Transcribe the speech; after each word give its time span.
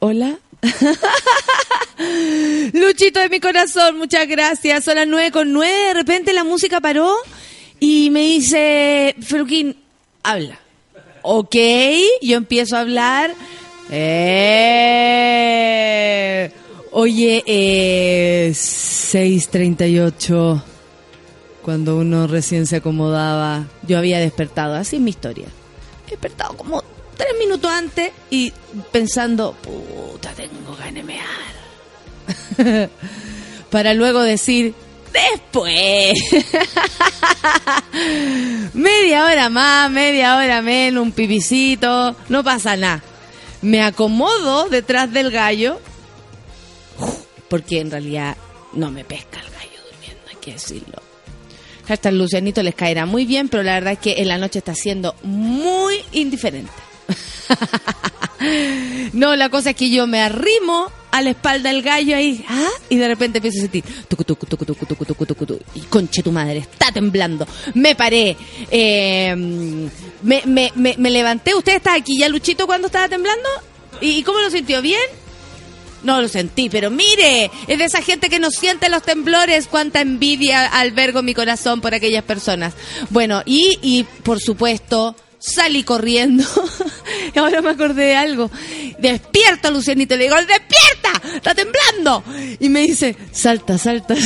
Hola. 0.00 0.36
Luchito 2.72 3.20
de 3.20 3.28
mi 3.28 3.38
corazón, 3.38 3.98
muchas 3.98 4.26
gracias. 4.26 4.82
Son 4.82 4.96
las 4.96 5.06
nueve 5.06 5.30
con 5.30 5.52
nueve. 5.52 5.88
De 5.88 5.94
repente 5.94 6.32
la 6.32 6.42
música 6.42 6.80
paró 6.80 7.14
y 7.78 8.08
me 8.08 8.20
dice, 8.20 9.14
Feruquín, 9.20 9.76
habla. 10.22 10.58
Ok, 11.20 11.54
yo 12.22 12.38
empiezo 12.38 12.76
a 12.76 12.80
hablar. 12.80 13.34
Eh, 13.90 14.10
oye, 16.92 17.44
eh, 17.46 18.52
6.38, 18.54 20.62
cuando 21.60 21.98
uno 21.98 22.26
recién 22.26 22.66
se 22.66 22.76
acomodaba, 22.76 23.66
yo 23.86 23.98
había 23.98 24.18
despertado, 24.18 24.76
así 24.76 24.96
es 24.96 25.02
mi 25.02 25.10
historia. 25.10 25.48
Despertado 26.08 26.56
como 26.56 26.82
tres 27.20 27.38
minutos 27.38 27.70
antes 27.70 28.10
y 28.30 28.50
pensando, 28.90 29.52
puta, 29.52 30.32
tengo 30.32 30.74
ganas 30.74 30.94
de 30.94 31.02
mear. 31.02 31.26
Para 33.70 33.92
luego 33.92 34.22
decir, 34.22 34.74
después. 35.12 36.14
media 38.72 39.26
hora 39.26 39.50
más, 39.50 39.90
media 39.90 40.38
hora 40.38 40.62
menos, 40.62 41.02
un 41.02 41.12
pipicito, 41.12 42.16
no 42.30 42.42
pasa 42.42 42.78
nada. 42.78 43.02
Me 43.60 43.82
acomodo 43.82 44.70
detrás 44.70 45.12
del 45.12 45.30
gallo, 45.30 45.78
porque 47.50 47.80
en 47.80 47.90
realidad 47.90 48.38
no 48.72 48.90
me 48.90 49.04
pesca 49.04 49.40
el 49.40 49.50
gallo 49.50 49.78
durmiendo, 49.90 50.22
hay 50.30 50.36
que 50.36 50.54
decirlo. 50.54 51.02
Hasta 51.86 52.08
el 52.08 52.16
Lucianito 52.16 52.62
les 52.62 52.74
caerá 52.74 53.04
muy 53.04 53.26
bien, 53.26 53.50
pero 53.50 53.62
la 53.62 53.74
verdad 53.74 53.92
es 53.92 53.98
que 53.98 54.22
en 54.22 54.28
la 54.28 54.38
noche 54.38 54.60
está 54.60 54.74
siendo 54.74 55.14
muy 55.22 56.02
indiferente. 56.12 56.72
no, 59.12 59.36
la 59.36 59.48
cosa 59.48 59.70
es 59.70 59.76
que 59.76 59.90
yo 59.90 60.06
me 60.06 60.20
arrimo 60.20 60.90
a 61.10 61.22
la 61.22 61.30
espalda 61.30 61.70
del 61.70 61.82
gallo 61.82 62.16
ahí, 62.16 62.44
¿ah? 62.48 62.68
y 62.88 62.96
de 62.96 63.08
repente 63.08 63.38
empiezo 63.38 63.58
a 63.58 63.62
sentir, 63.62 63.84
tucu, 64.08 64.24
y 65.74 65.80
conche 65.80 66.22
tu 66.22 66.30
madre, 66.30 66.58
está 66.58 66.92
temblando. 66.92 67.46
Me 67.74 67.96
paré, 67.96 68.36
eh, 68.70 69.34
me, 70.22 71.10
levanté, 71.10 71.54
usted 71.54 71.76
está 71.76 71.94
aquí 71.94 72.18
ya, 72.18 72.28
Luchito, 72.28 72.66
cuando 72.66 72.86
estaba 72.86 73.08
temblando, 73.08 73.48
¿Y, 74.00 74.22
cómo 74.22 74.40
lo 74.40 74.50
sintió? 74.50 74.80
¿Bien? 74.80 75.00
No 76.02 76.22
lo 76.22 76.28
sentí, 76.28 76.70
pero 76.70 76.90
mire, 76.90 77.50
es 77.66 77.78
de 77.78 77.84
esa 77.84 78.00
gente 78.00 78.30
que 78.30 78.38
no 78.38 78.50
siente 78.50 78.88
los 78.88 79.02
temblores, 79.02 79.66
cuánta 79.66 80.00
envidia 80.00 80.66
albergo 80.66 81.22
mi 81.22 81.34
corazón 81.34 81.82
por 81.82 81.92
aquellas 81.92 82.24
personas. 82.24 82.72
Bueno, 83.10 83.42
y, 83.44 83.78
y 83.82 84.04
por 84.22 84.40
supuesto, 84.40 85.14
salí 85.40 85.82
corriendo. 85.82 86.44
ahora 87.36 87.60
me 87.62 87.70
acordé 87.70 88.04
de 88.04 88.16
algo. 88.16 88.50
Despierta, 88.98 89.70
Lucianito. 89.70 90.14
Le 90.16 90.24
digo, 90.24 90.36
despierta, 90.36 91.12
está 91.34 91.54
temblando. 91.54 92.22
Y 92.60 92.68
me 92.68 92.82
dice, 92.82 93.16
salta, 93.32 93.78
salta. 93.78 94.14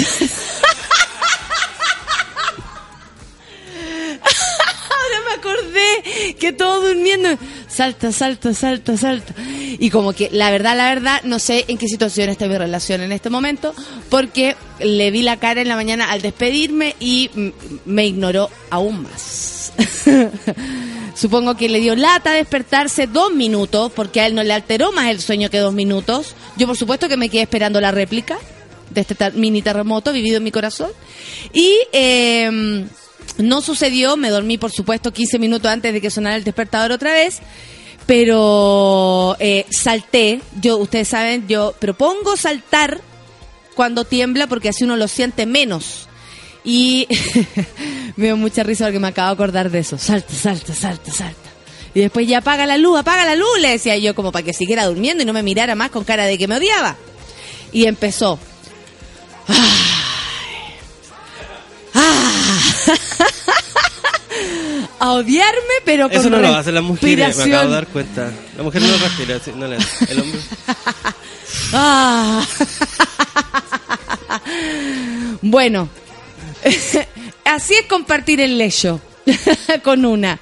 ahora 4.90 5.20
me 5.28 5.34
acordé 5.34 6.36
que 6.38 6.52
todo 6.52 6.88
durmiendo. 6.88 7.38
Salta, 7.74 8.12
salta, 8.12 8.54
salta, 8.54 8.96
salta. 8.96 9.34
Y 9.80 9.90
como 9.90 10.12
que, 10.12 10.30
la 10.30 10.52
verdad, 10.52 10.76
la 10.76 10.94
verdad, 10.94 11.22
no 11.24 11.40
sé 11.40 11.64
en 11.66 11.76
qué 11.76 11.88
situación 11.88 12.28
está 12.28 12.46
mi 12.46 12.56
relación 12.56 13.00
en 13.00 13.10
este 13.10 13.30
momento, 13.30 13.74
porque 14.10 14.54
le 14.78 15.10
vi 15.10 15.22
la 15.22 15.38
cara 15.38 15.60
en 15.60 15.66
la 15.66 15.74
mañana 15.74 16.12
al 16.12 16.22
despedirme 16.22 16.94
y 17.00 17.30
me 17.84 18.06
ignoró 18.06 18.48
aún 18.70 19.02
más. 19.02 19.72
Supongo 21.16 21.56
que 21.56 21.68
le 21.68 21.80
dio 21.80 21.96
lata 21.96 22.30
despertarse 22.32 23.08
dos 23.08 23.32
minutos, 23.32 23.90
porque 23.90 24.20
a 24.20 24.26
él 24.26 24.36
no 24.36 24.44
le 24.44 24.52
alteró 24.52 24.92
más 24.92 25.10
el 25.10 25.20
sueño 25.20 25.50
que 25.50 25.58
dos 25.58 25.74
minutos. 25.74 26.36
Yo, 26.56 26.68
por 26.68 26.76
supuesto, 26.76 27.08
que 27.08 27.16
me 27.16 27.28
quedé 27.28 27.42
esperando 27.42 27.80
la 27.80 27.90
réplica 27.90 28.38
de 28.90 29.00
este 29.00 29.16
mini 29.32 29.62
terremoto 29.62 30.12
vivido 30.12 30.36
en 30.36 30.44
mi 30.44 30.52
corazón. 30.52 30.92
Y 31.52 31.76
eh, 31.92 32.86
no 33.38 33.60
sucedió, 33.62 34.16
me 34.16 34.30
dormí, 34.30 34.58
por 34.58 34.70
supuesto, 34.70 35.12
15 35.12 35.38
minutos 35.38 35.70
antes 35.70 35.92
de 35.92 36.00
que 36.00 36.10
sonara 36.10 36.36
el 36.36 36.44
despertador 36.44 36.92
otra 36.92 37.12
vez. 37.12 37.40
Pero 38.06 39.36
eh, 39.40 39.66
salté, 39.70 40.40
yo, 40.60 40.76
ustedes 40.76 41.08
saben, 41.08 41.48
yo 41.48 41.74
propongo 41.78 42.36
saltar 42.36 43.00
cuando 43.74 44.04
tiembla 44.04 44.46
porque 44.46 44.68
así 44.68 44.84
uno 44.84 44.96
lo 44.96 45.08
siente 45.08 45.46
menos. 45.46 46.08
Y 46.64 47.08
me 48.16 48.26
dio 48.26 48.36
mucha 48.36 48.62
risa 48.62 48.84
porque 48.84 48.98
me 48.98 49.08
acabo 49.08 49.28
de 49.28 49.34
acordar 49.34 49.70
de 49.70 49.78
eso. 49.78 49.98
Salta, 49.98 50.34
salta, 50.34 50.74
salta, 50.74 51.12
salta. 51.12 51.50
Y 51.94 52.00
después 52.00 52.26
ya 52.26 52.38
apaga 52.38 52.66
la 52.66 52.76
luz, 52.76 52.98
apaga 52.98 53.24
la 53.24 53.36
luz, 53.36 53.60
le 53.60 53.70
decía 53.70 53.96
yo, 53.96 54.14
como 54.14 54.32
para 54.32 54.44
que 54.44 54.52
siguiera 54.52 54.84
durmiendo 54.84 55.22
y 55.22 55.26
no 55.26 55.32
me 55.32 55.42
mirara 55.42 55.74
más 55.74 55.90
con 55.90 56.04
cara 56.04 56.24
de 56.24 56.36
que 56.36 56.48
me 56.48 56.56
odiaba. 56.56 56.96
Y 57.72 57.86
empezó. 57.86 58.38
Ay. 59.46 59.56
Ah. 61.94 62.34
a 64.98 65.12
odiarme, 65.12 65.74
pero 65.84 66.08
con 66.08 66.18
Eso 66.18 66.30
no 66.30 66.38
lo 66.38 66.54
hacen 66.54 66.74
las 66.74 66.82
mujeres, 66.82 67.36
me 67.36 67.44
acabo 67.44 67.68
de 67.68 67.74
dar 67.74 67.86
cuenta. 67.88 68.30
La 68.56 68.62
mujer 68.62 68.82
no 68.82 68.96
respira, 68.96 69.38
sí, 69.38 69.52
no 69.54 69.66
le 69.66 69.76
El 70.08 70.20
hombre. 70.20 70.40
Ah. 71.72 72.44
bueno, 75.42 75.88
así 77.44 77.74
es 77.74 77.86
compartir 77.86 78.40
el 78.40 78.58
lecho 78.58 79.00
con 79.82 80.04
una. 80.04 80.38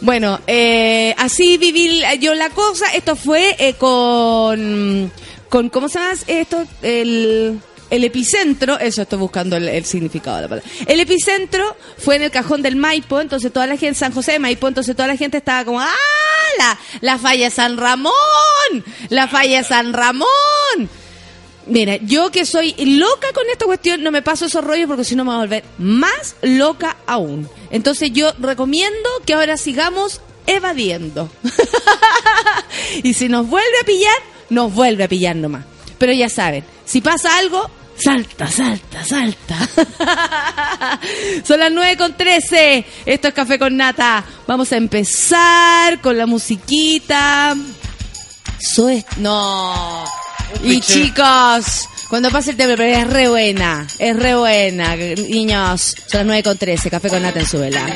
Bueno, 0.00 0.40
eh, 0.46 1.14
así 1.18 1.56
viví 1.56 2.02
yo 2.20 2.34
la 2.34 2.50
cosa. 2.50 2.86
Esto 2.94 3.16
fue 3.16 3.56
eh, 3.58 3.74
con, 3.74 5.10
con, 5.48 5.68
¿cómo 5.70 5.88
se 5.88 5.98
llama 5.98 6.12
esto? 6.26 6.66
El, 6.82 7.58
el 7.94 8.02
epicentro, 8.02 8.76
eso 8.80 9.02
estoy 9.02 9.20
buscando 9.20 9.56
el, 9.56 9.84
significado 9.84 10.36
de 10.36 10.42
la 10.42 10.48
palabra. 10.48 10.70
El 10.86 10.98
epicentro 10.98 11.76
fue 11.96 12.16
en 12.16 12.22
el 12.22 12.30
cajón 12.32 12.60
del 12.60 12.74
Maipo, 12.74 13.20
entonces 13.20 13.52
toda 13.52 13.68
la 13.68 13.76
gente, 13.76 13.94
San 13.94 14.12
José 14.12 14.32
de 14.32 14.38
Maipo, 14.40 14.66
entonces 14.66 14.96
toda 14.96 15.06
la 15.06 15.16
gente 15.16 15.36
estaba 15.36 15.64
como, 15.64 15.80
¡ah! 15.80 15.88
La, 16.58 16.78
la 17.00 17.18
falla 17.18 17.50
San 17.50 17.76
Ramón, 17.76 18.12
la 19.10 19.28
falla 19.28 19.62
San 19.62 19.92
Ramón. 19.92 20.26
Mira, 21.66 21.96
yo 21.96 22.32
que 22.32 22.44
soy 22.44 22.74
loca 22.84 23.32
con 23.32 23.44
esta 23.50 23.64
cuestión, 23.64 24.02
no 24.02 24.10
me 24.10 24.22
paso 24.22 24.46
esos 24.46 24.64
rollos 24.64 24.88
porque 24.88 25.04
si 25.04 25.14
no 25.14 25.24
me 25.24 25.30
voy 25.30 25.36
a 25.36 25.42
volver 25.42 25.64
más 25.78 26.34
loca 26.42 26.96
aún. 27.06 27.48
Entonces 27.70 28.10
yo 28.12 28.32
recomiendo 28.40 29.08
que 29.24 29.34
ahora 29.34 29.56
sigamos 29.56 30.20
evadiendo. 30.48 31.30
y 33.04 33.14
si 33.14 33.28
nos 33.28 33.48
vuelve 33.48 33.78
a 33.80 33.86
pillar, 33.86 34.16
nos 34.50 34.74
vuelve 34.74 35.04
a 35.04 35.08
pillar 35.08 35.36
nomás. 35.36 35.64
Pero 35.96 36.12
ya 36.12 36.28
saben, 36.28 36.64
si 36.84 37.00
pasa 37.00 37.38
algo, 37.38 37.70
salta, 37.96 38.46
salta, 38.46 39.04
salta. 39.04 39.68
Son 41.44 41.58
las 41.58 41.72
9 41.72 41.96
con 41.96 42.16
13. 42.16 42.84
Esto 43.06 43.28
es 43.28 43.34
Café 43.34 43.58
con 43.58 43.76
Nata. 43.76 44.24
Vamos 44.46 44.72
a 44.72 44.76
empezar 44.76 46.00
con 46.00 46.16
la 46.16 46.26
musiquita. 46.26 47.56
Soy... 48.58 49.04
No. 49.18 50.04
Y 50.62 50.80
chicos, 50.80 51.88
cuando 52.08 52.30
pase 52.30 52.52
el 52.52 52.56
tema, 52.56 52.74
pero 52.76 52.84
es 52.84 53.06
re 53.06 53.28
buena, 53.28 53.86
es 53.98 54.16
re 54.16 54.36
buena, 54.36 54.94
niños. 54.96 55.96
Son 56.06 56.20
las 56.20 56.26
9 56.26 56.42
con 56.42 56.58
13, 56.58 56.90
café 56.90 57.08
con 57.08 57.22
nata 57.22 57.40
en 57.40 57.46
su 57.46 57.58
vela. 57.58 57.86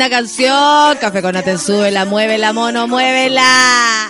Linda 0.00 0.16
canción. 0.16 0.96
Café 0.98 1.20
con 1.20 1.34
te 1.34 1.58
sube, 1.58 1.90
la 1.90 2.06
mueve 2.06 2.38
la 2.38 2.54
mono, 2.54 2.88
muévela. 2.88 4.09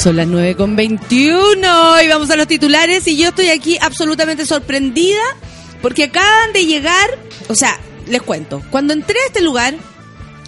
Son 0.00 0.16
las 0.16 0.26
9 0.26 0.56
con 0.56 0.76
21 0.76 2.02
y 2.02 2.08
vamos 2.08 2.30
a 2.30 2.36
los 2.36 2.46
titulares 2.46 3.06
y 3.06 3.18
yo 3.18 3.28
estoy 3.28 3.50
aquí 3.50 3.76
absolutamente 3.82 4.46
sorprendida 4.46 5.20
porque 5.82 6.04
acaban 6.04 6.54
de 6.54 6.64
llegar, 6.64 7.18
o 7.48 7.54
sea, 7.54 7.78
les 8.06 8.22
cuento, 8.22 8.62
cuando 8.70 8.94
entré 8.94 9.18
a 9.20 9.26
este 9.26 9.42
lugar, 9.42 9.74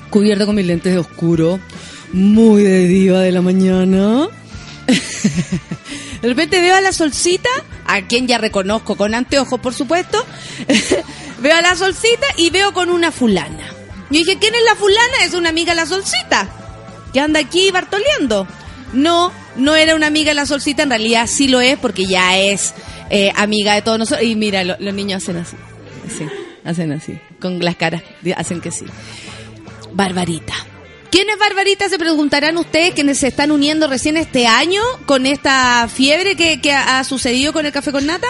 cubierto 0.09 0.47
con 0.47 0.55
mis 0.55 0.65
lentes 0.65 0.95
de 0.95 0.99
oscuro, 0.99 1.61
muy 2.15 2.63
de 2.63 2.87
diva 2.87 3.21
de 3.21 3.31
la 3.31 3.43
mañana, 3.43 4.27
de 6.23 6.29
repente 6.29 6.63
veo 6.63 6.75
a 6.75 6.81
la 6.81 6.93
solcita, 6.93 7.51
a 7.85 8.01
quien 8.07 8.27
ya 8.27 8.39
reconozco 8.39 8.97
con 8.97 9.15
anteojos, 9.15 9.61
por 9.61 9.75
supuesto, 9.75 10.25
veo 11.43 11.55
a 11.55 11.61
la 11.61 11.77
solcita 11.77 12.27
y 12.39 12.49
veo 12.49 12.73
con 12.73 12.89
una 12.89 13.13
fulana. 13.13 13.67
Yo 14.09 14.19
dije, 14.19 14.39
¿quién 14.39 14.55
es 14.55 14.63
la 14.65 14.77
fulana? 14.77 15.25
Es 15.27 15.35
una 15.35 15.51
amiga 15.51 15.75
la 15.75 15.85
solcita, 15.85 16.49
que 17.13 17.21
anda 17.21 17.39
aquí 17.39 17.71
bartoleando. 17.71 18.47
No, 18.95 19.33
no 19.57 19.77
era 19.77 19.95
una 19.95 20.07
amiga 20.07 20.35
la 20.35 20.47
solcita, 20.47 20.83
en 20.83 20.91
realidad 20.91 21.27
sí 21.27 21.49
lo 21.49 21.61
es 21.61 21.79
porque 21.79 22.07
ya 22.07 22.39
es 22.39 22.75
eh, 23.11 23.33
amiga 23.37 23.75
de 23.75 23.83
todos 23.83 23.99
nosotros. 23.99 24.27
Y 24.27 24.35
mira, 24.37 24.65
lo- 24.65 24.77
los 24.79 24.95
niños 24.95 25.23
hacen 25.23 25.37
así, 25.37 25.57
sí, 26.17 26.27
hacen 26.65 26.93
así, 26.93 27.19
con 27.41 27.59
las 27.61 27.77
caras, 27.77 28.03
hacen 28.37 28.61
que 28.61 28.71
sí. 28.71 28.85
Barbarita. 29.93 30.55
¿Quién 31.11 31.29
es 31.29 31.39
Barbarita? 31.39 31.89
Se 31.91 31.99
preguntarán 31.99 32.57
ustedes 32.57 32.95
quienes 32.95 33.19
se 33.19 33.29
están 33.29 33.51
uniendo 33.51 33.87
recién 33.87 34.17
este 34.17 34.47
año 34.47 34.81
con 35.05 35.27
esta 35.27 35.87
fiebre 35.95 36.37
que, 36.37 36.73
ha 36.73 37.05
sucedido 37.05 37.53
con 37.53 37.67
el 37.67 37.73
café 37.73 37.93
con 37.93 38.07
nata. 38.07 38.29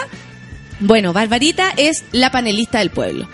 Bueno, 0.85 1.13
Barbarita 1.13 1.73
es 1.77 2.03
la 2.11 2.29
panelista 2.29 2.79
del 2.79 2.89
pueblo. 2.89 3.25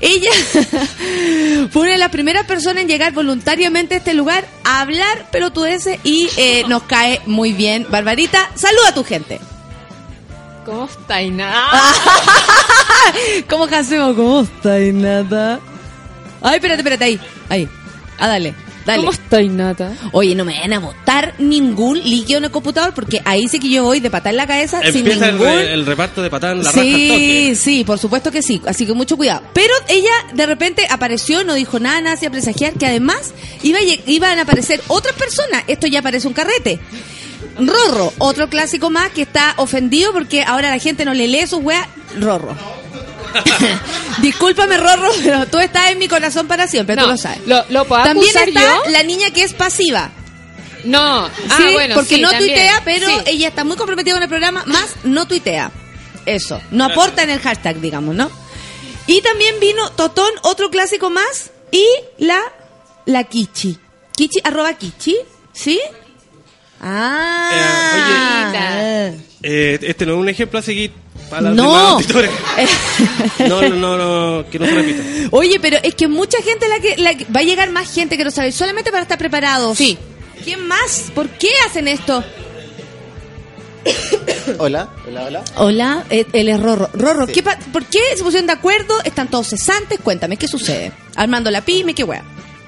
Ella 0.00 0.30
fue 1.70 1.82
una 1.82 1.92
de 1.92 1.98
las 1.98 2.10
primeras 2.10 2.46
personas 2.46 2.82
en 2.82 2.88
llegar 2.88 3.12
voluntariamente 3.12 3.94
a 3.94 3.98
este 3.98 4.12
lugar 4.12 4.44
a 4.64 4.80
hablar 4.80 5.30
pelotudeces 5.30 6.00
y 6.02 6.28
eh, 6.36 6.64
nos 6.66 6.82
cae 6.82 7.20
muy 7.26 7.52
bien. 7.52 7.86
Barbarita, 7.88 8.50
saluda 8.56 8.88
a 8.88 8.94
tu 8.94 9.04
gente. 9.04 9.40
¿Cómo 10.64 10.86
está 10.86 11.22
Iná? 11.22 11.54
¿Cómo 13.48 13.64
hacemos? 13.66 14.16
¿Cómo 14.16 14.40
está, 14.40 14.76
Nata? 14.80 15.60
Ay, 16.42 16.56
espérate, 16.56 16.80
espérate, 16.80 17.04
ahí. 17.04 17.20
Ahí. 17.48 17.68
Ah, 18.18 18.26
dale. 18.26 18.65
Dale. 18.86 19.00
¿Cómo 19.00 19.10
está 19.12 19.42
Inata? 19.42 19.92
Oye, 20.12 20.34
no 20.36 20.44
me 20.44 20.58
van 20.60 20.72
a 20.72 20.78
botar 20.78 21.34
ningún 21.38 21.98
líquido 22.02 22.38
en 22.38 22.44
el 22.44 22.50
computador 22.52 22.94
porque 22.94 23.20
ahí 23.24 23.48
sí 23.48 23.58
que 23.58 23.68
yo 23.68 23.82
voy 23.82 23.98
de 24.00 24.10
patar 24.10 24.32
en 24.32 24.36
la 24.36 24.46
cabeza 24.46 24.80
sin 24.92 25.06
el, 25.06 25.20
ningún... 25.20 25.40
re- 25.46 25.72
el 25.74 25.84
reparto 25.84 26.22
de 26.22 26.30
patán, 26.30 26.62
la 26.62 26.70
raja 26.70 26.80
al 26.80 26.86
Sí, 26.86 27.08
toque. 27.08 27.54
sí, 27.56 27.84
por 27.84 27.98
supuesto 27.98 28.30
que 28.30 28.42
sí. 28.42 28.62
Así 28.66 28.86
que 28.86 28.92
mucho 28.94 29.16
cuidado. 29.16 29.42
Pero 29.52 29.74
ella 29.88 30.12
de 30.34 30.46
repente 30.46 30.86
apareció, 30.88 31.42
no 31.44 31.54
dijo 31.54 31.80
nada, 31.80 32.00
nada 32.00 32.14
hacía 32.14 32.30
presagiar 32.30 32.74
que 32.74 32.86
además 32.86 33.34
iba 33.62 33.78
a 33.78 33.82
iban 34.06 34.38
a 34.38 34.42
aparecer 34.42 34.80
otras 34.88 35.14
personas. 35.16 35.64
Esto 35.66 35.86
ya 35.88 36.00
parece 36.00 36.28
un 36.28 36.34
carrete. 36.34 36.78
Rorro, 37.58 38.12
otro 38.18 38.48
clásico 38.48 38.90
más 38.90 39.10
que 39.10 39.22
está 39.22 39.54
ofendido 39.56 40.12
porque 40.12 40.42
ahora 40.42 40.70
la 40.70 40.78
gente 40.78 41.04
no 41.04 41.14
le 41.14 41.26
lee 41.26 41.46
sus 41.46 41.60
weas. 41.62 41.86
Rorro. 42.20 42.54
Discúlpame, 44.22 44.76
Rorro, 44.78 45.10
pero 45.22 45.46
tú 45.46 45.58
estás 45.58 45.90
en 45.90 45.98
mi 45.98 46.08
corazón 46.08 46.46
para 46.46 46.66
siempre, 46.68 46.96
tú 46.96 47.02
No, 47.02 47.08
lo 47.08 47.16
sabes. 47.16 47.40
¿lo- 47.46 47.64
lo 47.70 47.84
puedo 47.84 48.02
También 48.02 48.28
acusar 48.30 48.48
está 48.48 48.60
yo? 48.62 48.90
la 48.90 49.02
niña 49.02 49.30
que 49.30 49.42
es 49.42 49.52
pasiva. 49.54 50.10
No. 50.84 51.26
Sí, 51.28 51.32
ah, 51.50 51.70
bueno, 51.72 51.94
porque 51.96 52.16
sí, 52.16 52.20
no 52.20 52.30
también. 52.30 52.54
tuitea, 52.54 52.82
pero 52.84 53.06
Sí. 53.08 53.14
ella 53.26 53.48
está 53.48 53.64
muy 53.64 53.76
comprometida 53.76 54.14
con 54.14 54.22
el 54.22 54.28
programa, 54.28 54.62
más 54.66 54.94
no 55.04 55.26
tuitea. 55.26 55.70
Eso, 56.26 56.60
no 56.70 56.84
aporta 56.84 57.22
en 57.22 57.30
el 57.30 57.40
hashtag, 57.40 57.80
digamos, 57.80 58.14
¿no? 58.14 58.30
Y 59.06 59.20
también 59.22 59.58
vino 59.60 59.90
Totón, 59.90 60.30
otro 60.42 60.70
clásico 60.70 61.10
más, 61.10 61.50
y 61.70 61.84
la, 62.18 62.40
la 63.04 63.24
Kichi. 63.24 63.78
Kichi, 64.16 64.40
arroba 64.44 64.72
Kichi, 64.74 65.16
¿sí? 65.52 65.80
Ah. 66.80 68.52
Eh, 68.54 69.18
Eh, 69.42 69.78
este 69.82 70.06
no 70.06 70.14
es 70.14 70.18
un 70.18 70.28
ejemplo 70.28 70.58
a 70.58 70.62
seguir 70.62 70.92
para 71.30 71.42
los 71.50 71.56
No. 71.56 71.98
No, 73.48 73.62
no, 73.62 73.68
no, 73.68 73.96
no, 74.42 74.50
que 74.50 74.58
no 74.58 74.66
se 74.66 74.72
repita. 74.74 75.02
Oye, 75.32 75.58
pero 75.60 75.78
es 75.82 75.94
que 75.94 76.08
mucha 76.08 76.38
gente 76.42 76.66
la 76.68 76.80
que, 76.80 76.96
la 76.96 77.14
que- 77.14 77.24
va 77.26 77.40
a 77.40 77.44
llegar 77.44 77.70
más 77.70 77.92
gente 77.92 78.16
que 78.16 78.24
lo 78.24 78.30
sabe, 78.30 78.52
solamente 78.52 78.90
para 78.90 79.02
estar 79.02 79.18
preparados. 79.18 79.76
Sí. 79.78 79.98
¿Quién 80.44 80.66
más? 80.66 81.04
¿Por 81.14 81.28
qué 81.30 81.48
hacen 81.66 81.88
esto? 81.88 82.22
Hola, 84.58 84.88
hola, 85.06 85.22
hola. 85.24 85.44
Hola, 85.56 86.04
eh, 86.10 86.26
él 86.32 86.48
es 86.48 86.60
Rorro. 86.60 86.88
Rorro, 86.92 87.26
Sí. 87.26 87.32
¿qué 87.32 87.42
pa- 87.42 87.58
¿por 87.72 87.84
qué 87.84 88.00
se 88.16 88.22
pusieron 88.24 88.46
de 88.46 88.52
acuerdo? 88.52 88.94
¿Están 89.04 89.28
todos 89.28 89.48
cesantes? 89.48 89.98
Cuéntame, 90.02 90.36
¿qué 90.36 90.48
sucede? 90.48 90.92
Armando 91.14 91.50
la 91.50 91.60
pyme, 91.62 91.94
qué 91.94 92.04
wea. 92.04 92.22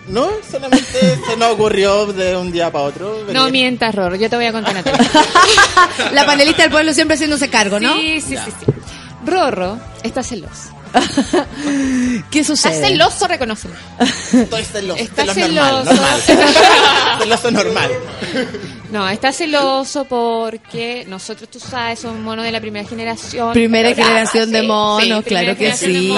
No, 0.09 0.29
solamente 0.51 1.19
se 1.27 1.37
nos 1.37 1.53
ocurrió 1.53 2.07
de 2.07 2.37
un 2.37 2.51
día 2.51 2.71
para 2.73 2.85
otro. 2.85 3.25
No 3.33 3.51
mientas, 3.51 3.95
Rorro. 3.95 4.17
Yo 4.17 4.29
te 4.31 4.37
voy 4.37 4.47
a 4.47 4.53
contar 4.53 4.73
una 4.73 4.83
cosa. 4.91 4.99
la 6.13 6.25
panelista 6.27 6.63
del 6.63 6.71
pueblo 6.71 6.93
siempre 6.93 7.15
haciéndose 7.17 7.49
cargo, 7.51 7.79
¿no? 7.79 7.95
Sí, 7.95 8.21
sí, 8.21 8.37
sí, 8.37 8.51
sí. 8.61 8.67
Rorro 9.27 9.79
está 10.03 10.23
celoso. 10.23 10.75
¿Qué 12.31 12.41
Está 12.41 12.55
sucede? 12.55 12.89
celoso, 12.89 13.29
reconócelo. 13.29 13.75
Estoy 14.33 14.65
celoso. 14.65 14.99
Está 15.03 15.35
celoso 15.35 15.85
normal, 15.85 16.21
celoso. 16.23 16.47
normal. 16.53 17.19
celoso 17.21 17.51
normal. 17.51 17.91
No, 18.91 19.07
está 19.09 19.33
celoso 19.33 20.07
porque 20.07 21.05
nosotros, 21.09 21.51
tú 21.51 21.61
sabes, 21.61 21.99
somos 22.01 22.21
monos 22.21 22.45
de 22.45 22.53
la 22.53 22.61
primera 22.61 22.89
generación. 22.89 23.53
Primera 23.53 23.91
¿verdad? 23.91 24.05
generación 24.07 24.51
de 24.51 24.63
monos, 24.63 25.25
claro 25.25 25.57
que 25.57 25.67
de 25.67 25.73
sí. 25.75 26.13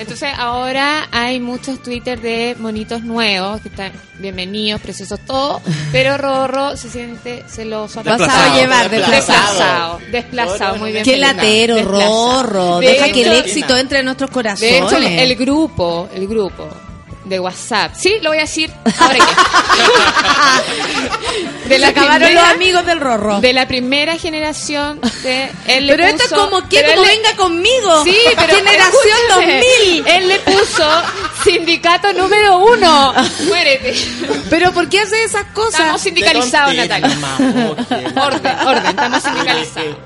Entonces 0.00 0.28
ahora 0.36 1.06
hay 1.12 1.38
muchos 1.38 1.80
Twitter 1.82 2.20
de 2.20 2.56
monitos 2.58 3.02
nuevos 3.02 3.60
que 3.60 3.68
están 3.68 3.92
bienvenidos, 4.18 4.80
preciosos, 4.80 5.20
todo. 5.26 5.60
Pero 5.92 6.18
Rorro 6.18 6.76
se 6.76 6.90
siente 6.90 7.44
celoso. 7.48 8.02
Pasado 8.02 8.18
Desplazado. 8.18 8.52
a 8.52 8.56
llevar, 8.60 8.90
desplazado. 8.90 9.18
Desplazado, 9.20 9.98
desplazado, 10.10 10.76
muy 10.78 10.92
bien. 10.92 11.04
Qué 11.04 11.16
latero, 11.18 11.76
Desplazado. 11.76 12.42
Rorro. 12.42 12.78
De 12.80 12.86
Deja 12.88 13.12
que 13.12 13.22
el 13.22 13.32
hecho- 13.32 13.40
éxito 13.46 13.76
entre 13.76 14.00
en 14.00 14.06
nuestros 14.06 14.28
De 14.30 14.34
corazones. 14.34 14.72
hecho, 14.74 14.96
el, 14.96 15.04
el 15.06 15.36
grupo, 15.36 16.08
el 16.14 16.26
grupo 16.26 16.68
de 17.24 17.40
WhatsApp, 17.40 17.92
sí, 17.96 18.16
lo 18.20 18.30
voy 18.30 18.38
a 18.38 18.42
decir 18.42 18.70
ahora 18.98 19.14
que. 19.16 19.22
Se 21.68 21.84
acabaron 21.86 22.34
los 22.34 22.44
amigos 22.44 22.84
del 22.86 23.00
Rorro. 23.00 23.40
De 23.40 23.52
la 23.52 23.66
primera 23.66 24.16
generación 24.18 25.00
de 25.22 25.50
él 25.66 25.86
le 25.86 25.92
pero 25.94 26.06
esto 26.06 26.24
es 26.24 26.30
puso- 26.30 26.44
como 26.50 26.68
que 26.68 26.80
como 26.82 26.92
él 26.92 27.02
le- 27.02 27.08
venga 27.08 27.36
conmigo. 27.36 28.04
Sí, 28.04 28.16
pero 28.36 28.54
Generación 28.56 29.18
escúchame, 29.28 29.62
2000. 29.86 30.06
Él 30.08 30.28
le 30.28 30.38
puso 30.40 31.02
sindicato 31.44 32.12
número 32.12 32.58
uno. 32.58 33.14
Muérete. 33.48 33.94
Pero 34.50 34.72
¿por 34.72 34.88
qué 34.88 35.00
hace 35.00 35.24
esas 35.24 35.44
cosas? 35.54 35.80
Estamos 35.80 36.00
sindicalizados, 36.02 36.70
De 36.72 36.76
Natalia. 36.86 37.16
Orden, 38.26 38.56
orden, 38.66 38.86
estamos 38.86 39.22
sindicalizados. 39.22 39.96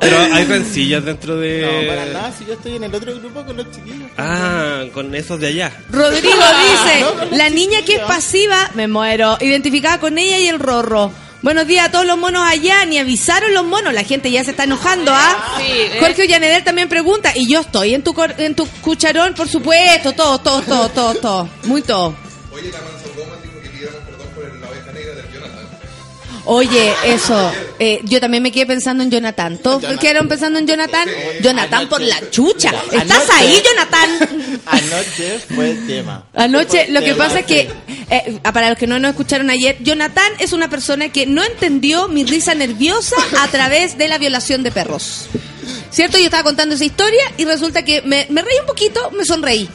Pero 0.00 0.18
hay 0.18 0.44
rencillas 0.44 1.04
dentro 1.04 1.36
de. 1.36 1.62
No, 1.62 1.88
para 1.88 2.06
nada, 2.06 2.32
si 2.36 2.44
yo 2.44 2.54
estoy 2.54 2.76
en 2.76 2.84
el 2.84 2.94
otro 2.94 3.14
grupo 3.16 3.44
con 3.44 3.56
los 3.56 3.70
chiquillos. 3.70 4.08
Ah, 4.18 4.82
con 4.92 5.14
esos 5.14 5.40
de 5.40 5.46
allá. 5.48 5.72
Rodrigo 5.90 6.28
dice, 6.28 7.00
no, 7.00 7.14
no, 7.14 7.24
no, 7.30 7.36
la 7.36 7.48
niña 7.50 7.82
que 7.84 7.94
es 7.94 8.00
pasiva, 8.00 8.70
me 8.74 8.88
muero, 8.88 9.38
identificada 9.40 9.98
con 10.00 10.18
ella 10.18 10.38
y 10.38 10.48
el 10.48 10.58
rorro. 10.58 11.10
Buenos 11.42 11.66
días 11.66 11.88
a 11.88 11.90
todos 11.90 12.06
los 12.06 12.16
monos 12.16 12.42
allá, 12.46 12.86
ni 12.86 12.98
avisaron 12.98 13.52
los 13.52 13.64
monos, 13.66 13.92
la 13.92 14.02
gente 14.02 14.30
ya 14.30 14.42
se 14.42 14.52
está 14.52 14.64
enojando, 14.64 15.12
¿ah? 15.14 15.56
Sí, 15.58 15.64
¿eh? 15.72 15.96
Jorge 16.00 16.22
Ollaneder 16.22 16.64
también 16.64 16.88
pregunta, 16.88 17.32
y 17.34 17.46
yo 17.46 17.60
estoy 17.60 17.92
en 17.94 18.02
tu 18.02 18.14
cor- 18.14 18.34
en 18.38 18.54
tu 18.54 18.66
cucharón, 18.80 19.34
por 19.34 19.46
supuesto, 19.46 20.12
todo, 20.12 20.38
todo, 20.38 20.62
todo, 20.62 20.88
todo, 20.88 21.14
todo, 21.16 21.48
muy 21.64 21.82
todo. 21.82 22.14
Oye, 22.50 22.70
eso, 27.04 27.52
eh, 27.78 28.00
yo 28.04 28.20
también 28.20 28.42
me 28.42 28.52
quedé 28.52 28.66
pensando 28.66 29.02
en 29.02 29.10
Jonathan. 29.10 29.58
¿Todos 29.58 29.84
quedaron 29.98 30.28
pensando 30.28 30.58
en 30.58 30.66
Jonathan? 30.66 31.08
Jonathan 31.42 31.88
por 31.88 32.00
la 32.00 32.30
chucha. 32.30 32.72
¿Estás 32.92 33.30
ahí, 33.30 33.62
Jonathan? 33.64 34.60
Anoche 34.66 35.38
fue 35.54 35.70
el 35.70 35.86
tema. 35.86 36.24
Anoche, 36.34 36.86
lo 36.90 37.00
que 37.00 37.14
pasa 37.14 37.40
es 37.40 37.46
que, 37.46 37.70
eh, 38.10 38.38
para 38.42 38.68
los 38.70 38.78
que 38.78 38.86
no 38.86 38.98
nos 38.98 39.10
escucharon 39.12 39.50
ayer, 39.50 39.78
Jonathan 39.80 40.32
es 40.38 40.52
una 40.52 40.68
persona 40.68 41.10
que 41.10 41.26
no 41.26 41.42
entendió 41.42 42.08
mi 42.08 42.24
risa 42.24 42.54
nerviosa 42.54 43.16
a 43.40 43.48
través 43.48 43.96
de 43.96 44.08
la 44.08 44.18
violación 44.18 44.62
de 44.62 44.70
perros. 44.70 45.26
¿Cierto? 45.90 46.18
Yo 46.18 46.24
estaba 46.24 46.42
contando 46.42 46.74
esa 46.74 46.84
historia 46.84 47.22
y 47.36 47.44
resulta 47.44 47.84
que 47.84 48.02
me, 48.02 48.26
me 48.28 48.42
reí 48.42 48.58
un 48.60 48.66
poquito, 48.66 49.10
me 49.12 49.24
sonreí. 49.24 49.68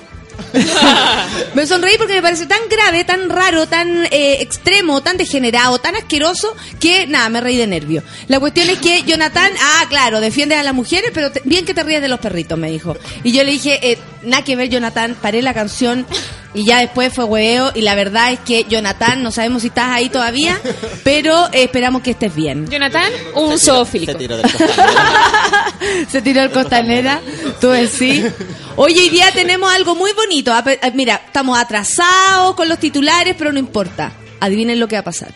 me 1.54 1.66
sonreí 1.68 1.98
porque 1.98 2.14
me 2.14 2.22
parece 2.22 2.46
tan 2.46 2.60
grave, 2.70 3.04
tan 3.04 3.30
raro, 3.30 3.68
tan 3.68 4.06
eh, 4.06 4.42
extremo, 4.42 5.02
tan 5.02 5.18
degenerado, 5.18 5.80
tan 5.80 5.96
asqueroso 5.96 6.56
que 6.80 7.08
nada, 7.08 7.30
me 7.30 7.42
reí 7.42 7.58
de 7.58 7.68
nervio. 7.68 8.04
La 8.28 8.40
cuestión 8.40 8.70
es 8.70 8.80
que 8.80 9.04
Jonathan, 9.04 9.52
ah, 9.60 9.86
claro, 9.90 10.20
defiende 10.20 10.56
a 10.56 10.64
las 10.64 10.74
mujeres, 10.74 11.12
pero 11.14 11.32
bien 11.44 11.66
que 11.66 11.74
te 11.74 11.84
ríes 11.84 12.02
de 12.02 12.08
los 12.08 12.20
perritos, 12.20 12.58
me 12.58 12.72
dijo. 12.72 12.96
Y 13.24 13.32
yo 13.32 13.44
le 13.44 13.52
dije, 13.52 13.80
eh, 13.92 13.98
nada 14.24 14.44
que 14.44 14.56
ver, 14.56 14.70
Jonathan, 14.70 15.16
paré 15.22 15.42
la 15.42 15.54
canción 15.54 16.06
y 16.54 16.66
ya 16.66 16.80
después 16.80 17.14
fue 17.14 17.26
hueveo. 17.26 17.72
Y 17.76 17.82
la 17.82 17.96
verdad 17.96 18.32
es 18.32 18.40
que, 18.40 18.66
Jonathan, 18.70 19.22
no 19.24 19.32
sabemos 19.32 19.62
si 19.62 19.68
estás 19.70 19.90
ahí 19.90 20.10
todavía, 20.10 20.60
pero 21.04 21.48
eh, 21.54 21.64
esperamos 21.64 22.02
que 22.02 22.12
estés 22.12 22.34
bien. 22.36 22.68
Jonathan, 22.70 23.12
un 23.36 23.58
Se 23.60 23.66
zoofílico. 23.66 24.16
tiró 24.16 24.38
del 24.38 24.52
costado. 24.52 24.84
Se 26.12 26.22
tiró 26.22 26.42
el 26.42 26.52
costanera, 26.52 27.22
tú 27.62 27.70
decís. 27.70 28.26
Oye, 28.76 29.00
hoy 29.02 29.10
día 29.10 29.32
tenemos 29.32 29.72
algo 29.74 29.96
muy 29.96 30.12
bonito. 30.14 30.52
Ape- 30.54 30.80
eh, 30.82 30.92
Mira, 30.94 31.22
estamos 31.26 31.58
atrasados 31.58 32.56
con 32.56 32.68
los 32.70 32.80
titulares, 32.80 33.36
pero 33.38 33.52
no 33.52 33.60
importa. 33.60 34.12
Adivinen 34.40 34.80
lo 34.80 34.88
que 34.88 34.96
va 34.96 35.02
a 35.02 35.04
pasar. 35.06 35.32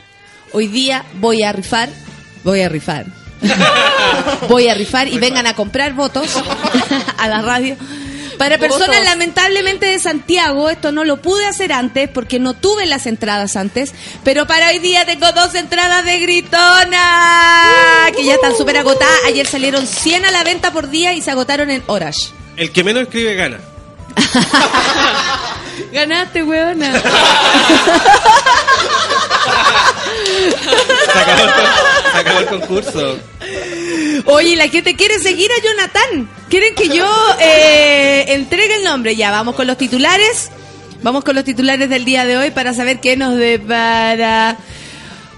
hoy 0.54 0.68
día 0.68 1.04
voy 1.16 1.44
a 1.44 1.52
rifar, 1.52 1.90
voy 2.44 2.62
a 2.62 2.70
rifar. 2.70 3.06
voy 4.50 4.68
a 4.70 4.74
rifar 4.74 5.08
y 5.08 5.18
vengan 5.18 5.46
a 5.48 5.54
comprar 5.54 5.94
votos 5.94 6.28
a 7.18 7.28
la 7.28 7.42
radio. 7.42 7.76
Para 8.38 8.58
personas 8.58 9.04
lamentablemente 9.04 9.86
de 9.86 10.00
Santiago, 10.00 10.70
esto 10.70 10.92
no 10.92 11.04
lo 11.04 11.22
pude 11.22 11.46
hacer 11.46 11.74
antes 11.74 12.10
porque 12.10 12.40
no 12.40 12.54
tuve 12.54 12.86
las 12.86 13.06
entradas 13.06 13.56
antes, 13.56 13.94
pero 14.24 14.48
para 14.48 14.70
hoy 14.70 14.80
día 14.80 15.06
tengo 15.06 15.32
dos 15.32 15.56
entradas 15.56 16.04
de 16.06 16.20
Gritona, 16.20 18.12
que 18.16 18.26
ya 18.26 18.36
están 18.36 18.56
súper 18.56 18.78
agotadas. 18.78 19.20
Ayer 19.28 19.48
salieron 19.48 19.86
100 19.88 20.26
a 20.26 20.32
la 20.32 20.44
venta 20.44 20.72
por 20.72 20.90
día 20.90 21.14
y 21.14 21.22
se 21.22 21.32
agotaron 21.32 21.70
en 21.70 21.84
horas. 21.88 22.34
El 22.58 22.72
que 22.72 22.84
menos 22.84 23.04
escribe 23.04 23.36
gana. 23.36 23.60
Ganaste, 25.94 26.42
weona. 26.44 26.92
Se 31.14 31.20
acabó, 31.20 31.44
el 31.44 31.54
con- 31.54 32.12
se 32.12 32.18
acabó 32.18 32.40
el 32.40 32.46
concurso. 32.48 33.20
Oye, 34.26 34.56
la 34.56 34.68
gente 34.70 34.96
quiere 34.96 35.20
seguir 35.20 35.50
a 35.52 35.62
Jonathan. 35.64 36.30
Quieren 36.50 36.76
que 36.76 36.90
yo 36.90 37.06
eh, 37.40 38.26
entregue 38.30 38.76
el 38.78 38.84
nombre. 38.84 39.16
Ya, 39.16 39.32
vamos 39.32 39.56
con 39.56 39.68
los 39.68 39.78
titulares. 39.78 40.50
Vamos 41.02 41.24
con 41.24 41.36
los 41.36 41.44
titulares 41.44 41.90
del 41.90 42.06
día 42.06 42.26
de 42.26 42.38
hoy 42.38 42.52
para 42.52 42.74
saber 42.74 43.00
qué 43.00 43.16
nos 43.18 43.36
depara. 43.36 44.58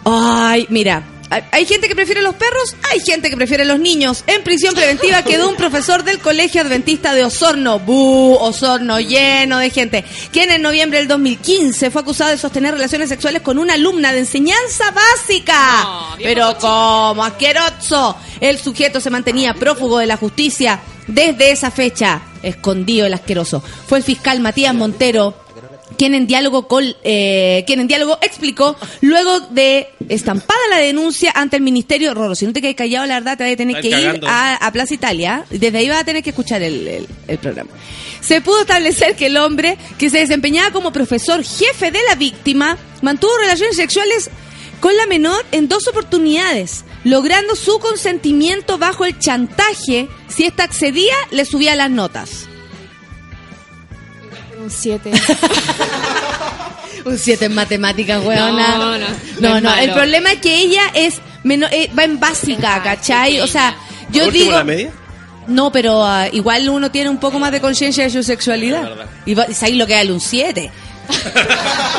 Ay, 0.05 0.67
mira. 0.69 1.03
Hay- 1.29 1.65
gente 1.65 1.87
que 1.87 1.95
prefiere 1.95 2.21
los 2.21 2.35
perros, 2.35 2.75
hay 2.91 2.99
gente 2.99 3.29
que 3.29 3.35
prefiere 3.37 3.65
los 3.65 3.79
niños. 3.79 4.23
En 4.27 4.43
prisión 4.43 4.73
preventiva 4.75 5.23
quedó 5.23 5.49
un 5.49 5.55
profesor 5.55 6.03
del 6.03 6.19
Colegio 6.19 6.61
Adventista 6.61 7.13
de 7.13 7.23
Osorno. 7.25 7.79
¡Bu! 7.79 8.35
Osorno 8.35 8.99
lleno 8.99 9.57
de 9.59 9.69
gente. 9.69 10.05
Quien 10.31 10.51
en 10.51 10.61
noviembre 10.61 10.99
del 10.99 11.07
2015 11.07 11.89
fue 11.91 12.01
acusado 12.01 12.31
de 12.31 12.37
sostener 12.37 12.73
relaciones 12.73 13.09
sexuales 13.09 13.41
con 13.41 13.57
una 13.57 13.73
alumna 13.73 14.13
de 14.13 14.19
enseñanza 14.19 14.91
básica. 14.91 15.83
No, 15.83 16.15
Pero 16.21 16.57
como 16.59 17.23
asqueroso. 17.23 18.17
El 18.39 18.59
sujeto 18.59 18.99
se 18.99 19.09
mantenía 19.09 19.53
prófugo 19.53 19.97
de 19.99 20.05
la 20.05 20.17
justicia 20.17 20.79
desde 21.07 21.51
esa 21.51 21.71
fecha. 21.71 22.21
Escondido 22.43 23.05
el 23.07 23.13
asqueroso. 23.13 23.63
Fue 23.87 23.97
el 23.97 24.03
fiscal 24.03 24.39
Matías 24.39 24.73
Montero 24.75 25.44
quien 25.97 26.13
en 26.13 26.27
diálogo 26.27 26.67
con, 26.67 26.83
eh, 27.03 27.63
quien 27.67 27.79
en 27.79 27.87
diálogo 27.87 28.17
explicó 28.21 28.75
luego 29.01 29.39
de 29.51 29.87
estampada 30.09 30.59
la 30.69 30.77
denuncia 30.77 31.31
ante 31.35 31.55
el 31.57 31.61
ministerio 31.63 32.13
Roro 32.13 32.35
si 32.35 32.45
no 32.45 32.53
te 32.53 32.61
quedas 32.61 32.75
callado 32.75 33.05
la 33.05 33.15
verdad 33.15 33.37
te 33.37 33.43
vas 33.43 33.53
a 33.53 33.55
tener 33.55 33.75
que 33.81 33.89
ir 33.89 33.95
a 34.61 34.71
Plaza 34.71 34.93
Italia. 34.93 35.45
Desde 35.49 35.77
ahí 35.77 35.89
vas 35.89 36.01
a 36.01 36.05
tener 36.05 36.23
que 36.23 36.29
escuchar 36.31 36.61
el, 36.61 36.87
el- 36.87 37.07
el 37.27 37.37
programa. 37.37 37.69
Se 38.21 38.41
pudo 38.41 38.61
establecer 38.61 39.15
que 39.15 39.27
el 39.27 39.37
hombre 39.37 39.77
que 39.97 40.09
se 40.09 40.19
desempeñaba 40.19 40.71
como 40.71 40.91
profesor 40.91 41.43
jefe 41.43 41.91
de 41.91 41.99
la 42.09 42.15
víctima 42.15 42.77
mantuvo 43.01 43.31
relaciones 43.37 43.75
sexuales 43.75 44.29
con 44.79 44.95
la 44.97 45.05
menor 45.07 45.43
en 45.51 45.67
dos 45.67 45.87
oportunidades 45.87 46.83
logrando 47.03 47.55
su 47.55 47.77
consentimiento 47.79 48.77
bajo 48.79 49.05
el 49.05 49.17
chantaje. 49.19 50.07
Si 50.27 50.43
ésta 50.45 50.63
accedía 50.63 51.13
le 51.31 51.45
subía 51.45 51.75
las 51.75 51.89
notas 51.91 52.47
Un 54.65 54.71
7. 54.71 55.11
Un 57.05 57.17
7 57.19 57.45
en 57.45 57.53
matemáticas, 57.53 58.23
weona. 58.25 58.77
No, 58.77 58.97
no, 58.97 58.97
no 58.97 59.07
No, 59.39 59.57
es 59.57 59.63
no, 59.63 59.75
el 59.75 59.91
problema 59.93 60.31
es 60.31 60.39
que 60.41 60.55
ella 60.55 60.81
es 60.95 61.19
menor, 61.43 61.69
eh, 61.71 61.89
va 61.97 62.03
en 62.03 62.19
básica, 62.19 62.81
¿cachai? 62.83 63.41
O 63.41 63.47
sea, 63.47 63.75
¿Por 64.07 64.11
yo 64.11 64.31
digo... 64.31 64.51
la 64.51 64.63
media? 64.63 64.89
No, 65.47 65.71
pero 65.71 66.03
ah, 66.03 66.27
igual 66.31 66.67
uno 66.69 66.89
tiene 66.89 67.07
un 67.11 67.19
poco 67.19 67.37
más 67.37 67.51
de 67.51 67.61
conciencia 67.61 68.03
de 68.05 68.09
su 68.09 68.23
sexualidad. 68.23 68.99
Es. 69.01 69.07
Y 69.27 69.35
va- 69.35 69.45
y 69.47 69.65
ahí 69.65 69.75
lo 69.75 69.85
que 69.85 69.93
da 69.93 70.11
un 70.11 70.19
7. 70.19 70.71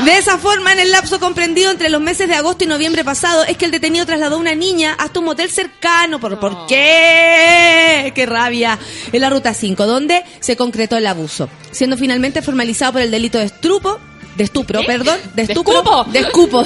De 0.04 0.16
esa 0.18 0.38
forma, 0.38 0.72
en 0.72 0.78
el 0.78 0.90
lapso 0.90 1.18
comprendido 1.18 1.70
entre 1.70 1.88
los 1.88 2.00
meses 2.00 2.28
de 2.28 2.34
agosto 2.34 2.64
y 2.64 2.66
noviembre 2.66 3.04
pasado, 3.04 3.44
es 3.44 3.56
que 3.56 3.64
el 3.64 3.70
detenido 3.70 4.06
trasladó 4.06 4.36
a 4.36 4.38
una 4.38 4.54
niña 4.54 4.94
hasta 4.98 5.18
un 5.20 5.26
motel 5.26 5.50
cercano. 5.50 6.20
¿Por, 6.20 6.38
¿por 6.38 6.66
qué? 6.66 8.12
¡Qué 8.14 8.26
rabia! 8.26 8.78
En 9.12 9.20
la 9.20 9.30
ruta 9.30 9.54
5, 9.54 9.86
donde 9.86 10.22
se 10.40 10.56
concretó 10.56 10.96
el 10.96 11.06
abuso, 11.06 11.48
siendo 11.70 11.96
finalmente 11.96 12.42
formalizado 12.42 12.92
por 12.92 13.02
el 13.02 13.10
delito 13.10 13.38
de 13.38 13.44
estrupo, 13.44 13.98
de 14.36 14.44
estupro, 14.44 14.80
perdón, 14.86 15.18
de 15.34 15.46
¿De 15.46 15.52
estupro, 15.52 15.74
escupo? 15.78 16.04
de 16.04 16.18
escupo, 16.18 16.64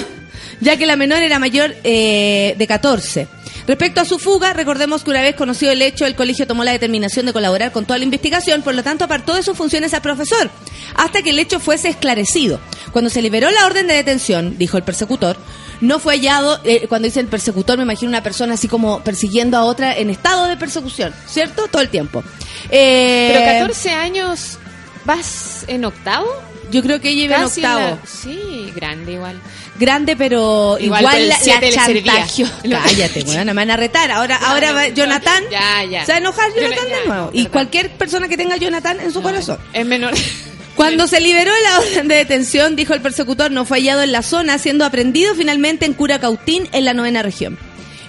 ya 0.61 0.77
que 0.77 0.87
la 0.87 0.97
menor 0.97 1.23
era 1.23 1.39
mayor 1.39 1.75
eh, 1.85 2.55
de 2.59 2.67
14. 2.67 3.29
Respecto 3.71 4.01
a 4.01 4.05
su 4.05 4.19
fuga, 4.19 4.53
recordemos 4.53 5.05
que 5.05 5.11
una 5.11 5.23
vez 5.23 5.37
conocido 5.37 5.71
el 5.71 5.81
hecho, 5.81 6.05
el 6.05 6.17
colegio 6.17 6.45
tomó 6.45 6.65
la 6.65 6.73
determinación 6.73 7.25
de 7.27 7.33
colaborar 7.33 7.71
con 7.71 7.85
toda 7.85 7.99
la 7.99 8.05
investigación, 8.05 8.63
por 8.63 8.75
lo 8.75 8.83
tanto 8.83 9.05
apartó 9.05 9.33
de 9.37 9.45
sus 9.45 9.57
funciones 9.57 9.95
al 9.95 10.03
profesor, 10.03 10.51
hasta 10.97 11.23
que 11.23 11.31
el 11.31 11.39
hecho 11.39 11.61
fuese 11.61 11.89
esclarecido. 11.89 12.59
Cuando 12.91 13.11
se 13.11 13.23
liberó 13.23 13.49
la 13.53 13.67
orden 13.67 13.87
de 13.87 13.95
detención, 13.95 14.59
dijo 14.59 14.77
el 14.77 14.83
persecutor, 14.83 15.37
no 15.81 16.01
fue 16.01 16.15
hallado, 16.15 16.59
eh, 16.65 16.87
cuando 16.89 17.07
dice 17.07 17.21
el 17.21 17.29
persecutor 17.29 17.77
me 17.77 17.85
imagino 17.85 18.09
una 18.09 18.25
persona 18.25 18.55
así 18.55 18.67
como 18.67 19.05
persiguiendo 19.05 19.57
a 19.57 19.63
otra 19.63 19.97
en 19.97 20.11
estado 20.11 20.49
de 20.49 20.57
persecución, 20.57 21.15
¿cierto? 21.29 21.69
Todo 21.69 21.81
el 21.81 21.91
tiempo. 21.91 22.25
Eh, 22.71 23.31
Pero 23.33 23.53
14 23.69 23.91
años, 23.93 24.59
¿vas 25.05 25.65
en 25.69 25.85
octavo? 25.85 26.27
Yo 26.73 26.83
creo 26.83 27.01
que 27.01 27.11
ella 27.11 27.23
iba 27.23 27.37
en 27.37 27.45
octavo. 27.45 27.81
la- 27.81 27.99
sí, 28.05 28.73
grande 28.75 29.13
igual. 29.13 29.41
Grande, 29.81 30.15
pero 30.15 30.77
Igual, 30.79 31.01
igual, 31.01 31.29
la, 31.29 31.37
la 31.39 31.71
chantajeó. 31.71 32.47
Cállate, 32.85 33.23
weón, 33.25 33.47
me 33.47 33.53
van 33.55 33.71
a 33.71 33.77
retar. 33.77 34.11
Ahora, 34.13 34.37
ahora 34.37 34.73
va 34.73 34.89
Jonathan. 34.89 35.43
Ya, 35.51 35.83
ya. 35.85 36.05
Se 36.07 36.13
va 36.13 36.17
a 36.17 36.21
enojar 36.21 36.51
Jona- 36.51 36.61
Jonathan 36.63 36.89
ya, 36.89 36.97
de 37.01 37.07
nuevo. 37.07 37.25
no, 37.25 37.31
y 37.33 37.37
perdón. 37.39 37.53
cualquier 37.53 37.91
persona 37.91 38.29
que 38.29 38.37
tenga 38.37 38.57
Jonathan 38.59 39.01
en 39.01 39.13
su 39.13 39.23
corazón. 39.23 39.59
Es 39.73 39.85
menor. 39.87 40.13
Cuando 40.77 41.07
se 41.09 41.21
liberó 41.21 41.51
la 41.65 41.81
orden 41.81 42.09
de 42.09 42.15
detención, 42.15 42.77
dijo 42.77 42.95
el 42.95 43.01
persecutor, 43.03 43.51
no 43.51 43.65
fue 43.65 43.79
hallado 43.79 44.03
en 44.03 44.13
la 44.13 44.23
zona, 44.23 44.57
siendo 44.59 44.85
aprendido 44.85 45.35
finalmente 45.35 45.85
en 45.85 45.95
Curacautín, 45.95 46.69
en 46.73 46.85
la 46.85 46.95
novena 46.95 47.23
región. 47.23 47.59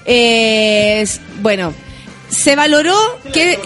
Eh, 0.06 1.02
es- 1.02 1.20
bueno, 1.42 1.74
se 2.32 2.56
valoró 2.56 2.98
que 3.34 3.60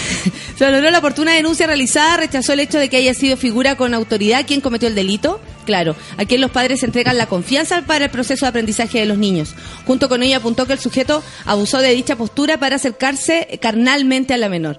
se 0.56 0.64
valoró 0.64 0.90
la 0.90 0.98
oportuna 0.98 1.32
denuncia 1.32 1.66
realizada, 1.66 2.18
rechazó 2.18 2.52
el 2.52 2.60
hecho 2.60 2.78
de 2.78 2.88
que 2.88 2.98
haya 2.98 3.14
sido 3.14 3.36
figura 3.36 3.76
con 3.76 3.94
autoridad 3.94 4.46
quien 4.46 4.60
cometió 4.60 4.88
el 4.88 4.94
delito. 4.94 5.40
Claro, 5.64 5.96
aquí 6.18 6.38
los 6.38 6.50
padres 6.50 6.82
entregan 6.82 7.16
la 7.16 7.26
confianza 7.26 7.82
para 7.82 8.06
el 8.06 8.10
proceso 8.10 8.44
de 8.44 8.50
aprendizaje 8.50 8.98
de 8.98 9.06
los 9.06 9.16
niños. 9.16 9.54
Junto 9.86 10.08
con 10.08 10.22
ello 10.22 10.36
apuntó 10.36 10.66
que 10.66 10.74
el 10.74 10.78
sujeto 10.78 11.22
abusó 11.44 11.78
de 11.78 11.94
dicha 11.94 12.16
postura 12.16 12.58
para 12.58 12.76
acercarse 12.76 13.58
carnalmente 13.60 14.34
a 14.34 14.38
la 14.38 14.48
menor. 14.48 14.78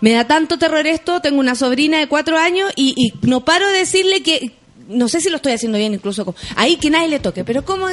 Me 0.00 0.12
da 0.12 0.26
tanto 0.26 0.58
terror 0.58 0.86
esto, 0.86 1.20
tengo 1.20 1.38
una 1.38 1.54
sobrina 1.54 1.98
de 1.98 2.08
cuatro 2.08 2.38
años 2.38 2.72
y, 2.74 2.94
y 2.96 3.26
no 3.26 3.44
paro 3.44 3.68
de 3.68 3.78
decirle 3.78 4.22
que 4.22 4.52
no 4.88 5.08
sé 5.08 5.20
si 5.20 5.30
lo 5.30 5.36
estoy 5.36 5.52
haciendo 5.52 5.78
bien 5.78 5.94
incluso 5.94 6.34
ahí 6.56 6.76
que 6.76 6.90
nadie 6.90 7.08
le 7.08 7.20
toque, 7.20 7.44
pero 7.44 7.64
cómo 7.64 7.86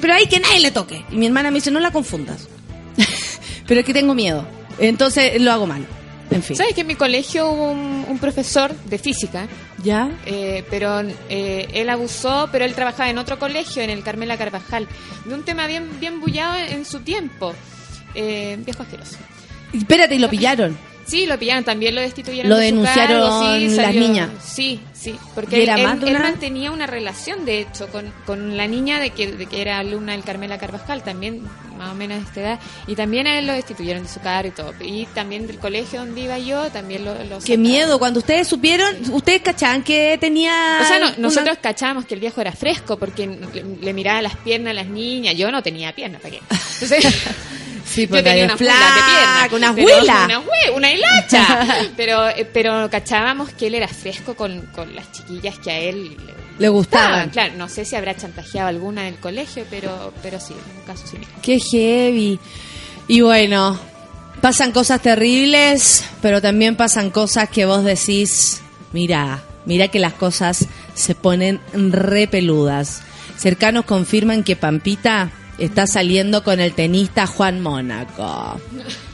pero 0.00 0.14
ahí 0.14 0.26
que 0.26 0.40
nadie 0.40 0.60
le 0.60 0.70
toque. 0.70 1.04
Y 1.10 1.16
mi 1.16 1.26
hermana 1.26 1.50
me 1.50 1.56
dice, 1.56 1.70
"No 1.70 1.80
la 1.80 1.90
confundas." 1.90 2.48
Pero 3.72 3.80
es 3.80 3.86
que 3.86 3.94
tengo 3.94 4.14
miedo. 4.14 4.44
Entonces 4.78 5.40
lo 5.40 5.50
hago 5.50 5.66
mal. 5.66 5.86
En 6.30 6.42
fin. 6.42 6.54
¿Sabes 6.58 6.74
que 6.74 6.82
en 6.82 6.88
mi 6.88 6.94
colegio 6.94 7.50
hubo 7.50 7.70
un, 7.70 8.04
un 8.06 8.18
profesor 8.18 8.70
de 8.84 8.98
física? 8.98 9.48
¿Ya? 9.82 10.10
eh, 10.26 10.62
pero 10.68 11.00
eh, 11.30 11.68
él 11.72 11.88
abusó, 11.88 12.50
pero 12.52 12.66
él 12.66 12.74
trabajaba 12.74 13.08
en 13.08 13.16
otro 13.16 13.38
colegio, 13.38 13.82
en 13.82 13.88
el 13.88 14.02
Carmela 14.02 14.36
Carvajal, 14.36 14.86
de 15.24 15.34
un 15.34 15.42
tema 15.42 15.66
bien 15.68 15.88
bien 15.98 16.20
bullado 16.20 16.58
en 16.58 16.84
su 16.84 17.00
tiempo. 17.00 17.54
Eh, 18.14 18.58
viejo 18.62 18.82
asqueroso. 18.82 19.16
Espérate, 19.72 20.16
y 20.16 20.18
lo 20.18 20.28
pillaron. 20.28 20.76
Sí, 21.12 21.26
lo 21.26 21.38
pillaron, 21.38 21.62
también 21.62 21.94
lo 21.94 22.00
destituyeron. 22.00 22.48
Lo 22.48 22.56
de 22.56 22.70
su 22.70 22.74
denunciaron 22.76 23.20
cargo, 23.20 23.54
sí, 23.58 23.68
las 23.76 23.94
niñas. 23.94 24.30
Sí, 24.42 24.80
sí, 24.94 25.10
¿Y 25.10 25.18
porque 25.34 25.62
él, 25.62 25.68
él 25.68 25.86
una? 26.02 26.18
mantenía 26.20 26.70
una 26.70 26.86
relación, 26.86 27.44
de 27.44 27.58
hecho, 27.60 27.88
con, 27.88 28.10
con 28.24 28.56
la 28.56 28.66
niña 28.66 28.98
de 28.98 29.10
que, 29.10 29.30
de 29.32 29.44
que 29.44 29.60
era 29.60 29.78
alumna 29.78 30.12
del 30.12 30.24
Carmela 30.24 30.56
Carvajal, 30.56 31.02
también 31.02 31.42
más 31.76 31.90
o 31.90 31.94
menos 31.94 32.18
de 32.18 32.24
esta 32.24 32.40
edad, 32.40 32.60
y 32.86 32.94
también 32.94 33.26
a 33.26 33.38
él 33.38 33.46
lo 33.46 33.52
destituyeron 33.52 34.04
de 34.04 34.08
su 34.08 34.20
cargo 34.20 34.48
y 34.48 34.52
todo. 34.52 34.72
Y 34.80 35.04
también 35.14 35.46
del 35.46 35.58
colegio 35.58 36.00
donde 36.00 36.22
iba 36.22 36.38
yo, 36.38 36.70
también 36.70 37.04
lo... 37.04 37.12
lo 37.24 37.40
Qué 37.40 37.58
miedo. 37.58 37.98
Cuando 37.98 38.20
ustedes 38.20 38.48
supieron, 38.48 38.94
ustedes 39.12 39.42
cachaban 39.42 39.82
que 39.82 40.16
tenía. 40.18 40.78
O 40.80 40.84
sea, 40.86 40.98
no- 40.98 41.08
una- 41.08 41.18
nosotros 41.18 41.58
cachábamos 41.60 42.06
que 42.06 42.14
el 42.14 42.20
viejo 42.20 42.40
era 42.40 42.52
fresco 42.52 42.96
porque 42.98 43.26
le, 43.26 43.64
le 43.82 43.92
miraba 43.92 44.22
las 44.22 44.36
piernas 44.36 44.70
a 44.70 44.74
las 44.74 44.86
niñas. 44.86 45.34
Yo 45.36 45.50
no 45.52 45.62
tenía 45.62 45.94
piernas, 45.94 46.22
¿para 46.22 46.36
qué? 46.36 46.40
Entonces, 46.80 47.04
Sí, 47.84 48.06
yo 48.06 48.22
tenía 48.22 48.44
una 48.44 48.56
flaca, 48.56 48.94
de 48.94 49.02
piernas. 49.12 49.52
unas 49.52 49.74
pero- 49.74 49.86
huelas. 49.86 50.24
Una, 50.26 50.40
hue- 50.40 50.76
una 50.76 50.92
hilacha. 50.92 51.66
pero, 51.96 52.28
eh, 52.28 52.48
pero 52.52 52.88
cachábamos 52.90 53.50
que 53.50 53.66
él 53.68 53.74
era 53.74 53.88
fresco 53.88 54.34
con, 54.34 54.62
con 54.74 54.94
las 54.94 55.10
chiquillas 55.12 55.58
que 55.58 55.70
a 55.70 55.78
él 55.78 56.16
le 56.16 56.34
Le 56.58 56.68
gustaban. 56.68 57.30
Claro, 57.30 57.54
no 57.56 57.68
sé 57.68 57.84
si 57.84 57.96
habrá 57.96 58.16
chantajeado 58.16 58.68
alguna 58.68 59.02
en 59.08 59.14
el 59.14 59.20
colegio, 59.20 59.64
pero, 59.70 60.12
pero 60.22 60.38
sí, 60.40 60.52
en 60.54 60.78
un 60.80 60.86
caso 60.86 61.06
similar. 61.06 61.32
Qué 61.42 61.58
heavy. 61.58 62.38
Y 63.08 63.20
bueno, 63.20 63.78
pasan 64.40 64.72
cosas 64.72 65.00
terribles, 65.02 66.04
pero 66.20 66.40
también 66.40 66.76
pasan 66.76 67.10
cosas 67.10 67.48
que 67.48 67.64
vos 67.66 67.84
decís, 67.84 68.60
mira, 68.92 69.42
mira 69.66 69.88
que 69.88 69.98
las 69.98 70.12
cosas 70.14 70.66
se 70.94 71.14
ponen 71.14 71.60
repeludas. 71.72 73.02
Cercanos 73.36 73.84
confirman 73.86 74.44
que 74.44 74.54
Pampita 74.56 75.30
está 75.64 75.86
saliendo 75.86 76.42
con 76.44 76.60
el 76.60 76.72
tenista 76.74 77.26
Juan 77.26 77.60
Mónaco. 77.60 78.60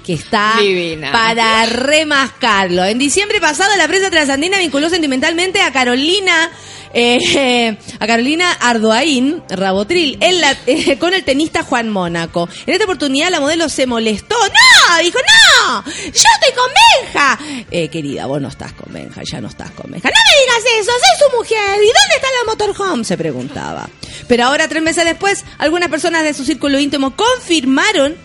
Que 0.04 0.14
está 0.14 0.54
Divina. 0.60 1.12
para 1.12 1.66
remascarlo. 1.66 2.82
En 2.84 2.98
diciembre 2.98 3.40
pasado, 3.40 3.76
la 3.76 3.86
prensa 3.86 4.08
trasandina 4.10 4.58
vinculó 4.58 4.88
sentimentalmente 4.88 5.60
a 5.60 5.70
Carolina 5.72 6.50
eh, 6.94 7.76
a 8.00 8.06
Carolina 8.06 8.50
Ardoaín 8.52 9.42
Rabotril 9.50 10.16
en 10.22 10.40
la- 10.40 10.56
eh, 10.66 10.98
con 10.98 11.12
el 11.12 11.22
tenista 11.24 11.62
Juan 11.62 11.90
Mónaco. 11.90 12.48
En 12.66 12.72
esta 12.72 12.84
oportunidad 12.84 13.30
la 13.30 13.40
modelo 13.40 13.68
se 13.68 13.86
molestó. 13.86 14.34
¡No! 14.34 15.02
Dijo, 15.02 15.18
¡no! 15.18 15.37
¡Yo 15.84 16.10
estoy 16.10 16.54
con 16.54 16.70
Benja! 17.04 17.38
Eh, 17.70 17.88
querida, 17.88 18.26
vos 18.26 18.40
no 18.40 18.48
estás 18.48 18.72
con 18.72 18.92
Benja, 18.92 19.22
ya 19.24 19.40
no 19.40 19.48
estás 19.48 19.70
con 19.72 19.90
Benja. 19.90 20.08
¡No 20.08 20.14
me 20.14 20.40
digas 20.40 20.80
eso! 20.80 20.92
¡Soy 20.92 21.28
su 21.28 21.36
mujer! 21.36 21.76
¿Y 21.76 21.86
dónde 21.86 22.14
está 22.16 22.28
la 22.28 22.52
motorhome? 22.52 23.04
Se 23.04 23.16
preguntaba. 23.16 23.88
Pero 24.26 24.44
ahora, 24.44 24.68
tres 24.68 24.82
meses 24.82 25.04
después, 25.04 25.44
algunas 25.58 25.88
personas 25.88 26.22
de 26.22 26.34
su 26.34 26.44
círculo 26.44 26.78
íntimo 26.78 27.14
confirmaron 27.16 28.16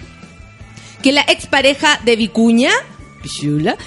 que 1.01 1.11
la 1.11 1.21
expareja 1.21 1.99
de 2.03 2.15
Vicuña, 2.15 2.71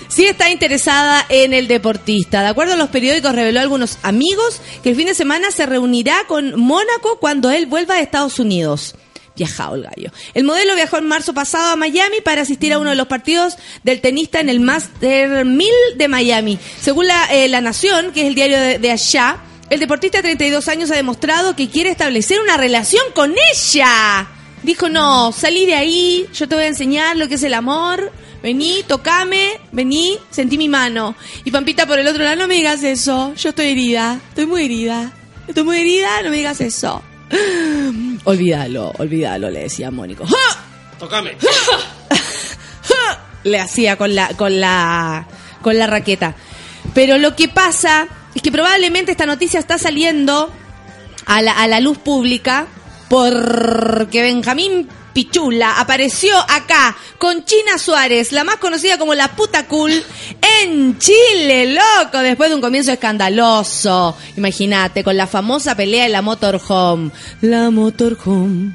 sí 0.08 0.24
está 0.24 0.50
interesada 0.50 1.24
en 1.28 1.52
el 1.52 1.68
deportista. 1.68 2.42
De 2.42 2.48
acuerdo 2.48 2.74
a 2.74 2.76
los 2.76 2.88
periódicos, 2.88 3.34
reveló 3.34 3.60
a 3.60 3.62
algunos 3.62 3.98
amigos 4.02 4.60
que 4.82 4.90
el 4.90 4.96
fin 4.96 5.06
de 5.06 5.14
semana 5.14 5.50
se 5.50 5.66
reunirá 5.66 6.16
con 6.26 6.58
Mónaco 6.58 7.18
cuando 7.18 7.50
él 7.50 7.66
vuelva 7.66 7.96
de 7.96 8.02
Estados 8.02 8.38
Unidos. 8.38 8.94
Viajado 9.36 9.74
el 9.74 9.82
gallo. 9.82 10.10
El 10.34 10.44
modelo 10.44 10.74
viajó 10.74 10.98
en 10.98 11.06
marzo 11.06 11.34
pasado 11.34 11.72
a 11.72 11.76
Miami 11.76 12.20
para 12.24 12.42
asistir 12.42 12.72
a 12.72 12.78
uno 12.78 12.90
de 12.90 12.96
los 12.96 13.06
partidos 13.06 13.56
del 13.84 14.00
tenista 14.00 14.40
en 14.40 14.48
el 14.48 14.60
Master 14.60 15.44
1000 15.44 15.68
de 15.96 16.08
Miami. 16.08 16.58
Según 16.80 17.06
la, 17.06 17.26
eh, 17.26 17.48
la 17.48 17.60
Nación, 17.60 18.12
que 18.12 18.22
es 18.22 18.26
el 18.28 18.34
diario 18.34 18.58
de, 18.58 18.78
de 18.78 18.90
allá, 18.90 19.38
el 19.68 19.80
deportista 19.80 20.18
de 20.18 20.22
32 20.22 20.68
años 20.68 20.90
ha 20.90 20.94
demostrado 20.94 21.56
que 21.56 21.68
quiere 21.68 21.90
establecer 21.90 22.40
una 22.40 22.56
relación 22.56 23.02
con 23.14 23.34
ella. 23.52 24.28
Dijo, 24.62 24.88
no, 24.88 25.32
salí 25.32 25.66
de 25.66 25.74
ahí, 25.74 26.26
yo 26.32 26.48
te 26.48 26.54
voy 26.54 26.64
a 26.64 26.68
enseñar 26.68 27.16
lo 27.16 27.28
que 27.28 27.34
es 27.34 27.42
el 27.42 27.54
amor. 27.54 28.12
Vení, 28.42 28.84
tocame, 28.86 29.60
vení, 29.72 30.18
sentí 30.30 30.56
mi 30.56 30.68
mano. 30.68 31.16
Y 31.44 31.50
Pampita 31.50 31.86
por 31.86 31.98
el 31.98 32.06
otro 32.06 32.22
lado, 32.22 32.36
no 32.36 32.48
me 32.48 32.54
digas 32.54 32.82
eso, 32.84 33.34
yo 33.34 33.50
estoy 33.50 33.66
herida, 33.66 34.20
estoy 34.28 34.46
muy 34.46 34.64
herida. 34.64 35.12
Estoy 35.48 35.62
muy 35.62 35.78
herida, 35.78 36.22
no 36.22 36.30
me 36.30 36.36
digas 36.36 36.60
eso. 36.60 37.02
Olvídalo, 38.24 38.92
olvídalo, 38.98 39.50
le 39.50 39.60
decía 39.60 39.90
Mónico. 39.90 40.26
¡Ja! 40.26 40.64
Tócame. 40.98 41.36
¡Ja! 41.40 43.20
Le 43.44 43.60
hacía 43.60 43.96
con 43.96 44.14
la, 44.14 44.28
con 44.30 44.60
la, 44.60 45.26
con 45.62 45.78
la 45.78 45.86
raqueta. 45.86 46.34
Pero 46.94 47.18
lo 47.18 47.36
que 47.36 47.48
pasa 47.48 48.08
es 48.34 48.42
que 48.42 48.50
probablemente 48.50 49.12
esta 49.12 49.26
noticia 49.26 49.60
está 49.60 49.78
saliendo 49.78 50.50
a 51.26 51.42
la, 51.42 51.52
a 51.52 51.68
la 51.68 51.80
luz 51.80 51.98
pública 51.98 52.66
porque 53.08 54.22
Benjamín 54.22 54.88
Pichula 55.16 55.80
apareció 55.80 56.36
acá 56.38 56.94
con 57.16 57.42
China 57.46 57.78
Suárez, 57.78 58.32
la 58.32 58.44
más 58.44 58.56
conocida 58.56 58.98
como 58.98 59.14
la 59.14 59.28
puta 59.34 59.66
cool, 59.66 59.90
en 60.62 60.98
Chile, 60.98 61.72
loco, 61.72 62.18
después 62.18 62.50
de 62.50 62.56
un 62.56 62.60
comienzo 62.60 62.92
escandaloso. 62.92 64.14
Imagínate, 64.36 65.02
con 65.02 65.16
la 65.16 65.26
famosa 65.26 65.74
pelea 65.74 66.04
en 66.04 66.12
la 66.12 66.20
motorhome. 66.20 67.10
La 67.40 67.70
motorhome. 67.70 68.74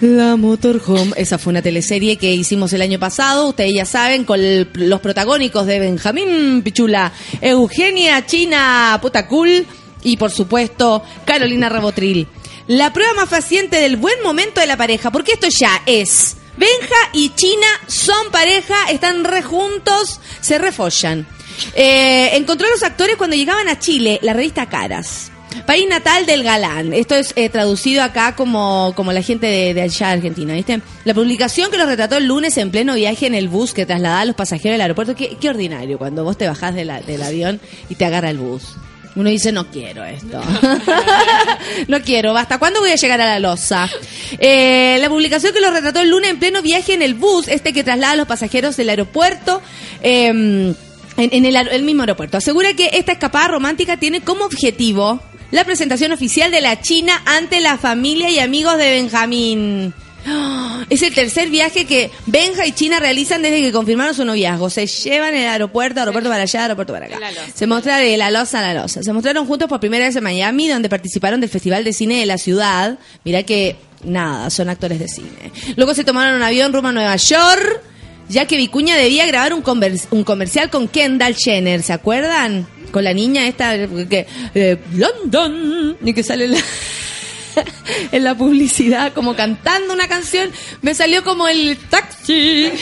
La 0.00 0.34
Motorhome, 0.36 1.12
esa 1.16 1.36
fue 1.38 1.50
una 1.52 1.60
teleserie 1.62 2.16
que 2.16 2.32
hicimos 2.32 2.72
el 2.72 2.80
año 2.82 2.98
pasado, 2.98 3.48
ustedes 3.50 3.74
ya 3.74 3.84
saben, 3.84 4.24
con 4.24 4.40
el- 4.40 4.68
los 4.72 5.00
protagónicos 5.00 5.66
de 5.66 5.78
Benjamín 5.78 6.62
Pichula, 6.62 7.12
Eugenia 7.42 8.24
China 8.26 8.98
Puta 9.02 9.28
Cool 9.28 9.64
y 10.02 10.16
por 10.16 10.30
supuesto 10.32 11.02
Carolina 11.26 11.68
Rebotril. 11.68 12.26
La 12.72 12.90
prueba 12.90 13.12
más 13.12 13.28
faciente 13.28 13.78
del 13.78 13.98
buen 13.98 14.22
momento 14.22 14.58
de 14.58 14.66
la 14.66 14.78
pareja, 14.78 15.10
porque 15.10 15.32
esto 15.32 15.46
ya 15.60 15.82
es. 15.84 16.38
Benja 16.56 16.96
y 17.12 17.28
China 17.34 17.66
son 17.86 18.30
pareja, 18.30 18.90
están 18.90 19.24
re 19.24 19.42
juntos, 19.42 20.22
se 20.40 20.56
refollan. 20.56 21.26
Eh, 21.74 22.30
encontró 22.32 22.66
a 22.66 22.70
los 22.70 22.82
actores 22.82 23.16
cuando 23.16 23.36
llegaban 23.36 23.68
a 23.68 23.78
Chile, 23.78 24.20
la 24.22 24.32
revista 24.32 24.70
Caras. 24.70 25.30
País 25.66 25.86
natal 25.86 26.24
del 26.24 26.42
galán. 26.44 26.94
Esto 26.94 27.14
es 27.14 27.34
eh, 27.36 27.50
traducido 27.50 28.02
acá 28.02 28.36
como, 28.36 28.94
como 28.96 29.12
la 29.12 29.20
gente 29.20 29.74
de, 29.74 29.82
allá 29.82 30.06
de 30.06 30.12
Argentina, 30.14 30.54
¿viste? 30.54 30.80
La 31.04 31.12
publicación 31.12 31.70
que 31.70 31.76
los 31.76 31.86
retrató 31.86 32.16
el 32.16 32.24
lunes 32.24 32.56
en 32.56 32.70
pleno 32.70 32.94
viaje 32.94 33.26
en 33.26 33.34
el 33.34 33.48
bus 33.48 33.74
que 33.74 33.84
trasladaba 33.84 34.22
a 34.22 34.24
los 34.24 34.34
pasajeros 34.34 34.76
del 34.76 34.80
aeropuerto. 34.80 35.14
Qué, 35.14 35.36
qué 35.38 35.50
ordinario 35.50 35.98
cuando 35.98 36.24
vos 36.24 36.38
te 36.38 36.48
bajás 36.48 36.74
del 36.74 36.88
avión 36.88 37.60
y 37.90 37.96
te 37.96 38.06
agarra 38.06 38.30
el 38.30 38.38
bus. 38.38 38.76
Uno 39.14 39.28
dice, 39.28 39.52
no 39.52 39.70
quiero 39.70 40.04
esto. 40.04 40.40
no 41.88 42.00
quiero, 42.00 42.32
basta. 42.32 42.58
¿Cuándo 42.58 42.80
voy 42.80 42.90
a 42.90 42.96
llegar 42.96 43.20
a 43.20 43.26
la 43.26 43.38
loza? 43.40 43.88
Eh, 44.38 44.96
la 45.00 45.08
publicación 45.08 45.52
que 45.52 45.60
los 45.60 45.72
retrató 45.72 46.00
el 46.00 46.08
lunes 46.08 46.30
en 46.30 46.38
pleno 46.38 46.62
viaje 46.62 46.94
en 46.94 47.02
el 47.02 47.14
bus, 47.14 47.48
este 47.48 47.72
que 47.72 47.84
traslada 47.84 48.12
a 48.12 48.16
los 48.16 48.26
pasajeros 48.26 48.76
del 48.76 48.88
aeropuerto. 48.88 49.60
eh, 50.02 50.74
en, 51.16 51.28
en 51.32 51.44
el, 51.44 51.56
el 51.56 51.82
mismo 51.82 52.02
aeropuerto. 52.02 52.38
Asegura 52.38 52.74
que 52.74 52.90
esta 52.94 53.12
escapada 53.12 53.48
romántica 53.48 53.98
tiene 53.98 54.22
como 54.22 54.44
objetivo 54.46 55.20
la 55.50 55.64
presentación 55.64 56.12
oficial 56.12 56.50
de 56.50 56.62
la 56.62 56.80
China 56.80 57.20
ante 57.26 57.60
la 57.60 57.76
familia 57.76 58.30
y 58.30 58.38
amigos 58.38 58.78
de 58.78 58.90
Benjamín. 58.92 59.94
Es 60.88 61.02
el 61.02 61.14
tercer 61.14 61.50
viaje 61.50 61.84
que 61.84 62.10
Benja 62.26 62.66
y 62.66 62.72
China 62.72 63.00
realizan 63.00 63.42
desde 63.42 63.60
que 63.60 63.72
confirmaron 63.72 64.14
su 64.14 64.24
noviazgo. 64.24 64.70
Se 64.70 64.86
llevan 64.86 65.34
el 65.34 65.48
aeropuerto, 65.48 66.00
aeropuerto 66.00 66.28
para 66.28 66.42
allá, 66.42 66.62
aeropuerto 66.62 66.92
para 66.92 67.06
acá. 67.06 67.18
Se 67.54 67.66
mostraron 67.66 68.06
de 68.06 68.16
la 68.16 68.30
loza 68.30 68.60
a 68.60 68.74
la 68.74 68.82
loza. 68.82 69.02
Se 69.02 69.12
mostraron 69.12 69.46
juntos 69.46 69.68
por 69.68 69.80
primera 69.80 70.06
vez 70.06 70.16
en 70.16 70.24
Miami, 70.24 70.68
donde 70.68 70.88
participaron 70.88 71.40
del 71.40 71.50
Festival 71.50 71.84
de 71.84 71.92
Cine 71.92 72.20
de 72.20 72.26
la 72.26 72.38
ciudad. 72.38 72.98
Mirá 73.24 73.42
que, 73.42 73.76
nada, 74.04 74.50
son 74.50 74.68
actores 74.68 74.98
de 74.98 75.08
cine. 75.08 75.28
Luego 75.76 75.94
se 75.94 76.04
tomaron 76.04 76.34
un 76.34 76.42
avión 76.42 76.72
rumbo 76.72 76.88
a 76.88 76.92
Nueva 76.92 77.16
York, 77.16 77.82
ya 78.28 78.46
que 78.46 78.56
Vicuña 78.56 78.96
debía 78.96 79.26
grabar 79.26 79.54
un, 79.54 79.62
comercial 79.62 80.70
con 80.70 80.88
Kendall 80.88 81.34
Jenner, 81.36 81.82
¿se 81.82 81.92
acuerdan? 81.92 82.66
Con 82.90 83.04
la 83.04 83.14
niña 83.14 83.46
esta, 83.46 83.76
que, 84.08 84.26
eh, 84.54 84.78
London, 84.94 85.96
y 86.04 86.12
que 86.12 86.22
sale 86.22 86.48
la, 86.48 86.58
en 88.12 88.24
la 88.24 88.34
publicidad 88.34 89.12
como 89.12 89.34
cantando 89.36 89.94
una 89.94 90.08
canción. 90.08 90.50
Me 90.80 90.94
salió 90.94 91.24
como 91.24 91.48
el 91.48 91.76
taxi. 91.90 92.66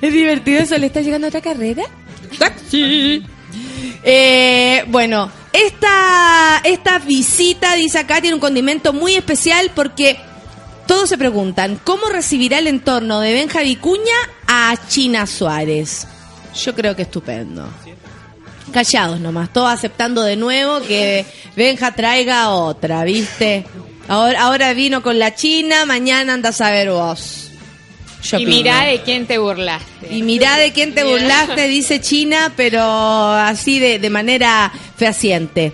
es 0.00 0.12
divertido 0.12 0.62
eso, 0.62 0.76
¿le 0.78 0.86
está 0.86 1.00
llegando 1.00 1.28
otra 1.28 1.40
carrera? 1.40 1.84
Taxi. 2.38 3.24
Eh, 4.02 4.84
bueno, 4.88 5.30
esta, 5.52 6.60
esta 6.64 6.98
visita, 7.00 7.74
dice 7.74 7.98
acá, 7.98 8.20
tiene 8.20 8.34
un 8.34 8.40
condimento 8.40 8.92
muy 8.92 9.14
especial 9.14 9.70
porque 9.74 10.18
todos 10.86 11.08
se 11.08 11.18
preguntan, 11.18 11.80
¿cómo 11.84 12.08
recibirá 12.08 12.58
el 12.58 12.66
entorno 12.66 13.20
de 13.20 13.32
Benja 13.32 13.60
Vicuña 13.60 14.16
a 14.46 14.74
China 14.88 15.26
Suárez? 15.26 16.06
Yo 16.64 16.74
creo 16.74 16.96
que 16.96 17.02
estupendo. 17.02 17.68
Callados 18.70 19.20
nomás, 19.20 19.52
todos 19.52 19.70
aceptando 19.72 20.22
de 20.22 20.36
nuevo 20.36 20.80
que 20.82 21.24
Benja 21.56 21.94
traiga 21.94 22.50
otra, 22.50 23.04
¿viste? 23.04 23.64
Ahora, 24.08 24.42
ahora 24.42 24.72
vino 24.74 25.02
con 25.02 25.18
la 25.18 25.34
China, 25.34 25.84
mañana 25.86 26.34
anda 26.34 26.48
a 26.48 26.52
saber 26.52 26.90
vos. 26.90 27.48
Yo 28.22 28.38
y 28.38 28.46
mirá 28.46 28.84
de 28.84 29.00
quién 29.02 29.26
te 29.26 29.38
burlaste. 29.38 30.08
Y 30.14 30.22
mirá 30.22 30.58
de 30.58 30.72
quién 30.72 30.94
te 30.94 31.04
burlaste, 31.04 31.68
dice 31.68 32.00
China, 32.00 32.52
pero 32.56 32.82
así 32.82 33.78
de, 33.78 33.98
de 33.98 34.10
manera 34.10 34.70
fehaciente. 34.96 35.72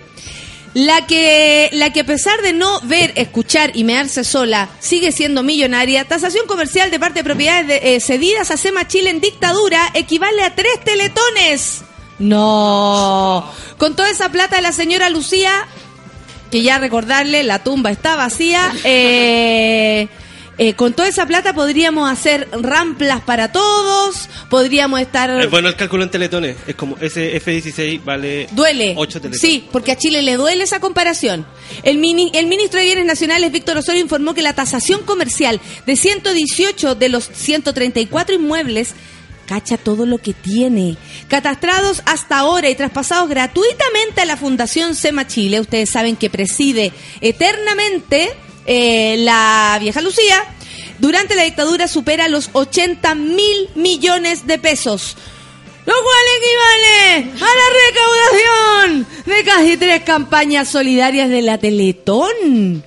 La 0.73 1.07
que, 1.07 1.69
la 1.73 1.91
que 1.91 2.01
a 2.01 2.05
pesar 2.05 2.39
de 2.43 2.53
no 2.53 2.79
ver, 2.81 3.11
escuchar 3.15 3.71
y 3.73 3.83
mearse 3.83 4.23
sola, 4.23 4.69
sigue 4.79 5.11
siendo 5.11 5.41
millonaria, 5.41 6.05
tasación 6.05 6.45
comercial 6.45 6.91
de 6.91 6.99
parte 6.99 7.19
de 7.19 7.23
propiedades 7.23 7.67
de- 7.67 7.95
eh, 7.95 7.99
cedidas 7.99 8.51
a 8.51 8.57
SEMA 8.57 8.87
Chile 8.87 9.09
en 9.09 9.19
dictadura 9.19 9.89
equivale 9.95 10.43
a 10.43 10.53
tres 10.53 10.79
teletones. 10.85 11.81
No. 12.19 13.51
Con 13.77 13.95
toda 13.95 14.09
esa 14.09 14.29
plata 14.31 14.55
de 14.57 14.61
la 14.61 14.71
señora 14.71 15.09
Lucía, 15.09 15.51
que 16.51 16.61
ya 16.63 16.79
recordarle, 16.79 17.43
la 17.43 17.63
tumba 17.63 17.91
está 17.91 18.15
vacía. 18.15 18.71
eh, 18.83 20.07
eh, 20.59 20.73
con 20.73 20.93
toda 20.93 21.07
esa 21.07 21.27
plata 21.27 21.53
podríamos 21.53 22.09
hacer 22.11 22.47
ramplas 22.51 23.21
para 23.21 23.51
todos, 23.51 24.27
podríamos 24.49 24.99
estar... 25.01 25.29
Es 25.29 25.51
bueno 25.51 25.67
el 25.67 25.75
cálculo 25.75 26.01
en 26.03 26.09
teletones. 26.09 26.57
Es 26.65 26.73
como 26.73 26.97
ese 26.99 27.35
F-16 27.35 28.03
vale 28.03 28.47
Duele. 28.53 28.95
8 28.97 29.21
teletones. 29.21 29.39
Sí, 29.39 29.67
porque 29.71 29.91
a 29.91 29.97
Chile 29.97 30.23
le 30.23 30.35
duele 30.35 30.63
esa 30.63 30.79
comparación. 30.79 31.45
El, 31.83 31.99
mini- 31.99 32.31
el 32.33 32.47
ministro 32.47 32.79
de 32.79 32.87
Bienes 32.87 33.05
Nacionales, 33.05 33.51
Víctor 33.51 33.77
Osorio, 33.77 34.01
informó 34.01 34.33
que 34.33 34.41
la 34.41 34.53
tasación 34.53 35.03
comercial 35.03 35.61
de 35.85 35.95
118 35.95 36.95
de 36.95 37.09
los 37.09 37.29
134 37.31 38.33
inmuebles 38.33 38.95
cacha 39.47 39.77
todo 39.77 40.05
lo 40.05 40.19
que 40.19 40.33
tiene. 40.33 40.97
Catastrados 41.27 42.03
hasta 42.05 42.37
ahora 42.37 42.69
y 42.69 42.75
traspasados 42.75 43.29
gratuitamente 43.29 44.21
a 44.21 44.25
la 44.25 44.37
Fundación 44.37 44.93
SEMA 44.93 45.25
Chile. 45.25 45.59
Ustedes 45.59 45.89
saben 45.89 46.15
que 46.15 46.29
preside 46.29 46.91
eternamente 47.21 48.29
eh, 48.67 49.15
la 49.19 49.77
vieja 49.79 50.01
Lucía. 50.01 50.43
Durante 50.99 51.35
la 51.35 51.43
dictadura 51.43 51.87
supera 51.87 52.27
los 52.27 52.49
80 52.53 53.15
mil 53.15 53.69
millones 53.75 54.45
de 54.45 54.59
pesos. 54.59 55.15
Lo 55.85 55.93
cual 55.93 56.25
equivale 56.37 57.31
a 57.33 57.49
la 57.55 57.67
recaudación 58.91 59.07
de 59.25 59.43
casi 59.45 59.77
tres 59.77 60.03
campañas 60.03 60.67
solidarias 60.67 61.29
de 61.29 61.41
la 61.41 61.57
Teletón. 61.57 62.83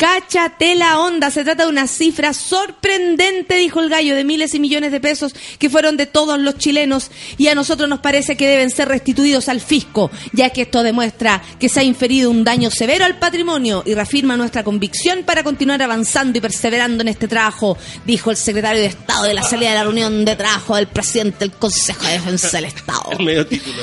Cáchate 0.00 0.76
la 0.76 0.98
onda. 0.98 1.30
Se 1.30 1.44
trata 1.44 1.64
de 1.64 1.68
una 1.68 1.86
cifra 1.86 2.32
sorprendente, 2.32 3.56
dijo 3.56 3.80
el 3.80 3.90
gallo, 3.90 4.14
de 4.14 4.24
miles 4.24 4.54
y 4.54 4.58
millones 4.58 4.92
de 4.92 4.98
pesos 4.98 5.34
que 5.58 5.68
fueron 5.68 5.98
de 5.98 6.06
todos 6.06 6.40
los 6.40 6.56
chilenos 6.56 7.10
y 7.36 7.48
a 7.48 7.54
nosotros 7.54 7.86
nos 7.86 7.98
parece 7.98 8.34
que 8.34 8.48
deben 8.48 8.70
ser 8.70 8.88
restituidos 8.88 9.50
al 9.50 9.60
fisco, 9.60 10.10
ya 10.32 10.48
que 10.48 10.62
esto 10.62 10.82
demuestra 10.82 11.42
que 11.58 11.68
se 11.68 11.80
ha 11.80 11.82
inferido 11.82 12.30
un 12.30 12.44
daño 12.44 12.70
severo 12.70 13.04
al 13.04 13.18
patrimonio 13.18 13.82
y 13.84 13.92
reafirma 13.92 14.38
nuestra 14.38 14.64
convicción 14.64 15.22
para 15.22 15.42
continuar 15.42 15.82
avanzando 15.82 16.38
y 16.38 16.40
perseverando 16.40 17.02
en 17.02 17.08
este 17.08 17.28
trabajo, 17.28 17.76
dijo 18.06 18.30
el 18.30 18.38
secretario 18.38 18.80
de 18.80 18.86
Estado 18.86 19.24
de 19.24 19.34
la 19.34 19.42
salida 19.42 19.68
de 19.68 19.74
la 19.74 19.82
reunión 19.82 20.24
de 20.24 20.34
trabajo 20.34 20.76
del 20.76 20.86
presidente 20.86 21.40
del 21.40 21.52
Consejo 21.52 22.06
de 22.06 22.12
Defensa 22.12 22.48
del 22.52 22.64
Estado. 22.64 23.10
Medio 23.20 23.46
título. 23.46 23.82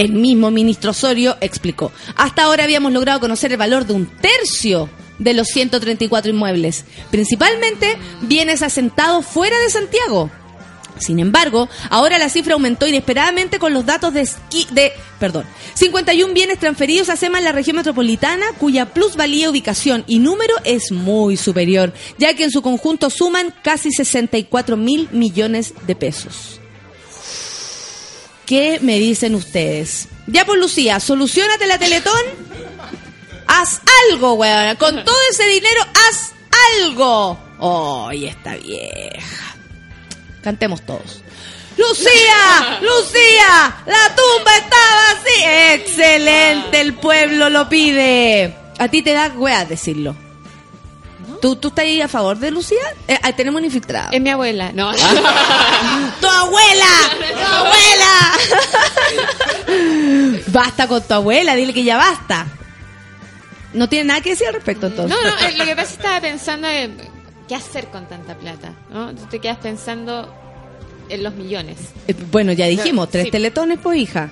El 0.00 0.12
mismo 0.12 0.50
ministro 0.50 0.92
Osorio 0.92 1.36
explicó, 1.42 1.92
hasta 2.16 2.44
ahora 2.44 2.64
habíamos 2.64 2.90
logrado 2.92 3.20
conocer 3.20 3.52
el 3.52 3.58
valor 3.58 3.84
de 3.86 3.92
un 3.92 4.06
tercio 4.06 4.88
de 5.18 5.34
los 5.34 5.48
134 5.48 6.30
inmuebles, 6.30 6.86
principalmente 7.10 7.98
bienes 8.22 8.62
asentados 8.62 9.26
fuera 9.26 9.58
de 9.60 9.68
Santiago. 9.68 10.30
Sin 10.98 11.18
embargo, 11.18 11.68
ahora 11.90 12.18
la 12.18 12.30
cifra 12.30 12.54
aumentó 12.54 12.86
inesperadamente 12.86 13.58
con 13.58 13.74
los 13.74 13.84
datos 13.84 14.14
de, 14.14 14.22
esqui- 14.22 14.68
de 14.70 14.92
perdón, 15.18 15.44
51 15.74 16.32
bienes 16.32 16.58
transferidos 16.58 17.08
a 17.10 17.16
SEMA 17.16 17.38
en 17.38 17.44
la 17.44 17.52
región 17.52 17.76
metropolitana, 17.76 18.46
cuya 18.58 18.86
plusvalía, 18.94 19.50
ubicación 19.50 20.04
y 20.06 20.18
número 20.18 20.54
es 20.64 20.92
muy 20.92 21.36
superior, 21.36 21.92
ya 22.18 22.32
que 22.34 22.44
en 22.44 22.50
su 22.50 22.62
conjunto 22.62 23.10
suman 23.10 23.54
casi 23.62 23.90
64 23.92 24.76
mil 24.78 25.08
millones 25.12 25.74
de 25.86 25.94
pesos. 25.94 26.59
¿Qué 28.50 28.80
me 28.82 28.98
dicen 28.98 29.36
ustedes? 29.36 30.08
Ya 30.26 30.44
pues 30.44 30.58
Lucía, 30.58 30.98
solucionate 30.98 31.68
la 31.68 31.78
Teletón. 31.78 32.20
Haz 33.46 33.80
algo, 34.10 34.34
weón. 34.34 34.74
Con 34.74 35.04
todo 35.04 35.16
ese 35.30 35.46
dinero, 35.46 35.80
haz 35.94 36.32
algo. 36.80 37.38
¡Ay, 38.08 38.26
esta 38.26 38.56
vieja! 38.56 39.54
Cantemos 40.42 40.84
todos. 40.84 41.22
¡Lucía! 41.76 42.80
¡Lucía! 42.82 43.82
¡La 43.86 44.16
tumba 44.16 44.56
está 44.56 45.14
vacía! 45.14 45.74
¡Excelente! 45.74 46.80
El 46.80 46.94
pueblo 46.94 47.50
lo 47.50 47.68
pide. 47.68 48.52
A 48.80 48.88
ti 48.88 49.02
te 49.02 49.12
da 49.12 49.28
weá 49.28 49.64
decirlo. 49.64 50.16
¿Tú, 51.40 51.56
¿Tú 51.56 51.68
estás 51.68 51.84
ahí 51.84 52.00
a 52.02 52.08
favor 52.08 52.38
de 52.38 52.50
Lucía? 52.50 52.78
Eh, 53.08 53.18
ahí 53.22 53.32
tenemos 53.32 53.58
una 53.58 53.66
infiltrada. 53.66 54.10
Es 54.12 54.20
mi 54.20 54.30
abuela. 54.30 54.72
No. 54.72 54.92
¡Tu 56.20 56.26
abuela! 56.26 56.86
¡Tu 57.18 57.44
abuela! 57.44 58.32
basta 60.48 60.86
con 60.88 61.02
tu 61.02 61.14
abuela, 61.14 61.54
dile 61.56 61.72
que 61.72 61.84
ya 61.84 61.96
basta. 61.96 62.46
No 63.72 63.88
tiene 63.88 64.06
nada 64.06 64.20
que 64.20 64.30
decir 64.30 64.48
al 64.48 64.54
respecto 64.54 64.86
entonces. 64.88 65.16
No, 65.16 65.30
no, 65.30 65.36
eh, 65.46 65.52
lo 65.56 65.64
que 65.64 65.76
pasa 65.76 65.82
es 65.82 65.88
que 65.88 65.94
estaba 66.02 66.20
pensando 66.28 66.68
en 66.68 66.96
qué 67.48 67.54
hacer 67.54 67.86
con 67.86 68.06
tanta 68.08 68.34
plata, 68.36 68.72
¿no? 68.90 69.14
Tú 69.14 69.24
te 69.30 69.38
quedas 69.40 69.58
pensando 69.58 70.34
en 71.08 71.22
los 71.22 71.34
millones. 71.34 71.76
Eh, 72.08 72.14
Bueno, 72.30 72.52
ya 72.52 72.66
dijimos, 72.66 73.08
tres 73.10 73.24
Sí. 73.26 73.30
teletones, 73.30 73.78
pues 73.82 73.98
hija. 73.98 74.30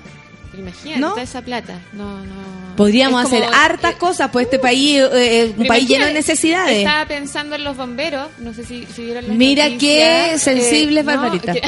Imagínate 0.57 0.99
¿No? 0.99 1.09
toda 1.11 1.21
esa 1.23 1.41
plata. 1.41 1.79
No, 1.93 2.17
no. 2.25 2.58
Podríamos 2.79 3.25
hacer 3.25 3.43
hartas 3.53 3.93
eh, 3.93 3.97
cosas, 3.97 4.29
pues 4.31 4.45
este 4.45 4.57
país 4.57 4.99
eh, 5.13 5.51
es 5.51 5.57
un 5.57 5.67
país 5.67 5.85
lleno 5.87 6.05
de 6.05 6.13
necesidades. 6.13 6.77
Estaba 6.77 7.05
pensando 7.05 7.55
en 7.57 7.65
los 7.65 7.75
bomberos, 7.75 8.29
no 8.39 8.53
sé 8.53 8.65
si, 8.65 8.85
si 8.95 9.03
vieron 9.03 9.27
las 9.27 9.35
Mira 9.35 9.65
noticias, 9.67 10.31
qué 10.31 10.39
sensible, 10.39 11.03
no, 11.03 11.07
Barbarita. 11.11 11.51
que- 11.53 11.61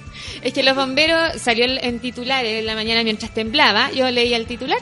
es 0.42 0.52
que 0.54 0.62
los 0.62 0.74
bomberos 0.74 1.40
salió 1.40 1.66
en- 1.66 1.84
en 1.84 1.98
titulares 2.00 2.60
en 2.60 2.64
la 2.66 2.74
mañana 2.74 3.04
mientras 3.04 3.32
temblaba, 3.34 3.90
yo 3.92 4.10
leía 4.10 4.38
el 4.38 4.46
titular, 4.46 4.78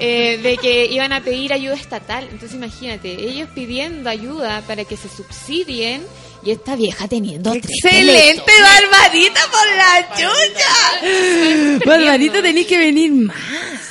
eh, 0.00 0.38
de 0.42 0.56
que 0.56 0.86
iban 0.86 1.12
a 1.12 1.20
pedir 1.20 1.52
ayuda 1.52 1.74
estatal. 1.74 2.24
Entonces 2.32 2.56
imagínate, 2.56 3.12
ellos 3.12 3.48
pidiendo 3.54 4.10
ayuda 4.10 4.62
para 4.66 4.84
que 4.84 4.96
se 4.96 5.08
subsidien 5.08 6.02
y 6.44 6.50
esta 6.52 6.76
vieja 6.76 7.06
teniendo 7.08 7.50
tres 7.52 7.64
¡Excelente. 7.84 8.42
Barbarita, 8.62 9.40
por 9.50 9.68
la 9.76 10.08
chucha! 10.16 11.86
Barbarita, 11.86 12.42
tenés 12.42 12.66
que 12.66 12.78
venir 12.78 13.12
más. 13.12 13.36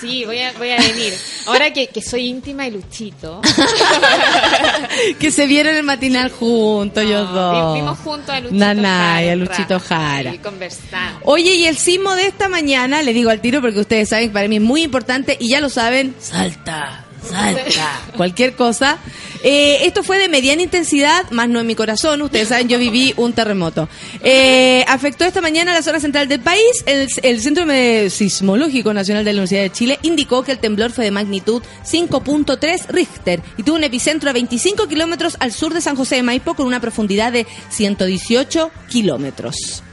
Sí, 0.02 0.24
voy 0.26 0.40
a, 0.40 0.54
voy 0.54 0.72
a 0.72 0.78
venir. 0.78 1.14
Ahora 1.48 1.74
que, 1.74 1.88
que 1.88 2.02
soy 2.02 2.28
íntima 2.28 2.64
de 2.64 2.72
Luchito. 2.72 3.42
que 5.20 5.32
se 5.32 5.46
vieron 5.46 5.76
el 5.76 5.84
matinal 5.84 6.32
juntos, 6.32 7.04
ellos 7.04 7.30
No, 7.30 7.34
dos. 7.34 7.74
vi- 7.76 7.80
Vimos 7.82 8.00
juntos 8.00 8.30
a 8.30 8.40
Luchito 8.40 8.60
Nanay, 8.60 9.24
Jara. 9.26 9.32
a 9.32 9.36
Luchito 9.36 9.80
Jara. 9.80 10.34
Y 10.34 10.38
conversamos. 10.38 11.22
Oye, 11.26 11.56
y 11.56 11.66
el 11.66 11.78
sismo 11.78 12.16
de 12.16 12.28
esta 12.28 12.48
mañana, 12.50 13.02
le 13.02 13.14
digo 13.14 13.30
al 13.30 13.42
tiro 13.42 13.62
porque 13.62 13.80
ustedes 13.80 14.10
saben 14.10 14.30
que 14.30 14.34
para 14.34 14.48
mí 14.48 14.56
es 14.58 14.62
muy 14.62 14.84
importante 14.84 15.36
y 15.40 15.50
ya 15.50 15.60
lo 15.60 15.70
saben, 15.70 16.16
salta, 16.20 17.06
salta, 17.28 18.02
cualquier 18.18 18.56
cosa. 18.56 18.98
Eh, 19.42 19.86
esto 19.86 20.04
fue 20.04 20.18
de 20.20 20.28
mediana 20.28 20.62
intensidad, 20.62 21.30
más 21.32 21.48
no 21.48 21.62
en 21.62 21.68
mi 21.68 21.74
corazón, 21.76 22.22
ustedes 22.22 22.50
saben, 22.50 22.68
yo 22.68 22.78
viví 22.78 23.14
un 23.16 23.32
terremoto. 23.32 23.88
Eh, 24.22 24.84
afectó 24.88 25.24
esta 25.24 25.40
mañana 25.40 25.74
la 25.74 25.82
zona 25.82 26.00
central 26.00 26.28
del 26.28 26.42
país. 26.42 26.84
El, 26.86 27.08
el 27.24 27.42
Centro 27.42 27.66
Sismológico 28.10 28.94
Nacional 28.94 29.24
de 29.24 29.32
la 29.32 29.38
Universidad 29.38 29.62
de 29.62 29.72
Chile 29.72 30.00
indicó 30.02 30.44
que 30.44 30.52
el 30.52 30.60
temblor 30.60 30.92
fue 30.92 31.06
de 31.06 31.12
magnitud 31.12 31.64
5.3 31.90 32.88
Richter 32.90 33.42
y 33.58 33.64
tuvo 33.64 33.78
un 33.78 33.84
epicentro 33.86 34.30
a 34.30 34.34
25 34.34 34.88
kilómetros 34.88 35.38
al 35.40 35.54
sur 35.54 35.74
de 35.74 35.82
San 35.82 35.96
José 35.96 36.16
de 36.16 36.24
Maipo 36.24 36.54
con 36.54 36.66
una 36.68 36.82
profundidad 36.82 37.32
de 37.32 37.48
118 37.70 38.72
kilómetros. 38.90 39.84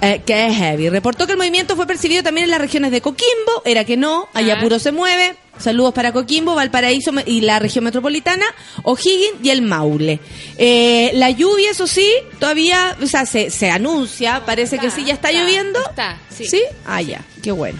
Eh, 0.00 0.22
que 0.24 0.46
es 0.46 0.56
heavy. 0.56 0.88
Reportó 0.90 1.26
que 1.26 1.32
el 1.32 1.38
movimiento 1.38 1.74
fue 1.74 1.86
percibido 1.86 2.22
también 2.22 2.44
en 2.44 2.50
las 2.50 2.60
regiones 2.60 2.92
de 2.92 3.00
Coquimbo, 3.00 3.62
era 3.64 3.84
que 3.84 3.96
no, 3.96 4.28
allá 4.32 4.56
Ah. 4.58 4.60
puro 4.62 4.78
se 4.78 4.92
mueve. 4.92 5.34
Saludos 5.58 5.92
para 5.92 6.12
Coquimbo, 6.12 6.54
Valparaíso 6.54 7.12
y 7.26 7.40
la 7.40 7.58
región 7.58 7.84
metropolitana, 7.84 8.44
O'Higgins 8.82 9.42
y 9.42 9.50
el 9.50 9.62
Maule. 9.62 10.20
Eh, 10.56 11.10
la 11.14 11.30
lluvia, 11.30 11.70
eso 11.70 11.86
sí, 11.86 12.08
todavía, 12.38 12.96
o 13.02 13.06
sea, 13.06 13.26
se, 13.26 13.50
se 13.50 13.70
anuncia, 13.70 14.44
parece 14.46 14.78
que 14.78 14.90
sí, 14.90 15.04
ya 15.04 15.14
está, 15.14 15.30
está, 15.30 15.40
lloviendo. 15.40 15.80
está, 15.88 16.18
sí. 16.30 16.62
Ah, 16.86 17.02
ya, 17.02 17.24
qué 17.42 17.52
bueno. 17.52 17.78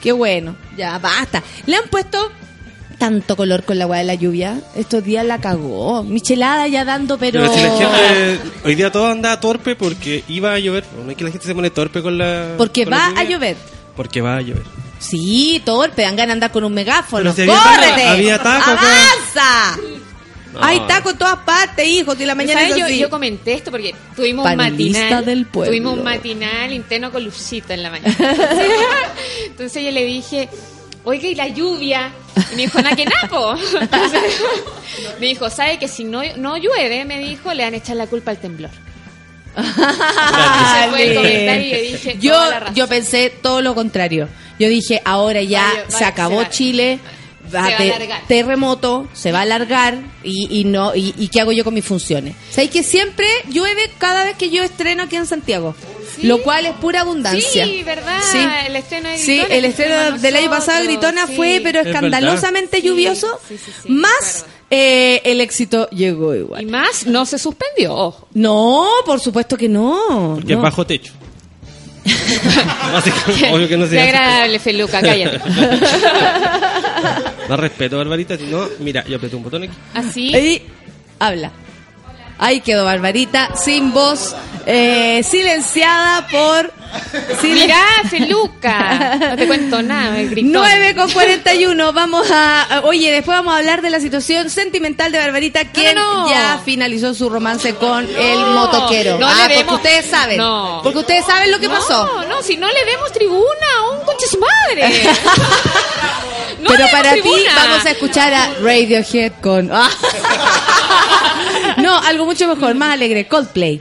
Qué 0.00 0.12
bueno, 0.12 0.56
ya 0.76 0.98
basta. 0.98 1.42
Le 1.66 1.76
han 1.76 1.88
puesto 1.88 2.32
tanto 3.00 3.34
color 3.34 3.64
con 3.64 3.78
la 3.78 3.84
agua 3.84 3.98
de 3.98 4.04
la 4.04 4.14
lluvia. 4.14 4.60
Estos 4.76 5.02
días 5.02 5.24
la 5.24 5.40
cagó. 5.40 6.02
Michelada 6.04 6.68
ya 6.68 6.84
dando, 6.84 7.18
pero... 7.18 7.40
Pero 7.40 7.54
si 7.54 7.62
la 7.62 7.70
gente 7.70 8.50
hoy 8.64 8.74
día 8.74 8.92
todo 8.92 9.08
anda 9.08 9.40
torpe 9.40 9.74
porque 9.74 10.22
iba 10.28 10.52
a 10.52 10.58
llover. 10.58 10.84
No 11.04 11.10
es 11.10 11.16
que 11.16 11.24
la 11.24 11.30
gente 11.30 11.46
se 11.46 11.54
pone 11.54 11.70
torpe 11.70 12.02
con 12.02 12.18
la. 12.18 12.54
Porque 12.58 12.84
con 12.84 12.92
la 12.92 12.98
va 12.98 13.20
a 13.20 13.24
llover. 13.24 13.56
Porque 13.96 14.20
va 14.20 14.36
a 14.36 14.42
llover. 14.42 14.79
Sí, 15.00 15.60
torpe, 15.64 16.02
dan 16.02 16.14
ganas 16.14 16.28
de 16.28 16.32
andar 16.34 16.52
con 16.52 16.62
un 16.62 16.74
megáfono. 16.74 17.32
Si 17.32 17.42
había 17.42 17.54
¡Córrete! 17.54 18.00
taco, 18.02 18.10
había 18.10 18.38
taco. 18.38 18.70
¡Avanza! 18.70 19.76
No. 20.52 20.62
Hay 20.62 20.80
taco 20.80 21.10
en 21.10 21.18
todas 21.18 21.38
partes, 21.38 21.86
hijo. 21.86 22.14
Si 22.14 22.24
la 22.26 22.34
mañana 22.34 22.68
Yo, 22.76 22.86
yo 22.88 23.08
comenté 23.08 23.54
esto 23.54 23.70
porque 23.70 23.94
tuvimos 24.14 24.44
un 24.48 24.56
matinal. 24.56 25.24
del 25.24 25.46
pueblo. 25.46 25.70
Tuvimos 25.70 25.96
un 25.96 26.04
matinal 26.04 26.72
interno 26.72 27.10
con 27.10 27.24
Lucito 27.24 27.72
en 27.72 27.82
la 27.82 27.90
mañana. 27.90 28.16
Entonces 29.46 29.82
yo 29.84 29.90
le 29.90 30.04
dije, 30.04 30.48
oiga, 31.04 31.28
¿y 31.28 31.34
la 31.34 31.48
lluvia? 31.48 32.12
Y 32.52 32.56
me 32.56 32.62
dijo, 32.62 32.82
¿na 32.82 32.94
que 32.96 33.06
napo? 33.06 33.54
Entonces, 33.80 34.20
me 35.20 35.26
dijo, 35.26 35.48
¿sabe 35.50 35.78
que 35.78 35.88
si 35.88 36.04
no, 36.04 36.20
no 36.36 36.56
llueve, 36.56 37.04
me 37.04 37.20
dijo, 37.20 37.54
le 37.54 37.64
van 37.64 37.74
a 37.74 37.76
echar 37.78 37.96
la 37.96 38.06
culpa 38.08 38.32
al 38.32 38.38
temblor? 38.38 38.70
Ese 39.56 40.90
fue 40.90 41.10
el 41.10 41.14
comentario 41.16 41.66
y 41.66 41.70
yo 41.70 41.92
dije, 41.92 42.16
yo, 42.20 42.34
yo 42.74 42.88
pensé 42.88 43.30
todo 43.42 43.62
lo 43.62 43.74
contrario. 43.74 44.28
Yo 44.60 44.68
dije, 44.68 45.02
ahora 45.04 45.42
ya 45.42 45.66
Vaya, 45.66 45.84
se 45.88 45.94
vaya, 45.94 46.08
acabó 46.08 46.38
se 46.38 46.44
va- 46.44 46.50
Chile. 46.50 46.98
se 47.50 47.56
va 47.56 47.66
a 47.66 48.26
terremoto, 48.28 49.08
se 49.12 49.32
va 49.32 49.40
a 49.40 49.42
alargar 49.42 49.98
y, 50.22 50.60
y 50.60 50.64
no 50.64 50.94
y, 50.94 51.14
y 51.18 51.28
qué 51.28 51.40
hago 51.40 51.50
yo 51.50 51.64
con 51.64 51.74
mis 51.74 51.84
funciones. 51.84 52.36
¿Sabéis 52.50 52.70
que 52.70 52.82
siempre 52.84 53.26
llueve 53.48 53.90
cada 53.98 54.22
vez 54.24 54.36
que 54.36 54.50
yo 54.50 54.62
estreno 54.62 55.02
aquí 55.04 55.16
en 55.16 55.26
Santiago? 55.26 55.74
Lo 56.22 56.42
cual 56.42 56.66
es 56.66 56.72
pura 56.74 57.00
abundancia. 57.00 57.64
Sí, 57.64 57.82
¿verdad? 57.82 58.20
Sí. 58.30 58.38
El 58.66 58.76
estreno 58.76 59.08
de 59.08 59.16
Sí, 59.18 59.38
Gritona 59.38 59.54
el 59.56 59.62
que 59.62 59.68
estreno 59.68 60.18
del 60.18 60.36
año 60.36 60.50
pasado, 60.50 60.84
Gritona, 60.84 61.26
sí. 61.26 61.34
fue, 61.36 61.60
pero 61.62 61.80
Es 61.80 61.86
escandalosamente 61.86 62.76
verdad. 62.76 62.88
lluvioso. 62.90 63.40
Sí, 63.48 63.56
sí, 63.56 63.64
sí, 63.64 63.72
sí, 63.84 63.88
más 63.88 64.44
eh, 64.70 65.22
el 65.24 65.40
éxito 65.40 65.88
llegó 65.90 66.34
igual. 66.34 66.62
Y 66.62 66.66
más, 66.66 67.06
no 67.06 67.24
se 67.26 67.38
suspendió. 67.38 68.14
No, 68.34 68.86
por 69.06 69.18
supuesto 69.18 69.56
que 69.56 69.68
no. 69.68 70.34
Porque 70.36 70.52
no. 70.52 70.58
es 70.58 70.62
bajo 70.62 70.86
techo. 70.86 71.12
Obvio 73.52 73.68
que 73.68 73.76
no 73.76 73.86
se 73.86 73.92
Qué 73.92 74.00
agradable, 74.00 74.58
Feluca, 74.58 75.00
cállate. 75.00 75.40
No 77.48 77.56
respeto, 77.56 77.98
Barbarita. 77.98 78.36
Si 78.36 78.44
no, 78.44 78.68
mira, 78.78 79.04
yo 79.06 79.16
apreté 79.16 79.36
un 79.36 79.42
botón 79.42 79.64
aquí. 79.64 79.72
Así. 79.94 80.34
Y 80.34 80.62
habla. 81.18 81.50
Ahí 82.38 82.60
quedó 82.60 82.84
Barbarita, 82.84 83.54
sin 83.54 83.92
voz, 83.92 84.34
eh, 84.66 85.22
silenciada 85.22 86.26
por... 86.28 86.72
Sí, 87.40 87.48
mirá, 87.48 87.82
Feluca. 88.08 89.16
No 89.30 89.36
te 89.36 89.46
cuento 89.46 89.82
nada, 89.82 90.12
me 90.12 90.26
gritó. 90.26 90.48
9 90.52 90.94
con 90.94 91.10
41. 91.10 91.92
Vamos 91.92 92.30
a. 92.30 92.82
Oye, 92.84 93.10
después 93.12 93.36
vamos 93.38 93.54
a 93.54 93.58
hablar 93.58 93.82
de 93.82 93.90
la 93.90 94.00
situación 94.00 94.50
sentimental 94.50 95.12
de 95.12 95.18
Barbarita, 95.18 95.64
quien 95.66 95.96
ya 96.28 96.60
finalizó 96.64 97.14
su 97.14 97.28
romance 97.28 97.74
con 97.74 98.06
el 98.16 98.38
motoquero. 98.46 99.18
ah, 99.22 99.48
porque 99.54 99.74
ustedes 99.74 100.06
saben. 100.06 100.40
Porque 100.82 100.98
ustedes 100.98 101.24
saben 101.24 101.50
lo 101.50 101.58
que 101.58 101.68
pasó. 101.68 102.06
No, 102.06 102.24
no, 102.26 102.42
si 102.42 102.56
no 102.56 102.68
le 102.68 102.84
demos 102.84 103.12
tribuna 103.12 103.66
a 103.78 103.90
un 103.90 104.04
coche 104.04 104.26
su 104.26 104.38
madre. 104.38 104.90
Pero 106.68 106.86
para 106.92 107.14
ti 107.14 107.32
vamos 107.54 107.86
a 107.86 107.90
escuchar 107.90 108.32
a 108.32 108.54
Radiohead 108.62 109.32
con. 109.40 109.70
Ah. 109.72 109.90
no, 111.78 111.98
algo 111.98 112.26
mucho 112.26 112.46
mejor, 112.48 112.74
más 112.74 112.92
alegre. 112.92 113.26
Coldplay. 113.26 113.80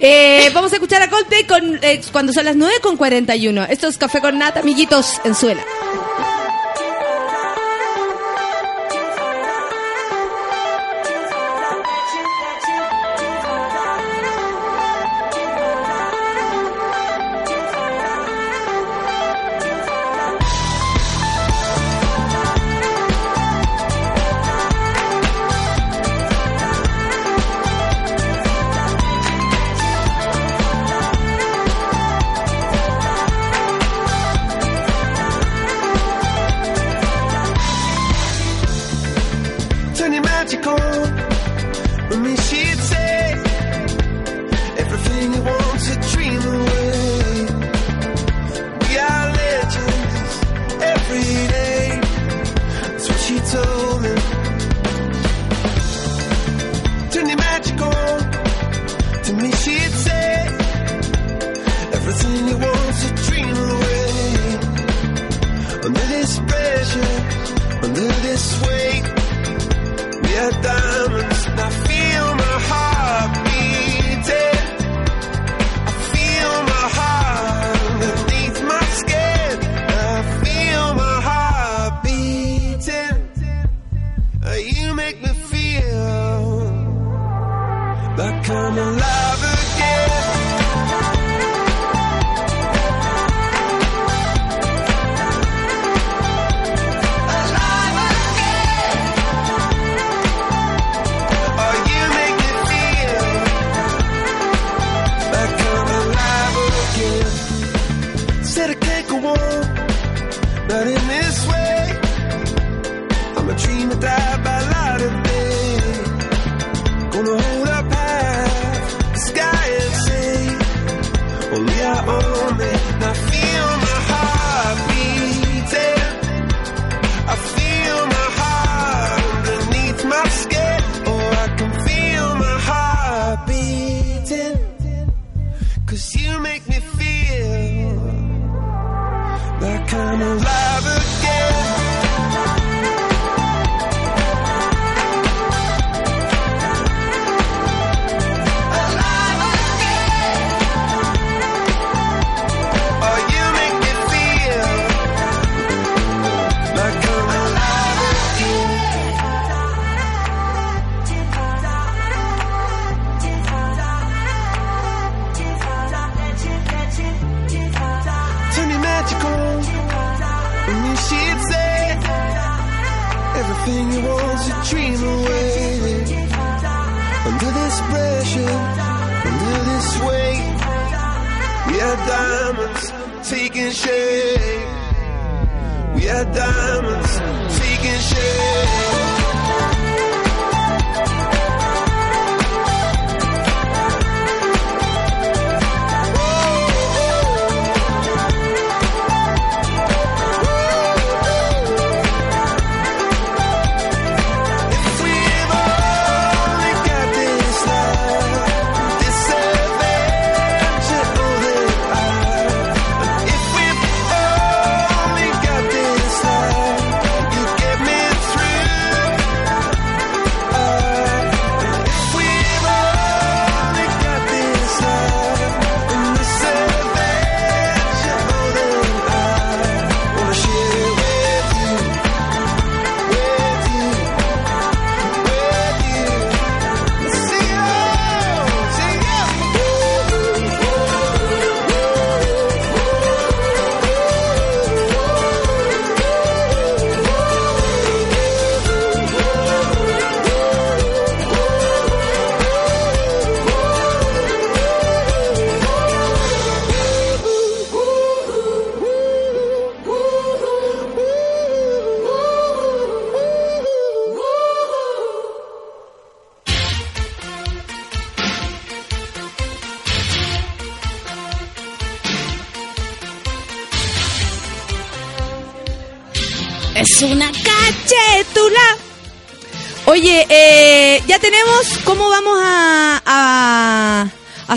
Eh, 0.00 0.50
vamos 0.54 0.72
a 0.72 0.76
escuchar 0.76 1.02
a 1.02 1.10
Coldplay 1.10 1.44
con, 1.44 1.78
eh, 1.82 2.00
cuando 2.12 2.32
son 2.32 2.44
las 2.44 2.56
9 2.56 2.74
con 2.80 2.96
41. 2.96 3.64
Esto 3.64 3.88
es 3.88 3.98
Café 3.98 4.20
con 4.20 4.38
Nata, 4.38 4.60
amiguitos, 4.60 5.20
en 5.24 5.34
suela. 5.34 5.64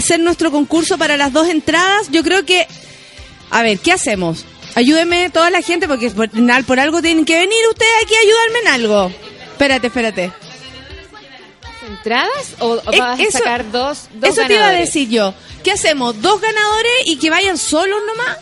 hacer 0.02 0.20
nuestro 0.20 0.52
concurso 0.52 0.97
para 0.97 1.18
las 1.18 1.32
dos 1.32 1.47
entradas. 1.47 2.10
Yo 2.12 2.24
creo 2.24 2.45
que, 2.45 2.68
a 3.49 3.62
ver, 3.62 3.80
¿qué 3.80 3.91
hacemos? 3.93 4.45
Ayúdeme 4.76 5.30
toda 5.30 5.49
la 5.49 5.62
gente 5.62 5.88
porque 5.88 6.10
por, 6.12 6.80
algo 6.80 7.02
tienen 7.02 7.26
que 7.26 7.38
venir 7.38 7.60
ustedes 7.70 7.91
aquí 8.04 8.16
a 8.16 8.20
ayudarme 8.20 8.60
en 8.60 8.68
algo. 8.68 9.12
Espérate, 9.52 9.88
espérate. 9.88 10.32
¿Entradas 11.88 12.56
o, 12.60 12.82
eso, 12.91 13.04
a 13.04 13.18
sacar 13.32 13.70
dos, 13.72 14.08
dos 14.14 14.32
Eso 14.32 14.47
te 14.47 14.54
iba 14.54 14.68
a 14.68 14.72
decir 14.72 15.10
yo. 15.10 15.34
¿Qué 15.64 15.72
hacemos? 15.72 16.22
¿Dos 16.22 16.39
ganadores 16.39 16.93
y 17.06 17.18
que 17.18 17.30
vayan 17.30 17.58
solos 17.58 17.99
nomás? 18.08 18.38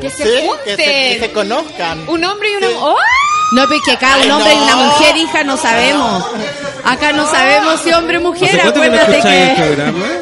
Que 0.00 0.10
se 0.10 0.24
sí, 0.24 0.46
junten. 0.46 0.76
Que 0.76 1.18
se, 1.20 1.32
conozcan. 1.32 2.08
Un 2.08 2.24
hombre 2.24 2.52
y 2.52 2.56
una 2.56 2.68
mujer. 2.68 2.80
Sí. 2.80 2.84
¡Oh! 2.84 3.32
No, 3.52 3.68
pues 3.68 3.80
porque 3.80 3.92
acá 3.92 4.16
un 4.24 4.30
hombre 4.30 4.54
y 4.54 4.58
una 4.58 4.76
mujer, 4.76 5.16
hija, 5.16 5.44
no 5.44 5.56
sabemos. 5.58 6.24
Acá 6.84 7.12
no 7.12 7.30
sabemos 7.30 7.80
si 7.80 7.92
hombre 7.92 8.16
o 8.16 8.20
mujer. 8.22 8.48
¿Hace 8.48 8.72
cuánto 8.72 8.80
que 8.80 9.20
que... 9.20 9.50
el 9.50 9.56
programa? 9.56 10.06
Eh? 10.06 10.21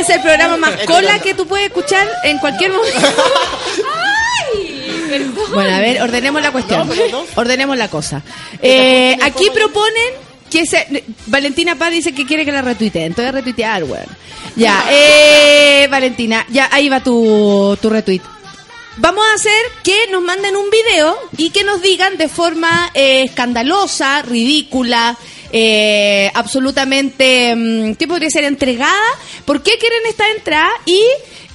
Este 0.00 0.12
es 0.12 0.16
el 0.18 0.22
programa 0.22 0.56
más 0.56 0.72
Este 0.74 0.86
cola 0.86 1.18
que 1.18 1.34
tú 1.34 1.46
puedes 1.46 1.66
escuchar 1.66 2.06
en 2.24 2.38
cualquier 2.38 2.72
momento. 2.72 2.98
Bueno, 5.54 5.74
a 5.74 5.80
ver, 5.80 6.02
ordenemos 6.02 6.42
la 6.42 6.52
cuestión. 6.52 6.88
Ordenemos 7.34 7.78
la 7.78 7.88
cosa. 7.88 8.22
Eh, 8.60 9.16
aquí 9.22 9.48
proponen 9.54 10.12
que 10.50 10.66
se... 10.66 11.04
Valentina 11.26 11.76
Paz 11.76 11.90
dice 11.90 12.12
que 12.12 12.26
quiere 12.26 12.44
que 12.44 12.52
la 12.52 12.60
retuiteen. 12.60 13.14
Te 13.14 13.22
voy 13.22 13.28
a 13.30 13.32
retuitear, 13.32 13.84
weón. 13.84 14.06
Ya, 14.54 14.84
eh, 14.90 15.88
Valentina, 15.90 16.44
ya 16.50 16.68
ahí 16.70 16.90
va 16.90 17.00
tu, 17.00 17.76
tu 17.80 17.88
retweet. 17.88 18.20
Vamos 18.98 19.24
a 19.24 19.34
hacer 19.34 19.62
que 19.84 19.96
nos 20.10 20.22
manden 20.22 20.56
un 20.56 20.68
video 20.70 21.16
y 21.36 21.50
que 21.50 21.64
nos 21.64 21.80
digan 21.80 22.18
de 22.18 22.28
forma 22.28 22.90
eh, 22.94 23.22
escandalosa, 23.22 24.22
ridícula, 24.22 25.16
eh, 25.52 26.30
absolutamente, 26.34 27.54
mm, 27.54 27.94
¿qué 27.94 28.08
podría 28.08 28.30
ser? 28.30 28.44
Entregada. 28.44 28.92
¿Por 29.48 29.62
qué 29.62 29.78
quieren 29.78 30.00
esta 30.06 30.28
entrada? 30.30 30.70
Y 30.84 31.02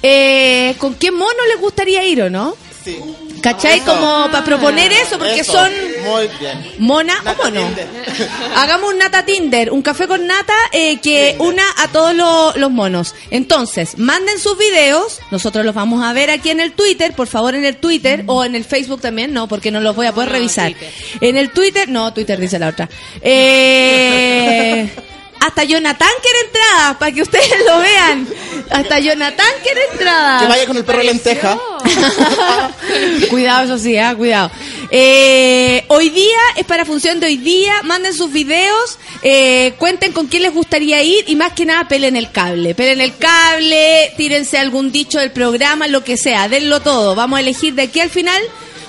eh, 0.02 0.74
con 0.78 0.94
qué 0.96 1.10
mono 1.12 1.46
les 1.48 1.60
gustaría 1.60 2.04
ir 2.04 2.20
o 2.22 2.28
no? 2.28 2.56
Sí. 2.84 2.98
¿Cachai? 3.40 3.78
Eso. 3.78 3.86
Como 3.86 4.28
para 4.32 4.44
proponer 4.44 4.90
eso, 4.92 5.16
porque 5.18 5.40
Eso, 5.40 5.52
son 5.52 5.70
Muy 6.04 6.28
bien. 6.40 6.66
mona 6.78 7.14
o 7.24 7.44
mono. 7.44 7.60
Tinder. 7.66 7.86
Hagamos 8.56 8.90
un 8.92 8.98
nata 8.98 9.24
Tinder, 9.24 9.70
un 9.70 9.80
café 9.82 10.06
con 10.08 10.26
nata 10.26 10.54
eh, 10.72 10.98
que 11.00 11.34
Tinder. 11.36 11.40
una 11.54 11.62
a 11.78 11.88
todos 11.88 12.14
lo- 12.14 12.52
los 12.56 12.70
monos. 12.70 13.14
Entonces, 13.30 13.96
manden 13.98 14.38
sus 14.40 14.58
videos, 14.58 15.20
nosotros 15.30 15.64
los 15.64 15.74
vamos 15.74 16.02
a 16.04 16.12
ver 16.14 16.30
aquí 16.30 16.50
en 16.50 16.60
el 16.60 16.72
Twitter, 16.72 17.12
por 17.14 17.26
favor 17.28 17.54
en 17.54 17.64
el 17.64 17.76
Twitter 17.76 18.24
o 18.26 18.44
en 18.44 18.54
el 18.54 18.64
Facebook 18.64 19.00
también, 19.02 19.32
no, 19.32 19.46
porque 19.46 19.70
no 19.70 19.80
los 19.80 19.94
voy 19.94 20.06
a 20.06 20.12
poder 20.12 20.30
No, 20.30 20.34
revisar. 20.36 20.72
Twitter. 20.72 20.92
En 21.20 21.36
el 21.36 21.50
Twitter, 21.52 21.88
no, 21.88 22.12
Twitter 22.12 22.40
dice 22.40 22.58
la 22.58 22.68
otra. 22.68 22.88
Eh, 23.22 24.90
hasta 25.46 25.64
Jonathan 25.64 26.08
quiere 26.22 26.38
entrada, 26.46 26.98
para 26.98 27.12
que 27.12 27.20
ustedes 27.22 27.52
lo 27.66 27.78
vean. 27.78 28.26
Hasta 28.70 28.98
Jonathan 28.98 29.46
quiere 29.62 29.80
entrada. 29.92 30.40
Que 30.40 30.46
vaya 30.46 30.66
con 30.66 30.76
el 30.78 30.84
perro 30.84 31.02
lenteja. 31.02 31.58
cuidado, 33.30 33.64
eso 33.64 33.78
sí, 33.78 33.96
ah, 33.98 34.14
cuidado. 34.16 34.50
Eh, 34.90 35.84
hoy 35.88 36.08
día 36.08 36.38
es 36.56 36.64
para 36.64 36.86
función 36.86 37.20
de 37.20 37.26
hoy 37.26 37.36
día. 37.36 37.82
Manden 37.82 38.14
sus 38.14 38.32
videos, 38.32 38.98
eh, 39.22 39.74
cuenten 39.78 40.12
con 40.12 40.28
quién 40.28 40.44
les 40.44 40.54
gustaría 40.54 41.02
ir 41.02 41.24
y 41.26 41.36
más 41.36 41.52
que 41.52 41.66
nada 41.66 41.88
pelen 41.88 42.16
el 42.16 42.30
cable. 42.30 42.74
Pelen 42.74 43.02
el 43.02 43.14
cable, 43.16 44.12
tírense 44.16 44.56
algún 44.58 44.92
dicho 44.92 45.18
del 45.18 45.30
programa, 45.30 45.88
lo 45.88 46.04
que 46.04 46.16
sea, 46.16 46.48
denlo 46.48 46.80
todo. 46.80 47.14
Vamos 47.14 47.36
a 47.36 47.40
elegir 47.40 47.74
de 47.74 47.82
aquí 47.82 48.00
al 48.00 48.10
final. 48.10 48.40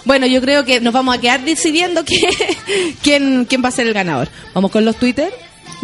Bueno, 0.06 0.26
yo 0.26 0.40
creo 0.40 0.64
que 0.64 0.80
nos 0.80 0.94
vamos 0.94 1.18
a 1.18 1.20
quedar 1.20 1.44
decidiendo 1.44 2.06
que- 2.06 2.16
quién, 3.04 3.44
quién 3.46 3.62
va 3.64 3.70
a 3.70 3.72
ser 3.74 3.88
el 3.88 3.94
ganador. 3.94 4.30
Vamos 4.54 4.72
con 4.72 4.86
los 4.86 4.96
Twitter. 4.96 5.34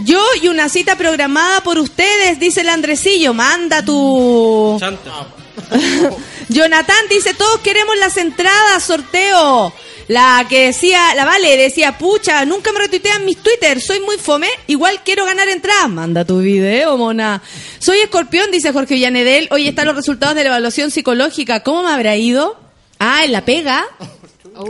Yo 0.03 0.23
y 0.41 0.47
una 0.47 0.69
cita 0.69 0.95
programada 0.97 1.61
por 1.61 1.77
ustedes, 1.77 2.39
dice 2.39 2.61
el 2.61 2.69
Andresillo. 2.69 3.33
Manda 3.33 3.83
tu... 3.83 4.77
Chanta. 4.79 5.27
Jonathan 6.49 7.05
dice, 7.09 7.33
todos 7.33 7.59
queremos 7.59 7.97
las 7.97 8.17
entradas, 8.17 8.83
sorteo. 8.83 9.73
La 10.07 10.45
que 10.49 10.67
decía, 10.67 11.15
la 11.15 11.23
Vale 11.23 11.55
decía, 11.55 11.97
pucha, 11.97 12.43
nunca 12.45 12.71
me 12.73 12.79
retuitean 12.79 13.23
mis 13.23 13.37
Twitter, 13.37 13.79
soy 13.79 14.01
muy 14.01 14.17
fome, 14.17 14.49
igual 14.67 15.01
quiero 15.05 15.25
ganar 15.25 15.47
entradas. 15.47 15.89
Manda 15.89 16.25
tu 16.25 16.39
video, 16.39 16.97
mona. 16.97 17.41
Soy 17.79 17.99
escorpión, 17.99 18.51
dice 18.51 18.73
Jorge 18.73 18.95
Villanedel. 18.95 19.47
Hoy 19.51 19.67
están 19.67 19.85
los 19.85 19.95
resultados 19.95 20.35
de 20.35 20.43
la 20.43 20.49
evaluación 20.49 20.91
psicológica. 20.91 21.61
¿Cómo 21.61 21.83
me 21.83 21.91
habrá 21.91 22.17
ido? 22.17 22.57
Ah, 22.99 23.23
en 23.23 23.31
la 23.31 23.45
pega. 23.45 23.85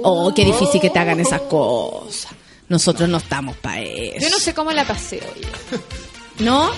Oh, 0.03 0.32
qué 0.34 0.45
difícil 0.45 0.79
que 0.79 0.91
te 0.91 0.99
hagan 0.99 1.19
esas 1.19 1.41
cosas. 1.41 2.32
Nosotros 2.72 3.09
no 3.09 3.17
estamos 3.17 3.57
para 3.57 3.82
eso. 3.82 4.19
Yo 4.22 4.30
no 4.30 4.39
sé 4.39 4.53
cómo 4.53 4.72
la 4.72 4.86
pasé 4.88 5.17
hoy. 5.17 5.45
¿No? 6.39 6.72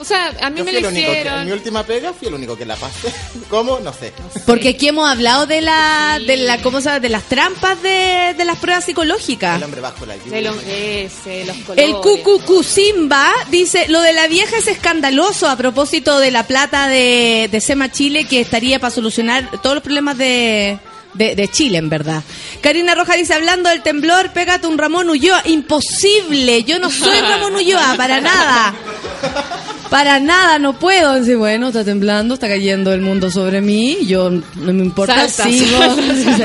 O 0.00 0.04
sea, 0.04 0.32
a 0.42 0.48
mí 0.48 0.58
Yo 0.58 0.64
me 0.64 0.72
lo 0.74 0.80
que, 0.80 0.86
en 0.86 0.94
mi 0.94 1.00
hicieron. 1.00 1.50
última 1.50 1.82
pega 1.82 2.12
fui 2.12 2.28
el 2.28 2.34
único 2.34 2.56
que 2.56 2.64
la 2.64 2.76
pasé. 2.76 3.12
¿Cómo? 3.50 3.80
No 3.80 3.92
sé. 3.92 4.12
Porque 4.46 4.68
aquí 4.68 4.86
hemos 4.86 5.10
hablado 5.10 5.46
de 5.46 5.60
la, 5.60 6.20
de 6.24 6.36
la, 6.36 6.58
¿cómo 6.62 6.80
se 6.80 6.84
llama? 6.84 7.00
De 7.00 7.08
las 7.08 7.24
trampas 7.24 7.82
de, 7.82 8.32
de 8.38 8.44
las 8.44 8.58
pruebas 8.58 8.84
psicológicas. 8.84 9.56
El 9.56 9.64
hombre 9.64 9.80
bajo 9.80 10.06
la 10.06 10.14
lluvia. 10.16 10.30
De 10.34 10.42
los 10.42 10.56
S, 10.64 11.44
los 11.46 11.56
colores. 11.66 11.84
El 11.84 11.94
Cucucu 11.96 12.62
Simba 12.62 13.28
dice, 13.50 13.88
lo 13.88 14.00
de 14.00 14.12
la 14.12 14.28
vieja 14.28 14.56
es 14.58 14.68
escandaloso 14.68 15.48
a 15.48 15.56
propósito 15.56 16.20
de 16.20 16.30
la 16.30 16.46
plata 16.46 16.86
de, 16.86 17.48
de 17.50 17.60
Sema 17.60 17.90
Chile 17.90 18.24
que 18.28 18.40
estaría 18.40 18.78
para 18.78 18.94
solucionar 18.94 19.50
todos 19.62 19.74
los 19.74 19.82
problemas 19.82 20.16
de, 20.16 20.78
de, 21.14 21.34
de 21.34 21.48
Chile, 21.48 21.78
en 21.78 21.88
verdad. 21.88 22.22
Karina 22.60 22.94
Roja 22.94 23.14
dice, 23.14 23.34
hablando 23.34 23.68
del 23.70 23.82
temblor, 23.82 24.30
pégate 24.30 24.66
un 24.66 24.78
Ramón 24.78 25.08
Ulloa. 25.10 25.42
Imposible, 25.46 26.64
yo 26.64 26.78
no 26.78 26.90
soy 26.90 27.20
Ramón 27.20 27.54
Ulloa, 27.54 27.94
para 27.96 28.20
nada. 28.20 28.74
Para 29.90 30.20
nada, 30.20 30.58
no 30.58 30.78
puedo. 30.78 31.14
Dice, 31.18 31.36
bueno, 31.36 31.68
está 31.68 31.84
temblando, 31.84 32.34
está 32.34 32.48
cayendo 32.48 32.92
el 32.92 33.00
mundo 33.00 33.30
sobre 33.30 33.60
mí. 33.60 33.98
Yo 34.06 34.30
no 34.30 34.72
me 34.72 34.84
importa, 34.84 35.28
Salta. 35.28 35.44
sigo. 35.44 35.80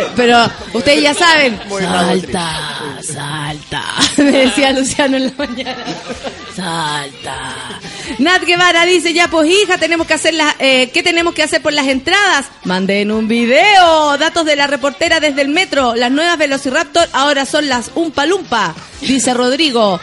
Pero 0.16 0.38
ustedes 0.74 1.04
ya 1.04 1.14
saben. 1.14 1.60
Salta, 1.70 2.60
salta. 3.02 3.84
Me 4.18 4.32
decía 4.32 4.72
Luciano 4.72 5.18
en 5.18 5.26
la 5.26 5.34
mañana. 5.38 5.76
Salta. 6.56 7.80
Nat 8.20 8.44
Guevara 8.46 8.86
dice, 8.86 9.14
ya 9.14 9.28
pues 9.28 9.50
hija, 9.50 9.78
tenemos 9.78 10.08
que 10.08 10.14
hacer 10.14 10.34
las, 10.34 10.56
eh, 10.60 10.90
¿qué 10.94 11.04
tenemos 11.04 11.34
que 11.34 11.44
hacer 11.44 11.62
por 11.62 11.74
las 11.74 11.88
entradas? 11.88 12.48
Manden 12.64 13.12
un 13.12 13.28
video. 13.28 14.18
Datos 14.18 14.46
de 14.46 14.56
la 14.56 14.68
reportera 14.68 15.20
desde 15.20 15.42
el 15.42 15.50
metro. 15.50 15.96
Las 15.96 16.12
nuevas 16.12 16.38
Velociraptor 16.38 17.08
ahora 17.14 17.46
son 17.46 17.68
las 17.68 17.92
Umpa 17.96 18.26
Lumpa, 18.26 18.76
dice 19.02 19.34
Rodrigo. 19.34 20.00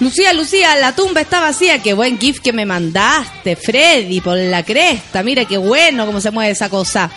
Lucía, 0.00 0.32
Lucía, 0.32 0.76
la 0.76 0.94
tumba 0.94 1.20
está 1.20 1.40
vacía. 1.40 1.82
Qué 1.82 1.92
buen 1.92 2.18
gif 2.20 2.40
que 2.40 2.52
me 2.52 2.64
mandaste, 2.64 3.56
Freddy, 3.56 4.20
por 4.20 4.36
la 4.36 4.64
cresta. 4.64 5.24
Mira 5.24 5.44
qué 5.44 5.58
bueno 5.58 6.06
cómo 6.06 6.20
se 6.20 6.30
mueve 6.30 6.52
esa 6.52 6.68
cosa. 6.68 7.10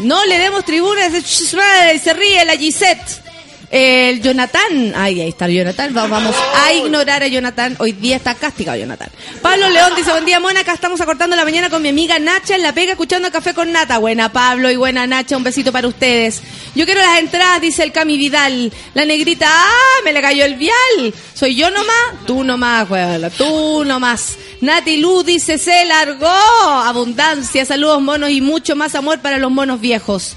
No 0.00 0.24
le 0.26 0.38
demos 0.38 0.64
tribuna, 0.64 1.06
y 1.08 1.98
se 1.98 2.12
ríe 2.12 2.44
la 2.44 2.56
Gisette. 2.56 3.27
El 3.70 4.22
Jonathan, 4.22 4.94
ay, 4.96 5.20
ahí 5.20 5.28
está 5.28 5.44
el 5.44 5.52
Jonathan, 5.52 5.94
Va- 5.94 6.06
vamos 6.06 6.34
a 6.56 6.72
ignorar 6.72 7.22
a 7.22 7.26
Jonathan, 7.26 7.76
hoy 7.78 7.92
día 7.92 8.16
está 8.16 8.34
castigado 8.34 8.78
Jonathan. 8.78 9.10
Pablo 9.42 9.68
León 9.68 9.92
dice, 9.94 10.10
buen 10.10 10.24
día 10.24 10.40
Mona, 10.40 10.60
acá 10.60 10.72
estamos 10.72 10.98
acortando 11.02 11.36
la 11.36 11.44
mañana 11.44 11.68
con 11.68 11.82
mi 11.82 11.90
amiga 11.90 12.18
Nacha 12.18 12.54
en 12.56 12.62
la 12.62 12.72
pega 12.72 12.92
escuchando 12.92 13.30
café 13.30 13.52
con 13.52 13.70
nata. 13.70 13.98
Buena 13.98 14.32
Pablo 14.32 14.70
y 14.70 14.76
buena 14.76 15.06
Nacha, 15.06 15.36
un 15.36 15.42
besito 15.44 15.70
para 15.70 15.86
ustedes. 15.86 16.40
Yo 16.74 16.86
quiero 16.86 17.00
las 17.02 17.18
entradas, 17.18 17.60
dice 17.60 17.82
el 17.82 17.92
Cami 17.92 18.16
Vidal. 18.16 18.72
La 18.94 19.04
negrita, 19.04 19.46
ah, 19.50 20.00
me 20.02 20.14
le 20.14 20.22
cayó 20.22 20.46
el 20.46 20.54
vial. 20.54 21.12
¿Soy 21.34 21.54
yo 21.54 21.68
nomás? 21.70 22.24
Tú 22.26 22.44
nomás, 22.44 22.88
huevona, 22.88 23.28
tú 23.28 23.84
nomás. 23.84 24.36
Nati 24.62 24.96
Lu 24.96 25.22
dice, 25.24 25.58
se 25.58 25.84
largó. 25.84 26.26
Abundancia, 26.26 27.66
saludos 27.66 28.00
monos 28.00 28.30
y 28.30 28.40
mucho 28.40 28.76
más 28.76 28.94
amor 28.94 29.20
para 29.20 29.36
los 29.36 29.50
monos 29.50 29.78
viejos. 29.80 30.36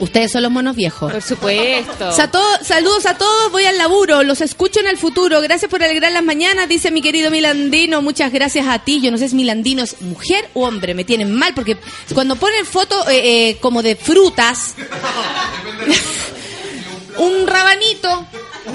Ustedes 0.00 0.32
son 0.32 0.42
los 0.42 0.50
monos 0.50 0.74
viejos. 0.74 1.12
Por 1.12 1.22
supuesto. 1.22 2.10
Sa- 2.12 2.30
to- 2.30 2.64
saludos 2.64 3.04
a 3.06 3.16
todos, 3.18 3.52
voy 3.52 3.64
al 3.66 3.76
laburo, 3.78 4.22
los 4.22 4.40
escucho 4.40 4.80
en 4.80 4.86
el 4.88 4.96
futuro. 4.96 5.40
Gracias 5.42 5.70
por 5.70 5.82
alegrar 5.84 6.10
las 6.10 6.24
mañanas, 6.24 6.68
dice 6.68 6.90
mi 6.90 7.02
querido 7.02 7.30
Milandino. 7.30 8.00
Muchas 8.02 8.32
gracias 8.32 8.66
a 8.66 8.78
ti. 8.78 9.00
Yo 9.02 9.10
no 9.10 9.18
sé 9.18 9.28
si 9.28 9.36
Milandino 9.36 9.82
es 9.82 10.00
mujer 10.00 10.48
o 10.54 10.66
hombre, 10.66 10.94
me 10.94 11.04
tienen 11.04 11.32
mal 11.34 11.52
porque 11.54 11.76
cuando 12.14 12.36
ponen 12.36 12.64
foto 12.64 13.08
eh, 13.10 13.50
eh, 13.50 13.58
como 13.60 13.82
de 13.82 13.94
frutas, 13.94 14.74
un 17.18 17.46
rabanito. 17.46 18.26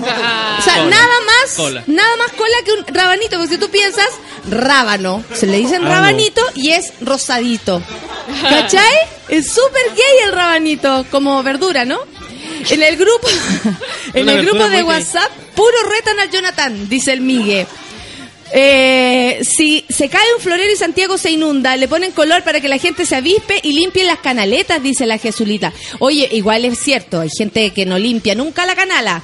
Ah, 0.04 0.58
O 0.60 0.64
sea, 0.64 0.76
Cola. 0.78 0.90
nada 0.90 1.16
más, 1.26 1.52
Cola. 1.56 1.84
nada 1.88 2.16
más 2.18 2.32
cola 2.34 2.56
que 2.66 2.72
un 2.74 2.86
rabanito, 2.88 3.38
porque 3.38 3.54
si 3.54 3.60
tú 3.60 3.70
piensas, 3.70 4.08
rábano, 4.50 5.24
se 5.34 5.46
le 5.48 5.58
dicen 5.58 5.86
Ah, 5.86 5.90
rabanito 5.90 6.42
y 6.56 6.72
es 6.72 6.94
rosadito. 7.02 7.82
¿Cachai? 8.42 8.96
Es 9.30 9.48
súper 9.50 9.84
gay 9.96 10.26
el 10.26 10.32
rabanito, 10.34 11.06
como 11.12 11.42
verdura, 11.44 11.86
¿no? 11.86 12.00
En 12.70 12.82
el 12.82 12.96
grupo, 12.98 13.28
en 14.14 14.24
Una 14.24 14.34
el 14.34 14.46
grupo 14.46 14.64
de 14.66 14.70
gay. 14.78 14.84
WhatsApp, 14.84 15.32
puro 15.56 15.78
retan 15.90 16.20
al 16.20 16.30
Jonathan, 16.32 16.90
dice 16.90 17.14
el 17.14 17.22
Migue. 17.22 17.68
Eh, 18.52 19.42
si 19.44 19.86
se 19.90 20.08
cae 20.08 20.34
un 20.36 20.42
florero 20.42 20.72
y 20.72 20.76
Santiago 20.76 21.18
se 21.18 21.32
inunda, 21.32 21.76
le 21.78 21.88
ponen 21.88 22.12
color 22.12 22.44
para 22.44 22.62
que 22.62 22.68
la 22.68 22.78
gente 22.78 23.06
se 23.06 23.16
avispe 23.16 23.60
y 23.64 23.74
limpien 23.74 24.08
las 24.08 24.20
canaletas, 24.20 24.84
dice 24.84 25.06
la 25.06 25.18
Jesulita. 25.18 25.74
Oye, 26.00 26.30
igual 26.32 26.66
es 26.66 26.80
cierto, 26.80 27.22
hay 27.22 27.30
gente 27.36 27.72
que 27.72 27.86
no 27.86 27.98
limpia 27.98 28.36
nunca 28.36 28.66
la 28.66 28.76
canala. 28.76 29.24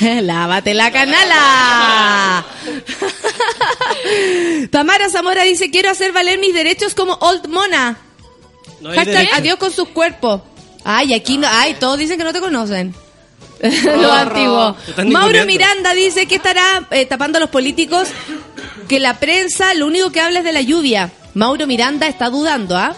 Lávate 0.22 0.74
la 0.74 0.92
canala. 0.92 2.46
Tamara 4.70 5.08
Zamora 5.08 5.44
dice, 5.44 5.70
quiero 5.70 5.90
hacer 5.90 6.12
valer 6.12 6.38
mis 6.38 6.54
derechos 6.54 6.94
como 6.94 7.14
Old 7.14 7.48
Mona. 7.48 7.98
No 8.80 8.90
Hashtag 8.90 9.28
adiós 9.32 9.56
con 9.56 9.72
sus 9.72 9.88
cuerpos. 9.88 10.42
Ay, 10.84 11.14
aquí 11.14 11.38
no, 11.38 11.48
ay, 11.50 11.74
todos 11.80 11.98
dicen 11.98 12.18
que 12.18 12.24
no 12.24 12.32
te 12.32 12.40
conocen. 12.40 12.94
Lo 14.00 14.12
antiguo. 14.12 14.76
Mauro. 15.06 15.44
Miranda 15.44 15.94
dice 15.94 16.26
que 16.26 16.36
estará 16.36 16.86
eh, 16.90 17.06
tapando 17.06 17.38
a 17.38 17.40
los 17.40 17.50
políticos, 17.50 18.08
que 18.88 19.00
la 19.00 19.18
prensa 19.18 19.74
lo 19.74 19.86
único 19.86 20.10
que 20.10 20.20
habla 20.20 20.40
es 20.40 20.44
de 20.44 20.52
la 20.52 20.62
lluvia. 20.62 21.10
Mauro 21.34 21.66
Miranda 21.66 22.06
está 22.06 22.30
dudando, 22.30 22.76
¿ah? 22.76 22.96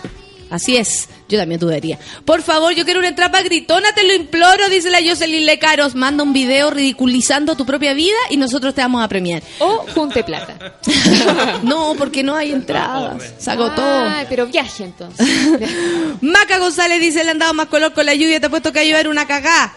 Así 0.51 0.77
es, 0.77 1.09
yo 1.29 1.39
también 1.39 1.61
dudaría. 1.61 1.97
Por 2.25 2.43
favor, 2.43 2.75
yo 2.75 2.85
quiero 2.85 2.99
una 2.99 3.09
entrada 3.09 3.41
gritona, 3.41 3.93
te 3.95 4.03
lo 4.03 4.13
imploro, 4.15 4.69
dice 4.69 4.91
la 4.91 4.99
Jocelyn 5.01 5.47
Lecaros. 5.47 5.95
Manda 5.95 6.25
un 6.25 6.33
video 6.33 6.71
ridiculizando 6.71 7.55
tu 7.55 7.65
propia 7.65 7.95
vida 7.95 8.17
y 8.31 8.37
nosotros 8.37 8.75
te 8.75 8.81
vamos 8.81 9.05
a 9.05 9.07
premiar. 9.07 9.45
O 9.61 9.87
junte 9.95 10.25
plata. 10.25 10.75
No, 11.63 11.95
porque 11.97 12.23
no 12.23 12.35
hay 12.35 12.53
entradas. 12.53 13.23
Se 13.39 13.51
agotó. 13.51 13.83
Ay, 13.85 14.27
pero 14.29 14.47
viaje 14.47 14.85
entonces. 14.85 15.29
Maca 16.21 16.59
González 16.59 17.01
dice, 17.01 17.23
le 17.23 17.31
han 17.31 17.39
dado 17.39 17.55
más 17.55 17.67
color 17.67 17.93
con 17.93 18.07
la 18.07 18.15
lluvia, 18.15 18.41
te 18.41 18.47
ha 18.47 18.51
puesto 18.51 18.73
que 18.73 18.81
a 18.81 18.85
llover 18.85 19.09
una 19.09 19.27
cagá. 19.27 19.75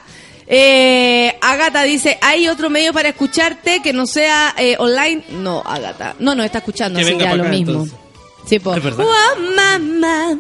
Eh, 0.47 1.35
Agata 1.41 1.83
dice, 1.83 2.17
¿hay 2.21 2.47
otro 2.47 2.69
medio 2.69 2.93
para 2.93 3.09
escucharte 3.09 3.81
que 3.81 3.93
no 3.93 4.05
sea 4.05 4.53
eh, 4.57 4.75
online? 4.79 5.23
No, 5.29 5.61
Agata. 5.65 6.15
No, 6.19 6.35
no, 6.35 6.43
está 6.43 6.59
escuchando, 6.59 6.99
Que 6.99 7.05
así 7.05 7.13
lo 7.15 7.25
acá, 7.25 7.35
mismo. 7.43 7.71
entonces. 7.71 7.97
Sí, 8.45 8.59
po. 8.59 8.75
Mamá. 8.75 10.37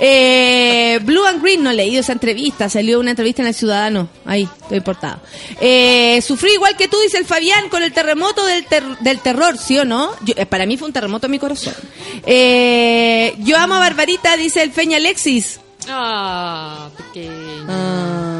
Eh, 0.00 0.98
Blue 1.04 1.24
and 1.24 1.40
Green, 1.40 1.62
no 1.62 1.70
he 1.70 1.74
leído 1.74 2.00
esa 2.00 2.10
entrevista, 2.12 2.68
salió 2.68 2.98
una 2.98 3.10
entrevista 3.10 3.42
en 3.42 3.48
El 3.48 3.54
Ciudadano, 3.54 4.08
ahí, 4.26 4.48
estoy 4.62 4.78
importado. 4.78 5.20
Eh, 5.60 6.20
sufrí 6.26 6.52
igual 6.54 6.76
que 6.76 6.88
tú, 6.88 6.98
dice 7.00 7.16
el 7.18 7.24
Fabián, 7.24 7.68
con 7.68 7.80
el 7.84 7.92
terremoto 7.92 8.44
del, 8.44 8.64
ter- 8.66 8.98
del 8.98 9.20
terror, 9.20 9.56
¿sí 9.56 9.78
o 9.78 9.84
no? 9.84 10.10
Yo- 10.24 10.34
eh, 10.36 10.46
para 10.46 10.66
mí 10.66 10.76
fue 10.76 10.88
un 10.88 10.92
terremoto 10.92 11.26
en 11.26 11.30
mi 11.30 11.38
corazón. 11.38 11.74
Eh, 12.26 13.34
yo 13.38 13.56
amo 13.56 13.74
a 13.74 13.78
Barbarita, 13.78 14.36
dice 14.36 14.62
el 14.64 14.72
Feña 14.72 14.96
Alexis. 14.96 15.60
Ah, 15.88 16.88
pequeño. 16.96 17.66
Ah. 17.68 18.33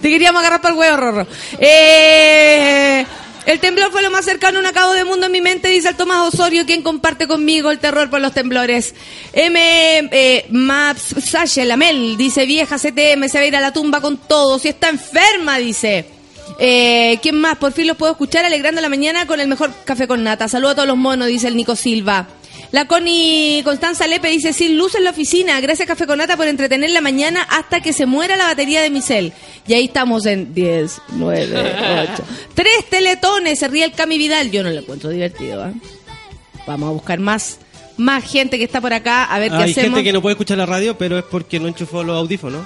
Te 0.00 0.08
queríamos 0.10 0.40
agarrar 0.40 0.60
para 0.60 0.74
el 0.74 0.78
huevo, 0.78 0.96
Rorro. 0.96 1.26
Eh, 1.58 3.04
el 3.46 3.58
temblor 3.58 3.90
fue 3.90 4.02
lo 4.02 4.10
más 4.10 4.24
cercano 4.24 4.58
a 4.58 4.60
un 4.60 4.66
acabo 4.66 4.92
de 4.92 5.04
mundo 5.04 5.26
en 5.26 5.32
mi 5.32 5.40
mente, 5.40 5.68
dice 5.68 5.88
el 5.88 5.96
Tomás 5.96 6.32
Osorio, 6.32 6.66
quien 6.66 6.82
comparte 6.82 7.26
conmigo 7.26 7.70
el 7.70 7.78
terror 7.78 8.10
por 8.10 8.20
los 8.20 8.32
temblores. 8.32 8.94
M. 9.32 10.08
Eh, 10.12 10.46
Maps 10.50 11.14
Sache 11.24 11.64
Lamel 11.64 12.16
dice, 12.16 12.46
vieja 12.46 12.76
CTM, 12.76 13.28
se 13.28 13.38
va 13.38 13.44
a 13.44 13.46
ir 13.46 13.56
a 13.56 13.60
la 13.60 13.72
tumba 13.72 14.00
con 14.00 14.18
todo, 14.18 14.58
si 14.58 14.68
está 14.68 14.88
enferma, 14.88 15.58
dice. 15.58 16.06
Eh, 16.58 17.18
¿Quién 17.22 17.36
más? 17.36 17.56
Por 17.56 17.72
fin 17.72 17.86
los 17.86 17.96
puedo 17.96 18.12
escuchar 18.12 18.44
alegrando 18.44 18.80
la 18.80 18.88
mañana 18.88 19.26
con 19.26 19.40
el 19.40 19.48
mejor 19.48 19.72
café 19.84 20.06
con 20.06 20.22
nata. 20.22 20.48
Saludos 20.48 20.72
a 20.72 20.74
todos 20.76 20.88
los 20.88 20.96
monos, 20.96 21.28
dice 21.28 21.48
el 21.48 21.56
Nico 21.56 21.76
Silva. 21.76 22.28
La 22.72 22.86
Connie 22.86 23.62
Constanza 23.64 24.06
Lepe 24.06 24.28
dice, 24.28 24.52
sin 24.52 24.78
luz 24.78 24.94
en 24.94 25.02
la 25.02 25.10
oficina, 25.10 25.60
gracias 25.60 25.88
Café 25.88 26.06
con 26.06 26.18
Nata 26.18 26.36
por 26.36 26.46
entretener 26.46 26.90
la 26.90 27.00
mañana 27.00 27.42
hasta 27.50 27.80
que 27.80 27.92
se 27.92 28.06
muera 28.06 28.36
la 28.36 28.44
batería 28.46 28.80
de 28.80 28.90
mi 28.90 29.02
cel. 29.02 29.32
Y 29.66 29.74
ahí 29.74 29.86
estamos 29.86 30.24
en 30.26 30.54
10, 30.54 31.02
9, 31.14 32.08
8. 32.14 32.22
Tres 32.54 32.88
teletones, 32.88 33.58
se 33.58 33.66
ríe 33.66 33.84
el 33.84 33.92
Cami 33.92 34.18
Vidal. 34.18 34.52
Yo 34.52 34.62
no 34.62 34.70
lo 34.70 34.78
encuentro 34.78 35.10
divertido, 35.10 35.66
¿eh? 35.66 35.72
Vamos 36.64 36.88
a 36.90 36.92
buscar 36.92 37.18
más, 37.18 37.58
más 37.96 38.22
gente 38.22 38.56
que 38.56 38.64
está 38.64 38.80
por 38.80 38.92
acá, 38.92 39.24
a 39.24 39.38
ver 39.40 39.50
qué 39.50 39.56
Hay 39.56 39.70
hacemos. 39.72 39.90
gente 39.90 40.04
que 40.04 40.12
no 40.12 40.22
puede 40.22 40.34
escuchar 40.34 40.58
la 40.58 40.66
radio, 40.66 40.96
pero 40.96 41.18
es 41.18 41.24
porque 41.24 41.58
no 41.58 41.66
enchufó 41.66 42.04
los 42.04 42.16
audífonos. 42.16 42.64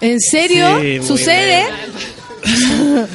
¿En 0.00 0.18
serio? 0.18 0.80
Sí, 0.80 1.02
¿Sucede? 1.06 1.64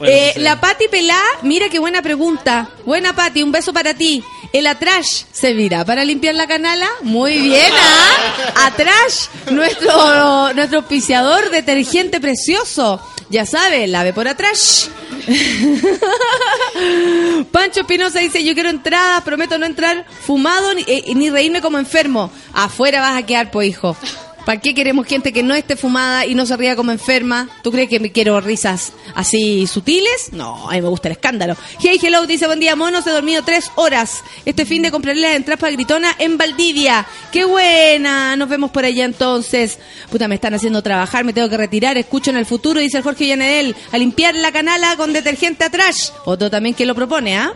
Bueno, 0.00 0.14
Eh, 0.14 0.28
sucede. 0.28 0.44
la 0.44 0.58
Pati 0.58 0.88
Pelá, 0.90 1.20
mira 1.42 1.68
qué 1.68 1.78
buena 1.78 2.00
pregunta. 2.00 2.70
Buena 2.86 3.14
Pati, 3.14 3.42
un 3.42 3.52
beso 3.52 3.70
para 3.74 3.92
ti. 3.92 4.24
¿El 4.52 4.66
Atrash 4.66 5.22
servirá 5.32 5.84
para 5.84 6.04
limpiar 6.04 6.34
la 6.34 6.48
canala? 6.48 6.88
Muy 7.02 7.38
bien, 7.38 7.72
¿ah? 7.72 8.66
Atrash, 8.66 9.28
nuestro, 9.52 10.52
nuestro 10.54 10.80
auspiciador 10.80 11.50
detergente 11.50 12.20
precioso. 12.20 13.00
Ya 13.28 13.46
sabe, 13.46 13.86
lave 13.86 14.12
por 14.12 14.26
Atrash. 14.26 14.88
Pancho 17.52 17.82
Espinosa 17.82 18.18
dice, 18.18 18.42
yo 18.42 18.54
quiero 18.54 18.70
entradas, 18.70 19.22
prometo 19.22 19.56
no 19.56 19.66
entrar 19.66 20.04
fumado 20.26 20.74
ni, 20.74 20.82
eh, 20.88 21.04
ni 21.14 21.30
reírme 21.30 21.60
como 21.60 21.78
enfermo. 21.78 22.32
Afuera 22.52 23.00
vas 23.00 23.22
a 23.22 23.26
quedar, 23.26 23.52
pues 23.52 23.68
hijo. 23.68 23.96
¿Para 24.44 24.60
qué 24.60 24.74
queremos 24.74 25.06
gente 25.06 25.32
que 25.32 25.42
no 25.42 25.54
esté 25.54 25.76
fumada 25.76 26.26
y 26.26 26.34
no 26.34 26.46
se 26.46 26.56
ría 26.56 26.76
como 26.76 26.92
enferma? 26.92 27.48
¿Tú 27.62 27.70
crees 27.70 27.88
que 27.88 28.00
me 28.00 28.10
quiero 28.10 28.40
risas 28.40 28.92
así 29.14 29.66
sutiles? 29.66 30.32
No, 30.32 30.68
a 30.68 30.72
mí 30.72 30.82
me 30.82 30.88
gusta 30.88 31.08
el 31.08 31.12
escándalo. 31.12 31.56
Hey, 31.78 31.98
hello, 32.02 32.26
dice, 32.26 32.46
buen 32.46 32.60
día, 32.60 32.74
monos, 32.76 33.06
he 33.06 33.10
dormido 33.10 33.42
tres 33.42 33.70
horas. 33.76 34.22
Este 34.44 34.64
fin 34.64 34.82
de 34.82 34.90
comprarle 34.90 35.22
las 35.22 35.36
entradas 35.36 35.60
para 35.60 35.72
Gritona 35.72 36.14
en 36.18 36.38
Valdivia. 36.38 37.06
¡Qué 37.30 37.44
buena! 37.44 38.36
Nos 38.36 38.48
vemos 38.48 38.70
por 38.70 38.84
allá 38.84 39.04
entonces. 39.04 39.78
Puta, 40.10 40.26
me 40.26 40.36
están 40.36 40.54
haciendo 40.54 40.82
trabajar, 40.82 41.24
me 41.24 41.32
tengo 41.32 41.48
que 41.48 41.56
retirar. 41.56 41.98
Escucho 41.98 42.30
en 42.30 42.36
el 42.36 42.46
futuro, 42.46 42.80
dice 42.80 42.98
el 42.98 43.02
Jorge 43.02 43.26
Llanedel, 43.26 43.76
a 43.92 43.98
limpiar 43.98 44.34
la 44.34 44.52
canala 44.52 44.96
con 44.96 45.12
detergente 45.12 45.64
atrás. 45.64 46.12
Otro 46.24 46.50
también 46.50 46.74
que 46.74 46.86
lo 46.86 46.94
propone, 46.94 47.36
¿ah? 47.36 47.52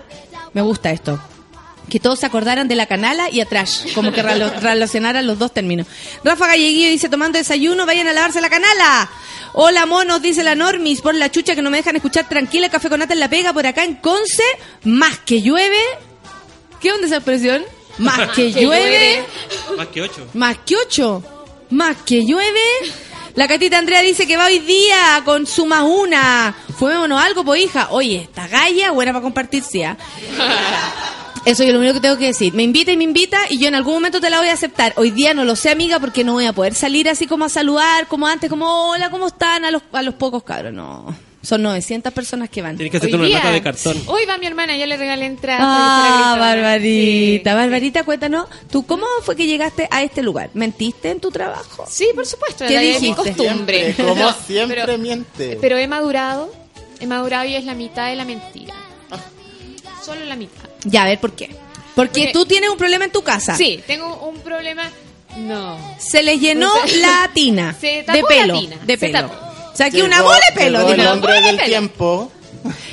Me 0.52 0.62
gusta 0.62 0.92
esto 0.92 1.18
que 1.94 2.00
todos 2.00 2.18
se 2.18 2.26
acordaran 2.26 2.66
de 2.66 2.74
la 2.74 2.86
canala 2.86 3.30
y 3.30 3.40
atrás, 3.40 3.84
como 3.94 4.10
que 4.10 4.20
relacionaran 4.60 5.24
los 5.28 5.38
dos 5.38 5.54
términos. 5.54 5.86
Rafa 6.24 6.48
Galleguillo 6.48 6.88
dice, 6.88 7.08
tomando 7.08 7.38
desayuno, 7.38 7.86
vayan 7.86 8.08
a 8.08 8.12
lavarse 8.12 8.40
la 8.40 8.50
canala. 8.50 9.08
Hola, 9.52 9.86
monos, 9.86 10.20
dice 10.20 10.42
la 10.42 10.56
Normis, 10.56 11.00
por 11.02 11.14
la 11.14 11.30
chucha 11.30 11.54
que 11.54 11.62
no 11.62 11.70
me 11.70 11.76
dejan 11.76 11.94
escuchar 11.94 12.28
tranquila, 12.28 12.68
café 12.68 12.88
con 12.88 12.98
nata 12.98 13.12
en 13.12 13.20
la 13.20 13.30
pega, 13.30 13.52
por 13.52 13.64
acá 13.64 13.84
en 13.84 13.94
Conce, 13.94 14.42
más 14.82 15.20
que 15.20 15.40
llueve. 15.40 15.78
¿Qué 16.80 16.90
onda 16.90 17.06
esa 17.06 17.18
expresión? 17.18 17.62
Más 17.98 18.18
que 18.34 18.52
Que 18.52 18.62
llueve, 18.64 18.90
llueve. 18.90 19.26
Más 19.76 19.86
que 19.86 20.02
ocho. 20.02 20.26
más 20.34 20.58
que 20.66 20.74
ocho, 20.76 21.22
más 21.70 21.96
que 21.98 22.24
llueve. 22.26 22.60
La 23.36 23.46
catita 23.46 23.78
Andrea 23.78 24.02
dice 24.02 24.26
que 24.26 24.36
va 24.36 24.46
hoy 24.46 24.58
día 24.58 25.22
con 25.24 25.46
su 25.46 25.64
más 25.64 25.84
una. 25.84 26.56
Fumémonos 26.76 27.22
algo, 27.22 27.44
pues 27.44 27.62
hija. 27.62 27.86
Oye, 27.92 28.16
esta 28.22 28.48
galla 28.48 28.90
buena 28.90 29.12
para 29.12 29.22
compartir, 29.22 29.62
sí, 29.62 29.84
¿ah? 29.84 29.96
Eso 31.46 31.62
es 31.62 31.72
lo 31.72 31.78
único 31.78 31.94
que 31.94 32.00
tengo 32.00 32.16
que 32.16 32.26
decir. 32.28 32.54
Me 32.54 32.62
invita 32.62 32.90
y 32.92 32.96
me 32.96 33.04
invita 33.04 33.38
y 33.50 33.58
yo 33.58 33.68
en 33.68 33.74
algún 33.74 33.94
momento 33.94 34.18
te 34.20 34.30
la 34.30 34.38
voy 34.38 34.48
a 34.48 34.54
aceptar. 34.54 34.94
Hoy 34.96 35.10
día 35.10 35.34
no 35.34 35.44
lo 35.44 35.56
sé, 35.56 35.70
amiga, 35.70 36.00
porque 36.00 36.24
no 36.24 36.32
voy 36.32 36.46
a 36.46 36.54
poder 36.54 36.74
salir 36.74 37.08
así 37.08 37.26
como 37.26 37.44
a 37.44 37.48
saludar, 37.50 38.06
como 38.08 38.26
antes, 38.26 38.48
como 38.48 38.90
hola, 38.90 39.10
¿cómo 39.10 39.26
están? 39.26 39.64
A 39.64 39.70
los, 39.70 39.82
a 39.92 40.02
los 40.02 40.14
pocos 40.14 40.42
cabros. 40.42 40.72
No. 40.72 41.14
Son 41.42 41.60
900 41.60 42.10
personas 42.14 42.48
que 42.48 42.62
van. 42.62 42.76
Tienes 42.78 42.90
que 42.90 42.96
hacerte 42.96 43.14
una 43.16 43.28
lata 43.28 43.42
día- 43.48 43.52
de 43.52 43.62
cartón. 43.62 44.02
Hoy 44.06 44.24
va 44.24 44.38
mi 44.38 44.46
hermana, 44.46 44.78
yo 44.78 44.86
le 44.86 44.96
regalé 44.96 45.26
entradas. 45.26 45.60
Ah, 45.68 46.36
Barbarita. 46.38 47.54
Barbarita, 47.54 48.04
cuéntanos, 48.04 48.46
¿tú 48.70 48.86
cómo 48.86 49.04
fue 49.22 49.36
que 49.36 49.46
llegaste 49.46 49.86
a 49.90 50.02
este 50.02 50.22
lugar? 50.22 50.48
¿Mentiste 50.54 51.10
en 51.10 51.20
tu 51.20 51.30
trabajo? 51.30 51.84
Sí, 51.86 52.06
por 52.14 52.24
supuesto. 52.24 52.64
¿Qué 52.66 52.78
mi 52.78 52.86
dijiste? 52.86 53.14
costumbre. 53.14 53.92
Siempre, 53.92 54.04
como 54.06 54.32
siempre 54.46 54.80
pero- 54.86 54.96
miente. 54.96 55.58
Pero 55.60 55.76
he 55.76 55.86
madurado. 55.86 56.50
He 57.00 57.06
madurado 57.06 57.44
y 57.44 57.54
es 57.54 57.64
la 57.66 57.74
mitad 57.74 58.08
de 58.08 58.16
la 58.16 58.24
mentira. 58.24 58.72
Solo 60.02 60.24
la 60.24 60.36
mitad. 60.36 60.68
Ya, 60.84 61.02
a 61.02 61.06
ver, 61.06 61.18
¿por 61.20 61.32
qué? 61.32 61.46
Porque 61.94 62.20
Porque- 62.20 62.32
tú 62.32 62.46
tienes 62.46 62.70
un 62.70 62.76
problema 62.76 63.04
en 63.04 63.12
tu 63.12 63.22
casa. 63.22 63.56
Sí, 63.56 63.82
tengo 63.86 64.14
un 64.28 64.38
problema. 64.40 64.90
No. 65.36 65.78
Se 65.98 66.22
le 66.22 66.38
llenó 66.38 66.70
Se- 66.86 66.96
la 66.98 67.30
tina 67.34 67.74
Se 67.80 68.02
tapó 68.04 68.16
de 68.16 68.22
la 68.22 68.28
pelo. 68.28 68.58
tina, 68.60 68.76
De 68.84 68.92
se 68.94 68.98
pelo. 69.06 69.28
tapó. 69.28 69.34
O 69.72 69.76
sea, 69.76 69.86
aquí 69.86 69.96
Llegó- 69.96 70.06
una 70.06 70.22
bola 70.22 70.40
de 70.50 70.54
pelo. 70.54 70.78
llegó 70.88 70.92
el 71.02 71.06
hombre 71.08 71.32
del 71.40 71.56
pelo. 71.56 71.68
tiempo. 71.68 72.32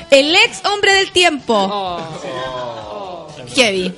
El 0.10 0.36
ex 0.36 0.66
hombre 0.66 0.94
del 0.94 1.12
tiempo. 1.12 1.54
Oh. 1.56 3.28
Heavy. 3.56 3.94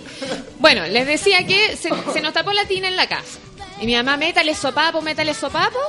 Bueno, 0.60 0.86
les 0.88 1.06
decía 1.08 1.46
que 1.46 1.76
se, 1.78 1.90
se 2.14 2.22
nos 2.22 2.34
tapó 2.34 2.52
la 2.54 2.66
tina 2.66 2.88
en 2.88 2.96
la 2.96 3.08
casa. 3.08 3.40
Y 3.82 3.86
mi 3.86 3.96
mamá, 3.96 4.18
métale 4.18 4.56
sopapo, 4.56 5.02
métale 5.02 5.34
sopapo. 5.34 5.80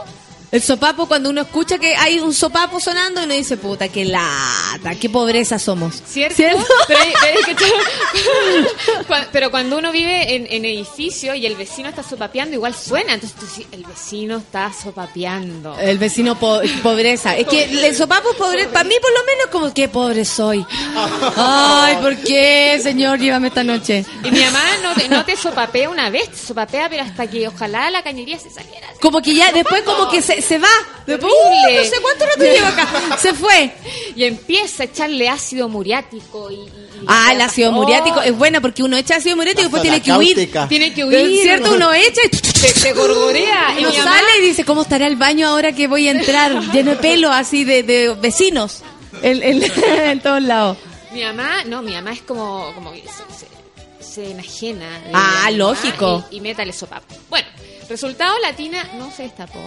El 0.55 0.63
sopapo, 0.63 1.07
cuando 1.09 1.31
uno 1.31 1.41
escucha 1.43 1.79
que 1.79 1.97
hay 1.97 2.21
un 2.21 2.33
sopapo 2.33 2.79
sonando, 2.79 3.25
uno 3.25 3.35
dice, 3.35 3.57
puta, 3.57 3.89
qué 3.89 4.05
lata, 4.05 4.95
qué 5.01 5.11
pobreza 5.11 5.59
somos. 5.59 6.01
¿Cierto? 6.07 6.37
¿Cierto? 6.37 6.65
Pero, 6.87 7.01
pero 7.21 7.41
es 7.41 7.47
que 7.47 7.55
tú- 7.57 9.05
Cuan- 9.09 9.27
pero 9.33 9.51
cuando 9.51 9.77
uno 9.79 9.91
vive 9.91 10.35
en, 10.37 10.47
en 10.49 10.65
edificio 10.65 11.35
y 11.35 11.45
el 11.47 11.57
vecino 11.57 11.89
está 11.89 12.03
sopapeando, 12.05 12.55
igual 12.55 12.73
suena. 12.75 13.15
Entonces 13.15 13.37
tú 13.37 13.47
dices, 13.47 13.67
el 13.73 13.85
vecino 13.85 14.37
está 14.39 14.73
sopapeando. 14.73 15.77
El 15.79 15.99
vecino 15.99 16.39
po- 16.39 16.61
pobreza. 16.85 17.37
Es 17.37 17.47
que 17.49 17.65
el 17.65 17.97
sopapo 17.97 18.33
pobreza, 18.35 18.71
para 18.71 18.85
mí 18.89 18.95
por 19.03 19.11
lo 19.13 19.25
menos 19.27 19.47
como 19.51 19.75
que 19.75 19.89
pobre 19.89 20.25
soy. 20.25 20.65
Ay, 21.37 21.97
¿por 21.97 22.17
qué, 22.19 22.79
señor? 22.83 23.19
Llévame 23.19 23.49
esta 23.49 23.65
noche. 23.65 24.05
Y 24.23 24.31
mi 24.31 24.41
mamá 24.45 24.63
no 24.85 24.95
te, 24.95 25.09
no 25.09 25.25
te 25.25 25.37
sopapea 25.37 25.91
una 25.91 26.11
vez, 26.11 26.31
te 26.31 26.37
sopapea, 26.39 26.89
pero 26.89 27.03
hasta 27.03 27.27
que 27.29 27.49
ojalá 27.49 27.91
la 27.91 28.03
cañería 28.05 28.39
se 28.39 28.51
saliera. 28.51 28.87
Como 29.01 29.21
que 29.21 29.35
ya, 29.35 29.51
después 29.53 29.83
como 29.83 30.09
que 30.09 30.23
se, 30.23 30.41
se 30.45 30.59
va. 30.59 30.69
Horrible. 31.07 31.27
uh, 31.27 31.77
no 31.77 31.85
sé 31.85 31.97
cuánto 32.03 32.25
rato 32.27 32.45
lleva 32.45 32.69
acá. 32.69 33.19
Se 33.21 33.35
fue. 33.35 33.73
Y 34.17 34.25
empieza 34.25 34.85
a 34.85 34.87
echarle 34.87 35.29
ácido 35.29 35.69
muriático 35.69 36.51
y... 36.51 36.55
y- 36.55 36.59
y- 36.59 37.05
Ah, 37.07 37.33
el 37.33 37.41
ácido 37.43 37.69
Oh, 37.69 37.73
muriático 37.73 38.23
es 38.23 38.35
buena 38.37 38.61
porque 38.63 38.83
uno 38.83 38.97
echa 38.97 39.17
ácido 39.17 39.37
muriático 39.37 39.61
y 39.61 39.65
después 39.65 39.83
tiene 39.83 40.01
que 40.01 40.13
huir. 40.13 40.51
Tiene 40.69 40.95
que 40.95 41.05
huir. 41.05 41.43
¿Cierto? 41.43 41.75
Uno 41.75 41.93
echa 41.93 42.21
y 42.31 42.37
Se, 42.59 42.69
se 42.69 42.93
gorgorea. 42.95 43.75
Y 43.79 43.81
uno 43.81 43.91
mi 43.91 43.99
mamá- 43.99 44.11
sale 44.13 44.29
y 44.39 44.41
dice, 44.43 44.65
¿cómo 44.65 44.83
estará 44.83 45.07
el 45.07 45.17
baño 45.17 45.49
ahora 45.49 45.73
que 45.73 45.87
voy 45.87 46.09
a 46.09 46.13
entrar? 46.13 46.59
Lleno 46.73 46.93
de 46.93 46.97
pelo 46.97 47.31
así 47.31 47.65
de, 47.65 47.83
de 47.83 48.15
vecinos 48.15 48.83
en, 49.23 49.43
en- 49.43 49.63
en 49.63 50.21
todos 50.21 50.43
lados. 50.43 50.79
Mi 51.13 51.23
mamá, 51.25 51.65
no, 51.67 51.83
mi 51.83 51.93
mamá 51.93 52.13
es 52.13 52.23
como, 52.23 52.73
como 52.75 52.93
se, 52.95 53.03
se- 53.03 54.05
se 54.15 54.31
enajena. 54.31 54.89
de 55.01 55.11
Ah, 55.13 55.51
lógico. 55.53 56.25
Y, 56.31 56.37
y 56.37 56.41
métale 56.41 56.73
sopapo. 56.73 57.15
Bueno, 57.29 57.47
resultado, 57.89 58.35
la 58.39 58.55
tina 58.57 58.83
no 58.97 59.11
se 59.13 59.25
destapó. 59.25 59.61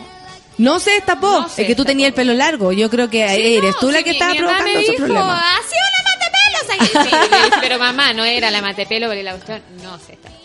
No 0.58 0.80
se 0.80 0.92
destapó. 0.92 1.42
No 1.42 1.50
se 1.50 1.62
es 1.62 1.68
que 1.68 1.76
tú 1.76 1.86
tenías 1.86 2.08
el 2.10 2.14
pelo 2.14 2.34
largo. 2.34 2.72
Yo 2.72 2.90
creo 2.90 3.10
que 3.10 3.24
eres 3.58 3.72
No, 3.74 3.80
tú 3.80 3.92
la 3.92 4.00
sí, 4.00 4.04
que 4.04 4.10
estaba 4.12 4.34
provocando 4.34 4.66
me 4.74 4.80
esos 4.82 4.96
problemas. 4.96 5.44
"Así 5.60 5.76
una 5.88 6.80
matepelos 6.80 7.04
ahí". 7.04 7.10
Sí, 7.10 7.58
pero 7.62 7.80
mamá, 7.80 8.14
no 8.14 8.24
era 8.26 8.50
la 8.52 8.62
matepelo, 8.62 9.08
porque 9.08 9.24
la 9.24 9.32
cuestión 9.34 9.62
no 9.84 9.98
se 10.00 10.14
destapó. 10.14 10.36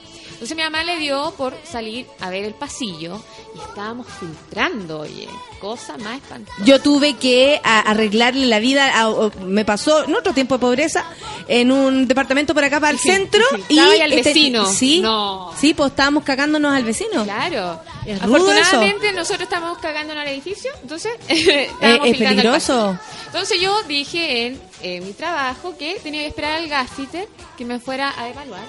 Entonces 0.42 0.56
mi 0.56 0.64
mamá 0.64 0.82
le 0.82 0.98
dio 0.98 1.32
por 1.36 1.56
salir 1.62 2.04
a 2.18 2.28
ver 2.28 2.42
el 2.44 2.52
pasillo 2.54 3.22
y 3.54 3.60
estábamos 3.60 4.08
filtrando, 4.18 4.98
oye, 4.98 5.28
cosa 5.60 5.96
más 5.98 6.16
espantosa. 6.16 6.56
Yo 6.64 6.82
tuve 6.82 7.14
que 7.14 7.60
arreglarle 7.62 8.46
la 8.46 8.58
vida. 8.58 8.90
a- 9.02 9.30
me 9.44 9.64
pasó 9.64 10.02
en 10.04 10.16
otro 10.16 10.34
tiempo 10.34 10.56
de 10.56 10.58
pobreza 10.58 11.04
en 11.46 11.70
un 11.70 12.08
departamento 12.08 12.54
por 12.54 12.64
acá 12.64 12.80
para 12.80 12.90
el 12.90 12.98
centro. 12.98 13.40
y 13.68 13.78
al 13.78 14.12
este- 14.12 14.30
vecino. 14.30 14.66
sí, 14.66 15.00
No. 15.00 15.52
sí, 15.56 15.74
pues 15.74 15.90
estábamos 15.90 16.24
cagándonos 16.24 16.74
al 16.74 16.82
vecino. 16.82 17.22
Claro. 17.22 17.78
Es 18.04 18.20
Afortunadamente 18.20 19.12
nosotros 19.12 19.42
estamos 19.42 19.78
cagando 19.78 20.12
en 20.14 20.18
el 20.22 20.26
edificio, 20.28 20.72
entonces 20.82 21.12
Eh, 21.28 21.68
estábamos 21.70 22.08
es 22.08 22.16
filtrando 22.16 22.28
al 22.28 22.36
peligroso. 22.58 22.98
Entonces 23.26 23.60
yo 23.60 23.80
dije 23.84 24.46
en 24.46 24.60
eh, 24.82 25.00
mi 25.02 25.12
trabajo 25.12 25.76
que 25.78 26.00
tenía 26.02 26.22
que 26.22 26.26
esperar 26.26 26.54
al 26.54 26.68
gaffiter 26.68 27.28
que 27.56 27.64
me 27.64 27.78
fuera 27.78 28.12
a 28.20 28.28
evaluar. 28.28 28.64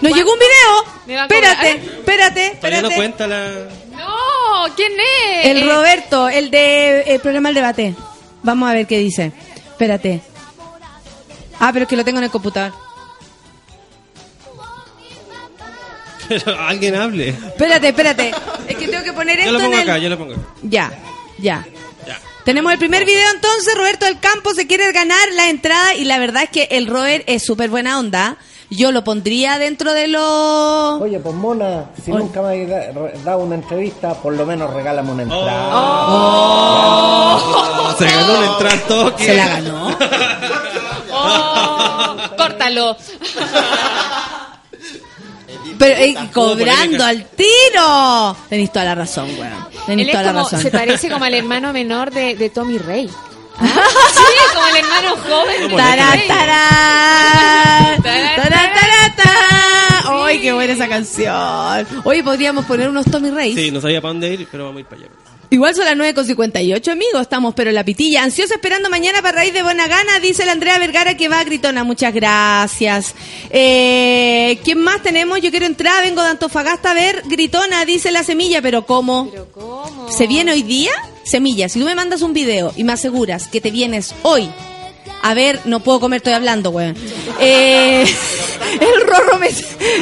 Nos 0.00 0.12
llegó 0.12 0.32
un 0.32 0.38
video. 0.38 1.22
Espérate, 1.22 1.70
espérate, 1.70 2.50
Todavía 2.60 2.82
no 2.82 2.88
espérate. 2.88 2.94
cuenta 2.94 3.26
la... 3.26 3.48
No, 3.96 4.74
¿quién 4.76 4.92
es? 4.92 5.46
El 5.46 5.58
Eh, 5.58 5.64
Roberto, 5.74 6.28
el 6.28 6.50
de 6.50 7.00
el 7.02 7.20
programa 7.20 7.48
El 7.48 7.54
Debate. 7.56 7.94
Vamos 8.42 8.70
a 8.70 8.74
ver 8.74 8.86
qué 8.86 8.98
dice. 8.98 9.32
Espérate. 9.66 10.20
Ah, 11.58 11.70
pero 11.72 11.84
es 11.84 11.88
que 11.88 11.96
lo 11.96 12.04
tengo 12.04 12.18
en 12.18 12.24
el 12.24 12.30
computador. 12.30 12.72
Pero 16.28 16.58
alguien 16.60 16.94
hable. 16.96 17.28
Espérate, 17.28 17.88
espérate. 17.88 18.34
Es 18.68 18.76
que 18.76 18.88
tengo 18.88 19.04
que 19.04 19.12
poner 19.12 19.36
Yo 19.38 19.42
esto 19.44 19.52
lo 19.52 19.58
pongo 19.60 19.74
en 19.74 19.80
el... 19.82 19.88
acá, 19.90 19.98
yo 19.98 20.08
lo 20.08 20.18
pongo. 20.18 20.34
Ya, 20.62 20.90
ya. 21.38 21.64
Ya. 22.04 22.20
Tenemos 22.44 22.72
el 22.72 22.78
primer 22.78 23.04
video 23.04 23.30
entonces, 23.32 23.74
Roberto 23.76 24.06
del 24.06 24.18
Campo 24.18 24.52
se 24.54 24.66
quiere 24.66 24.90
ganar 24.92 25.28
la 25.34 25.48
entrada 25.50 25.94
y 25.94 26.04
la 26.04 26.18
verdad 26.18 26.44
es 26.44 26.50
que 26.50 26.68
el 26.76 26.86
Robert 26.88 27.22
es 27.28 27.44
súper 27.44 27.70
buena 27.70 27.98
onda. 27.98 28.38
Yo 28.68 28.90
lo 28.90 29.04
pondría 29.04 29.58
dentro 29.58 29.92
de 29.92 30.08
los... 30.08 31.00
Oye, 31.00 31.20
pues 31.20 31.34
Mona, 31.34 31.84
si 32.04 32.10
Oye. 32.10 32.20
nunca 32.20 32.42
me 32.42 32.64
has 32.74 33.24
dado 33.24 33.38
una 33.40 33.54
entrevista, 33.54 34.14
por 34.14 34.34
lo 34.34 34.44
menos 34.44 34.72
regálame 34.74 35.12
una 35.12 35.22
entrada. 35.22 37.38
Se 37.96 38.04
ganó 38.06 38.40
la 38.40 38.46
entrada 38.46 38.76
toque. 38.88 39.24
Se 39.24 39.36
la 39.36 39.46
ganó. 39.48 39.96
Oh, 41.18 42.14
córtalo. 42.36 42.94
Pero 45.78 45.94
eh, 45.96 46.14
cobrando 46.32 47.04
al 47.04 47.24
tiro. 47.26 48.36
Tenéis 48.48 48.72
toda 48.72 48.84
la 48.86 48.94
razón, 48.96 49.28
weón. 49.38 49.66
Tenéis 49.86 50.08
Él 50.08 50.10
es 50.10 50.12
toda 50.12 50.22
la 50.24 50.32
como, 50.32 50.44
razón. 50.44 50.60
se 50.60 50.70
parece 50.70 51.08
como 51.10 51.24
al 51.24 51.34
hermano 51.34 51.72
menor 51.72 52.10
de, 52.10 52.34
de 52.36 52.50
Tommy 52.50 52.78
Rey. 52.78 53.08
¿Ah? 53.58 53.88
Sí, 54.12 54.54
como 54.54 54.66
el 54.68 54.76
hermano 54.76 55.16
joven 55.16 55.76
Tará, 55.76 56.12
tará. 56.28 57.96
Tará, 58.02 58.36
Tará, 58.36 58.74
tará, 58.74 59.16
tará. 59.16 60.24
¡Ay, 60.26 60.40
qué 60.40 60.52
buena 60.52 60.72
esa 60.72 60.88
canción! 60.88 61.86
Hoy 62.04 62.22
podríamos 62.22 62.64
poner 62.66 62.88
unos 62.88 63.06
Tommy 63.06 63.30
Reyes. 63.30 63.58
Sí, 63.58 63.70
no 63.70 63.80
sabía 63.80 64.00
para 64.00 64.12
dónde 64.12 64.32
ir, 64.34 64.48
pero 64.50 64.64
vamos 64.64 64.78
a 64.78 64.80
ir 64.80 64.86
para 64.86 65.02
allá. 65.02 65.10
Igual 65.48 65.74
son 65.76 65.84
las 65.84 65.94
9.58, 65.94 66.88
amigos. 66.90 67.22
Estamos, 67.22 67.54
pero 67.54 67.70
en 67.70 67.76
la 67.76 67.84
pitilla. 67.84 68.24
Ansiosa 68.24 68.54
esperando 68.54 68.90
mañana 68.90 69.22
para 69.22 69.38
raíz 69.38 69.54
de 69.54 69.62
buena 69.62 69.86
gana, 69.86 70.18
dice 70.18 70.44
la 70.44 70.52
Andrea 70.52 70.78
Vergara 70.78 71.16
que 71.16 71.28
va 71.28 71.38
a 71.38 71.44
Gritona. 71.44 71.84
Muchas 71.84 72.12
gracias. 72.12 73.14
Eh, 73.50 74.58
¿Quién 74.64 74.78
más 74.82 75.02
tenemos? 75.02 75.40
Yo 75.40 75.50
quiero 75.50 75.66
entrar, 75.66 76.02
vengo 76.02 76.22
de 76.22 76.30
Antofagasta 76.30 76.90
a 76.90 76.94
ver 76.94 77.22
Gritona, 77.26 77.84
dice 77.84 78.10
la 78.10 78.24
semilla, 78.24 78.60
pero 78.60 78.84
¿cómo? 78.86 79.28
Pero 79.30 79.46
¿cómo? 79.52 80.10
¿Se 80.10 80.26
viene 80.26 80.50
hoy 80.52 80.62
día? 80.62 80.90
Semilla, 81.26 81.68
si 81.68 81.78
tú 81.80 81.84
me 81.84 81.94
mandas 81.94 82.22
un 82.22 82.32
video 82.32 82.72
y 82.76 82.84
me 82.84 82.92
aseguras 82.92 83.48
que 83.48 83.60
te 83.60 83.70
vienes 83.70 84.14
hoy 84.22 84.50
a 85.22 85.34
ver, 85.34 85.60
no 85.64 85.80
puedo 85.80 85.98
comer, 85.98 86.18
estoy 86.18 86.34
hablando, 86.34 86.70
weón. 86.70 86.96
Eh, 87.40 88.02
el 88.80 89.06
Rorro 89.08 89.38
me, 89.38 89.48